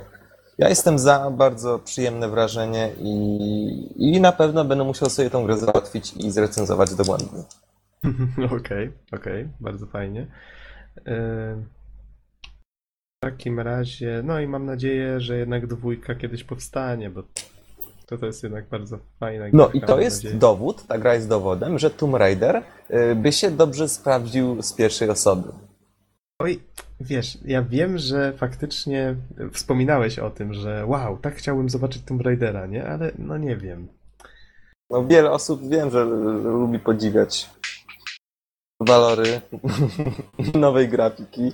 ja 0.58 0.68
jestem 0.68 0.98
za, 0.98 1.30
bardzo 1.30 1.78
przyjemne 1.78 2.28
wrażenie 2.28 2.90
i, 3.00 4.14
i 4.14 4.20
na 4.20 4.32
pewno 4.32 4.64
będę 4.64 4.84
musiał 4.84 5.10
sobie 5.10 5.30
tą 5.30 5.44
grę 5.44 5.58
załatwić 5.58 6.12
i 6.16 6.30
zrecenzować 6.30 6.94
dogłębnie. 6.94 7.42
Okej, 8.58 8.92
okej, 9.12 9.48
bardzo 9.60 9.86
fajnie. 9.86 10.26
Ym, 11.08 11.64
W 13.16 13.24
takim 13.24 13.60
razie, 13.60 14.20
no 14.24 14.40
i 14.40 14.48
mam 14.48 14.64
nadzieję, 14.66 15.20
że 15.20 15.38
jednak 15.38 15.66
dwójka 15.66 16.14
kiedyś 16.14 16.44
powstanie, 16.44 17.10
bo 17.10 17.22
to, 18.06 18.18
to 18.18 18.26
jest 18.26 18.42
jednak 18.42 18.68
bardzo 18.68 18.98
fajna 19.20 19.44
No 19.52 19.64
gierka, 19.64 19.78
i 19.78 19.80
to 19.80 20.00
jest 20.00 20.16
nadzieję. 20.24 20.40
dowód, 20.40 20.86
ta 20.86 20.98
gra 20.98 21.14
jest 21.14 21.28
dowodem, 21.28 21.78
że 21.78 21.90
Tomb 21.90 22.14
Raider 22.14 22.62
y, 22.90 23.14
by 23.14 23.32
się 23.32 23.50
dobrze 23.50 23.88
sprawdził 23.88 24.62
z 24.62 24.72
pierwszej 24.72 25.10
osoby. 25.10 25.52
Oj, 26.38 26.60
wiesz, 27.00 27.38
ja 27.44 27.62
wiem, 27.62 27.98
że 27.98 28.32
faktycznie 28.32 29.14
wspominałeś 29.52 30.18
o 30.18 30.30
tym, 30.30 30.54
że 30.54 30.86
wow, 30.86 31.18
tak 31.18 31.34
chciałbym 31.34 31.68
zobaczyć 31.70 32.02
Tomb 32.02 32.22
Raidera, 32.22 32.66
nie? 32.66 32.86
Ale 32.88 33.12
no 33.18 33.38
nie 33.38 33.56
wiem. 33.56 33.88
No 34.90 35.06
wiele 35.06 35.30
osób 35.30 35.68
wiem, 35.68 35.90
że 35.90 36.04
lubi 36.04 36.78
podziwiać 36.78 37.50
walory 38.80 39.40
nowej 40.54 40.88
grafiki. 40.88 41.52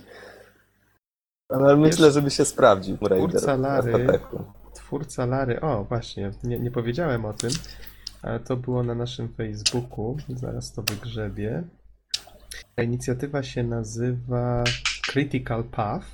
Ale 1.49 1.77
myślę, 1.77 2.11
żeby 2.11 2.31
się 2.31 2.45
sprawdził 2.45 2.97
Raider. 3.01 3.59
Lary-. 3.59 4.19
Twórca 4.75 5.27
Lary, 5.27 5.61
o 5.61 5.85
właśnie, 5.85 6.31
nie, 6.45 6.59
nie 6.59 6.71
powiedziałem 6.71 7.25
o 7.25 7.33
tym, 7.33 7.51
ale 8.23 8.41
to 8.41 8.57
było 8.57 8.83
na 8.83 8.95
naszym 8.95 9.35
Facebooku, 9.35 10.17
zaraz 10.29 10.73
to 10.73 10.83
wygrzebię. 10.83 11.63
Ta 12.75 12.83
inicjatywa 12.83 13.43
się 13.43 13.63
nazywa 13.63 14.65
Critical 15.07 15.65
Path 15.65 16.07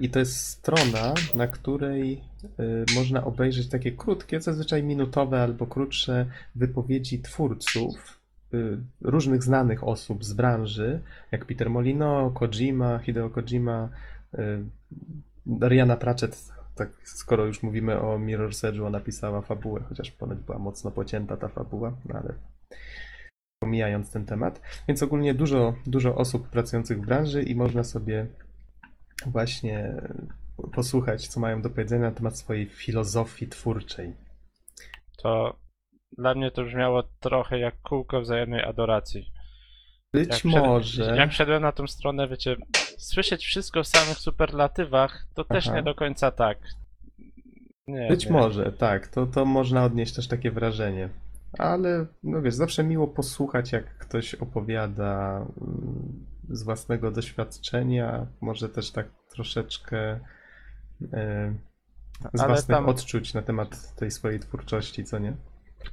i 0.00 0.10
to 0.10 0.18
jest 0.18 0.36
strona, 0.36 1.14
na 1.34 1.46
której 1.46 2.24
y, 2.60 2.84
można 2.94 3.24
obejrzeć 3.24 3.68
takie 3.68 3.92
krótkie, 3.92 4.40
zazwyczaj 4.40 4.82
minutowe 4.82 5.42
albo 5.42 5.66
krótsze 5.66 6.26
wypowiedzi 6.54 7.22
twórców, 7.22 8.23
różnych 9.00 9.42
znanych 9.42 9.84
osób 9.84 10.24
z 10.24 10.32
branży, 10.32 11.00
jak 11.32 11.44
Peter 11.44 11.70
Molino, 11.70 12.30
Kojima, 12.30 12.98
Hideo 12.98 13.30
Kojima, 13.30 13.88
y, 14.34 14.64
Dariana 15.46 15.96
Pratchett, 15.96 16.52
tak 16.74 16.88
skoro 17.02 17.46
już 17.46 17.62
mówimy 17.62 18.00
o 18.00 18.18
Mirror's 18.18 18.68
Edge'u, 18.68 18.80
ona 18.80 18.98
napisała 18.98 19.40
fabułę, 19.40 19.80
chociaż 19.88 20.10
ponoć 20.10 20.38
była 20.38 20.58
mocno 20.58 20.90
pocięta 20.90 21.36
ta 21.36 21.48
fabuła, 21.48 21.96
no 22.04 22.14
ale 22.14 22.34
pomijając 23.58 24.10
ten 24.10 24.24
temat. 24.26 24.60
Więc 24.88 25.02
ogólnie 25.02 25.34
dużo, 25.34 25.74
dużo 25.86 26.16
osób 26.16 26.48
pracujących 26.48 26.98
w 26.98 27.06
branży 27.06 27.42
i 27.42 27.54
można 27.54 27.84
sobie 27.84 28.26
właśnie 29.26 29.94
posłuchać, 30.72 31.28
co 31.28 31.40
mają 31.40 31.62
do 31.62 31.70
powiedzenia 31.70 32.02
na 32.02 32.14
temat 32.14 32.38
swojej 32.38 32.66
filozofii 32.66 33.48
twórczej. 33.48 34.14
To 35.22 35.56
dla 36.18 36.34
mnie 36.34 36.50
to 36.50 36.64
brzmiało 36.64 37.02
trochę 37.20 37.58
jak 37.58 37.80
kółko 37.82 38.20
wzajemnej 38.20 38.64
adoracji. 38.64 39.30
Być 40.12 40.28
Jak 40.28 40.38
wszedłem- 40.38 40.64
może. 40.64 41.16
Jak 41.16 41.30
wszedłem 41.30 41.62
na 41.62 41.72
tą 41.72 41.86
stronę, 41.86 42.28
wiecie, 42.28 42.56
słyszeć 42.98 43.44
wszystko 43.44 43.82
w 43.82 43.86
samych 43.86 44.18
superlatywach, 44.18 45.26
to 45.34 45.44
też 45.44 45.66
Aha. 45.68 45.76
nie 45.76 45.82
do 45.82 45.94
końca 45.94 46.30
tak. 46.30 46.58
Nie, 47.86 48.08
Być 48.08 48.26
nie. 48.26 48.32
może, 48.32 48.72
tak, 48.72 49.08
to, 49.08 49.26
to 49.26 49.44
można 49.44 49.84
odnieść 49.84 50.14
też 50.14 50.28
takie 50.28 50.50
wrażenie. 50.50 51.08
Ale, 51.58 52.06
no 52.22 52.42
wiesz, 52.42 52.54
zawsze 52.54 52.84
miło 52.84 53.08
posłuchać, 53.08 53.72
jak 53.72 53.98
ktoś 53.98 54.34
opowiada 54.34 55.36
mm, 55.60 56.26
z 56.48 56.62
własnego 56.62 57.10
doświadczenia, 57.10 58.26
może 58.40 58.68
też 58.68 58.90
tak 58.90 59.06
troszeczkę 59.30 60.20
e, 61.12 61.54
z 62.34 62.40
Ale 62.40 62.48
własnych 62.48 62.76
tam- 62.76 62.88
odczuć 62.88 63.34
na 63.34 63.42
temat 63.42 63.94
tej 63.94 64.10
swojej 64.10 64.40
twórczości, 64.40 65.04
co 65.04 65.18
nie? 65.18 65.36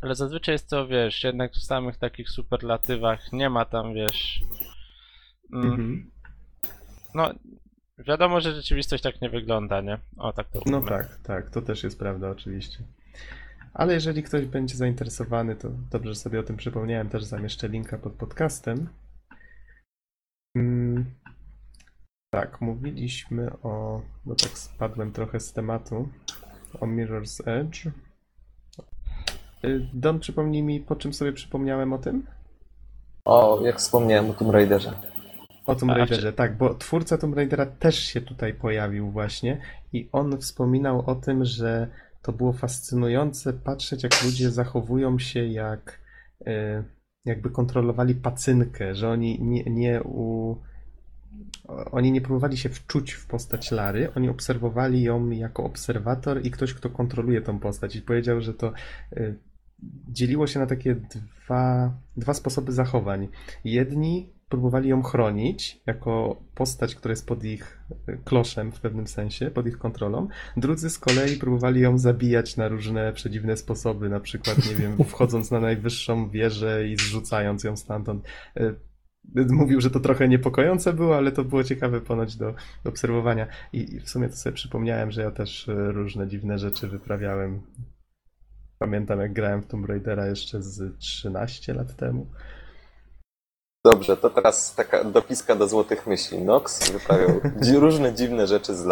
Ale 0.01 0.15
zazwyczaj 0.15 0.55
jest 0.55 0.69
to, 0.69 0.87
wiesz, 0.87 1.23
jednak 1.23 1.51
w 1.53 1.63
samych 1.63 1.97
takich 1.97 2.29
superlatywach 2.29 3.33
nie 3.33 3.49
ma 3.49 3.65
tam, 3.65 3.93
wiesz. 3.93 4.41
Mm, 5.53 5.65
Mhm. 5.71 6.11
No, 7.15 7.33
wiadomo, 7.97 8.41
że 8.41 8.55
rzeczywistość 8.55 9.03
tak 9.03 9.21
nie 9.21 9.29
wygląda, 9.29 9.81
nie? 9.81 9.97
O, 10.17 10.33
tak 10.33 10.49
to 10.49 10.59
No 10.65 10.77
ujmę. 10.77 10.89
tak, 10.89 11.17
tak, 11.23 11.49
to 11.49 11.61
też 11.61 11.83
jest 11.83 11.99
prawda, 11.99 12.29
oczywiście. 12.29 12.77
Ale 13.73 13.93
jeżeli 13.93 14.23
ktoś 14.23 14.45
będzie 14.45 14.75
zainteresowany, 14.75 15.55
to 15.55 15.69
dobrze 15.91 16.09
że 16.13 16.19
sobie 16.19 16.39
o 16.39 16.43
tym 16.43 16.57
przypomniałem, 16.57 17.09
też 17.09 17.23
zamieszczę 17.23 17.67
linka 17.69 17.97
pod 17.97 18.13
podcastem. 18.13 18.89
Mm, 20.55 21.05
tak, 22.33 22.61
mówiliśmy 22.61 23.51
o, 23.63 24.01
bo 24.25 24.35
tak 24.35 24.49
spadłem 24.57 25.11
trochę 25.11 25.39
z 25.39 25.53
tematu, 25.53 26.09
o 26.79 26.85
Mirror's 26.85 27.41
Edge. 27.49 27.87
Y, 29.65 29.87
Don, 29.93 30.19
przypomnij 30.19 30.63
mi, 30.63 30.79
po 30.79 30.95
czym 30.95 31.13
sobie 31.13 31.33
przypomniałem 31.33 31.93
o 31.93 31.97
tym? 31.97 32.23
O, 33.25 33.61
jak 33.65 33.77
wspomniałem 33.77 34.29
o 34.29 34.33
Tomb 34.33 34.51
Raiderze. 34.51 34.93
O 35.65 35.75
Tomb 35.75 35.91
Raiderze, 35.91 36.33
tak, 36.33 36.57
bo 36.57 36.73
twórca 36.73 37.17
Tomb 37.17 37.35
Raidera 37.35 37.65
też 37.65 37.99
się 37.99 38.21
tutaj 38.21 38.53
pojawił 38.53 39.11
właśnie 39.11 39.61
i 39.93 40.09
on 40.11 40.37
wspominał 40.37 41.03
o 41.05 41.15
tym, 41.15 41.45
że 41.45 41.87
to 42.21 42.31
było 42.31 42.53
fascynujące 42.53 43.53
patrzeć, 43.53 44.03
jak 44.03 44.23
ludzie 44.23 44.51
zachowują 44.51 45.19
się 45.19 45.45
jak, 45.47 45.99
e, 46.45 46.83
jakby 47.25 47.49
kontrolowali 47.49 48.15
pacynkę, 48.15 48.95
że 48.95 49.09
oni 49.09 49.37
nie, 49.41 49.63
nie 49.63 50.03
u... 50.03 50.55
Oni 51.91 52.11
nie 52.11 52.21
próbowali 52.21 52.57
się 52.57 52.69
wczuć 52.69 53.11
w 53.11 53.27
postać 53.27 53.71
Lary, 53.71 54.13
oni 54.15 54.29
obserwowali 54.29 55.03
ją 55.03 55.29
jako 55.29 55.63
obserwator 55.63 56.45
i 56.45 56.51
ktoś, 56.51 56.73
kto 56.73 56.89
kontroluje 56.89 57.41
tą 57.41 57.59
postać. 57.59 57.95
I 57.95 58.01
powiedział, 58.01 58.41
że 58.41 58.53
to 58.53 58.73
y, 59.17 59.39
dzieliło 60.07 60.47
się 60.47 60.59
na 60.59 60.65
takie 60.65 60.95
dwa, 60.95 61.93
dwa 62.17 62.33
sposoby 62.33 62.71
zachowań. 62.71 63.27
Jedni 63.63 64.33
próbowali 64.51 64.89
ją 64.89 65.03
chronić 65.03 65.81
jako 65.85 66.41
postać, 66.55 66.95
która 66.95 67.11
jest 67.11 67.27
pod 67.27 67.43
ich 67.43 67.83
y, 68.09 68.17
kloszem 68.25 68.71
w 68.71 68.79
pewnym 68.79 69.07
sensie, 69.07 69.51
pod 69.51 69.67
ich 69.67 69.77
kontrolą. 69.77 70.27
Drudzy 70.57 70.89
z 70.89 70.99
kolei 70.99 71.37
próbowali 71.37 71.81
ją 71.81 71.97
zabijać 71.97 72.57
na 72.57 72.67
różne 72.67 73.13
przedziwne 73.13 73.57
sposoby, 73.57 74.09
na 74.09 74.19
przykład, 74.19 74.69
nie 74.69 74.75
wiem, 74.75 74.97
wchodząc 75.09 75.51
na 75.51 75.59
najwyższą 75.59 76.29
wieżę 76.29 76.87
i 76.87 76.97
zrzucając 76.97 77.63
ją 77.63 77.77
stamtąd. 77.77 78.25
Y, 78.59 78.75
Mówił, 79.49 79.81
że 79.81 79.89
to 79.89 79.99
trochę 79.99 80.27
niepokojące 80.27 80.93
było, 80.93 81.17
ale 81.17 81.31
to 81.31 81.43
było 81.43 81.63
ciekawe 81.63 82.01
ponoć 82.01 82.35
do, 82.37 82.53
do 82.83 82.89
obserwowania. 82.89 83.47
I, 83.73 83.95
I 83.95 83.99
w 83.99 84.09
sumie 84.09 84.29
to 84.29 84.35
sobie 84.35 84.53
przypomniałem, 84.53 85.11
że 85.11 85.21
ja 85.21 85.31
też 85.31 85.67
y, 85.67 85.91
różne 85.91 86.27
dziwne 86.27 86.57
rzeczy 86.57 86.87
wyprawiałem. 86.87 87.61
Pamiętam, 88.81 89.19
jak 89.19 89.33
grałem 89.33 89.61
w 89.61 89.67
Tomb 89.67 89.85
Raidera 89.89 90.25
jeszcze 90.27 90.61
z 90.61 90.97
13 90.99 91.73
lat 91.73 91.95
temu. 91.95 92.25
Dobrze, 93.85 94.17
to 94.17 94.29
teraz 94.29 94.75
taka 94.75 95.03
dopiska 95.03 95.55
do 95.55 95.67
złotych 95.67 96.07
myśli. 96.07 96.41
Nox 96.41 96.91
wyprawiał 96.91 97.41
różne 97.79 98.13
dziwne 98.15 98.47
rzeczy 98.47 98.75
z 98.75 98.85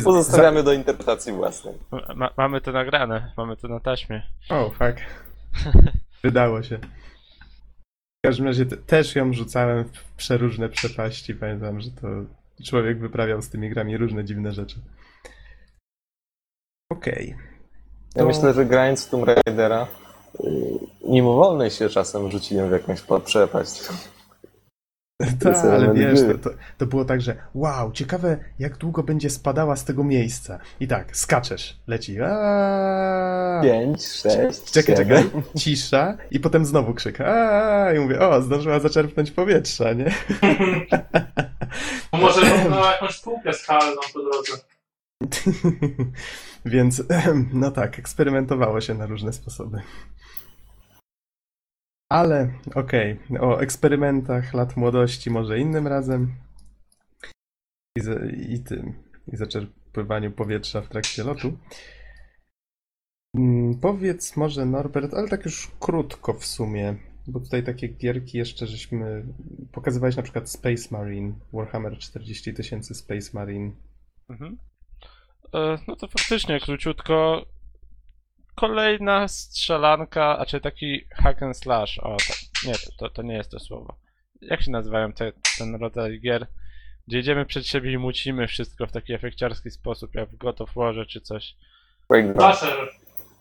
z- 0.00 0.04
Pozostawiamy 0.04 0.62
do 0.62 0.72
interpretacji 0.72 1.32
własnej. 1.32 1.74
Ma, 2.16 2.30
mamy 2.36 2.60
to 2.60 2.72
nagrane, 2.72 3.32
mamy 3.36 3.56
to 3.56 3.68
na 3.68 3.80
taśmie. 3.80 4.22
O, 4.48 4.70
fuck. 4.70 5.00
Wydało 6.24 6.62
się. 6.62 6.78
W 8.24 8.26
każdym 8.26 8.46
razie 8.46 8.66
te, 8.66 8.76
też 8.76 9.14
ją 9.16 9.32
rzucałem 9.32 9.84
w 9.84 10.04
przeróżne 10.16 10.68
przepaści. 10.68 11.34
Pamiętam, 11.34 11.80
że 11.80 11.90
to 11.90 12.06
człowiek 12.64 12.98
wyprawiał 13.00 13.42
z 13.42 13.48
tymi 13.48 13.70
grami 13.70 13.96
różne 13.96 14.24
dziwne 14.24 14.52
rzeczy. 14.52 14.76
Okej. 16.96 17.34
Ja 18.14 18.22
To- 18.22 18.28
myślę, 18.28 18.54
że 18.54 18.66
grając 18.66 19.06
w 19.06 19.10
Tomb 19.10 19.26
Raidera 19.26 19.86
yy, 20.40 20.50
mimowolny 21.08 21.70
się 21.70 21.88
czasem 21.88 22.30
rzuciłem 22.30 22.68
w 22.68 22.72
jakąś 22.72 23.02
przepaść. 23.24 23.80
Tak, 25.42 25.56
ale 25.56 25.94
wiesz, 25.94 26.20
to, 26.20 26.50
to, 26.50 26.56
to 26.78 26.86
było 26.86 27.04
tak, 27.04 27.20
że 27.20 27.36
wow, 27.54 27.92
ciekawe 27.92 28.38
jak 28.58 28.76
długo 28.76 29.02
będzie 29.02 29.30
spadała 29.30 29.76
z 29.76 29.84
tego 29.84 30.04
miejsca. 30.04 30.58
I 30.80 30.88
tak, 30.88 31.16
skaczesz, 31.16 31.76
leci. 31.86 32.16
Pięć, 33.62 34.06
sześć, 34.06 34.64
Czekaj, 34.72 34.96
siedem. 34.96 35.24
czekaj. 35.24 35.42
Cisza 35.60 36.16
i 36.30 36.40
potem 36.40 36.66
znowu 36.66 36.94
krzyk. 36.94 37.20
Aaaa! 37.20 37.92
I 37.92 37.98
mówię, 37.98 38.20
o, 38.20 38.42
zdążyła 38.42 38.80
zaczerpnąć 38.80 39.30
powietrza, 39.30 39.92
nie? 39.92 40.14
Może 42.12 42.68
na 42.70 42.90
jakąś 42.92 43.20
półkę 43.20 43.52
skalną 43.52 44.00
po 44.14 44.20
drodze. 44.22 44.52
Więc, 46.66 47.02
no 47.52 47.70
tak, 47.70 47.98
eksperymentowało 47.98 48.80
się 48.80 48.94
na 48.94 49.06
różne 49.06 49.32
sposoby. 49.32 49.82
Ale, 52.10 52.52
okej, 52.74 53.18
o 53.40 53.60
eksperymentach 53.60 54.54
lat 54.54 54.76
młodości 54.76 55.30
może 55.30 55.58
innym 55.58 55.86
razem. 55.86 56.34
I, 57.98 58.00
i 58.54 58.60
tym, 58.60 58.94
i 59.32 59.36
zaczerpywaniu 59.36 60.32
powietrza 60.32 60.82
w 60.82 60.88
trakcie 60.88 61.24
lotu. 61.24 61.58
Mm, 63.36 63.80
Powiedz 63.80 64.36
może 64.36 64.66
Norbert, 64.66 65.14
ale 65.14 65.28
tak 65.28 65.44
już 65.44 65.70
krótko 65.80 66.34
w 66.34 66.46
sumie, 66.46 66.96
bo 67.26 67.40
tutaj 67.40 67.64
takie 67.64 67.88
gierki 67.88 68.38
jeszcze 68.38 68.66
żeśmy 68.66 69.26
pokazywałeś 69.72 70.16
na 70.16 70.22
przykład 70.22 70.50
Space 70.50 70.88
Marine, 70.90 71.32
Warhammer 71.52 71.98
40 71.98 72.54
tysięcy 72.54 72.94
Space 72.94 73.30
Marine. 73.34 73.72
Mhm. 74.28 74.58
E, 75.54 75.78
No 75.88 75.96
to 75.96 76.08
faktycznie 76.08 76.60
króciutko. 76.60 77.46
Kolejna 78.54 79.28
strzelanka, 79.28 80.38
a 80.38 80.46
czy 80.46 80.60
taki 80.60 81.06
hack 81.14 81.42
and 81.42 81.56
slash. 81.58 81.98
O, 81.98 82.16
to, 82.16 82.34
nie, 82.68 82.74
to, 82.98 83.10
to, 83.10 83.22
nie 83.22 83.34
jest 83.34 83.50
to 83.50 83.58
słowo. 83.60 83.96
Jak 84.40 84.62
się 84.62 84.70
nazywają 84.70 85.12
te, 85.12 85.32
ten 85.58 85.74
rodzaj 85.74 86.20
gier? 86.20 86.46
Gdzie 87.08 87.18
idziemy 87.18 87.46
przed 87.46 87.66
siebie 87.66 87.92
i 87.92 87.98
mucimy 87.98 88.46
wszystko 88.46 88.86
w 88.86 88.92
taki 88.92 89.12
efekciarski 89.12 89.70
sposób, 89.70 90.14
jak 90.14 90.30
w 90.30 90.36
God 90.36 90.60
of 90.60 90.74
Warze 90.74 91.06
czy 91.06 91.20
coś. 91.20 91.54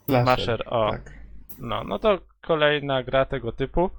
Slasher, 0.05 0.25
Masher, 0.25 0.63
o. 0.65 0.91
Tak. 0.91 1.13
No, 1.59 1.83
no 1.83 1.99
to 1.99 2.19
kolejna 2.41 3.03
gra 3.03 3.25
tego 3.25 3.51
typu. 3.51 3.89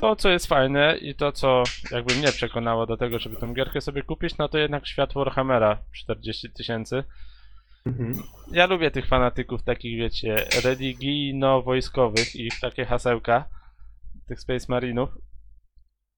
To, 0.00 0.16
co 0.16 0.28
jest 0.28 0.46
fajne 0.46 0.96
i 0.96 1.14
to, 1.14 1.32
co 1.32 1.62
jakby 1.90 2.14
mnie 2.14 2.32
przekonało 2.32 2.86
do 2.86 2.96
tego, 2.96 3.18
żeby 3.18 3.36
tą 3.36 3.54
gierkę 3.54 3.80
sobie 3.80 4.02
kupić, 4.02 4.38
no 4.38 4.48
to 4.48 4.58
jednak 4.58 4.86
świat 4.86 5.12
Warhammera 5.14 5.78
40 5.92 6.50
tysięcy. 6.50 7.04
Mhm. 7.86 8.22
Ja 8.52 8.66
lubię 8.66 8.90
tych 8.90 9.06
fanatyków 9.06 9.62
takich, 9.62 9.98
wiecie, 9.98 10.44
religijno-wojskowych 10.64 12.36
i 12.36 12.46
ich 12.46 12.60
takie 12.60 12.84
hasełka, 12.84 13.44
tych 14.28 14.40
Space 14.40 14.66
Marinów. 14.68 15.10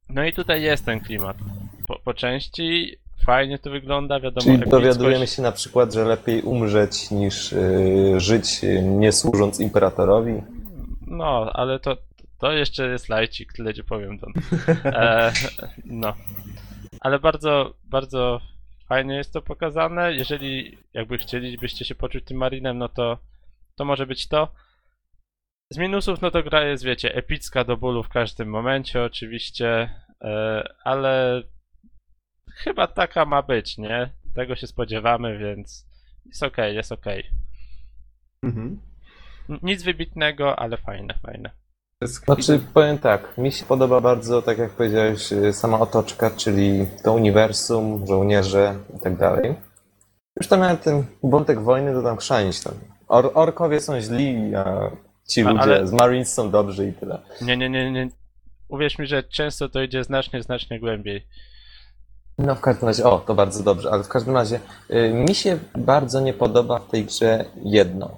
No 0.08 0.24
i 0.24 0.32
tutaj 0.32 0.62
jest 0.62 0.84
ten 0.84 1.00
klimat. 1.00 1.36
Po, 1.88 1.98
po 1.98 2.14
części 2.14 2.96
fajnie 3.26 3.58
to 3.58 3.70
wygląda, 3.70 4.20
wiadomo, 4.20 4.58
Czyli 4.58 4.70
dowiadujemy 4.70 5.26
się 5.26 5.42
na 5.42 5.52
przykład, 5.52 5.94
że 5.94 6.04
lepiej 6.04 6.42
umrzeć 6.42 7.10
niż 7.10 7.52
yy, 7.52 8.20
żyć 8.20 8.62
yy, 8.62 8.82
nie 8.82 9.12
służąc 9.12 9.60
imperatorowi. 9.60 10.42
No, 11.06 11.50
ale 11.52 11.80
to, 11.80 11.96
to 12.42 12.52
jeszcze 12.52 12.88
jest 12.88 13.08
lajcik, 13.08 13.52
tyle 13.52 13.74
ci 13.74 13.84
powiem, 13.84 14.18
Don. 14.18 14.32
E, 14.84 15.32
no. 15.84 16.14
Ale 17.00 17.18
bardzo, 17.18 17.74
bardzo 17.84 18.40
fajnie 18.88 19.14
jest 19.14 19.32
to 19.32 19.42
pokazane. 19.42 20.12
Jeżeli 20.12 20.78
jakby 20.94 21.18
chcielibyście 21.18 21.84
się 21.84 21.94
poczuć 21.94 22.24
tym 22.24 22.36
marinem, 22.36 22.78
no 22.78 22.88
to 22.88 23.18
to 23.76 23.84
może 23.84 24.06
być 24.06 24.28
to. 24.28 24.54
Z 25.72 25.78
minusów, 25.78 26.20
no 26.20 26.30
to 26.30 26.42
gra 26.42 26.64
jest, 26.64 26.84
wiecie, 26.84 27.14
epicka 27.14 27.64
do 27.64 27.76
bólu 27.76 28.02
w 28.02 28.08
każdym 28.08 28.48
momencie, 28.48 29.02
oczywiście, 29.04 29.90
e, 30.24 30.62
ale 30.84 31.42
chyba 32.54 32.86
taka 32.86 33.24
ma 33.24 33.42
być, 33.42 33.78
nie? 33.78 34.10
Tego 34.34 34.56
się 34.56 34.66
spodziewamy, 34.66 35.38
więc 35.38 35.86
jest 36.26 36.42
okej, 36.42 36.74
jest 36.76 36.92
okej. 36.92 37.30
Mhm. 38.44 38.80
N- 39.48 39.58
Nic 39.62 39.82
wybitnego, 39.82 40.58
ale 40.58 40.76
fajne, 40.76 41.14
fajne. 41.22 41.61
Znaczy, 42.06 42.60
powiem 42.74 42.98
tak, 42.98 43.38
mi 43.38 43.52
się 43.52 43.64
podoba 43.64 44.00
bardzo, 44.00 44.42
tak 44.42 44.58
jak 44.58 44.70
powiedziałeś, 44.70 45.30
yy, 45.30 45.52
sama 45.52 45.80
otoczka, 45.80 46.30
czyli 46.30 46.86
to 47.04 47.12
uniwersum, 47.12 48.06
żołnierze 48.06 48.74
i 48.96 49.00
tak 49.00 49.16
dalej. 49.16 49.54
Już 50.36 50.48
tam 50.48 50.60
nawet 50.60 50.82
ten 50.82 51.04
wątek 51.22 51.60
wojny 51.60 51.92
to 51.92 52.02
tam 52.02 52.16
chrzanić 52.16 52.60
tam. 52.60 52.74
Or 53.08 53.30
orkowie 53.34 53.80
są 53.80 54.00
źli, 54.00 54.54
a 54.54 54.90
ci 55.28 55.40
A- 55.42 55.50
ludzie 55.50 55.62
ale- 55.62 55.86
z 55.86 55.92
Marines 55.92 56.34
są 56.34 56.50
dobrzy 56.50 56.88
i 56.88 56.92
tyle. 56.92 57.18
Nie, 57.40 57.56
nie, 57.56 57.70
nie, 57.70 57.92
nie. 57.92 58.08
Uwierz 58.68 58.98
mi, 58.98 59.06
że 59.06 59.22
często 59.22 59.68
to 59.68 59.82
idzie 59.82 60.04
znacznie, 60.04 60.42
znacznie 60.42 60.80
głębiej. 60.80 61.26
No 62.38 62.54
w 62.54 62.60
każdym 62.60 62.88
razie, 62.88 63.04
o, 63.04 63.18
to 63.18 63.34
bardzo 63.34 63.62
dobrze, 63.62 63.90
ale 63.90 64.02
w 64.04 64.08
każdym 64.08 64.34
razie 64.34 64.60
y, 64.90 65.12
mi 65.14 65.34
się 65.34 65.58
bardzo 65.78 66.20
nie 66.20 66.34
podoba 66.34 66.78
w 66.78 66.90
tej 66.90 67.04
grze 67.04 67.44
jedno. 67.64 68.16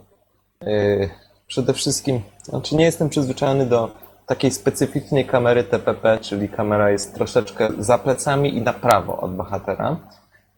Y, 0.63 1.11
przede 1.47 1.73
wszystkim, 1.73 2.23
znaczy 2.45 2.77
nie 2.77 2.85
jestem 2.85 3.09
przyzwyczajony 3.09 3.67
do 3.67 3.91
takiej 4.27 4.51
specyficznej 4.51 5.25
kamery 5.25 5.65
TPP, 5.65 6.19
czyli 6.19 6.49
kamera 6.49 6.91
jest 6.91 7.15
troszeczkę 7.15 7.69
za 7.79 7.99
plecami 7.99 8.57
i 8.57 8.63
na 8.63 8.73
prawo 8.73 9.21
od 9.21 9.37
bohatera. 9.37 9.97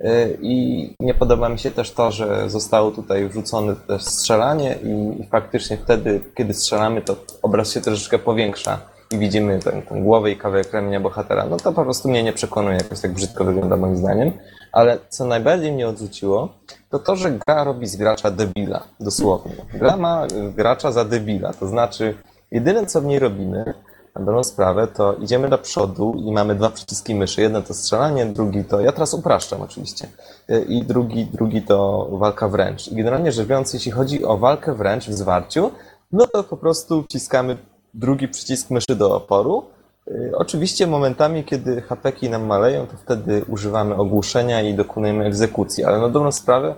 Y, 0.00 0.38
I 0.42 0.94
nie 1.00 1.14
podoba 1.14 1.48
mi 1.48 1.58
się 1.58 1.70
też 1.70 1.90
to, 1.90 2.10
że 2.10 2.50
zostało 2.50 2.90
tutaj 2.90 3.28
wrzucone 3.28 3.76
też 3.76 4.02
strzelanie 4.02 4.78
i, 4.84 5.20
i 5.22 5.26
faktycznie 5.26 5.76
wtedy, 5.76 6.20
kiedy 6.36 6.54
strzelamy, 6.54 7.02
to 7.02 7.16
obraz 7.42 7.72
się 7.72 7.80
troszeczkę 7.80 8.18
powiększa 8.18 8.78
i 9.10 9.18
widzimy 9.18 9.58
tę, 9.58 9.82
głowę 9.90 10.30
i 10.30 10.36
kawałek 10.36 10.72
ramienia 10.72 11.00
bohatera. 11.00 11.46
No 11.50 11.56
to 11.56 11.72
po 11.72 11.82
prostu 11.84 12.08
mnie 12.08 12.22
nie 12.22 12.32
przekonuje, 12.32 12.76
jakoś 12.76 13.00
tak 13.00 13.12
brzydko 13.12 13.44
wygląda 13.44 13.76
moim 13.76 13.96
zdaniem. 13.96 14.32
Ale 14.72 14.98
co 15.08 15.24
najbardziej 15.24 15.72
mnie 15.72 15.88
odrzuciło, 15.88 16.48
to 16.90 16.98
to, 16.98 17.16
że 17.16 17.30
gra 17.30 17.64
robi 17.64 17.86
z 17.86 17.96
gracza 17.96 18.30
debila, 18.30 18.84
dosłownie. 19.00 19.54
Gra 19.74 19.96
ma 19.96 20.26
y, 20.26 20.52
gracza 20.52 20.92
za 20.92 21.04
debila, 21.04 21.52
to 21.52 21.66
znaczy 21.66 22.14
jedyne 22.50 22.86
co 22.86 23.00
w 23.00 23.04
niej 23.04 23.18
robimy, 23.18 23.74
na 24.14 24.24
dobrą 24.24 24.44
sprawę, 24.44 24.86
to 24.86 25.14
idziemy 25.14 25.48
do 25.48 25.58
przodu 25.58 26.14
i 26.16 26.32
mamy 26.32 26.54
dwa 26.54 26.70
przyciski 26.70 27.14
myszy. 27.14 27.40
Jeden 27.40 27.62
to 27.62 27.74
strzelanie, 27.74 28.26
drugi 28.26 28.64
to, 28.64 28.80
ja 28.80 28.92
teraz 28.92 29.14
upraszczam 29.14 29.62
oczywiście, 29.62 30.08
Y, 30.50 30.64
i 30.68 30.82
drugi, 30.82 31.26
drugi 31.26 31.62
to 31.62 32.08
walka 32.12 32.48
wręcz. 32.48 32.88
I 32.88 32.94
generalnie 32.94 33.32
rzecz 33.32 33.46
biorąc, 33.46 33.74
jeśli 33.74 33.92
chodzi 33.92 34.24
o 34.24 34.38
walkę 34.38 34.74
wręcz 34.74 35.08
w 35.08 35.14
zwarciu, 35.14 35.70
no 36.12 36.26
to 36.26 36.44
po 36.44 36.56
prostu 36.56 37.02
wciskamy 37.02 37.56
drugi 37.97 38.28
przycisk 38.28 38.70
myszy 38.70 38.97
do 38.97 39.16
oporu. 39.16 39.64
Y, 40.09 40.32
Oczywiście 40.35 40.86
momentami, 40.86 41.44
kiedy 41.44 41.82
hapeki 41.82 42.31
nam 42.31 42.47
maleją, 42.47 42.86
to 42.86 42.97
wtedy 42.97 43.44
używamy 43.48 43.94
ogłuszenia 43.94 44.62
i 44.62 44.74
dokonujemy 44.74 45.24
egzekucji, 45.24 45.85
ale 45.85 45.98
na 45.98 46.09
dobrą 46.09 46.32
sprawę 46.32 46.74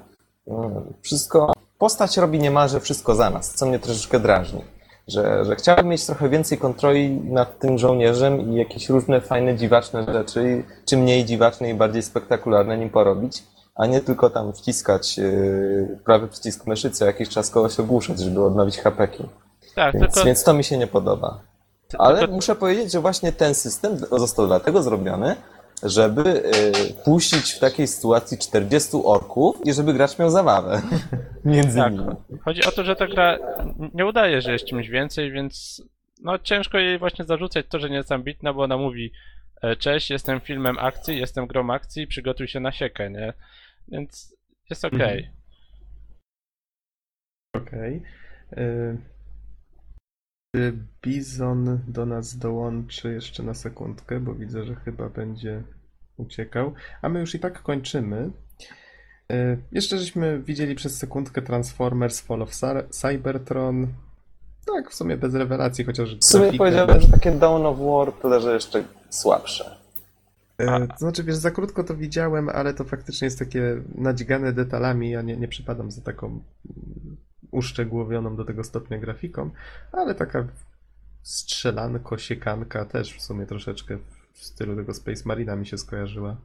mm, 0.47 0.95
wszystko, 1.03 1.53
postać 1.79 2.17
robi 2.17 2.39
niemalże 2.39 2.81
wszystko 2.81 3.15
za 3.15 3.31
nas, 3.31 3.55
co 3.55 3.67
mnie 3.67 3.79
troszeczkę 3.79 4.21
drażni. 4.21 4.63
że, 5.09 5.45
że 5.45 5.57
chciałbym 5.57 5.89
mieć 5.89 6.07
trochę 6.07 6.29
więcej 6.29 6.59
kontroli 6.59 7.11
nad 7.11 7.59
tym 7.59 7.79
żołnierzem 7.79 8.53
i 8.53 8.55
jakieś 8.55 8.89
różne 8.89 9.21
fajne, 9.21 9.57
dziwaczne 9.57 10.05
rzeczy, 10.13 10.65
czy 10.85 10.97
mniej 10.97 11.25
dziwaczne 11.25 11.71
i 11.71 11.75
bardziej 11.75 12.03
spektakularne 12.03 12.79
nim 12.79 12.91
porobić, 12.91 13.43
a 13.75 13.87
nie 13.87 14.01
tylko 14.01 14.31
tam 14.31 14.53
wciskać 14.53 15.19
yy, 15.19 15.99
prawy 16.05 16.29
przycisk 16.29 16.67
myszy 16.67 16.91
co 16.91 17.05
jakiś 17.05 17.29
czas 17.29 17.51
kogoś 17.51 17.81
ogłuszać, 17.81 18.19
żeby 18.21 18.45
odnowić 18.45 18.79
hapeki. 18.79 19.25
Tak, 19.79 19.95
Więc, 19.95 20.05
tylko, 20.05 20.27
więc 20.27 20.45
to 20.45 20.55
mi 20.55 20.65
się 20.65 20.79
nie 20.79 20.87
podoba. 20.87 21.41
Ale 21.99 22.19
tylko 22.19 22.35
muszę 22.35 22.55
powiedzieć, 22.55 22.93
że 22.93 23.01
właśnie 23.01 23.33
ten 23.33 23.55
system 23.55 23.97
został 23.97 24.47
dlatego 24.47 24.83
zrobiony, 24.83 25.37
żeby 25.83 26.23
yy, 26.25 27.05
puścić 27.05 27.53
w 27.53 27.59
takiej 27.59 27.87
sytuacji 27.87 28.39
40 28.39 28.91
orków 29.05 29.67
i 29.67 29.73
żeby 29.73 29.95
gracz 29.95 30.19
miał 30.19 30.31
zabawę 30.31 30.83
między 31.45 31.79
tak, 31.79 31.93
nimi. 31.93 32.05
chodzi 32.45 32.65
o 32.65 32.71
to, 32.71 32.85
że 32.85 32.97
ta 32.97 33.07
gra 33.07 33.39
nie 33.95 34.07
udaje, 34.07 34.43
że 34.43 34.53
jest 34.53 34.65
czymś 34.65 34.89
więcej, 34.89 35.33
więc 35.33 35.83
no 36.23 36.39
ciężko 36.39 36.79
jej 36.79 36.99
właśnie 36.99 37.25
zarzucać 37.25 37.67
to, 37.69 37.79
że 37.79 37.91
nie 37.91 37.97
jest 37.97 38.13
ambitna, 38.13 38.53
bo 38.53 38.63
ona 38.63 38.77
mówi 38.77 39.13
e, 39.63 39.77
cześć, 39.77 40.11
jestem 40.11 40.41
filmem 40.41 40.79
akcji, 40.79 41.19
jestem 41.19 41.47
grą 41.47 41.71
akcji, 41.71 42.07
przygotuj 42.07 42.49
się 42.49 42.61
na 42.61 42.73
siekę, 42.73 43.11
nie? 43.11 43.33
Więc 43.89 44.37
jest 44.71 44.85
okej. 44.85 45.19
Mhm. 45.19 45.39
Okej. 47.55 48.03
Y, 48.59 49.18
Czy 50.59 50.73
Bizon 51.03 51.79
do 51.89 52.07
nas 52.07 52.39
dołączy 52.39 53.13
jeszcze 53.13 53.43
na 53.43 53.55
sekundkę, 53.55 54.21
bo 54.21 54.35
widzę, 54.35 54.65
że 54.65 54.75
chyba 54.75 55.09
będzie 55.09 55.63
uciekał. 56.17 56.73
A 57.03 57.09
my 57.09 57.21
już 57.21 57.35
i 57.35 57.41
tak 57.41 57.63
kończymy. 57.63 58.31
Y, 59.33 59.59
Jeszcze 59.73 59.99
żeśmy 59.99 60.43
widzieli 60.43 60.75
przez 60.75 60.97
sekundkę 60.99 61.43
Transformers 61.43 62.21
Fall 62.21 62.43
of 62.43 62.51
Cy- 62.51 62.89
Cybertron. 62.91 63.87
Tak, 64.67 64.91
w 64.91 64.95
sumie 64.95 65.17
bez 65.17 65.35
rewelacji, 65.35 65.85
chociaż 65.85 66.17
W 66.17 66.25
sumie 66.25 66.45
grafika- 66.45 66.59
powiedziałbym, 66.59 67.01
że 67.01 67.09
takie 67.09 67.31
Dawn 67.33 67.67
of 67.67 67.79
War 67.79 68.13
tyle, 68.23 68.41
że 68.41 68.55
jeszcze 68.55 68.85
słabsze. 69.11 69.79
E, 70.59 70.87
To 70.87 70.99
znaczy, 70.99 71.25
wiesz, 71.25 71.37
za 71.37 71.51
krótko 71.51 71.85
to 71.85 71.97
widziałem, 71.97 72.49
ale 72.49 72.75
to 72.75 72.85
faktycznie 72.85 73.25
jest 73.27 73.39
takie 73.39 73.83
nadzigane 73.95 74.53
detalami. 74.53 75.11
Ja 75.11 75.23
nie, 75.23 75.37
nie 75.37 75.49
przypadam 75.49 75.91
za 75.91 76.01
taką 76.03 76.41
uszczegółowioną 77.59 78.37
do 78.37 78.45
tego 78.45 78.65
stopnia 78.65 78.99
grafiką, 78.99 79.51
ale 79.93 80.15
taka 80.15 80.47
strzelanko, 81.23 82.19
siekanka 82.19 82.85
też 82.85 83.15
w 83.15 83.21
sumie 83.23 83.47
troszeczkę 83.47 83.99
w 84.33 84.45
stylu 84.45 84.77
tego 84.77 84.95
Space 84.95 85.23
Marina 85.27 85.57
mi 85.57 85.67
się 85.67 85.79
skojarzyła. 85.79 86.37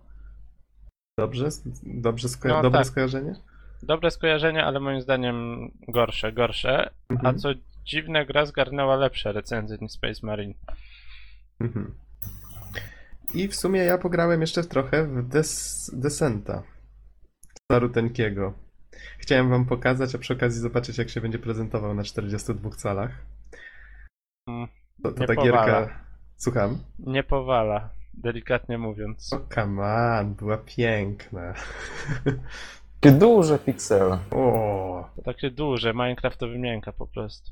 Dobrze? 1.18 1.50
Dobrze 1.84 2.28
sko- 2.28 2.48
No 2.50 2.62
dobre 2.62 2.80
tak. 2.80 2.88
skojarzenie? 2.88 3.36
Dobre 3.84 4.12
skojarzenie, 4.12 4.66
ale 4.66 4.80
moim 4.80 5.02
zdaniem 5.02 5.72
gorsze, 5.88 6.34
gorsze. 6.34 6.90
A 7.10 7.14
Mhm. 7.14 7.38
co 7.40 7.50
dziwne, 7.86 8.26
gra 8.26 8.46
zgarnęła 8.46 8.96
lepsze 8.96 9.32
recenzje 9.32 9.78
niż 9.82 9.92
Space 9.92 10.26
Marine. 10.28 10.54
Mhm. 11.60 11.94
I 13.34 13.48
w 13.48 13.56
sumie 13.56 13.80
ja 13.84 13.98
pograłem 13.98 14.42
jeszcze 14.42 14.64
trochę 14.64 15.08
w 15.08 15.28
Des 15.28 15.92
Descenta. 15.94 16.64
Staruteńkiego. 17.72 18.54
Chciałem 19.18 19.50
wam 19.50 19.66
pokazać, 19.66 20.16
a 20.16 20.18
przy 20.18 20.34
okazji 20.34 20.62
zobaczyć, 20.62 20.98
jak 20.98 21.10
się 21.10 21.22
będzie 21.22 21.40
prezentował 21.40 21.94
na 21.94 22.04
42 22.04 22.70
calach. 22.70 23.12
Mm, 24.48 24.68
To, 25.04 25.12
to 25.12 25.22
nie 25.22 25.28
ta 25.28 25.36
powala. 25.36 25.66
gierka... 25.66 26.04
Słucham? 26.38 26.78
Nie 27.00 27.24
powala, 27.24 27.90
delikatnie 28.14 28.78
mówiąc. 28.78 29.34
O, 29.34 29.40
come 29.56 29.84
on, 30.20 30.34
była 30.36 30.58
piękna. 30.58 31.54
Takie 33.00 33.16
duże 33.16 33.60
piksele. 33.60 34.20
O, 34.32 35.10
To 35.16 35.22
takie 35.22 35.52
duże, 35.52 35.94
Minecraftowy 35.94 36.60
mięka 36.60 36.92
po 36.92 37.08
prostu. 37.08 37.52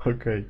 okej. 0.00 0.48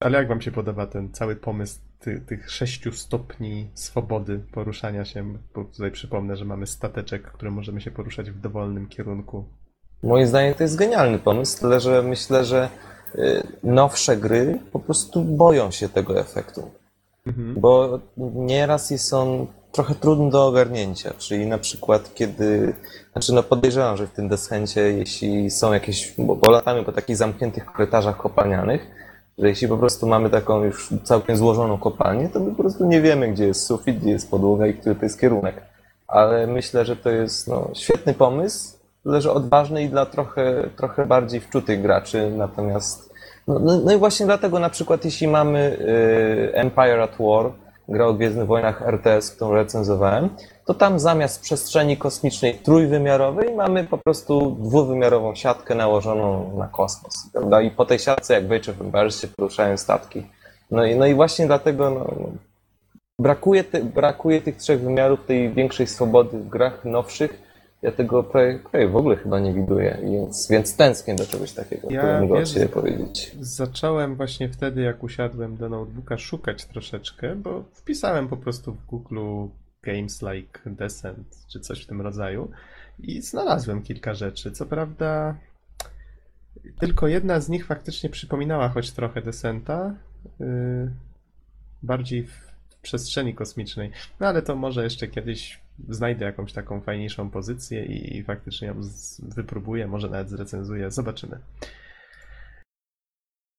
Ale 0.00 0.18
jak 0.18 0.28
wam 0.28 0.40
się 0.40 0.50
podoba 0.52 0.86
ten 0.86 1.12
cały 1.12 1.36
pomysł 1.36 1.80
ty, 2.00 2.20
tych 2.20 2.50
sześciu 2.50 2.92
stopni 2.92 3.70
swobody 3.74 4.40
poruszania 4.52 5.04
się? 5.04 5.34
Bo 5.54 5.64
tutaj 5.64 5.90
przypomnę, 5.90 6.36
że 6.36 6.44
mamy 6.44 6.66
stateczek, 6.66 7.22
którym 7.22 7.54
możemy 7.54 7.80
się 7.80 7.90
poruszać 7.90 8.30
w 8.30 8.40
dowolnym 8.40 8.88
kierunku. 8.88 9.44
Moim 10.02 10.26
zdaniem 10.26 10.54
to 10.54 10.62
jest 10.62 10.76
genialny 10.76 11.18
pomysł, 11.18 11.60
tyle 11.60 11.80
że 11.80 12.02
myślę, 12.02 12.44
że 12.44 12.68
y, 13.14 13.42
nowsze 13.62 14.16
gry 14.16 14.58
po 14.72 14.78
prostu 14.78 15.24
boją 15.24 15.70
się 15.70 15.88
tego 15.88 16.20
efektu. 16.20 16.70
Mhm. 17.26 17.60
Bo 17.60 18.00
nieraz 18.34 18.90
jest 18.90 19.14
on 19.14 19.46
trochę 19.72 19.94
trudny 19.94 20.30
do 20.30 20.46
ogarnięcia, 20.46 21.14
czyli 21.18 21.46
na 21.46 21.58
przykład 21.58 22.14
kiedy, 22.14 22.74
znaczy 23.12 23.32
no 23.32 23.42
podejrzewam, 23.42 23.96
że 23.96 24.06
w 24.06 24.10
tym 24.10 24.28
Descencie, 24.28 24.80
jeśli 24.80 25.50
są 25.50 25.72
jakieś, 25.72 26.14
bo, 26.18 26.36
bo 26.36 26.50
latamy 26.50 26.84
po 26.84 26.92
takich 26.92 27.16
zamkniętych 27.16 27.64
korytarzach 27.64 28.16
kopalnianych, 28.16 28.99
że 29.40 29.48
jeśli 29.48 29.68
po 29.68 29.76
prostu 29.76 30.06
mamy 30.06 30.30
taką 30.30 30.64
już 30.64 30.88
całkiem 31.02 31.36
złożoną 31.36 31.78
kopalnię, 31.78 32.28
to 32.28 32.40
my 32.40 32.50
po 32.50 32.62
prostu 32.62 32.86
nie 32.86 33.00
wiemy, 33.00 33.28
gdzie 33.28 33.46
jest 33.46 33.66
sufit, 33.66 33.98
gdzie 33.98 34.10
jest 34.10 34.30
podłoga 34.30 34.66
i 34.66 34.74
który 34.74 34.94
to 34.94 35.04
jest 35.04 35.20
kierunek. 35.20 35.62
Ale 36.08 36.46
myślę, 36.46 36.84
że 36.84 36.96
to 36.96 37.10
jest 37.10 37.48
no, 37.48 37.70
świetny 37.74 38.14
pomysł, 38.14 38.76
tyle 39.02 39.20
że 39.20 39.32
odważny 39.32 39.82
i 39.82 39.88
dla 39.88 40.06
trochę, 40.06 40.68
trochę 40.76 41.06
bardziej 41.06 41.40
wczutych 41.40 41.82
graczy, 41.82 42.30
natomiast 42.36 43.10
no, 43.48 43.58
no, 43.58 43.80
no 43.84 43.92
i 43.92 43.96
właśnie 43.96 44.26
dlatego 44.26 44.58
na 44.58 44.70
przykład 44.70 45.04
jeśli 45.04 45.28
mamy 45.28 45.76
y, 45.80 46.54
Empire 46.54 47.00
at 47.00 47.16
War, 47.20 47.52
gra 47.90 48.06
o 48.06 48.14
Gwiezdnych 48.14 48.46
Wojnach 48.46 48.82
RTS, 48.82 49.30
którą 49.30 49.52
recenzowałem, 49.52 50.28
to 50.66 50.74
tam 50.74 50.98
zamiast 50.98 51.42
przestrzeni 51.42 51.96
kosmicznej 51.96 52.54
trójwymiarowej 52.54 53.54
mamy 53.54 53.84
po 53.84 53.98
prostu 53.98 54.56
dwuwymiarową 54.60 55.34
siatkę 55.34 55.74
nałożoną 55.74 56.56
na 56.58 56.68
kosmos. 56.68 57.14
Prawda? 57.32 57.60
I 57.60 57.70
po 57.70 57.84
tej 57.84 57.98
siatce, 57.98 58.34
jak 58.34 58.44
Age 58.44 58.72
of 58.72 58.80
Empires, 58.80 59.20
się 59.20 59.28
poruszają 59.28 59.76
statki. 59.76 60.26
No 60.70 60.84
i, 60.84 60.96
no 60.96 61.06
i 61.06 61.14
właśnie 61.14 61.46
dlatego 61.46 61.90
no, 61.90 62.00
no, 62.00 62.28
brakuje, 63.18 63.64
brakuje 63.94 64.40
tych 64.40 64.56
trzech 64.56 64.80
wymiarów, 64.80 65.26
tej 65.26 65.52
większej 65.52 65.86
swobody 65.86 66.38
w 66.38 66.48
grach 66.48 66.84
nowszych. 66.84 67.49
Ja 67.82 67.92
tego 67.92 68.22
prawie 68.22 68.88
w 68.88 68.96
ogóle 68.96 69.16
chyba 69.16 69.40
nie 69.40 69.54
widuję, 69.54 69.98
więc, 70.02 70.48
więc 70.50 70.76
tęsknię 70.76 71.14
do 71.14 71.26
czegoś 71.26 71.52
takiego, 71.52 71.88
Ja, 71.90 72.06
ja, 72.06 72.20
mogę 72.20 72.42
od 72.42 72.70
powiedzieć. 72.72 73.36
Zacząłem 73.40 74.16
właśnie 74.16 74.48
wtedy, 74.48 74.82
jak 74.82 75.02
usiadłem 75.02 75.56
do 75.56 75.68
notebooka, 75.68 76.18
szukać 76.18 76.64
troszeczkę, 76.64 77.36
bo 77.36 77.64
wpisałem 77.72 78.28
po 78.28 78.36
prostu 78.36 78.72
w 78.72 78.86
Google 78.86 79.46
games 79.82 80.22
like 80.22 80.60
Descent, 80.66 81.46
czy 81.48 81.60
coś 81.60 81.84
w 81.84 81.86
tym 81.86 82.00
rodzaju 82.00 82.50
i 82.98 83.22
znalazłem 83.22 83.82
kilka 83.82 84.14
rzeczy. 84.14 84.52
Co 84.52 84.66
prawda, 84.66 85.34
tylko 86.78 87.08
jedna 87.08 87.40
z 87.40 87.48
nich 87.48 87.66
faktycznie 87.66 88.10
przypominała 88.10 88.68
choć 88.68 88.90
trochę 88.90 89.22
Descenta, 89.22 89.94
yy, 90.40 90.46
bardziej 91.82 92.26
w 92.26 92.50
przestrzeni 92.82 93.34
kosmicznej. 93.34 93.90
No 94.20 94.26
ale 94.26 94.42
to 94.42 94.56
może 94.56 94.84
jeszcze 94.84 95.08
kiedyś 95.08 95.60
znajdę 95.88 96.24
jakąś 96.24 96.52
taką 96.52 96.80
fajniejszą 96.80 97.30
pozycję 97.30 97.84
i, 97.84 98.16
i 98.16 98.24
faktycznie 98.24 98.68
ją 98.68 98.82
z, 98.82 99.20
wypróbuję, 99.34 99.86
może 99.86 100.08
nawet 100.08 100.28
zrecenzuję, 100.28 100.90
zobaczymy. 100.90 101.38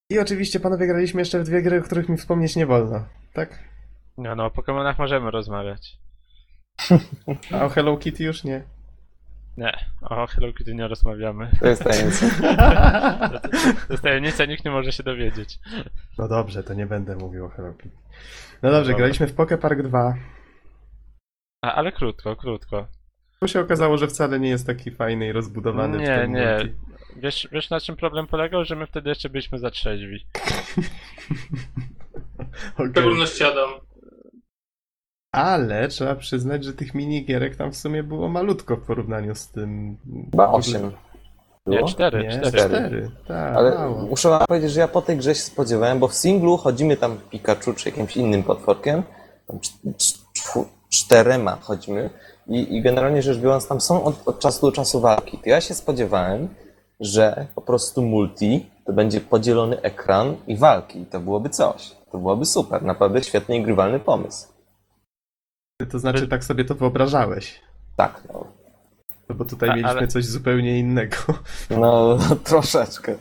I 0.09 0.19
oczywiście, 0.19 0.59
panowie, 0.59 0.87
graliśmy 0.87 1.21
jeszcze 1.21 1.39
w 1.39 1.43
dwie 1.43 1.61
gry, 1.61 1.79
o 1.79 1.83
których 1.83 2.09
mi 2.09 2.17
wspomnieć 2.17 2.55
nie 2.55 2.65
wolno, 2.65 3.05
tak? 3.33 3.59
No, 4.17 4.35
no, 4.35 4.45
o 4.45 4.51
Pokemonach 4.51 4.99
możemy 4.99 5.31
rozmawiać. 5.31 5.97
A 7.51 7.65
o 7.65 7.69
Hello 7.69 7.97
Kitty 7.97 8.23
już 8.23 8.43
nie. 8.43 8.63
Nie, 9.57 9.73
o 10.01 10.27
Hello 10.27 10.53
Kitty 10.53 10.75
nie 10.75 10.87
rozmawiamy. 10.87 11.51
To 11.59 11.67
jest 11.67 11.83
tajemnica. 11.83 12.25
To 13.87 13.93
jest 13.93 14.03
tajemnica, 14.03 14.45
nikt 14.45 14.65
nie 14.65 14.71
może 14.71 14.91
się 14.91 15.03
dowiedzieć. 15.03 15.59
No 16.17 16.27
dobrze, 16.27 16.63
to 16.63 16.73
nie 16.73 16.85
będę 16.85 17.15
mówił 17.15 17.45
o 17.45 17.49
Hello 17.49 17.73
Kitty. 17.73 17.97
No 18.61 18.71
dobrze, 18.71 18.91
Dobra. 18.91 18.97
graliśmy 18.97 19.27
w 19.27 19.33
Poke 19.33 19.57
Park 19.57 19.81
2. 19.81 20.15
A, 21.61 21.73
ale 21.73 21.91
krótko, 21.91 22.35
krótko. 22.35 22.87
Tu 23.39 23.47
się 23.47 23.59
okazało, 23.59 23.97
że 23.97 24.07
wcale 24.07 24.39
nie 24.39 24.49
jest 24.49 24.67
taki 24.67 24.91
fajny 24.91 25.27
i 25.27 25.31
rozbudowany 25.31 25.97
w 25.97 26.01
Nie, 26.01 26.19
tym 26.21 26.33
nie. 26.33 26.57
multi. 26.59 26.75
Wiesz, 27.21 27.47
wiesz 27.51 27.69
na 27.69 27.79
czym 27.79 27.95
problem 27.95 28.27
polegał? 28.27 28.65
Że 28.65 28.75
my 28.75 28.87
wtedy 28.87 29.09
jeszcze 29.09 29.29
byliśmy 29.29 29.59
za 29.59 29.71
trzeźwi. 29.71 30.25
W 32.75 32.79
Okej. 32.79 32.91
szczególności 32.91 33.43
Adam. 33.43 33.69
Ale 35.31 35.87
trzeba 35.87 36.15
przyznać, 36.15 36.63
że 36.63 36.73
tych 36.73 36.93
minigierek 36.95 37.55
tam 37.55 37.71
w 37.71 37.77
sumie 37.77 38.03
było 38.03 38.27
malutko 38.29 38.75
w 38.75 38.81
porównaniu 38.85 39.35
z 39.35 39.47
tym. 39.49 39.97
Chyba 40.31 40.51
8. 40.51 40.91
Nie, 41.65 41.77
Było? 41.77 41.87
cztery, 41.89 42.23
Nie, 42.23 42.29
cztery. 42.39 42.57
cztery. 42.57 43.11
Tak, 43.27 43.55
Ale 43.57 43.75
mało. 43.75 44.01
muszę 44.01 44.29
wam 44.29 44.41
powiedzieć, 44.47 44.71
że 44.71 44.79
ja 44.79 44.87
po 44.87 45.01
tej 45.01 45.17
grze 45.17 45.35
się 45.35 45.41
spodziewałem, 45.41 45.99
bo 45.99 46.07
w 46.07 46.13
singlu 46.13 46.57
chodzimy 46.57 46.97
tam 46.97 47.17
Pikachu 47.31 47.73
czy 47.73 47.89
jakimś 47.89 48.17
innym 48.17 48.43
potworkiem, 48.43 49.03
tam 49.47 49.57
cz- 49.57 49.93
cz- 49.93 50.65
czterema 50.91 51.55
chodzimy 51.61 52.09
i, 52.47 52.75
i 52.75 52.81
generalnie 52.81 53.21
rzecz 53.21 53.37
biorąc 53.37 53.67
tam 53.67 53.81
są 53.81 54.03
od, 54.03 54.27
od 54.27 54.39
czasu 54.39 54.65
do 54.65 54.71
czasu 54.71 55.01
walki. 55.01 55.37
To 55.37 55.49
ja 55.49 55.61
się 55.61 55.73
spodziewałem, 55.73 56.49
że 56.99 57.47
po 57.55 57.61
prostu 57.61 58.01
multi 58.01 58.69
to 58.85 58.93
będzie 58.93 59.21
podzielony 59.21 59.81
ekran 59.81 60.35
i 60.47 60.57
walki. 60.57 61.05
To 61.05 61.19
byłoby 61.19 61.49
coś. 61.49 61.91
To 62.11 62.17
byłoby 62.17 62.45
super. 62.45 62.83
Naprawdę 62.83 63.23
świetny 63.23 63.57
i 63.57 63.63
grywalny 63.63 63.99
pomysł. 63.99 64.47
To 65.91 65.99
znaczy, 65.99 66.27
tak 66.27 66.43
sobie 66.43 66.65
to 66.65 66.75
wyobrażałeś. 66.75 67.61
Tak, 67.97 68.21
no. 68.33 68.47
No 69.29 69.35
bo 69.35 69.45
tutaj 69.45 69.69
A- 69.69 69.73
mieliśmy 69.75 69.97
ale- 69.97 70.07
coś 70.07 70.25
zupełnie 70.25 70.79
innego. 70.79 71.17
No, 71.79 72.17
troszeczkę. 72.43 73.15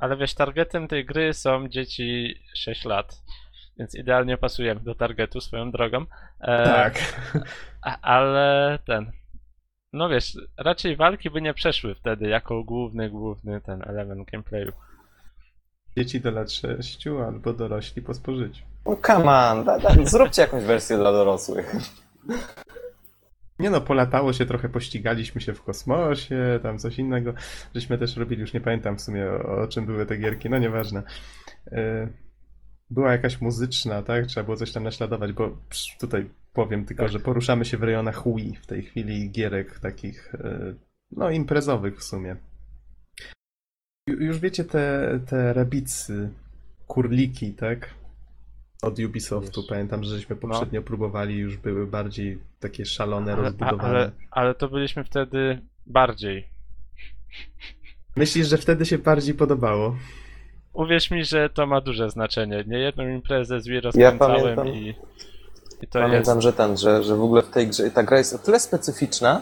Ale 0.00 0.16
wiesz, 0.16 0.34
targetem 0.34 0.88
tej 0.88 1.04
gry 1.04 1.34
są 1.34 1.68
dzieci 1.68 2.34
6 2.54 2.84
lat. 2.84 3.22
Więc 3.78 3.94
idealnie 3.94 4.36
pasujemy 4.36 4.80
do 4.80 4.94
targetu 4.94 5.40
swoją 5.40 5.70
drogą. 5.70 6.06
E, 6.40 6.64
Tak. 6.64 6.94
A, 7.82 8.00
ale 8.00 8.78
ten. 8.86 9.12
No 9.92 10.08
wiesz, 10.08 10.38
raczej 10.58 10.96
walki 10.96 11.30
by 11.30 11.42
nie 11.42 11.54
przeszły 11.54 11.94
wtedy 11.94 12.28
jako 12.28 12.64
główny, 12.64 13.10
główny 13.10 13.60
ten 13.60 13.82
element 13.86 14.30
gameplayu. 14.30 14.72
Dzieci 15.96 16.20
do 16.20 16.30
lat 16.30 16.52
6 16.52 17.06
albo 17.06 17.52
dorośli 17.52 18.02
po 18.02 18.14
spożyciu. 18.14 18.64
No 18.86 18.96
come 18.96 19.50
on, 19.50 19.64
da, 19.64 19.78
da, 19.78 20.04
zróbcie 20.04 20.42
jakąś 20.42 20.64
wersję 20.64 20.96
dla 20.96 21.12
dorosłych. 21.12 21.72
Nie 23.58 23.70
no, 23.70 23.80
polatało 23.80 24.32
się 24.32 24.46
trochę, 24.46 24.68
pościgaliśmy 24.68 25.40
się 25.40 25.54
w 25.54 25.62
kosmosie, 25.62 26.60
tam 26.62 26.78
coś 26.78 26.98
innego. 26.98 27.32
Żeśmy 27.74 27.98
też 27.98 28.16
robili, 28.16 28.40
już 28.40 28.52
nie 28.52 28.60
pamiętam 28.60 28.96
w 28.96 29.00
sumie 29.00 29.26
o, 29.30 29.62
o 29.62 29.68
czym 29.68 29.86
były 29.86 30.06
te 30.06 30.16
gierki, 30.16 30.50
no 30.50 30.58
nieważne. 30.58 31.02
E, 31.72 32.08
Była 32.90 33.12
jakaś 33.12 33.40
muzyczna, 33.40 34.02
tak? 34.02 34.26
Trzeba 34.26 34.44
było 34.44 34.56
coś 34.56 34.72
tam 34.72 34.82
naśladować, 34.84 35.32
bo 35.32 35.50
psz, 35.68 35.96
tutaj 36.00 36.28
powiem 36.52 36.84
tylko, 36.84 37.02
Tak. 37.02 37.12
że 37.12 37.20
poruszamy 37.20 37.64
się 37.64 37.76
w 37.78 37.82
rejonach 37.82 38.24
Wii 38.36 38.56
w 38.62 38.66
tej 38.66 38.82
chwili 38.82 39.30
gierek 39.30 39.78
takich, 39.78 40.34
e, 40.34 40.74
no 41.12 41.30
imprezowych 41.30 41.98
w 41.98 42.02
sumie. 42.02 42.36
Ju- 44.10 44.20
Już 44.20 44.38
wiecie 44.38 44.64
te, 44.64 45.20
te 45.26 45.52
rabicy, 45.52 46.30
kurliki, 46.86 47.52
tak? 47.54 47.94
Od 48.82 48.98
Ubisoftu. 48.98 49.62
Pamiętam, 49.68 50.04
że 50.04 50.10
żeśmy 50.16 50.36
poprzednio 50.36 50.82
próbowali, 50.82 51.36
już 51.38 51.56
były 51.56 51.86
bardziej 51.86 52.38
takie 52.60 52.86
szalone, 52.86 53.32
Ale, 53.32 53.42
rozbudowane. 53.42 53.82
ale, 53.88 54.10
ale 54.30 54.54
to 54.54 54.68
byliśmy 54.68 55.04
wtedy 55.04 55.60
bardziej. 55.86 56.46
Myślisz, 58.16 58.48
że 58.48 58.58
wtedy 58.58 58.86
się 58.86 58.98
bardziej 58.98 59.34
podobało? 59.34 59.96
Uwierz 60.76 61.10
mi, 61.10 61.24
że 61.24 61.50
to 61.50 61.66
ma 61.66 61.80
duże 61.80 62.10
znaczenie. 62.10 62.64
Nie 62.66 62.78
jedną 62.78 63.08
imprezę 63.08 63.60
z 63.60 63.68
Wii 63.68 63.80
rozkręcałem 63.80 64.56
pamiętam. 64.56 64.68
i, 64.68 64.94
i 65.82 65.86
to 65.86 65.98
Pamiętam, 66.00 66.36
jest. 66.36 66.42
że 66.42 66.52
ten, 66.52 66.76
że, 66.76 67.02
że 67.02 67.16
w 67.16 67.22
ogóle 67.22 67.42
w 67.42 67.50
tej 67.50 67.66
grze 67.68 67.90
ta 67.90 68.02
gra 68.02 68.18
jest 68.18 68.34
o 68.34 68.38
tyle 68.38 68.60
specyficzna, 68.60 69.40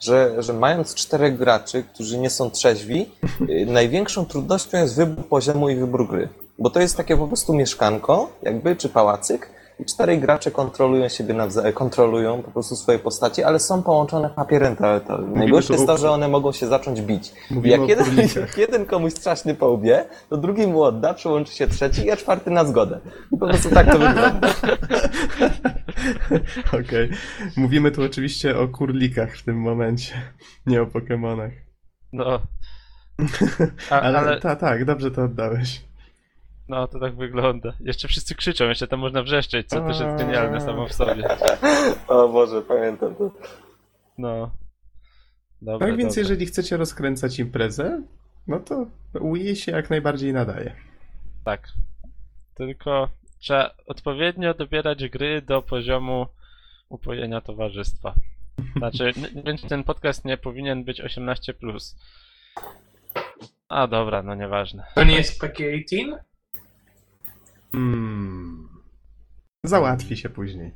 że, 0.00 0.42
że 0.42 0.52
mając 0.52 0.94
czterech 0.94 1.36
graczy, 1.38 1.82
którzy 1.94 2.18
nie 2.18 2.30
są 2.30 2.50
trzeźwi, 2.50 3.06
y, 3.48 3.66
największą 3.66 4.26
trudnością 4.26 4.78
jest 4.78 4.96
wybór 4.96 5.28
poziomu 5.28 5.68
i 5.68 5.76
wybór 5.76 6.08
gry. 6.08 6.28
Bo 6.58 6.70
to 6.70 6.80
jest 6.80 6.96
takie 6.96 7.16
po 7.16 7.26
prostu 7.26 7.54
mieszkanko, 7.54 8.30
jakby, 8.42 8.76
czy 8.76 8.88
pałacyk, 8.88 9.50
i 9.80 9.84
czterej 9.84 10.20
gracze 10.20 10.50
kontrolują 10.50 11.08
siebie 11.08 11.34
nawzajem, 11.34 11.72
kontrolują 11.72 12.42
po 12.42 12.50
prostu 12.50 12.76
swoje 12.76 12.98
postacie, 12.98 13.46
ale 13.46 13.58
są 13.58 13.82
połączone 13.82 14.30
papierem 14.30 14.76
toaletowym. 14.76 15.32
Najgorsze 15.32 15.72
jest 15.72 15.86
to, 15.86 15.98
że 15.98 16.10
one 16.10 16.28
mogą 16.28 16.52
się 16.52 16.66
zacząć 16.66 17.00
bić. 17.02 17.32
Mówimy 17.50 17.76
jak 17.78 17.88
jeden, 17.88 18.06
jak 18.36 18.58
jeden 18.66 18.86
komuś 18.86 19.12
strasznie 19.12 19.54
po 19.54 19.68
łbie, 19.68 20.04
to 20.30 20.36
drugi 20.36 20.66
mu 20.66 20.82
odda, 20.82 21.14
przyłączy 21.14 21.52
się 21.52 21.66
trzeci, 21.66 22.10
a 22.10 22.16
czwarty 22.16 22.50
na 22.50 22.64
zgodę. 22.64 23.00
I 23.32 23.36
po 23.36 23.48
prostu 23.48 23.70
tak 23.70 23.86
to 23.86 23.98
wygląda. 23.98 24.40
Okej. 26.80 27.10
Mówimy 27.56 27.90
tu 27.90 28.02
oczywiście 28.02 28.58
o 28.58 28.68
kurlikach 28.68 29.36
w 29.36 29.44
tym 29.44 29.60
momencie, 29.60 30.14
nie 30.66 30.82
o 30.82 30.86
Pokemonach. 30.86 31.52
No. 32.12 32.40
A, 33.90 34.00
Ale, 34.00 34.18
ale 34.18 34.40
ta, 34.40 34.56
tak, 34.56 34.84
dobrze 34.84 35.10
to 35.10 35.24
oddałeś. 35.24 35.84
No 36.68 36.88
to 36.88 37.00
tak 37.00 37.16
wygląda. 37.16 37.72
Jeszcze 37.80 38.08
wszyscy 38.08 38.34
krzyczą, 38.34 38.64
jeszcze 38.68 38.88
tam 38.88 39.00
można 39.00 39.22
wrzeszczeć, 39.22 39.68
co 39.68 39.80
też 39.80 40.00
jest 40.00 40.16
genialne 40.16 40.60
samo 40.60 40.86
w 40.86 40.92
sobie. 40.92 41.28
O 42.08 42.28
Boże, 42.28 42.62
pamiętam 42.62 43.14
to. 43.14 43.30
No. 44.18 44.50
Dobra, 45.62 45.86
Tak 45.88 45.96
więc 45.96 46.14
dobra. 46.14 46.20
jeżeli 46.20 46.46
chcecie 46.46 46.76
rozkręcać 46.76 47.38
imprezę, 47.38 48.02
no 48.46 48.60
to 48.60 48.86
Wii 49.14 49.56
się 49.56 49.72
jak 49.72 49.90
najbardziej 49.90 50.32
nadaje. 50.32 50.76
Tak. 51.44 51.68
Tylko 52.54 53.08
trzeba 53.38 53.70
odpowiednio 53.86 54.54
dobierać 54.54 55.08
gry 55.08 55.42
do 55.42 55.62
poziomu 55.62 56.26
upojenia 56.88 57.40
towarzystwa. 57.40 58.14
Znaczy, 58.76 59.12
więc 59.44 59.62
ten 59.68 59.84
podcast 59.84 60.24
nie 60.24 60.36
powinien 60.36 60.84
być 60.84 61.00
18. 61.00 61.54
A 63.68 63.86
dobra, 63.86 64.22
no 64.22 64.34
nieważne. 64.34 64.86
To 64.94 65.04
nie 65.04 65.16
jest 65.16 65.40
PK-18? 65.40 66.18
Hmm. 67.76 68.68
Załatwi 69.64 70.16
się 70.16 70.28
później. 70.28 70.72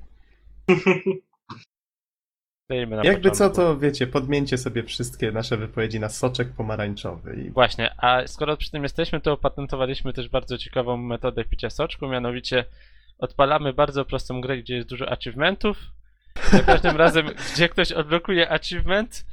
Jakby 3.02 3.30
co, 3.30 3.50
to 3.50 3.78
wiecie, 3.78 4.06
podmieńcie 4.06 4.58
sobie 4.58 4.82
wszystkie 4.82 5.32
nasze 5.32 5.56
wypowiedzi 5.56 6.00
na 6.00 6.08
soczek 6.08 6.48
pomarańczowy. 6.52 7.36
I... 7.36 7.50
Właśnie, 7.50 7.94
a 7.98 8.26
skoro 8.26 8.56
przy 8.56 8.70
tym 8.70 8.82
jesteśmy, 8.82 9.20
to 9.20 9.32
opatentowaliśmy 9.32 10.12
też 10.12 10.28
bardzo 10.28 10.58
ciekawą 10.58 10.96
metodę 10.96 11.44
picia 11.44 11.70
soczku, 11.70 12.08
mianowicie 12.08 12.64
odpalamy 13.18 13.72
bardzo 13.72 14.04
prostą 14.04 14.40
grę, 14.40 14.58
gdzie 14.58 14.76
jest 14.76 14.88
dużo 14.88 15.12
achievementów. 15.12 15.76
Za 16.52 16.62
każdym 16.62 16.96
razem, 17.04 17.26
gdzie 17.54 17.68
ktoś 17.68 17.92
odblokuje 17.92 18.50
achievement, 18.50 19.24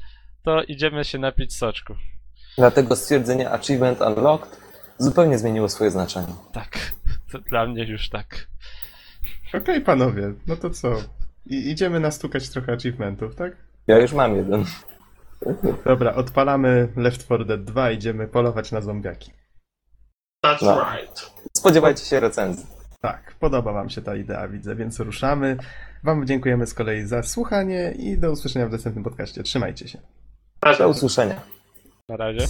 to 0.44 0.64
idziemy 0.64 1.06
się 1.06 1.18
napić 1.18 1.56
soczku. 1.56 1.96
Dlatego 2.58 2.96
stwierdzenie 2.96 3.52
Achievement 3.52 4.02
Unlocked 4.02 4.68
zupełnie 4.98 5.38
zmieniło 5.38 5.70
swoje 5.70 5.92
znaczenie. 5.92 6.34
Tak, 6.52 6.92
to 7.32 7.40
dla 7.40 7.66
mnie 7.66 7.84
już 7.86 8.10
tak. 8.10 8.48
Okej, 9.54 9.82
panowie, 9.82 10.34
no 10.48 10.56
to 10.56 10.70
co? 10.70 10.94
I, 11.46 11.70
idziemy 11.70 12.00
nastukać 12.00 12.50
trochę 12.50 12.74
achievementów, 12.74 13.36
tak? 13.36 13.56
Ja 13.88 13.98
już 14.00 14.14
mam 14.14 14.36
jeden. 14.36 14.66
Dobra, 15.86 16.14
odpalamy 16.16 16.88
Left 16.96 17.22
4 17.26 17.46
Dead 17.46 17.64
2, 17.64 17.92
idziemy 17.92 18.28
polować 18.28 18.72
na 18.72 18.82
zombiaki. 18.82 19.32
That's 20.46 20.62
No. 20.66 20.86
right. 20.96 21.32
Spodziewajcie 21.58 22.06
się 22.06 22.20
recenzji. 22.20 22.66
Tak, 23.02 23.36
podoba 23.40 23.74
Wam 23.74 23.90
się 23.90 24.02
ta 24.02 24.16
idea, 24.16 24.48
widzę, 24.48 24.76
więc 24.76 25.00
ruszamy. 25.00 25.58
Wam 26.04 26.26
dziękujemy 26.28 26.66
z 26.66 26.74
kolei 26.74 27.02
za 27.06 27.24
słuchanie 27.24 27.94
i 27.98 28.18
do 28.18 28.32
usłyszenia 28.32 28.68
w 28.68 28.72
następnym 28.72 29.04
podcaście. 29.04 29.44
Trzymajcie 29.44 29.88
się. 29.88 30.00
Do 30.78 30.90
usłyszenia. 30.90 31.42
Na 32.10 32.18
razie. 32.18 32.48